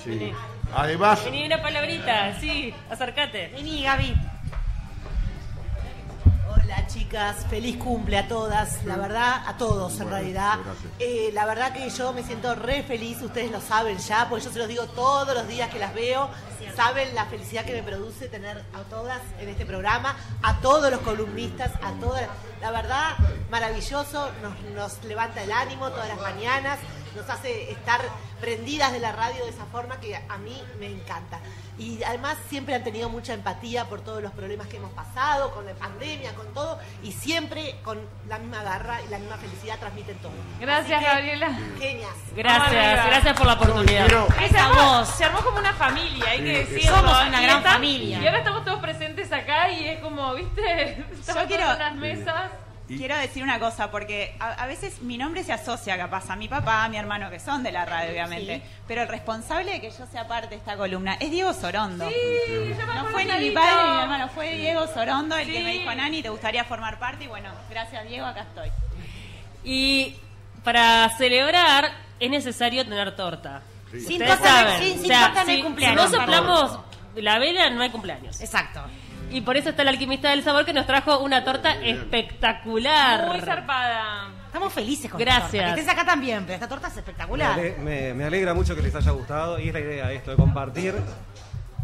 Sí. 0.04 0.32
Además, 0.76 1.24
Vení 1.24 1.46
una 1.46 1.62
palabrita, 1.62 2.38
sí, 2.40 2.74
acércate. 2.90 3.48
Vení, 3.54 3.82
Gaby. 3.84 4.14
Hola 6.76 6.88
chicas, 6.88 7.46
feliz 7.48 7.76
cumple 7.76 8.18
a 8.18 8.26
todas, 8.26 8.84
la 8.84 8.96
verdad, 8.96 9.42
a 9.46 9.56
todos 9.56 9.92
en 9.92 9.98
Bueno, 9.98 10.16
realidad. 10.16 10.58
Eh, 10.98 11.30
la 11.32 11.46
verdad 11.46 11.72
que 11.72 11.88
yo 11.88 12.12
me 12.12 12.24
siento 12.24 12.56
re 12.56 12.82
feliz, 12.82 13.22
ustedes 13.22 13.52
lo 13.52 13.60
saben 13.60 13.96
ya, 13.98 14.28
porque 14.28 14.46
yo 14.46 14.50
se 14.52 14.58
los 14.58 14.66
digo 14.66 14.86
todos 14.88 15.34
los 15.34 15.46
días 15.46 15.70
que 15.70 15.78
las 15.78 15.94
veo, 15.94 16.28
saben 16.74 17.14
la 17.14 17.26
felicidad 17.26 17.64
que 17.64 17.74
me 17.74 17.84
produce 17.84 18.26
tener 18.26 18.64
a 18.74 18.82
todas 18.90 19.20
en 19.38 19.50
este 19.50 19.64
programa, 19.64 20.16
a 20.42 20.58
todos 20.60 20.90
los 20.90 21.00
columnistas, 21.02 21.70
a 21.80 21.92
todas, 22.00 22.28
la 22.60 22.72
verdad, 22.72 23.12
maravilloso, 23.50 24.30
nos, 24.42 24.60
nos 24.74 25.04
levanta 25.04 25.44
el 25.44 25.52
ánimo 25.52 25.90
todas 25.90 26.08
las 26.08 26.20
mañanas 26.20 26.80
nos 27.14 27.28
hace 27.28 27.70
estar 27.70 28.00
prendidas 28.40 28.92
de 28.92 29.00
la 29.00 29.12
radio 29.12 29.44
de 29.44 29.50
esa 29.50 29.64
forma 29.66 30.00
que 30.00 30.16
a 30.16 30.38
mí 30.38 30.62
me 30.78 30.86
encanta. 30.86 31.40
Y 31.78 32.02
además 32.04 32.36
siempre 32.48 32.74
han 32.74 32.84
tenido 32.84 33.08
mucha 33.08 33.34
empatía 33.34 33.86
por 33.86 34.00
todos 34.00 34.22
los 34.22 34.30
problemas 34.32 34.68
que 34.68 34.76
hemos 34.76 34.92
pasado, 34.92 35.52
con 35.52 35.66
la 35.66 35.72
pandemia, 35.74 36.34
con 36.34 36.52
todo, 36.54 36.78
y 37.02 37.10
siempre 37.10 37.76
con 37.82 38.00
la 38.28 38.38
misma 38.38 38.62
garra 38.62 39.02
y 39.02 39.08
la 39.08 39.18
misma 39.18 39.36
felicidad 39.38 39.78
transmiten 39.80 40.16
todo. 40.18 40.32
Gracias, 40.60 41.00
que, 41.00 41.04
Gabriela. 41.04 41.58
Genias. 41.78 42.12
Gracias, 42.36 43.06
gracias 43.06 43.36
por 43.36 43.46
la 43.46 43.54
oportunidad. 43.54 44.06
Se 44.06 44.58
armó, 44.58 45.04
se 45.04 45.24
armó 45.24 45.40
como 45.40 45.58
una 45.58 45.72
familia, 45.72 46.24
hay 46.30 46.38
que 46.38 46.58
decirlo. 46.64 46.96
Somos 46.96 47.26
una 47.26 47.42
Y 47.42 47.46
gran 47.46 47.62
familia. 47.62 48.20
Y 48.20 48.26
ahora 48.26 48.38
estamos 48.38 48.64
todos 48.64 48.80
presentes 48.80 49.32
acá 49.32 49.70
y 49.70 49.88
es 49.88 50.00
como, 50.00 50.34
¿viste? 50.34 51.04
Estamos 51.12 51.42
Yo 51.42 51.48
quiero, 51.48 51.64
todos 51.64 51.76
en 51.76 51.82
las 51.82 51.94
mesas. 51.96 52.63
Quiero 52.86 53.16
decir 53.16 53.42
una 53.42 53.58
cosa, 53.58 53.90
porque 53.90 54.36
a, 54.40 54.52
a 54.52 54.66
veces 54.66 55.00
mi 55.02 55.16
nombre 55.18 55.42
se 55.44 55.52
asocia 55.52 55.96
capaz 55.96 56.28
a 56.30 56.36
mi 56.36 56.48
papá, 56.48 56.84
a 56.84 56.88
mi 56.88 56.96
hermano, 56.96 57.30
que 57.30 57.40
son 57.40 57.62
de 57.62 57.72
la 57.72 57.84
radio, 57.84 58.10
obviamente. 58.12 58.56
Sí. 58.58 58.62
Pero 58.86 59.02
el 59.02 59.08
responsable 59.08 59.72
de 59.72 59.80
que 59.80 59.90
yo 59.90 60.06
sea 60.06 60.26
parte 60.28 60.48
de 60.50 60.56
esta 60.56 60.76
columna 60.76 61.14
es 61.20 61.30
Diego 61.30 61.52
Sorondo. 61.54 62.08
Sí, 62.08 62.14
yo 62.78 62.86
me 62.86 62.94
no 62.94 63.04
fue 63.06 63.24
ni 63.24 63.32
mi 63.48 63.50
padre 63.50 63.84
ni 63.88 63.90
mi 63.96 64.02
hermano, 64.02 64.28
fue 64.28 64.52
Diego 64.56 64.86
Sorondo 64.88 65.36
el 65.36 65.50
que 65.50 65.64
me 65.64 65.72
dijo, 65.72 65.94
Nani, 65.94 66.22
¿te 66.22 66.28
gustaría 66.28 66.64
formar 66.64 66.98
parte? 66.98 67.24
Y 67.24 67.28
bueno, 67.28 67.50
gracias 67.70 68.06
Diego, 68.08 68.26
acá 68.26 68.42
estoy. 68.42 68.68
Y 69.64 70.16
para 70.62 71.08
celebrar 71.16 71.90
es 72.20 72.30
necesario 72.30 72.84
tener 72.84 73.14
torta. 73.16 73.62
Sin 73.92 74.18
torta 74.18 74.38
saben. 74.38 74.78
sin- 74.82 74.92
sin 74.94 75.04
O 75.04 75.06
sea, 75.06 75.26
torta 75.26 75.44
no 75.44 75.50
hay 75.50 75.56
si- 75.56 75.62
cumpleaños. 75.62 76.04
Si 76.06 76.12
no 76.12 76.18
soplamos 76.20 76.78
la 77.16 77.38
vela, 77.38 77.70
no 77.70 77.82
hay 77.82 77.90
cumpleaños. 77.90 78.40
Exacto. 78.40 78.80
Y 79.34 79.40
por 79.40 79.56
eso 79.56 79.70
está 79.70 79.82
el 79.82 79.88
alquimista 79.88 80.30
del 80.30 80.44
sabor 80.44 80.64
que 80.64 80.72
nos 80.72 80.86
trajo 80.86 81.18
una 81.18 81.42
torta 81.42 81.74
espectacular. 81.82 83.26
Muy 83.28 83.40
zarpada. 83.40 84.28
Estamos 84.46 84.72
felices 84.72 85.10
con 85.10 85.18
Gracias. 85.18 85.46
esta 85.46 85.58
torta. 85.58 85.74
Que 85.74 85.80
estés 85.80 85.92
acá 85.92 86.04
también, 86.06 86.42
pero 86.44 86.54
esta 86.54 86.68
torta 86.68 86.86
es 86.86 86.94
Me, 86.94 87.00
espectacular. 87.00 87.52
ale- 87.52 87.76
me- 87.80 88.14
me 88.14 88.24
alegra 88.24 88.54
mucho 88.54 88.76
que 88.76 88.82
les 88.82 88.94
haya 88.94 89.10
gustado 89.10 89.58
y 89.58 89.68
es 89.68 89.74
la 89.74 89.80
idea 89.80 90.12
esto 90.12 90.30
de 90.30 90.36
compartir. 90.36 90.94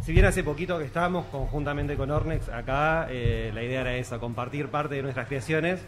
Si 0.05 0.13
bien 0.13 0.25
hace 0.27 0.45
poquito 0.45 0.79
que 0.79 0.85
estamos 0.85 1.27
conjuntamente 1.27 1.97
con 1.97 2.11
Ornex 2.13 2.49
acá, 2.51 3.09
eh, 3.11 3.51
la 3.53 3.63
idea 3.65 3.81
era 3.81 3.95
esa, 3.97 4.19
compartir 4.21 4.69
parte 4.69 4.95
de 4.95 5.03
nuestras 5.03 5.27
creaciones 5.27 5.81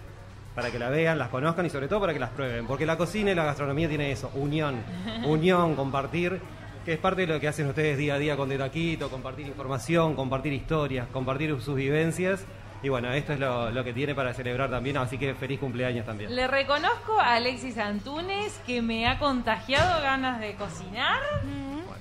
para 0.56 0.70
que 0.72 0.78
la 0.80 0.90
vean, 0.90 1.16
las 1.18 1.28
conozcan 1.28 1.64
y 1.64 1.70
sobre 1.70 1.86
todo 1.86 2.00
para 2.00 2.12
que 2.12 2.18
las 2.18 2.30
prueben. 2.30 2.66
Porque 2.66 2.84
la 2.86 2.96
cocina 2.98 3.30
y 3.30 3.34
la 3.36 3.44
gastronomía 3.44 3.88
tiene 3.88 4.10
eso, 4.10 4.30
unión, 4.34 4.82
unión, 5.24 5.76
compartir, 5.76 6.40
que 6.84 6.94
es 6.94 6.98
parte 6.98 7.22
de 7.22 7.26
lo 7.28 7.38
que 7.40 7.48
hacen 7.48 7.66
ustedes 7.68 7.96
día 7.98 8.14
a 8.14 8.18
día 8.18 8.36
con 8.36 8.48
De 8.48 8.58
Taquito, 8.58 9.08
compartir 9.10 9.46
información, 9.46 10.14
compartir 10.16 10.52
historias, 10.52 11.06
compartir 11.12 11.56
sus 11.60 11.76
vivencias. 11.76 12.44
Y 12.82 12.88
bueno, 12.88 13.12
esto 13.12 13.32
es 13.32 13.38
lo, 13.38 13.70
lo 13.70 13.84
que 13.84 13.92
tiene 13.92 14.12
para 14.12 14.34
celebrar 14.34 14.68
también, 14.68 14.96
así 14.96 15.16
que 15.16 15.34
feliz 15.34 15.60
cumpleaños 15.60 16.04
también. 16.04 16.34
Le 16.34 16.48
reconozco 16.48 17.20
a 17.20 17.34
Alexis 17.36 17.78
Antunes 17.78 18.60
que 18.66 18.82
me 18.82 19.06
ha 19.06 19.20
contagiado 19.20 20.02
ganas 20.02 20.40
de 20.40 20.54
cocinar 20.56 21.20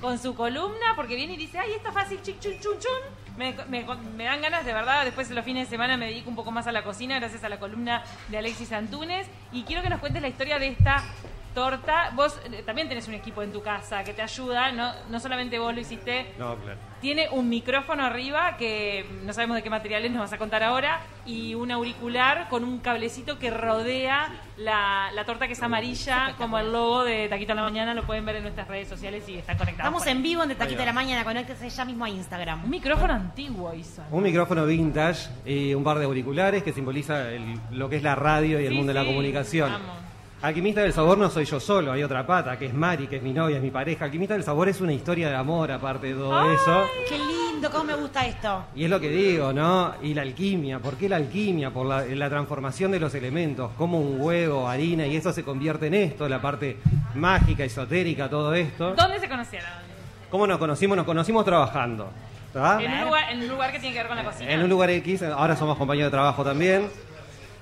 con 0.02 0.18
su 0.18 0.34
columna, 0.34 0.94
porque 0.96 1.16
viene 1.16 1.34
y 1.34 1.38
dice, 1.38 1.60
ay, 1.60 1.74
esto 1.76 1.90
es 1.90 1.94
fácil, 1.94 2.20
chic, 2.24 2.40
chun, 2.40 2.54
chun, 2.60 2.80
chun. 2.80 3.38
Me, 3.38 3.54
me- 3.70 3.86
me 4.18 4.24
dan 4.24 4.42
ganas 4.42 4.66
de 4.66 4.74
verdad, 4.74 5.06
después 5.06 5.30
de 5.30 5.36
los 5.36 5.46
fines 5.46 5.68
de 5.68 5.70
semana 5.70 5.96
me 5.98 6.08
dedico 6.08 6.30
un 6.32 6.36
poco 6.36 6.52
más 6.52 6.66
a 6.66 6.72
la 6.72 6.84
cocina 6.84 7.20
gracias 7.20 7.44
a 7.44 7.50
la 7.50 7.60
columna 7.60 8.04
de 8.30 8.40
Alexis 8.40 8.72
Antunes. 8.74 9.28
Y 9.52 9.62
quiero 9.64 9.84
que 9.84 9.90
nos 9.92 10.00
cuentes 10.00 10.24
la 10.24 10.28
historia 10.30 10.58
de 10.58 10.70
esta 10.70 11.04
torta. 11.54 12.12
Vos 12.16 12.40
eh, 12.52 12.64
también 12.66 12.88
tenés 12.90 13.08
un 13.08 13.14
equipo 13.14 13.42
en 13.44 13.52
tu 13.52 13.62
casa 13.62 14.04
que 14.04 14.14
te 14.14 14.22
ayuda, 14.22 14.72
no, 14.72 14.92
no 15.10 15.20
solamente 15.20 15.60
vos 15.60 15.74
lo 15.74 15.82
hiciste, 15.82 16.34
No, 16.38 16.56
claro. 16.58 16.78
tiene 17.02 17.28
un 17.30 17.50
micrófono 17.50 18.04
arriba 18.06 18.58
que 18.58 19.06
no 19.24 19.34
sabemos 19.34 19.56
de 19.56 19.64
qué 19.64 19.70
materiales 19.70 20.12
nos 20.12 20.22
vas 20.22 20.34
a 20.34 20.38
contar 20.38 20.64
ahora 20.64 21.02
y 21.26 21.54
un 21.56 21.72
auricular 21.72 22.48
con 22.50 22.64
un 22.64 22.80
cablecito 22.80 23.38
que 23.40 23.52
rodea 23.52 24.30
la, 24.58 25.10
la 25.14 25.26
torta 25.26 25.48
que 25.48 25.54
es 25.54 25.62
amarilla 25.64 26.36
como 26.38 26.58
el 26.60 26.72
logo 26.72 27.04
de 27.04 27.28
Taquito 27.30 27.52
a 27.54 27.56
la 27.56 27.64
Mañana. 27.64 27.94
Lo 27.94 28.04
pueden 28.04 28.26
ver 28.26 28.38
en 28.38 28.44
nuestras 28.44 28.68
redes 28.68 28.88
sociales 28.88 29.28
y 29.28 29.36
están 29.38 29.58
conectados. 29.58 29.88
Estamos 29.94 30.08
en 30.08 30.24
vivo 30.24 30.44
en 30.44 30.50
De 30.50 30.56
Taquito 30.56 30.80
de 30.80 30.86
la 30.86 30.94
Mañana, 30.94 31.24
conéctese 31.24 31.70
ya 31.70 31.86
mismo 31.86 32.06
a 32.06 32.10
Instagram. 32.10 32.64
Un 32.64 32.70
micrófono 32.70 33.14
antiguo 33.14 33.74
hizo. 33.74 34.02
Un 34.12 34.24
micrófono 34.24 34.66
vintage 34.66 35.30
y 35.46 35.74
un 35.74 35.84
par 35.84 36.00
de 36.00 36.06
auriculares 36.06 36.64
que 36.64 36.74
simboliza 36.74 37.30
el- 37.30 37.60
lo 37.72 37.90
que 37.90 37.98
es 37.98 38.04
la 38.04 38.16
radio 38.16 38.60
y 38.60 38.66
el 38.66 38.72
Sí, 38.72 38.76
mundo 38.78 38.94
de 38.94 39.00
la 39.00 39.02
sí, 39.04 39.08
comunicación. 39.08 39.72
vamos. 39.72 39.98
Alquimista 40.42 40.82
del 40.82 40.92
sabor 40.92 41.20
no 41.20 41.30
soy 41.30 41.46
yo 41.46 41.60
solo, 41.60 41.92
hay 41.92 42.02
otra 42.02 42.26
pata, 42.26 42.58
que 42.58 42.66
es 42.66 42.74
Mari, 42.74 43.06
que 43.06 43.18
es 43.18 43.22
mi 43.22 43.32
novia, 43.32 43.58
es 43.58 43.62
mi 43.64 43.70
pareja. 43.70 44.06
Alquimista 44.06 44.34
del 44.34 44.44
sabor 44.44 44.68
es 44.70 44.82
una 44.82 44.92
historia 44.92 45.30
de 45.30 45.36
amor, 45.36 45.72
aparte 45.72 46.08
de 46.08 46.14
todo 46.16 46.52
eso. 46.52 46.84
Qué 47.08 47.20
lindo, 47.20 47.70
cómo 47.70 47.84
me 47.84 47.94
gusta 47.94 48.26
esto. 48.26 48.64
Y 48.74 48.86
es 48.86 48.90
lo 48.90 49.00
que 49.00 49.10
digo, 49.10 49.54
¿no? 49.54 49.94
Y 50.02 50.16
la 50.16 50.24
alquimia, 50.24 50.80
¿por 50.80 50.96
qué 50.96 51.08
la 51.08 51.18
alquimia? 51.18 51.70
Por 51.70 51.86
la, 51.86 52.04
la 52.06 52.28
transformación 52.28 52.92
de 52.92 53.00
los 53.00 53.14
elementos, 53.14 53.70
como 53.78 54.00
un 54.00 54.20
huevo, 54.20 54.68
harina, 54.68 55.06
y 55.06 55.16
eso 55.16 55.32
se 55.32 55.44
convierte 55.44 55.88
en 55.88 55.94
esto, 55.94 56.28
la 56.28 56.42
parte 56.42 56.78
mágica, 57.14 57.64
esotérica, 57.64 58.28
todo 58.28 58.56
esto. 58.56 58.96
¿Dónde 58.96 59.20
se 59.20 59.30
conocieron? 59.30 59.70
¿Cómo 60.32 60.48
nos 60.48 60.58
conocimos? 60.58 60.98
Nos 60.98 61.06
conocimos 61.06 61.46
trabajando. 61.46 62.10
¿tá? 62.52 62.82
En 62.82 62.92
un, 62.92 63.06
lugar, 63.06 63.32
en 63.32 63.42
un 63.42 63.48
lugar 63.48 63.72
que 63.72 63.80
tiene 63.80 63.94
que 63.94 64.00
ver 64.00 64.08
con 64.08 64.18
la 64.18 64.24
cocina. 64.24 64.52
En 64.52 64.64
un 64.64 64.70
lugar 64.72 64.90
X, 64.90 65.22
ahora 65.22 65.56
somos 65.56 65.78
compañeros 65.78 66.12
de 66.12 66.18
trabajo 66.18 66.44
también. 66.44 66.90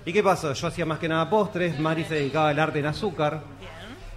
¿Y 0.06 0.14
qué 0.14 0.24
pasó? 0.24 0.54
Yo 0.54 0.68
hacía 0.68 0.86
más 0.86 1.00
que 1.00 1.08
nada 1.08 1.30
postres, 1.30 1.80
Mari 1.80 2.04
se 2.06 2.16
dedicaba 2.16 2.50
al 2.50 2.60
arte 2.60 2.80
en 2.80 2.86
azúcar. 2.88 3.42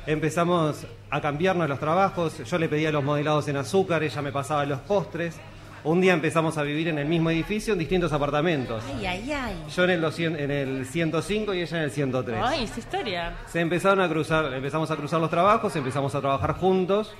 Empezamos 0.06 0.84
a 1.10 1.20
cambiarnos 1.20 1.68
los 1.68 1.78
trabajos, 1.78 2.42
yo 2.44 2.58
le 2.58 2.68
pedía 2.68 2.90
los 2.90 3.04
modelados 3.04 3.46
en 3.48 3.56
azúcar, 3.56 4.02
ella 4.02 4.22
me 4.22 4.32
pasaba 4.32 4.64
los 4.64 4.80
postres. 4.80 5.36
Un 5.84 6.00
día 6.00 6.12
empezamos 6.12 6.56
a 6.58 6.62
vivir 6.62 6.86
en 6.88 6.98
el 6.98 7.06
mismo 7.06 7.30
edificio, 7.30 7.72
en 7.72 7.78
distintos 7.80 8.12
apartamentos. 8.12 8.84
Ay, 8.96 9.04
ay, 9.06 9.32
ay. 9.32 9.56
Yo 9.74 9.82
en 9.84 9.90
el, 9.90 10.00
200 10.00 10.40
en 10.40 10.50
el 10.52 10.86
105 10.86 11.54
y 11.54 11.60
ella 11.60 11.76
en 11.78 11.82
el 11.84 11.90
103. 11.90 12.40
Ay, 12.40 12.64
esa 12.64 12.78
historia. 12.78 13.32
Se 13.48 13.60
empezaron 13.60 14.00
a 14.00 14.08
cruzar, 14.08 14.52
empezamos 14.54 14.90
a 14.92 14.96
cruzar 14.96 15.20
los 15.20 15.30
trabajos, 15.30 15.74
empezamos 15.74 16.14
a 16.14 16.20
trabajar 16.20 16.54
juntos. 16.54 17.12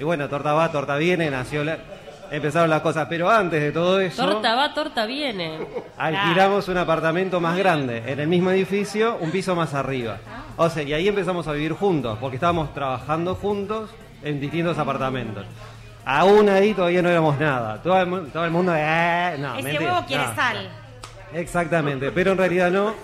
Y 0.00 0.04
bueno, 0.04 0.28
torta 0.30 0.54
va, 0.54 0.72
torta 0.72 0.96
viene, 0.96 1.30
nació 1.30 1.62
la- 1.64 1.78
empezaron 2.30 2.70
las 2.70 2.80
cosas. 2.82 3.06
Pero 3.08 3.30
antes 3.30 3.60
de 3.60 3.72
todo 3.72 4.00
eso, 4.00 4.24
Torta 4.24 4.54
va, 4.54 4.74
torta 4.74 5.06
viene. 5.06 5.58
alquilamos 5.96 6.68
un 6.68 6.76
apartamento 6.78 7.40
más 7.40 7.56
grande, 7.56 8.02
en 8.06 8.20
el 8.20 8.28
mismo 8.28 8.50
edificio, 8.50 9.16
un 9.20 9.30
piso 9.30 9.54
más 9.54 9.74
arriba. 9.74 10.18
O 10.56 10.68
sea, 10.68 10.82
y 10.82 10.92
ahí 10.92 11.08
empezamos 11.08 11.46
a 11.48 11.52
vivir 11.52 11.72
juntos, 11.72 12.18
porque 12.20 12.36
estábamos 12.36 12.72
trabajando 12.74 13.34
juntos 13.34 13.90
en 14.22 14.40
distintos 14.40 14.76
apartamentos. 14.78 15.46
Aún 16.04 16.48
ahí 16.48 16.72
todavía 16.74 17.02
no 17.02 17.10
éramos 17.10 17.38
nada. 17.38 17.82
Todo 17.82 18.00
el, 18.00 18.06
mu- 18.06 18.20
todo 18.28 18.44
el 18.44 18.50
mundo, 18.50 18.72
eh, 18.74 19.36
no, 19.38 19.54
Ese 19.54 19.62
mentira, 19.62 19.92
huevo 19.94 20.06
quiere 20.06 20.26
no. 20.26 20.34
sal. 20.34 20.68
Exactamente, 21.34 22.10
pero 22.12 22.32
en 22.32 22.38
realidad 22.38 22.70
no. 22.70 22.94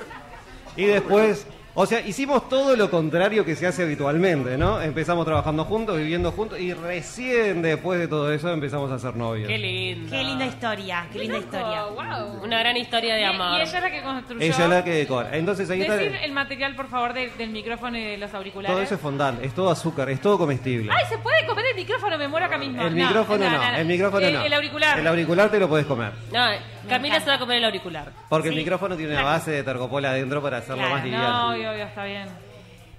Y 0.76 0.86
después, 0.86 1.46
o 1.76 1.86
sea, 1.86 2.00
hicimos 2.00 2.48
todo 2.48 2.76
lo 2.76 2.88
contrario 2.90 3.44
que 3.44 3.56
se 3.56 3.66
hace 3.66 3.82
habitualmente, 3.82 4.56
¿no? 4.56 4.80
Empezamos 4.80 5.24
trabajando 5.26 5.64
juntos, 5.64 5.96
viviendo 5.98 6.30
juntos 6.32 6.58
y 6.60 6.72
recién 6.72 7.62
después 7.62 7.98
de 7.98 8.06
todo 8.08 8.32
eso 8.32 8.48
empezamos 8.52 8.90
a 8.92 8.98
ser 8.98 9.16
novios. 9.16 9.48
Qué 9.48 9.58
lindo. 9.58 10.10
Qué 10.10 10.22
linda 10.22 10.46
historia, 10.46 11.06
qué 11.12 11.18
linda 11.18 11.38
historia. 11.38 11.84
Wow. 11.86 12.42
Una 12.44 12.58
gran 12.60 12.76
historia 12.76 13.14
de 13.16 13.24
amor. 13.24 13.58
y 13.58 13.62
ella 13.62 13.76
es 13.78 13.82
la 13.82 13.90
que 13.90 14.02
construyó. 14.02 14.40
Ella 14.42 14.64
es 14.64 14.70
la 14.70 14.84
que 14.84 14.90
decora. 14.92 15.36
Entonces 15.36 15.68
ahí 15.70 15.80
está. 15.82 15.96
Decir 15.96 16.16
el 16.22 16.32
material, 16.32 16.76
por 16.76 16.88
favor, 16.88 17.12
de- 17.12 17.30
del 17.30 17.50
micrófono 17.50 17.98
y 17.98 18.04
de 18.04 18.18
los 18.18 18.32
auriculares. 18.34 18.72
Todo 18.74 18.82
eso 18.82 18.94
es 18.94 19.00
fondant, 19.00 19.42
es 19.44 19.52
todo 19.54 19.70
azúcar, 19.70 20.08
es 20.10 20.20
todo 20.20 20.38
comestible. 20.38 20.92
Ay, 20.92 21.04
¿se 21.08 21.18
puede 21.18 21.44
comer 21.46 21.64
el 21.70 21.76
micrófono? 21.76 22.16
Me 22.18 22.28
muero 22.28 22.46
acá 22.46 22.56
mismo. 22.58 22.82
El 22.82 22.96
No, 22.96 23.04
micrófono 23.06 23.50
no, 23.50 23.76
el 23.76 23.86
micrófono 23.86 24.26
el, 24.26 24.34
no. 24.34 24.42
El 24.42 24.52
auricular. 24.52 24.98
El 25.00 25.06
auricular 25.08 25.50
te 25.50 25.58
lo 25.58 25.68
puedes 25.68 25.86
comer. 25.86 26.12
No, 26.32 26.44
Camila 26.88 27.18
se 27.18 27.26
va 27.26 27.34
a 27.34 27.38
comer 27.38 27.58
el 27.58 27.64
auricular. 27.64 28.12
Porque 28.28 28.48
el 28.50 28.54
micrófono 28.56 28.96
tiene 28.96 29.12
una 29.14 29.22
base 29.22 29.50
de 29.50 29.62
tergopol 29.62 30.04
adentro 30.04 30.42
para 30.42 30.58
hacerlo 30.58 30.76
Claro, 30.86 30.94
más 30.94 31.00
no, 31.00 31.06
liviano. 31.06 31.63
Obvio, 31.68 31.72
obvio, 31.72 31.84
está 31.86 32.04
bien. 32.04 32.28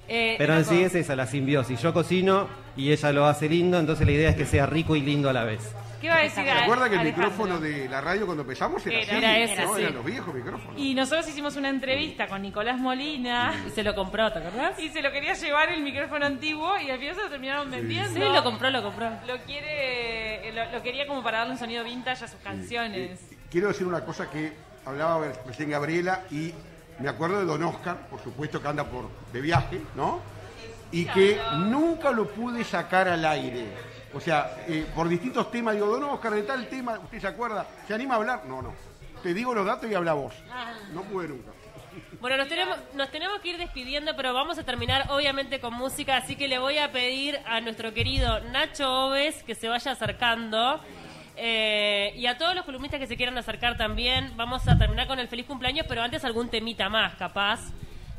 Eh, 0.08 0.36
Pero 0.38 0.56
en 0.56 0.66
sí 0.66 0.84
es 0.84 0.94
esa, 0.94 1.16
la 1.16 1.26
simbiosis. 1.26 1.82
Yo 1.82 1.94
cocino 1.94 2.48
y 2.78 2.92
ella 2.92 3.12
lo 3.12 3.26
hace 3.26 3.50
lindo, 3.50 3.80
entonces 3.80 4.06
la 4.06 4.12
idea 4.14 4.30
es 4.30 4.36
que 4.36 4.46
sea 4.46 4.66
rico 4.68 4.96
y 4.96 5.02
lindo 5.02 5.30
a 5.30 5.34
la 5.34 5.44
vez. 5.44 5.74
¿Qué 6.00 6.08
iba 6.08 6.18
a 6.18 6.22
decir? 6.22 6.44
¿Se 6.44 6.52
acuerda 6.52 6.88
que 6.90 6.96
el 6.96 7.00
Alejandro? 7.02 7.30
micrófono 7.32 7.60
de 7.60 7.90
la 7.90 8.02
radio 8.02 8.26
cuando 8.26 8.44
empezamos 8.44 8.86
era, 8.86 9.00
Era- 9.00 9.08
así? 9.08 9.18
era 9.18 9.38
ese, 9.40 9.64
¿no? 9.64 9.76
sí. 9.76 9.82
Eran 9.82 9.96
los 9.96 10.06
viejos 10.06 10.36
micrófonos. 10.36 10.80
Y 10.80 10.94
nosotros 10.94 11.28
hicimos 11.28 11.56
una 11.56 11.70
entrevista 11.70 12.28
con 12.28 12.44
Nicolás 12.44 12.78
Molina. 12.78 13.64
Y 13.66 13.72
se 13.72 13.82
lo 13.82 13.96
compró, 13.96 14.32
¿te 14.32 14.40
acordás? 14.40 14.78
Y 14.80 14.90
se 14.90 15.02
lo 15.02 15.12
quería 15.12 15.34
llevar 15.34 15.70
el 15.72 15.82
micrófono 15.82 16.26
antiguo 16.28 16.74
y 16.86 16.92
al 16.92 17.00
final 17.00 17.16
se 17.16 17.22
lo 17.24 17.30
terminaron 17.30 17.72
vendiendo. 17.72 18.14
Sí, 18.14 18.20
lo 18.20 18.44
compró, 18.44 18.70
lo 18.70 18.84
compró. 18.84 19.10
Lo 19.26 19.38
quiere, 19.46 20.52
lo, 20.54 20.72
lo 20.72 20.84
quería 20.84 21.08
como 21.08 21.24
para 21.24 21.40
darle 21.40 21.54
un 21.54 21.60
sonido 21.60 21.84
vintage 21.84 22.26
a 22.26 22.28
sus 22.28 22.40
canciones. 22.42 23.20
Quiero 23.50 23.70
decir 23.70 23.88
una 23.88 24.02
cosa 24.02 24.30
que 24.30 24.52
hablaba 24.86 25.26
recién 25.48 25.72
Gabriela 25.72 26.22
y 26.30 26.52
me 27.00 27.10
acuerdo 27.10 27.40
de 27.40 27.46
Don 27.46 27.64
Oscar, 27.64 28.08
por 28.10 28.22
supuesto 28.22 28.62
que 28.62 28.68
anda 28.68 28.84
por 28.86 29.10
de 29.32 29.42
viaje, 29.42 29.82
¿no? 29.96 30.22
Y 30.92 31.06
que 31.06 31.40
nunca 31.58 32.12
lo 32.12 32.28
pude 32.28 32.64
sacar 32.64 33.08
al 33.08 33.26
aire. 33.26 33.68
O 34.14 34.20
sea, 34.20 34.56
eh, 34.68 34.88
por 34.96 35.10
distintos 35.10 35.52
temas, 35.52 35.76
digo, 35.76 35.88
Don 35.88 36.04
Oscar, 36.04 36.34
de 36.34 36.44
tal 36.44 36.68
tema, 36.68 36.98
¿usted 37.00 37.20
se 37.20 37.28
acuerda? 37.28 37.66
¿Se 37.86 37.94
anima 37.94 38.14
a 38.14 38.18
hablar? 38.18 38.46
No, 38.46 38.62
no. 38.62 38.74
Te 39.22 39.34
digo 39.34 39.54
los 39.54 39.66
datos 39.66 39.90
y 39.90 39.96
habla 39.96 40.14
vos. 40.14 40.34
No 40.94 41.02
pude 41.02 41.28
nunca. 41.28 41.52
Bueno, 42.22 42.38
nos 42.38 42.48
tenemos, 42.48 42.78
nos 42.94 43.10
tenemos 43.12 43.40
que 43.42 43.50
ir 43.50 43.58
despidiendo, 43.58 44.16
pero 44.16 44.34
vamos 44.34 44.58
a 44.58 44.64
terminar 44.64 45.08
obviamente 45.10 45.60
con 45.60 45.74
música, 45.74 46.18
así 46.18 46.36
que 46.36 46.48
le 46.48 46.60
voy 46.60 46.78
a 46.78 46.92
pedir 46.92 47.40
a 47.46 47.62
nuestro 47.62 47.94
querido 47.94 48.40
Nacho 48.52 49.08
Oves 49.08 49.44
que 49.44 49.56
se 49.56 49.68
vaya 49.68 49.92
acercando. 49.92 50.80
Eh, 51.38 52.14
y 52.16 52.28
a 52.28 52.38
todos 52.38 52.56
los 52.56 52.66
columnistas 52.66 53.00
que 53.00 53.08
se 53.08 53.18
quieran 53.18 53.38
acercar 53.38 53.78
también, 53.78 54.32
vamos 54.36 54.68
a 54.68 54.78
terminar 54.78 55.08
con 55.08 55.20
el 55.20 55.28
feliz 55.28 55.46
cumpleaños, 55.46 55.86
pero 55.88 56.02
antes 56.02 56.24
algún 56.24 56.50
temita 56.50 56.90
más, 56.90 57.16
capaz. 57.16 57.60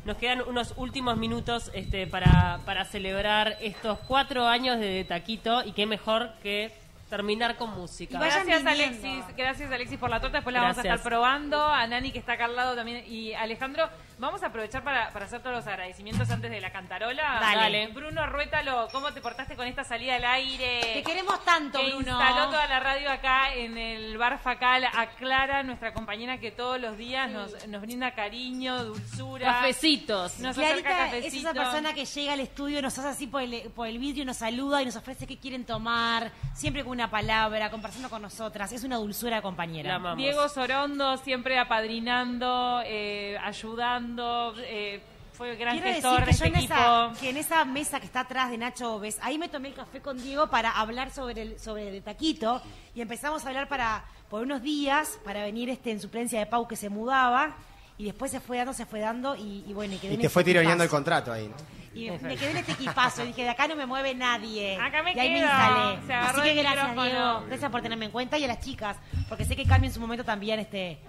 Nos 0.05 0.17
quedan 0.17 0.41
unos 0.41 0.73
últimos 0.77 1.17
minutos 1.17 1.69
este, 1.73 2.07
para, 2.07 2.59
para 2.65 2.85
celebrar 2.85 3.57
estos 3.59 3.99
cuatro 4.07 4.47
años 4.47 4.79
de 4.79 5.03
Taquito 5.03 5.63
y 5.65 5.73
qué 5.73 5.85
mejor 5.85 6.31
que 6.41 6.71
terminar 7.09 7.55
con 7.55 7.71
música. 7.71 8.19
Gracias 8.19 8.65
Alexis, 8.65 9.23
gracias 9.35 9.71
Alexis 9.71 9.97
por 9.97 10.09
la 10.09 10.19
torta, 10.19 10.37
después 10.37 10.53
la 10.53 10.61
vamos 10.61 10.77
a 10.77 10.81
estar 10.81 11.01
probando, 11.01 11.63
a 11.65 11.85
Nani 11.87 12.11
que 12.11 12.19
está 12.19 12.33
acá 12.33 12.45
al 12.45 12.55
lado 12.55 12.75
también 12.75 13.03
y 13.07 13.33
Alejandro, 13.33 13.89
vamos 14.17 14.43
a 14.43 14.47
aprovechar 14.47 14.83
para, 14.83 15.11
para 15.11 15.25
hacer 15.25 15.41
todos 15.41 15.55
los 15.55 15.67
agradecimientos 15.67 16.29
antes 16.29 16.51
de 16.51 16.59
la 16.59 16.71
cantarola. 16.71 17.39
Dale. 17.39 17.87
Bruno 17.87 18.25
Ruétalo, 18.27 18.87
¿cómo 18.91 19.13
te 19.13 19.21
portaste 19.21 19.55
con 19.55 19.67
esta 19.67 19.83
salida 19.83 20.15
al 20.15 20.25
aire? 20.25 20.81
Te 20.95 21.03
queremos 21.03 21.43
tanto, 21.45 21.79
que 21.79 21.93
Bruno. 21.93 22.11
instaló 22.11 22.45
toda 22.47 22.67
la 22.67 22.79
radio 22.79 23.09
acá 23.11 23.53
en 23.53 23.77
el 23.77 24.17
bar 24.17 24.39
Facal, 24.39 24.85
a 24.85 25.07
Clara, 25.17 25.63
nuestra 25.63 25.93
compañera 25.93 26.39
que 26.39 26.51
todos 26.51 26.79
los 26.79 26.97
días 26.97 27.29
nos, 27.29 27.67
nos 27.67 27.81
brinda 27.81 28.11
cariño, 28.11 28.83
dulzura. 28.83 29.45
Cafecitos. 29.45 30.39
Nos 30.39 30.55
Clarita 30.55 30.89
es 31.07 31.23
cafecito. 31.23 31.49
esa 31.49 31.53
persona 31.53 31.93
que 31.93 32.05
llega 32.05 32.33
al 32.33 32.39
estudio, 32.39 32.81
nos 32.81 32.97
hace 32.97 33.07
así 33.07 33.27
por 33.27 33.41
el, 33.41 33.71
por 33.75 33.87
el 33.87 33.99
vidrio, 33.99 34.25
nos 34.25 34.37
saluda 34.37 34.81
y 34.81 34.85
nos 34.85 34.95
ofrece 34.95 35.25
qué 35.25 35.37
quieren 35.37 35.65
tomar, 35.65 36.31
siempre 36.53 36.83
con 36.83 36.96
una 36.97 37.11
palabra, 37.11 37.69
conversando 37.69 38.09
con 38.09 38.23
nosotras. 38.23 38.71
Es 38.71 38.83
una 38.83 38.97
dulzura 38.97 39.39
compañera. 39.43 40.15
Diego 40.15 40.49
Sorondo 40.49 41.17
siempre 41.17 41.59
apadrinando, 41.59 42.81
eh, 42.85 43.37
ayudando, 43.39 44.55
eh, 44.57 44.99
fue 45.33 45.55
gran 45.57 45.77
Quiero 45.77 45.93
gestor 45.93 46.25
decir 46.25 46.25
que 46.25 46.31
de 46.31 46.37
yo 46.39 46.45
este 46.45 46.57
en 46.57 46.65
esa, 46.65 47.05
equipo. 47.05 47.19
que 47.21 47.29
en 47.29 47.37
esa 47.37 47.65
mesa 47.65 47.99
que 47.99 48.07
está 48.07 48.21
atrás 48.21 48.49
de 48.49 48.57
Nacho 48.57 48.95
Oves, 48.95 49.19
ahí 49.21 49.37
me 49.37 49.47
tomé 49.47 49.67
el 49.67 49.75
café 49.75 50.01
con 50.01 50.19
Diego 50.19 50.47
para 50.47 50.71
hablar 50.71 51.11
sobre 51.11 51.43
el, 51.43 51.59
sobre 51.59 51.95
el 51.95 52.01
taquito 52.01 52.63
y 52.95 53.01
empezamos 53.01 53.45
a 53.45 53.49
hablar 53.49 53.67
para 53.67 54.03
por 54.27 54.41
unos 54.41 54.63
días 54.63 55.19
para 55.23 55.43
venir 55.43 55.69
este 55.69 55.91
en 55.91 55.99
suplencia 56.01 56.39
de 56.39 56.47
Pau 56.47 56.67
que 56.67 56.75
se 56.75 56.89
mudaba 56.89 57.55
y 57.99 58.05
después 58.05 58.31
se 58.31 58.39
fue 58.39 58.57
dando, 58.57 58.73
se 58.73 58.87
fue 58.87 59.01
dando 59.01 59.35
y, 59.35 59.63
y 59.67 59.73
bueno, 59.73 59.93
y 59.93 59.97
quedé 59.97 60.13
Y 60.13 60.15
en 60.15 60.21
te 60.21 60.25
este 60.25 60.33
fue 60.33 60.43
tironeando 60.43 60.83
el 60.83 60.89
contrato 60.89 61.31
ahí, 61.31 61.47
¿no? 61.47 61.55
Y 61.97 62.11
me 62.11 62.37
quedé 62.37 62.51
en 62.51 62.57
este 62.57 62.71
equipazo 62.73 63.23
y 63.23 63.27
dije, 63.27 63.43
de 63.43 63.49
acá 63.49 63.67
no 63.67 63.75
me 63.75 63.85
mueve 63.85 64.13
nadie. 64.15 64.77
Acá 64.79 65.01
me 65.03 65.13
y 65.13 65.19
ahí 65.19 65.31
me 65.31 65.39
instalé. 65.39 66.13
Así 66.13 66.41
que 66.41 66.53
gracias. 66.55 66.95
Diego. 66.95 67.43
Gracias 67.47 67.71
por 67.71 67.81
tenerme 67.81 68.05
en 68.05 68.11
cuenta 68.11 68.37
y 68.37 68.43
a 68.43 68.47
las 68.47 68.59
chicas, 68.59 68.97
porque 69.29 69.45
sé 69.45 69.55
que 69.55 69.65
Cami 69.65 69.87
en 69.87 69.93
su 69.93 69.99
momento 69.99 70.23
también 70.23 70.59
este 70.59 70.99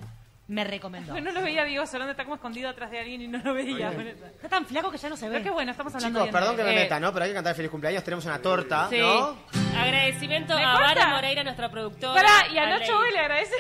me 0.47 0.65
recomendó. 0.65 1.21
No 1.21 1.31
lo 1.31 1.43
veía 1.43 1.63
Diego 1.65 1.87
Sorondo, 1.87 2.13
está 2.13 2.25
como 2.25 2.37
escondido 2.37 2.71
atrás 2.71 2.91
de 2.91 2.99
alguien 3.01 3.21
y 3.21 3.29
no 3.29 3.39
lo 3.39 3.53
veía. 3.53 3.91
Está 3.91 4.49
tan 4.49 4.65
flaco 4.65 4.91
que 4.91 4.97
ya 4.97 5.11
no 5.11 5.17
se 5.17 5.27
ve. 5.27 5.33
Pero 5.33 5.45
qué 5.45 5.51
bueno, 5.51 5.71
estamos 5.73 5.95
hablando 5.95 6.21
Chicos, 6.21 6.33
bien 6.33 6.33
perdón 6.33 6.57
de 6.57 6.63
que 6.63 6.69
me 6.71 6.75
Eh, 6.77 6.83
meta, 6.85 6.99
¿no? 7.01 7.13
Pero 7.13 7.25
hay 7.25 7.31
que 7.31 7.35
cantar 7.35 7.55
feliz 7.55 7.71
cumpleaños. 7.71 8.03
Tenemos 8.03 8.25
una 8.25 8.39
torta, 8.41 8.89
Sí. 8.89 8.99
¿no? 8.99 9.37
Agradecimiento 9.79 10.55
¿Me 10.55 10.65
a 10.65 10.73
corta? 10.73 10.87
Vara 10.95 11.09
Moreira, 11.09 11.45
nuestra 11.45 11.71
productora. 11.71 12.15
Pará, 12.15 12.49
y 12.53 12.57
a 12.59 12.67
Nacho 12.67 12.97
hoy 12.99 13.13
le 13.13 13.19
agradece. 13.19 13.55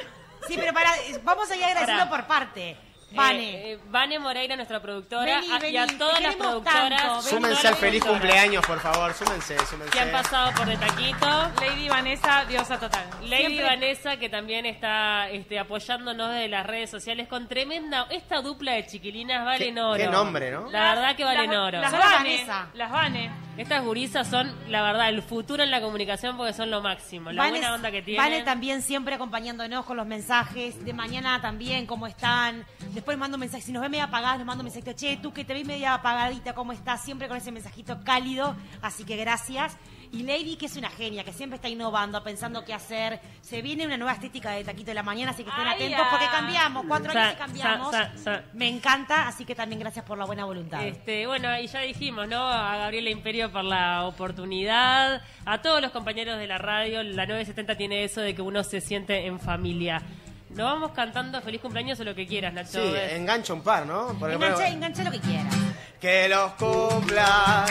Sí, 0.47 0.55
pero 0.57 0.73
para, 0.73 0.91
vamos 1.25 1.51
a 1.51 1.57
ir 1.57 1.65
agradeciendo 1.65 2.09
por 2.09 2.27
parte. 2.27 2.77
Vane. 3.13 3.51
Eh, 3.51 3.73
eh, 3.73 3.79
Vane 3.91 4.19
Moreira, 4.19 4.55
nuestra 4.57 4.81
productora, 4.81 5.41
Vení, 5.61 5.73
y 5.75 5.77
a 5.79 5.87
todas 5.87 6.21
las 6.21 6.35
productoras. 6.37 7.03
tanto. 7.03 7.23
Súmense 7.23 7.69
al 7.69 7.75
feliz 7.77 8.05
cumpleaños, 8.05 8.65
por 8.67 8.79
favor. 8.81 9.15
Súmense, 9.15 9.57
súmense. 9.67 9.91
que 9.93 10.01
han 10.01 10.11
pasado 10.13 10.53
por 10.55 10.67
De 10.67 10.77
Taquito. 10.77 11.51
Lady 11.61 11.89
Vanessa, 11.89 12.45
diosa 12.45 12.79
total. 12.79 13.07
Lady 13.23 13.37
Siempre- 13.47 13.65
Vanessa, 13.65 14.17
que 14.19 14.29
también 14.29 14.67
está 14.67 15.29
este, 15.31 15.59
apoyándonos 15.59 16.31
desde 16.33 16.49
las 16.49 16.67
redes 16.67 16.91
sociales 16.91 17.29
con 17.29 17.49
tremenda. 17.49 18.07
Esta 18.11 18.43
dupla 18.43 18.73
de 18.73 18.87
chiquilinas 18.87 19.45
valen 19.45 19.75
Qué- 19.75 19.81
oro. 19.81 19.97
qué 19.97 20.07
nombre, 20.09 20.51
¿no? 20.51 20.71
La 20.71 20.95
verdad 20.95 21.17
que 21.17 21.25
valen 21.25 21.51
Las- 21.51 21.59
oro. 21.61 21.81
Las 21.81 21.93
Vane, 21.93 22.47
las 22.75 22.91
Vane. 22.91 23.31
Estas 23.57 23.83
gurisas 23.83 24.29
son, 24.29 24.55
la 24.71 24.83
verdad, 24.83 25.09
el 25.09 25.21
futuro 25.21 25.65
en 25.65 25.73
la 25.73 25.81
comunicación 25.81 26.37
porque 26.37 26.53
son 26.53 26.71
lo 26.71 26.81
máximo. 26.81 27.33
La 27.33 27.43
Vane- 27.43 27.59
buena 27.59 27.75
onda 27.75 27.91
que 27.91 28.03
tienen. 28.03 28.23
Vane 28.25 28.43
también 28.43 28.83
siempre 28.83 29.17
acompañándonos 29.17 29.85
con 29.85 29.97
los 29.97 30.07
mensajes. 30.07 30.85
De 30.85 30.93
mañana 30.93 31.41
también, 31.41 31.87
cómo 31.87 32.07
están. 32.07 32.65
Después 32.99 33.17
mando 33.17 33.39
mensajes. 33.39 33.65
Si 33.65 33.71
nos 33.71 33.81
ve 33.81 33.89
media 33.89 34.05
apagadas, 34.05 34.39
nos 34.39 34.47
mando 34.49 34.63
un 34.63 34.65
mensajito. 34.65 34.93
Che, 34.93 35.19
tú 35.19 35.33
que 35.33 35.45
te 35.45 35.55
vi 35.55 35.63
media 35.63 35.95
apagadita, 35.95 36.53
¿cómo 36.53 36.73
estás? 36.73 37.01
Siempre 37.05 37.29
con 37.29 37.37
ese 37.37 37.53
mensajito 37.53 38.01
cálido. 38.03 38.57
Así 38.83 39.05
que 39.05 39.17
gracias. 39.17 39.77
Y 40.11 40.25
Lady, 40.25 40.57
que 40.57 40.67
es 40.67 40.77
una 40.77 40.91
genia, 40.91 41.23
que 41.23 41.33
siempre 41.33 41.55
está 41.57 41.69
innovando, 41.69 42.25
pensando 42.25 42.65
qué 42.65 42.75
hacer. 42.75 43.21
Se 43.41 43.63
viene 43.63 43.87
una 43.87 43.97
nueva 43.99 44.15
estética 44.15 44.51
de 44.51 44.65
Taquito 44.65 44.87
de 44.87 44.95
la 44.95 45.05
Mañana, 45.05 45.31
así 45.31 45.45
que 45.45 45.51
estén 45.51 45.67
Ay, 45.69 45.75
atentos 45.77 46.07
porque 46.11 46.27
cambiamos. 46.27 46.85
Cuatro 46.89 47.13
Sa- 47.13 47.21
años 47.23 47.35
y 47.35 47.39
cambiamos. 47.39 47.91
sa- 47.93 48.17
sa- 48.17 48.43
Me 48.53 48.69
encanta, 48.69 49.29
así 49.29 49.45
que 49.45 49.55
también 49.55 49.79
gracias 49.79 50.05
por 50.05 50.19
la 50.19 50.25
buena 50.25 50.45
voluntad. 50.45 50.85
Este, 50.85 51.25
bueno, 51.29 51.57
y 51.61 51.69
ya 51.69 51.81
dijimos, 51.83 52.27
¿no? 52.27 52.43
A 52.49 52.77
Gabriela 52.79 53.11
Imperio 53.11 53.53
por 53.53 53.63
la 53.63 54.07
oportunidad, 54.07 55.23
a 55.45 55.63
todos 55.63 55.81
los 55.81 55.93
compañeros 55.93 56.37
de 56.39 56.47
la 56.49 56.59
radio, 56.59 57.03
la 57.05 57.27
970 57.27 57.77
tiene 57.77 58.03
eso 58.03 58.21
de 58.23 58.35
que 58.35 58.43
uno 58.43 58.65
se 58.65 58.81
siente 58.81 59.27
en 59.27 59.39
familia. 59.39 60.03
Nos 60.51 60.65
vamos 60.65 60.93
cantando 60.93 61.41
feliz 61.43 61.61
cumpleaños 61.61 62.01
o 62.01 62.05
lo 62.05 62.15
que 62.15 62.27
quieras, 62.27 62.53
Nacho. 62.53 62.83
Sí, 62.83 62.91
¿ves? 62.93 63.13
engancha 63.13 63.53
un 63.53 63.63
par, 63.63 63.87
¿no? 63.87 64.17
Porque, 64.19 64.35
Engancha, 64.35 64.69
engancha 64.69 65.05
lo 65.05 65.11
que 65.11 65.21
quieras. 65.21 65.55
Que 66.01 66.29
los 66.29 66.53
cumplas 66.53 67.71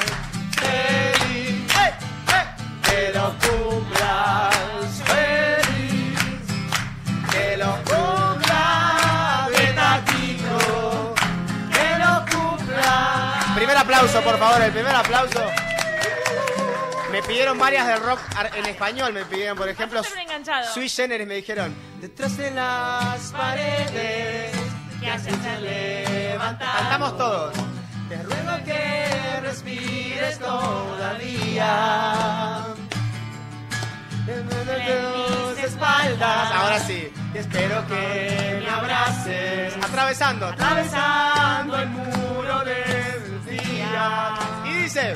feliz. 0.62 1.74
Que 2.84 3.12
los 3.14 3.34
cumplas 3.46 5.04
feliz. 5.06 6.20
Que 7.32 7.58
los 7.58 7.76
cumplas 7.78 9.50
de 9.50 9.74
taquito. 9.74 11.16
Que 11.74 12.00
los 12.00 12.20
cumplas. 12.36 13.56
Primer 13.56 13.78
aplauso, 13.78 14.22
por 14.22 14.38
favor, 14.38 14.62
el 14.62 14.72
primer 14.72 14.96
aplauso. 14.96 15.42
Me 17.18 17.24
pidieron 17.24 17.58
varias 17.58 17.88
del 17.88 18.00
rock 18.02 18.20
en 18.56 18.68
español, 18.68 19.12
me 19.12 19.26
pidieron, 19.26 19.58
por 19.58 19.68
ejemplo, 19.68 20.04
Siempre 20.04 20.22
enganchado. 20.22 20.72
Sui 20.72 20.88
Generis 20.88 21.26
me 21.26 21.34
dijeron, 21.34 21.74
detrás 22.00 22.38
de 22.38 22.52
las 22.52 23.32
paredes 23.32 24.52
Que 25.00 25.10
hayan 25.10 25.64
levantado. 25.64 26.78
Cantamos 26.78 27.18
todos. 27.18 27.56
Te 28.08 28.22
ruego 28.22 28.64
que 28.66 29.40
respires 29.42 30.38
todavía. 30.38 31.88
De 34.28 34.44
tus 35.02 35.58
espaldas. 35.64 36.52
Ahora 36.52 36.80
sí. 36.82 37.12
Y 37.34 37.38
espero 37.40 37.84
que 37.88 38.62
me 38.64 38.70
abraces. 38.70 39.76
Atravesando. 39.84 40.50
Atravesando 40.50 41.80
el 41.80 41.90
muro 41.90 42.64
del 42.64 43.44
día. 43.44 44.36
Y 44.66 44.74
dice. 44.84 45.16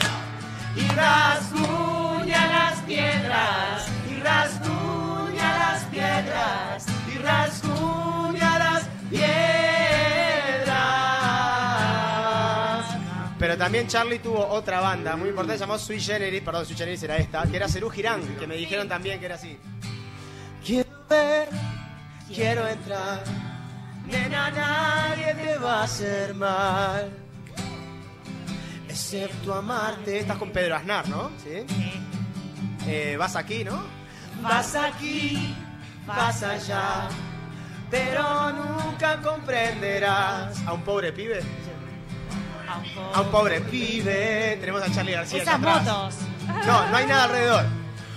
Y 0.76 0.88
rasguña 0.96 2.48
las 2.48 2.80
piedras. 2.82 3.88
Y 4.10 4.20
rasguña 4.22 5.58
las 5.58 5.84
piedras. 5.86 6.86
Y 7.14 7.18
rasguña 7.18 8.60
las 8.60 8.84
piedras. 9.10 9.52
Pero 13.42 13.58
también 13.58 13.88
Charlie 13.88 14.20
tuvo 14.20 14.46
otra 14.48 14.80
banda 14.82 15.16
muy 15.16 15.30
importante, 15.30 15.60
llamó 15.60 15.80
Sui 15.80 16.00
Generis, 16.00 16.44
perdón, 16.44 16.64
Sui 16.64 16.76
Generis 16.76 17.02
era 17.02 17.18
esta, 17.18 17.44
que 17.44 17.58
era 17.58 17.68
Cerú 17.68 17.90
Girán, 17.90 18.22
que 18.38 18.46
me 18.46 18.56
dijeron 18.56 18.88
también 18.88 19.20
que 19.20 19.26
era 19.26 19.34
así. 19.34 19.58
Quiero 20.64 20.90
ver, 21.10 21.50
quiero 22.28 22.68
entrar, 22.68 23.24
nena, 24.06 24.52
nadie 24.52 25.34
te 25.34 25.58
va 25.58 25.82
a 25.82 25.84
hacer 25.86 26.36
mal, 26.36 27.10
excepto 28.92 29.54
amarte. 29.54 30.20
Estás 30.20 30.38
con 30.38 30.52
Pedro 30.52 30.76
Aznar, 30.76 31.08
¿no? 31.08 31.32
Sí. 31.44 31.66
Eh, 32.88 33.16
vas 33.18 33.36
aquí, 33.36 33.64
¿no? 33.64 33.84
Vas 34.42 34.76
aquí, 34.76 35.56
vas 36.06 36.42
allá, 36.44 37.08
pero 37.90 38.52
nunca 38.52 39.22
comprenderás 39.22 40.66
a 40.66 40.74
un 40.74 40.82
pobre 40.82 41.14
pibe. 41.14 41.42
A 43.14 43.22
un 43.22 43.28
pobre 43.28 43.62
pibe. 43.62 44.58
Tenemos 44.60 44.82
a 44.82 44.92
Charlie 44.92 45.14
García. 45.14 45.44
Esas 45.44 45.56
acá 45.56 45.76
atrás. 45.76 46.18
No, 46.66 46.90
no 46.90 46.98
hay 46.98 47.06
nada 47.06 47.24
alrededor. 47.26 47.66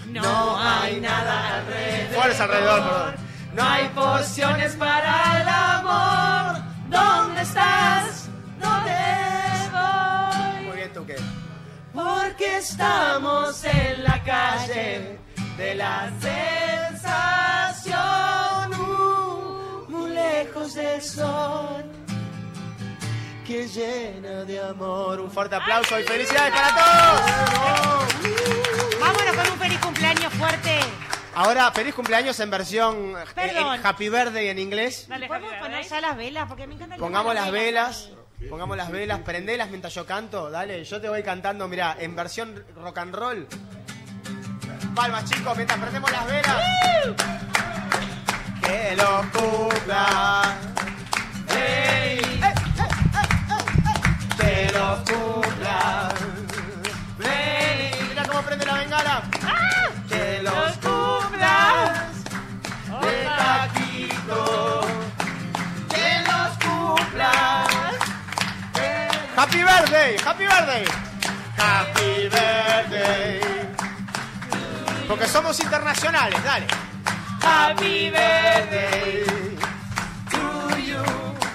No 0.06 0.58
hay 0.58 1.00
nada 1.00 1.58
alrededor. 1.58 2.22
Fuerza 2.22 2.44
alrededor, 2.44 2.82
perdón. 2.82 3.14
No 3.54 3.62
hay 3.62 3.88
pociones 3.88 4.76
para 4.76 5.40
el 5.40 5.48
amor. 5.48 6.62
¿Dónde 6.88 7.42
estás? 7.42 8.28
¿Dónde 8.60 8.92
voy? 8.92 9.53
Qué. 11.06 11.16
Porque 11.92 12.56
estamos 12.58 13.64
en 13.64 14.02
la 14.02 14.22
calle 14.24 15.18
de 15.56 15.74
la 15.74 16.10
sensación, 16.98 18.00
uh, 18.80 19.84
muy 19.88 20.10
lejos 20.10 20.74
del 20.74 21.00
sol 21.02 21.84
que 23.46 23.68
llena 23.68 24.44
de 24.44 24.60
amor. 24.60 25.20
Un 25.20 25.30
fuerte 25.30 25.54
aplauso 25.54 26.00
y 26.00 26.04
felicidades 26.04 26.52
para 26.52 26.68
todos. 26.68 27.20
Vámonos 29.00 29.36
con 29.36 29.52
un 29.52 29.58
feliz 29.58 29.78
cumpleaños 29.80 30.32
fuerte. 30.32 30.80
Ahora, 31.34 31.70
feliz 31.72 31.94
cumpleaños 31.94 32.38
en 32.40 32.50
versión 32.50 33.14
eh, 33.18 33.24
Perdón. 33.34 33.80
Happy 33.82 34.08
Birthday 34.08 34.48
en 34.48 34.58
inglés. 34.58 35.06
¿Podemos 35.08 35.52
poner 35.60 35.84
ya 35.84 36.00
las 36.00 36.16
velas? 36.16 36.46
Porque 36.48 36.66
me 36.66 36.74
encanta 36.74 36.94
el 36.94 37.00
Pongamos 37.00 37.34
tema 37.34 37.44
las 37.44 37.52
velas. 37.52 38.10
Pongamos 38.48 38.76
las 38.76 38.90
velas, 38.90 39.20
prendelas 39.20 39.70
mientras 39.70 39.94
yo 39.94 40.04
canto. 40.06 40.50
Dale, 40.50 40.84
yo 40.84 41.00
te 41.00 41.08
voy 41.08 41.22
cantando, 41.22 41.66
mirá, 41.68 41.96
en 41.98 42.14
versión 42.14 42.64
rock 42.76 42.98
and 42.98 43.14
roll. 43.14 43.46
Palmas, 44.94 45.24
chicos, 45.24 45.56
mientras 45.56 45.78
prendemos 45.78 46.10
las 46.12 46.26
velas. 46.26 46.56
Que 48.60 48.96
lo 48.96 49.22
cumpla. 49.32 50.56
Ey, 51.48 52.18
eh, 52.18 52.54
que 54.38 54.72
los 54.72 54.98
cumplas. 55.00 56.14
Feliz. 57.18 58.08
Mira 58.08 58.24
cómo 58.26 58.42
prende 58.42 58.66
la 58.66 58.74
bengala. 58.74 59.22
Que 60.08 60.42
los 60.42 60.76
cumplas. 60.78 62.24
De 63.00 63.24
taquito. 63.24 64.73
Happy 69.36 69.62
birthday, 69.62 70.16
happy 70.18 70.44
birthday. 70.44 70.84
Happy 71.56 72.28
birthday. 72.28 73.40
Porque 75.08 75.26
somos 75.26 75.58
internacionales, 75.60 76.42
dale. 76.44 76.66
Happy 77.42 78.10
birthday 78.10 79.24
to 80.30 80.80
you. 80.80 81.02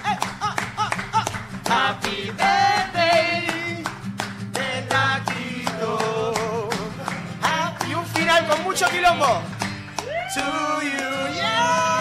Eh, 0.04 0.18
oh, 0.42 0.54
oh, 0.78 0.90
oh. 1.14 1.24
Happy 1.70 2.30
birthday 2.30 3.82
de 4.52 4.82
taquito. 4.88 6.68
Ah, 7.42 7.74
y 7.88 7.94
un 7.94 8.06
final 8.06 8.46
con 8.46 8.62
mucho 8.62 8.86
quilombo. 8.88 9.42
To 10.34 10.82
you, 10.82 11.34
yeah. 11.34 11.99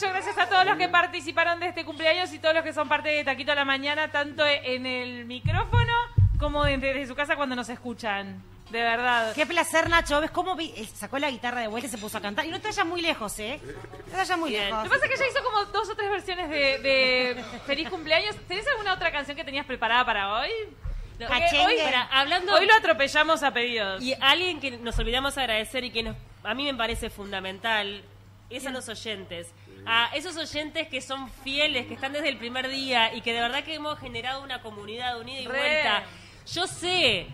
Nacho, 0.00 0.12
gracias 0.14 0.38
a 0.38 0.48
todos 0.48 0.64
los 0.64 0.76
que 0.78 0.88
participaron 0.88 1.60
de 1.60 1.66
este 1.66 1.84
cumpleaños 1.84 2.32
y 2.32 2.38
todos 2.38 2.54
los 2.54 2.64
que 2.64 2.72
son 2.72 2.88
parte 2.88 3.10
de 3.10 3.22
Taquito 3.22 3.52
a 3.52 3.54
la 3.54 3.66
Mañana, 3.66 4.10
tanto 4.10 4.46
en 4.46 4.86
el 4.86 5.26
micrófono 5.26 5.92
como 6.38 6.64
desde 6.64 7.06
su 7.06 7.14
casa 7.14 7.36
cuando 7.36 7.54
nos 7.54 7.68
escuchan. 7.68 8.42
De 8.70 8.80
verdad. 8.80 9.34
Qué 9.34 9.44
placer, 9.46 9.90
Nacho. 9.90 10.20
¿Ves 10.22 10.30
cómo 10.30 10.54
vi- 10.56 10.72
eh, 10.76 10.86
sacó 10.94 11.18
la 11.18 11.28
guitarra 11.30 11.60
de 11.60 11.66
vuelta 11.68 11.86
y 11.88 11.90
se 11.90 11.98
puso 11.98 12.16
a 12.16 12.20
cantar? 12.22 12.46
Y 12.46 12.50
no 12.50 12.60
te 12.60 12.68
vayas 12.68 12.86
muy 12.86 13.02
lejos, 13.02 13.38
¿eh? 13.40 13.60
No 13.62 14.10
te 14.12 14.16
vayas 14.16 14.38
muy 14.38 14.50
Bien. 14.50 14.66
lejos. 14.66 14.78
Lo 14.78 14.84
que 14.84 14.88
pasa 14.90 15.04
es 15.04 15.10
que 15.10 15.16
ella 15.24 15.32
hizo 15.32 15.44
como 15.44 15.64
dos 15.66 15.90
o 15.90 15.94
tres 15.96 16.10
versiones 16.10 16.48
de, 16.48 16.78
de 16.78 17.44
Feliz 17.66 17.90
Cumpleaños. 17.90 18.36
¿Tenés 18.48 18.66
alguna 18.68 18.94
otra 18.94 19.10
canción 19.12 19.36
que 19.36 19.44
tenías 19.44 19.66
preparada 19.66 20.04
para 20.06 20.32
hoy? 20.34 20.48
No, 21.18 21.26
Porque 21.26 21.42
Cachengue. 21.42 21.66
hoy, 21.66 21.94
hablando- 22.10 22.54
hoy 22.54 22.66
lo 22.66 22.74
atropellamos 22.74 23.42
a 23.42 23.52
pedidos. 23.52 24.02
Y 24.02 24.14
alguien 24.20 24.60
que 24.60 24.70
nos 24.78 24.98
olvidamos 24.98 25.36
agradecer 25.36 25.84
y 25.84 25.90
que 25.90 26.04
nos- 26.04 26.16
a 26.44 26.54
mí 26.54 26.64
me 26.64 26.74
parece 26.74 27.10
fundamental 27.10 28.02
es 28.48 28.66
a 28.66 28.70
los 28.70 28.88
oyentes. 28.88 29.48
A 29.86 30.10
esos 30.14 30.36
oyentes 30.36 30.88
que 30.88 31.00
son 31.00 31.30
fieles, 31.30 31.86
que 31.86 31.94
están 31.94 32.12
desde 32.12 32.28
el 32.28 32.38
primer 32.38 32.68
día 32.68 33.14
y 33.14 33.20
que 33.20 33.32
de 33.32 33.40
verdad 33.40 33.64
que 33.64 33.74
hemos 33.74 33.98
generado 33.98 34.42
una 34.42 34.60
comunidad 34.62 35.18
unida 35.18 35.40
y 35.40 35.46
Re. 35.46 35.58
vuelta. 35.58 36.04
Yo 36.52 36.66
sé 36.66 37.26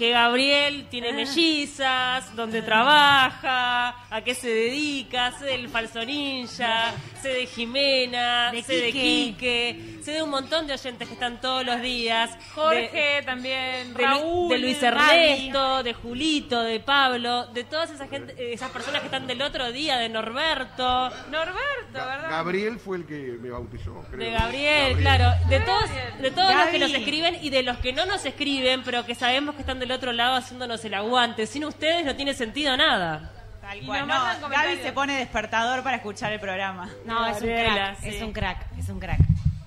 que 0.00 0.12
Gabriel 0.12 0.86
tiene 0.88 1.12
mellizas, 1.12 2.34
donde 2.34 2.62
trabaja, 2.62 4.06
a 4.08 4.22
qué 4.24 4.34
se 4.34 4.48
dedica, 4.48 5.30
sé 5.32 5.44
del 5.44 5.68
falso 5.68 6.02
ninja, 6.06 6.94
sé 7.22 7.28
de 7.28 7.46
Jimena, 7.46 8.50
De 8.52 8.62
sé 8.62 8.76
de 8.76 8.92
Quique. 8.92 9.76
Quique, 9.80 10.02
sé 10.02 10.12
de 10.12 10.22
un 10.22 10.30
montón 10.30 10.66
de 10.66 10.74
oyentes 10.74 11.06
que 11.08 11.14
están 11.14 11.40
todos 11.40 11.64
los 11.64 11.80
días. 11.82 12.30
Jorge 12.54 13.16
de- 13.16 13.22
también, 13.24 13.94
de, 13.94 14.02
Raúl, 14.04 14.48
de 14.50 14.58
Luis. 14.58 14.82
Ernesto, 14.82 15.82
de 15.82 15.94
Julito, 15.94 16.62
de 16.62 16.80
Pablo, 16.80 17.46
de 17.48 17.64
todas 17.64 17.90
esas 17.90 18.08
gente, 18.08 18.34
eh, 18.38 18.52
esas 18.54 18.70
personas 18.70 19.00
que 19.00 19.06
están 19.06 19.26
del 19.26 19.40
otro 19.42 19.70
día, 19.72 19.98
de 19.98 20.08
Norberto. 20.08 21.10
Norberto, 21.30 21.92
¿verdad? 21.92 22.30
Gabriel 22.30 22.78
fue 22.78 22.98
el 22.98 23.06
que 23.06 23.14
me 23.40 23.50
bautizó, 23.50 24.04
creo. 24.10 24.30
De 24.30 24.30
Gabriel, 24.38 24.96
claro, 24.98 25.30
de 25.48 25.60
todos, 25.60 25.90
de 26.20 26.30
todos 26.30 26.54
los 26.54 26.68
que 26.68 26.78
nos 26.78 26.92
escriben 26.94 27.38
y 27.42 27.50
de 27.50 27.62
los 27.62 27.78
que 27.78 27.92
no 27.92 28.06
nos 28.06 28.24
escriben, 28.24 28.82
pero 28.84 29.04
que 29.04 29.14
sabemos 29.14 29.54
que 29.54 29.60
están 29.62 29.78
del 29.78 29.92
otro 29.92 30.12
lado 30.12 30.36
haciéndonos 30.36 30.84
el 30.84 30.94
aguante. 30.94 31.46
Sin 31.46 31.64
ustedes 31.64 32.04
no 32.04 32.16
tiene 32.16 32.34
sentido 32.34 32.76
nada. 32.76 33.32
Tal 33.70 33.86
cual. 33.86 34.06
No. 34.08 34.48
Gaby 34.48 34.76
se 34.82 34.92
pone 34.92 35.16
despertador 35.16 35.82
para 35.82 35.96
escuchar 35.96 36.32
el 36.32 36.40
programa. 36.40 36.90
No, 37.04 37.26
es 37.26 37.40
un 37.40 37.48
Gabriela, 37.48 37.74
crack, 37.74 38.00
sí. 38.00 38.08
es 38.08 38.22
un 38.22 38.32
crack, 38.32 38.66
es 38.78 38.88
un 38.88 38.98
crack. 39.00 39.20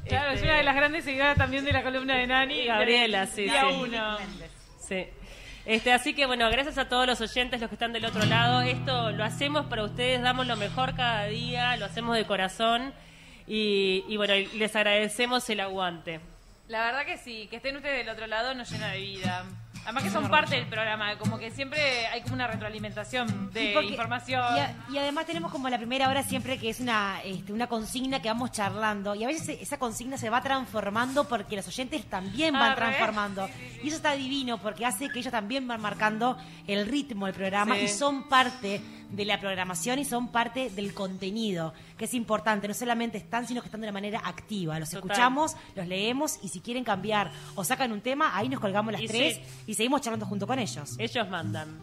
Claro, 0.08 0.30
es 0.32 0.36
Este- 0.36 0.48
una 0.50 0.58
de 0.58 0.64
las 0.64 0.76
grandes 0.76 1.06
seguidoras 1.06 1.38
también 1.38 1.64
de 1.64 1.72
la 1.72 1.84
columna 1.84 2.16
de 2.16 2.28
Nani. 2.28 2.66
Gabriela, 2.66 3.26
sí, 3.28 3.44
Día 3.44 3.62
sí. 3.70 3.76
uno. 3.82 4.18
Sí. 4.80 5.08
Este, 5.66 5.94
así 5.94 6.14
que 6.14 6.26
bueno, 6.26 6.50
gracias 6.52 6.78
a 6.78 6.90
todos 6.90 7.08
los 7.08 7.22
oyentes, 7.22 7.62
los 7.62 7.70
que 7.70 7.76
están 7.76 7.94
del 7.94 8.04
otro 8.04 8.26
lado. 8.26 8.60
Esto 8.62 9.12
lo 9.12 9.24
hacemos 9.24 9.66
para 9.68 9.84
ustedes, 9.86 10.22
damos 10.22 10.46
lo 10.48 10.58
mejor 10.58 10.94
cada 10.96 11.26
día, 11.28 11.78
lo 11.78 11.86
hacemos 11.86 12.18
de 12.18 12.26
corazón 12.26 12.94
y, 13.48 14.04
y 14.10 14.18
bueno, 14.18 14.34
les 14.56 14.76
agradecemos 14.76 15.50
el 15.50 15.62
aguante. 15.62 16.20
La 16.68 16.84
verdad 16.86 17.06
que 17.06 17.18
sí, 17.18 17.48
que 17.50 17.56
estén 17.58 17.78
ustedes 17.78 18.00
del 18.06 18.10
otro 18.10 18.28
lado 18.28 18.54
nos 18.54 18.70
llena 18.70 18.90
de 18.92 19.00
vida. 19.00 19.46
Además 19.84 20.04
que 20.04 20.10
son 20.12 20.30
parte 20.30 20.56
del 20.56 20.66
programa, 20.68 21.18
como 21.18 21.38
que 21.38 21.52
siempre 21.52 22.08
hay 22.08 22.22
como 22.22 22.36
una 22.36 22.48
retroalimentación 22.48 23.52
de 23.52 23.72
Y 23.72 23.74
porque- 23.74 23.90
información. 23.90 24.42
Y, 24.56 24.60
a- 24.60 24.76
y 24.94 24.98
además 24.98 25.26
tenemos 25.26 25.52
como 25.52 25.68
la 25.70 25.78
primera 25.78 26.08
hora 26.10 26.24
siempre 26.24 26.58
que 26.58 26.70
es 26.70 26.80
una, 26.80 27.22
este, 27.24 27.52
una 27.52 27.68
consigna 27.68 28.22
que 28.22 28.30
vamos 28.30 28.52
charlando. 28.52 29.14
Y 29.16 29.24
a 29.24 29.28
veces 29.28 29.58
esa 29.62 29.78
consigna 29.78 30.18
se 30.18 30.30
va 30.30 30.42
transformando 30.42 31.28
porque 31.28 31.56
los 31.58 31.68
oyentes 31.68 32.06
también 32.06 32.54
van 32.54 32.72
Ah, 32.72 32.76
transformando. 32.76 33.50
Y 33.84 33.88
eso 33.88 33.98
está 33.98 34.14
divino 34.14 34.58
porque 34.58 34.86
hace 34.86 35.10
que 35.10 35.20
ellos 35.20 35.32
también 35.32 35.68
van 35.68 35.82
marcando 35.82 36.38
el 36.66 36.88
ritmo 36.88 37.26
del 37.26 37.36
programa 37.36 37.78
y 37.78 37.88
son 37.90 38.28
parte 38.30 38.82
de 39.14 39.26
la 39.26 39.40
programación 39.40 40.00
y 40.00 40.06
son 40.06 40.32
parte 40.32 40.70
del 40.72 40.94
contenido, 40.94 41.74
que 41.98 42.06
es 42.06 42.14
importante. 42.14 42.68
No 42.68 42.74
solamente 42.74 43.18
están, 43.18 43.48
sino 43.48 43.62
que 43.62 43.68
están 43.68 43.82
de 43.82 43.86
una 43.88 43.94
manera 43.94 44.22
activa. 44.26 44.80
Los 44.80 44.90
Total. 44.90 45.10
escuchamos, 45.10 45.56
los 45.76 45.88
leemos 45.88 46.40
y 46.44 46.50
si 46.50 46.60
quieren 46.60 46.84
cambiar 46.84 47.32
o 47.56 47.64
sacan 47.64 47.92
un 47.92 48.02
tema, 48.02 48.36
ahí 48.36 48.50
nos 48.50 48.60
colgamos 48.60 48.92
las 48.92 49.02
Y 49.02 49.08
tres 49.08 49.36
sí. 49.36 49.42
y 49.68 49.74
seguimos 49.76 50.02
charlando 50.02 50.26
junto 50.26 50.46
con 50.48 50.60
ellos. 50.60 50.96
Ellos 50.98 51.30
mandan. 51.30 51.78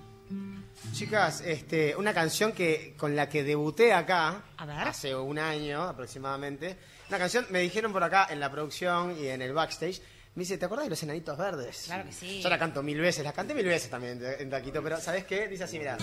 Chicas, 0.92 1.42
este, 1.42 1.94
una 1.96 2.12
canción 2.14 2.52
que 2.52 2.94
con 2.96 3.14
la 3.14 3.28
que 3.28 3.44
debuté 3.44 3.92
acá 3.92 4.42
hace 4.56 5.14
un 5.14 5.38
año 5.38 5.82
aproximadamente. 5.82 6.76
Una 7.08 7.18
canción, 7.18 7.46
me 7.50 7.60
dijeron 7.60 7.92
por 7.92 8.02
acá 8.02 8.26
en 8.30 8.40
la 8.40 8.50
producción 8.50 9.16
y 9.20 9.26
en 9.28 9.42
el 9.42 9.52
backstage. 9.52 10.00
Me 10.34 10.42
dice, 10.44 10.58
¿te 10.58 10.64
acuerdas 10.64 10.86
de 10.86 10.90
los 10.90 11.02
enanitos 11.02 11.36
verdes? 11.36 11.82
Claro 11.86 12.04
que 12.04 12.12
sí. 12.12 12.40
Yo 12.40 12.48
la 12.48 12.58
canto 12.58 12.82
mil 12.82 12.98
veces, 13.00 13.24
la 13.24 13.32
canté 13.32 13.52
mil 13.54 13.66
veces 13.66 13.90
también 13.90 14.24
en- 14.24 14.40
en 14.42 14.50
Taquito, 14.50 14.82
pero 14.82 14.98
¿sabes 15.00 15.24
qué? 15.24 15.48
Dice 15.48 15.64
así, 15.64 15.78
mira. 15.78 15.96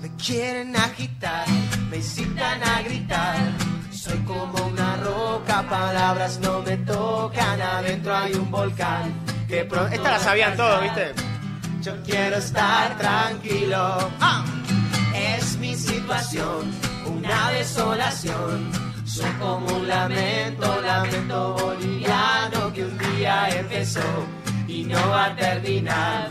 Me 0.00 0.10
quieren 0.16 0.76
agitar, 0.76 1.46
me 1.90 1.96
incitan 1.96 2.62
a 2.62 2.82
gritar. 2.82 3.36
Soy 3.90 4.18
como 4.18 4.66
una 4.66 4.96
roca, 4.96 5.62
palabras 5.68 6.38
no 6.40 6.60
me 6.62 6.76
tocan. 6.78 7.60
Adentro 7.60 8.14
hay 8.14 8.34
un 8.34 8.50
volcán. 8.50 9.12
Que 9.48 9.60
Esta 9.60 10.10
la 10.10 10.18
sabían 10.18 10.56
todos, 10.56 10.82
¿viste? 10.82 11.12
Yo 11.82 11.92
quiero 12.04 12.36
estar 12.36 12.96
tranquilo. 12.98 14.10
¡Ah! 14.20 14.44
Es 15.14 15.56
mi 15.58 15.74
situación, 15.74 16.72
una 17.06 17.50
desolación. 17.52 18.70
Soy 19.04 19.30
como 19.40 19.66
un 19.76 19.88
lamento, 19.88 20.80
lamento 20.82 21.54
boliviano 21.54 22.72
que 22.72 22.84
un 22.84 22.98
día 22.98 23.48
empezó 23.48 24.00
y 24.68 24.84
no 24.84 24.98
va 25.08 25.26
a 25.26 25.36
terminar. 25.36 26.30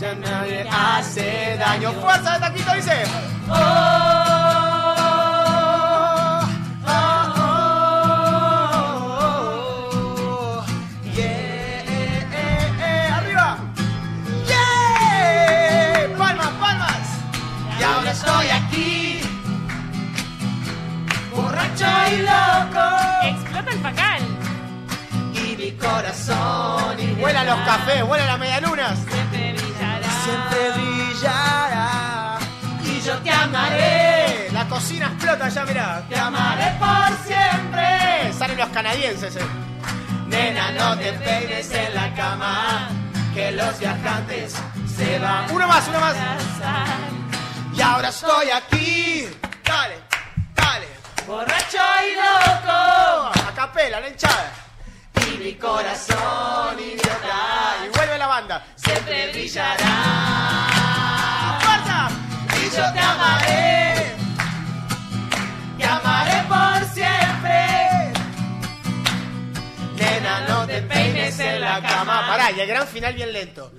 Ya 0.00 0.14
nadie 0.14 0.66
hace 0.70 1.56
daño. 1.58 1.92
¡Fuerza 1.92 2.32
de 2.32 2.40
taquito! 2.40 2.72
Dice. 2.72 3.02
Oh, 3.50 3.54
oh, 6.86 6.88
oh, 6.88 7.40
oh, 9.92 10.64
yeah, 11.14 11.84
eh, 11.84 12.24
eh, 12.80 13.10
arriba. 13.12 13.58
¡Yeah! 14.48 16.16
¡Palmas, 16.16 16.48
palmas! 16.58 17.06
Y 17.78 17.82
ahora 17.82 18.10
estoy 18.12 18.46
aquí, 18.48 19.20
borracho 21.36 21.84
y 22.10 22.16
loco. 22.22 22.86
Explota 23.24 23.70
el 23.70 23.78
pacal. 23.80 24.22
Y 25.34 25.56
mi 25.58 25.72
corazón. 25.72 26.98
Y 26.98 27.06
vuelan 27.20 27.46
los 27.46 27.58
cafés, 27.66 28.02
vuelan 28.06 28.28
las 28.28 28.38
medialunas. 28.38 28.98
Siempre 30.30 30.70
brillará. 30.72 32.38
Y 32.84 33.00
yo 33.00 33.18
te 33.18 33.30
amaré. 33.30 34.50
La 34.52 34.68
cocina 34.68 35.06
explota 35.06 35.48
ya, 35.48 35.64
mirá. 35.64 36.02
Te 36.08 36.18
amaré 36.18 36.72
por 36.78 37.26
siempre. 37.26 38.32
Salen 38.38 38.56
los 38.58 38.68
canadienses, 38.68 39.36
eh. 39.36 39.46
Nena, 40.26 40.70
no 40.72 40.96
te 40.96 41.12
peines 41.14 41.70
en 41.72 41.94
la 41.94 42.14
cama. 42.14 42.88
Que 43.34 43.50
los 43.52 43.78
viajantes 43.78 44.54
se 44.96 45.18
van. 45.18 45.50
Uno 45.50 45.66
más, 45.66 45.88
uno 45.88 46.00
más. 46.00 46.14
Y 47.74 47.80
ahora 47.80 48.08
estoy 48.08 48.50
aquí. 48.50 49.28
Dale, 49.64 49.96
dale. 50.54 50.88
Borracho 51.26 51.78
y 51.78 52.14
loco. 52.16 52.70
A 52.70 53.52
capela, 53.54 54.00
la 54.00 54.08
hinchada. 54.08 54.52
Y 55.26 55.38
mi 55.38 55.54
corazón 55.54 56.78
idiota. 56.78 57.99
Banda. 58.40 58.64
Siempre 58.74 59.32
brillará. 59.32 59.86
¡Fuerza! 61.60 62.08
Y 62.56 62.64
yo 62.74 62.92
te 62.92 62.98
amaré. 62.98 64.14
Te 65.76 65.84
amaré 65.84 66.42
por 66.48 66.84
siempre. 66.94 68.12
Nena, 69.96 70.40
no 70.48 70.66
te 70.66 70.80
peines 70.82 71.38
en 71.38 71.60
la 71.60 71.82
cama. 71.82 72.26
Pará, 72.28 72.50
y 72.52 72.60
el 72.60 72.66
gran 72.68 72.88
final 72.88 73.12
bien 73.12 73.32
lento. 73.32 73.70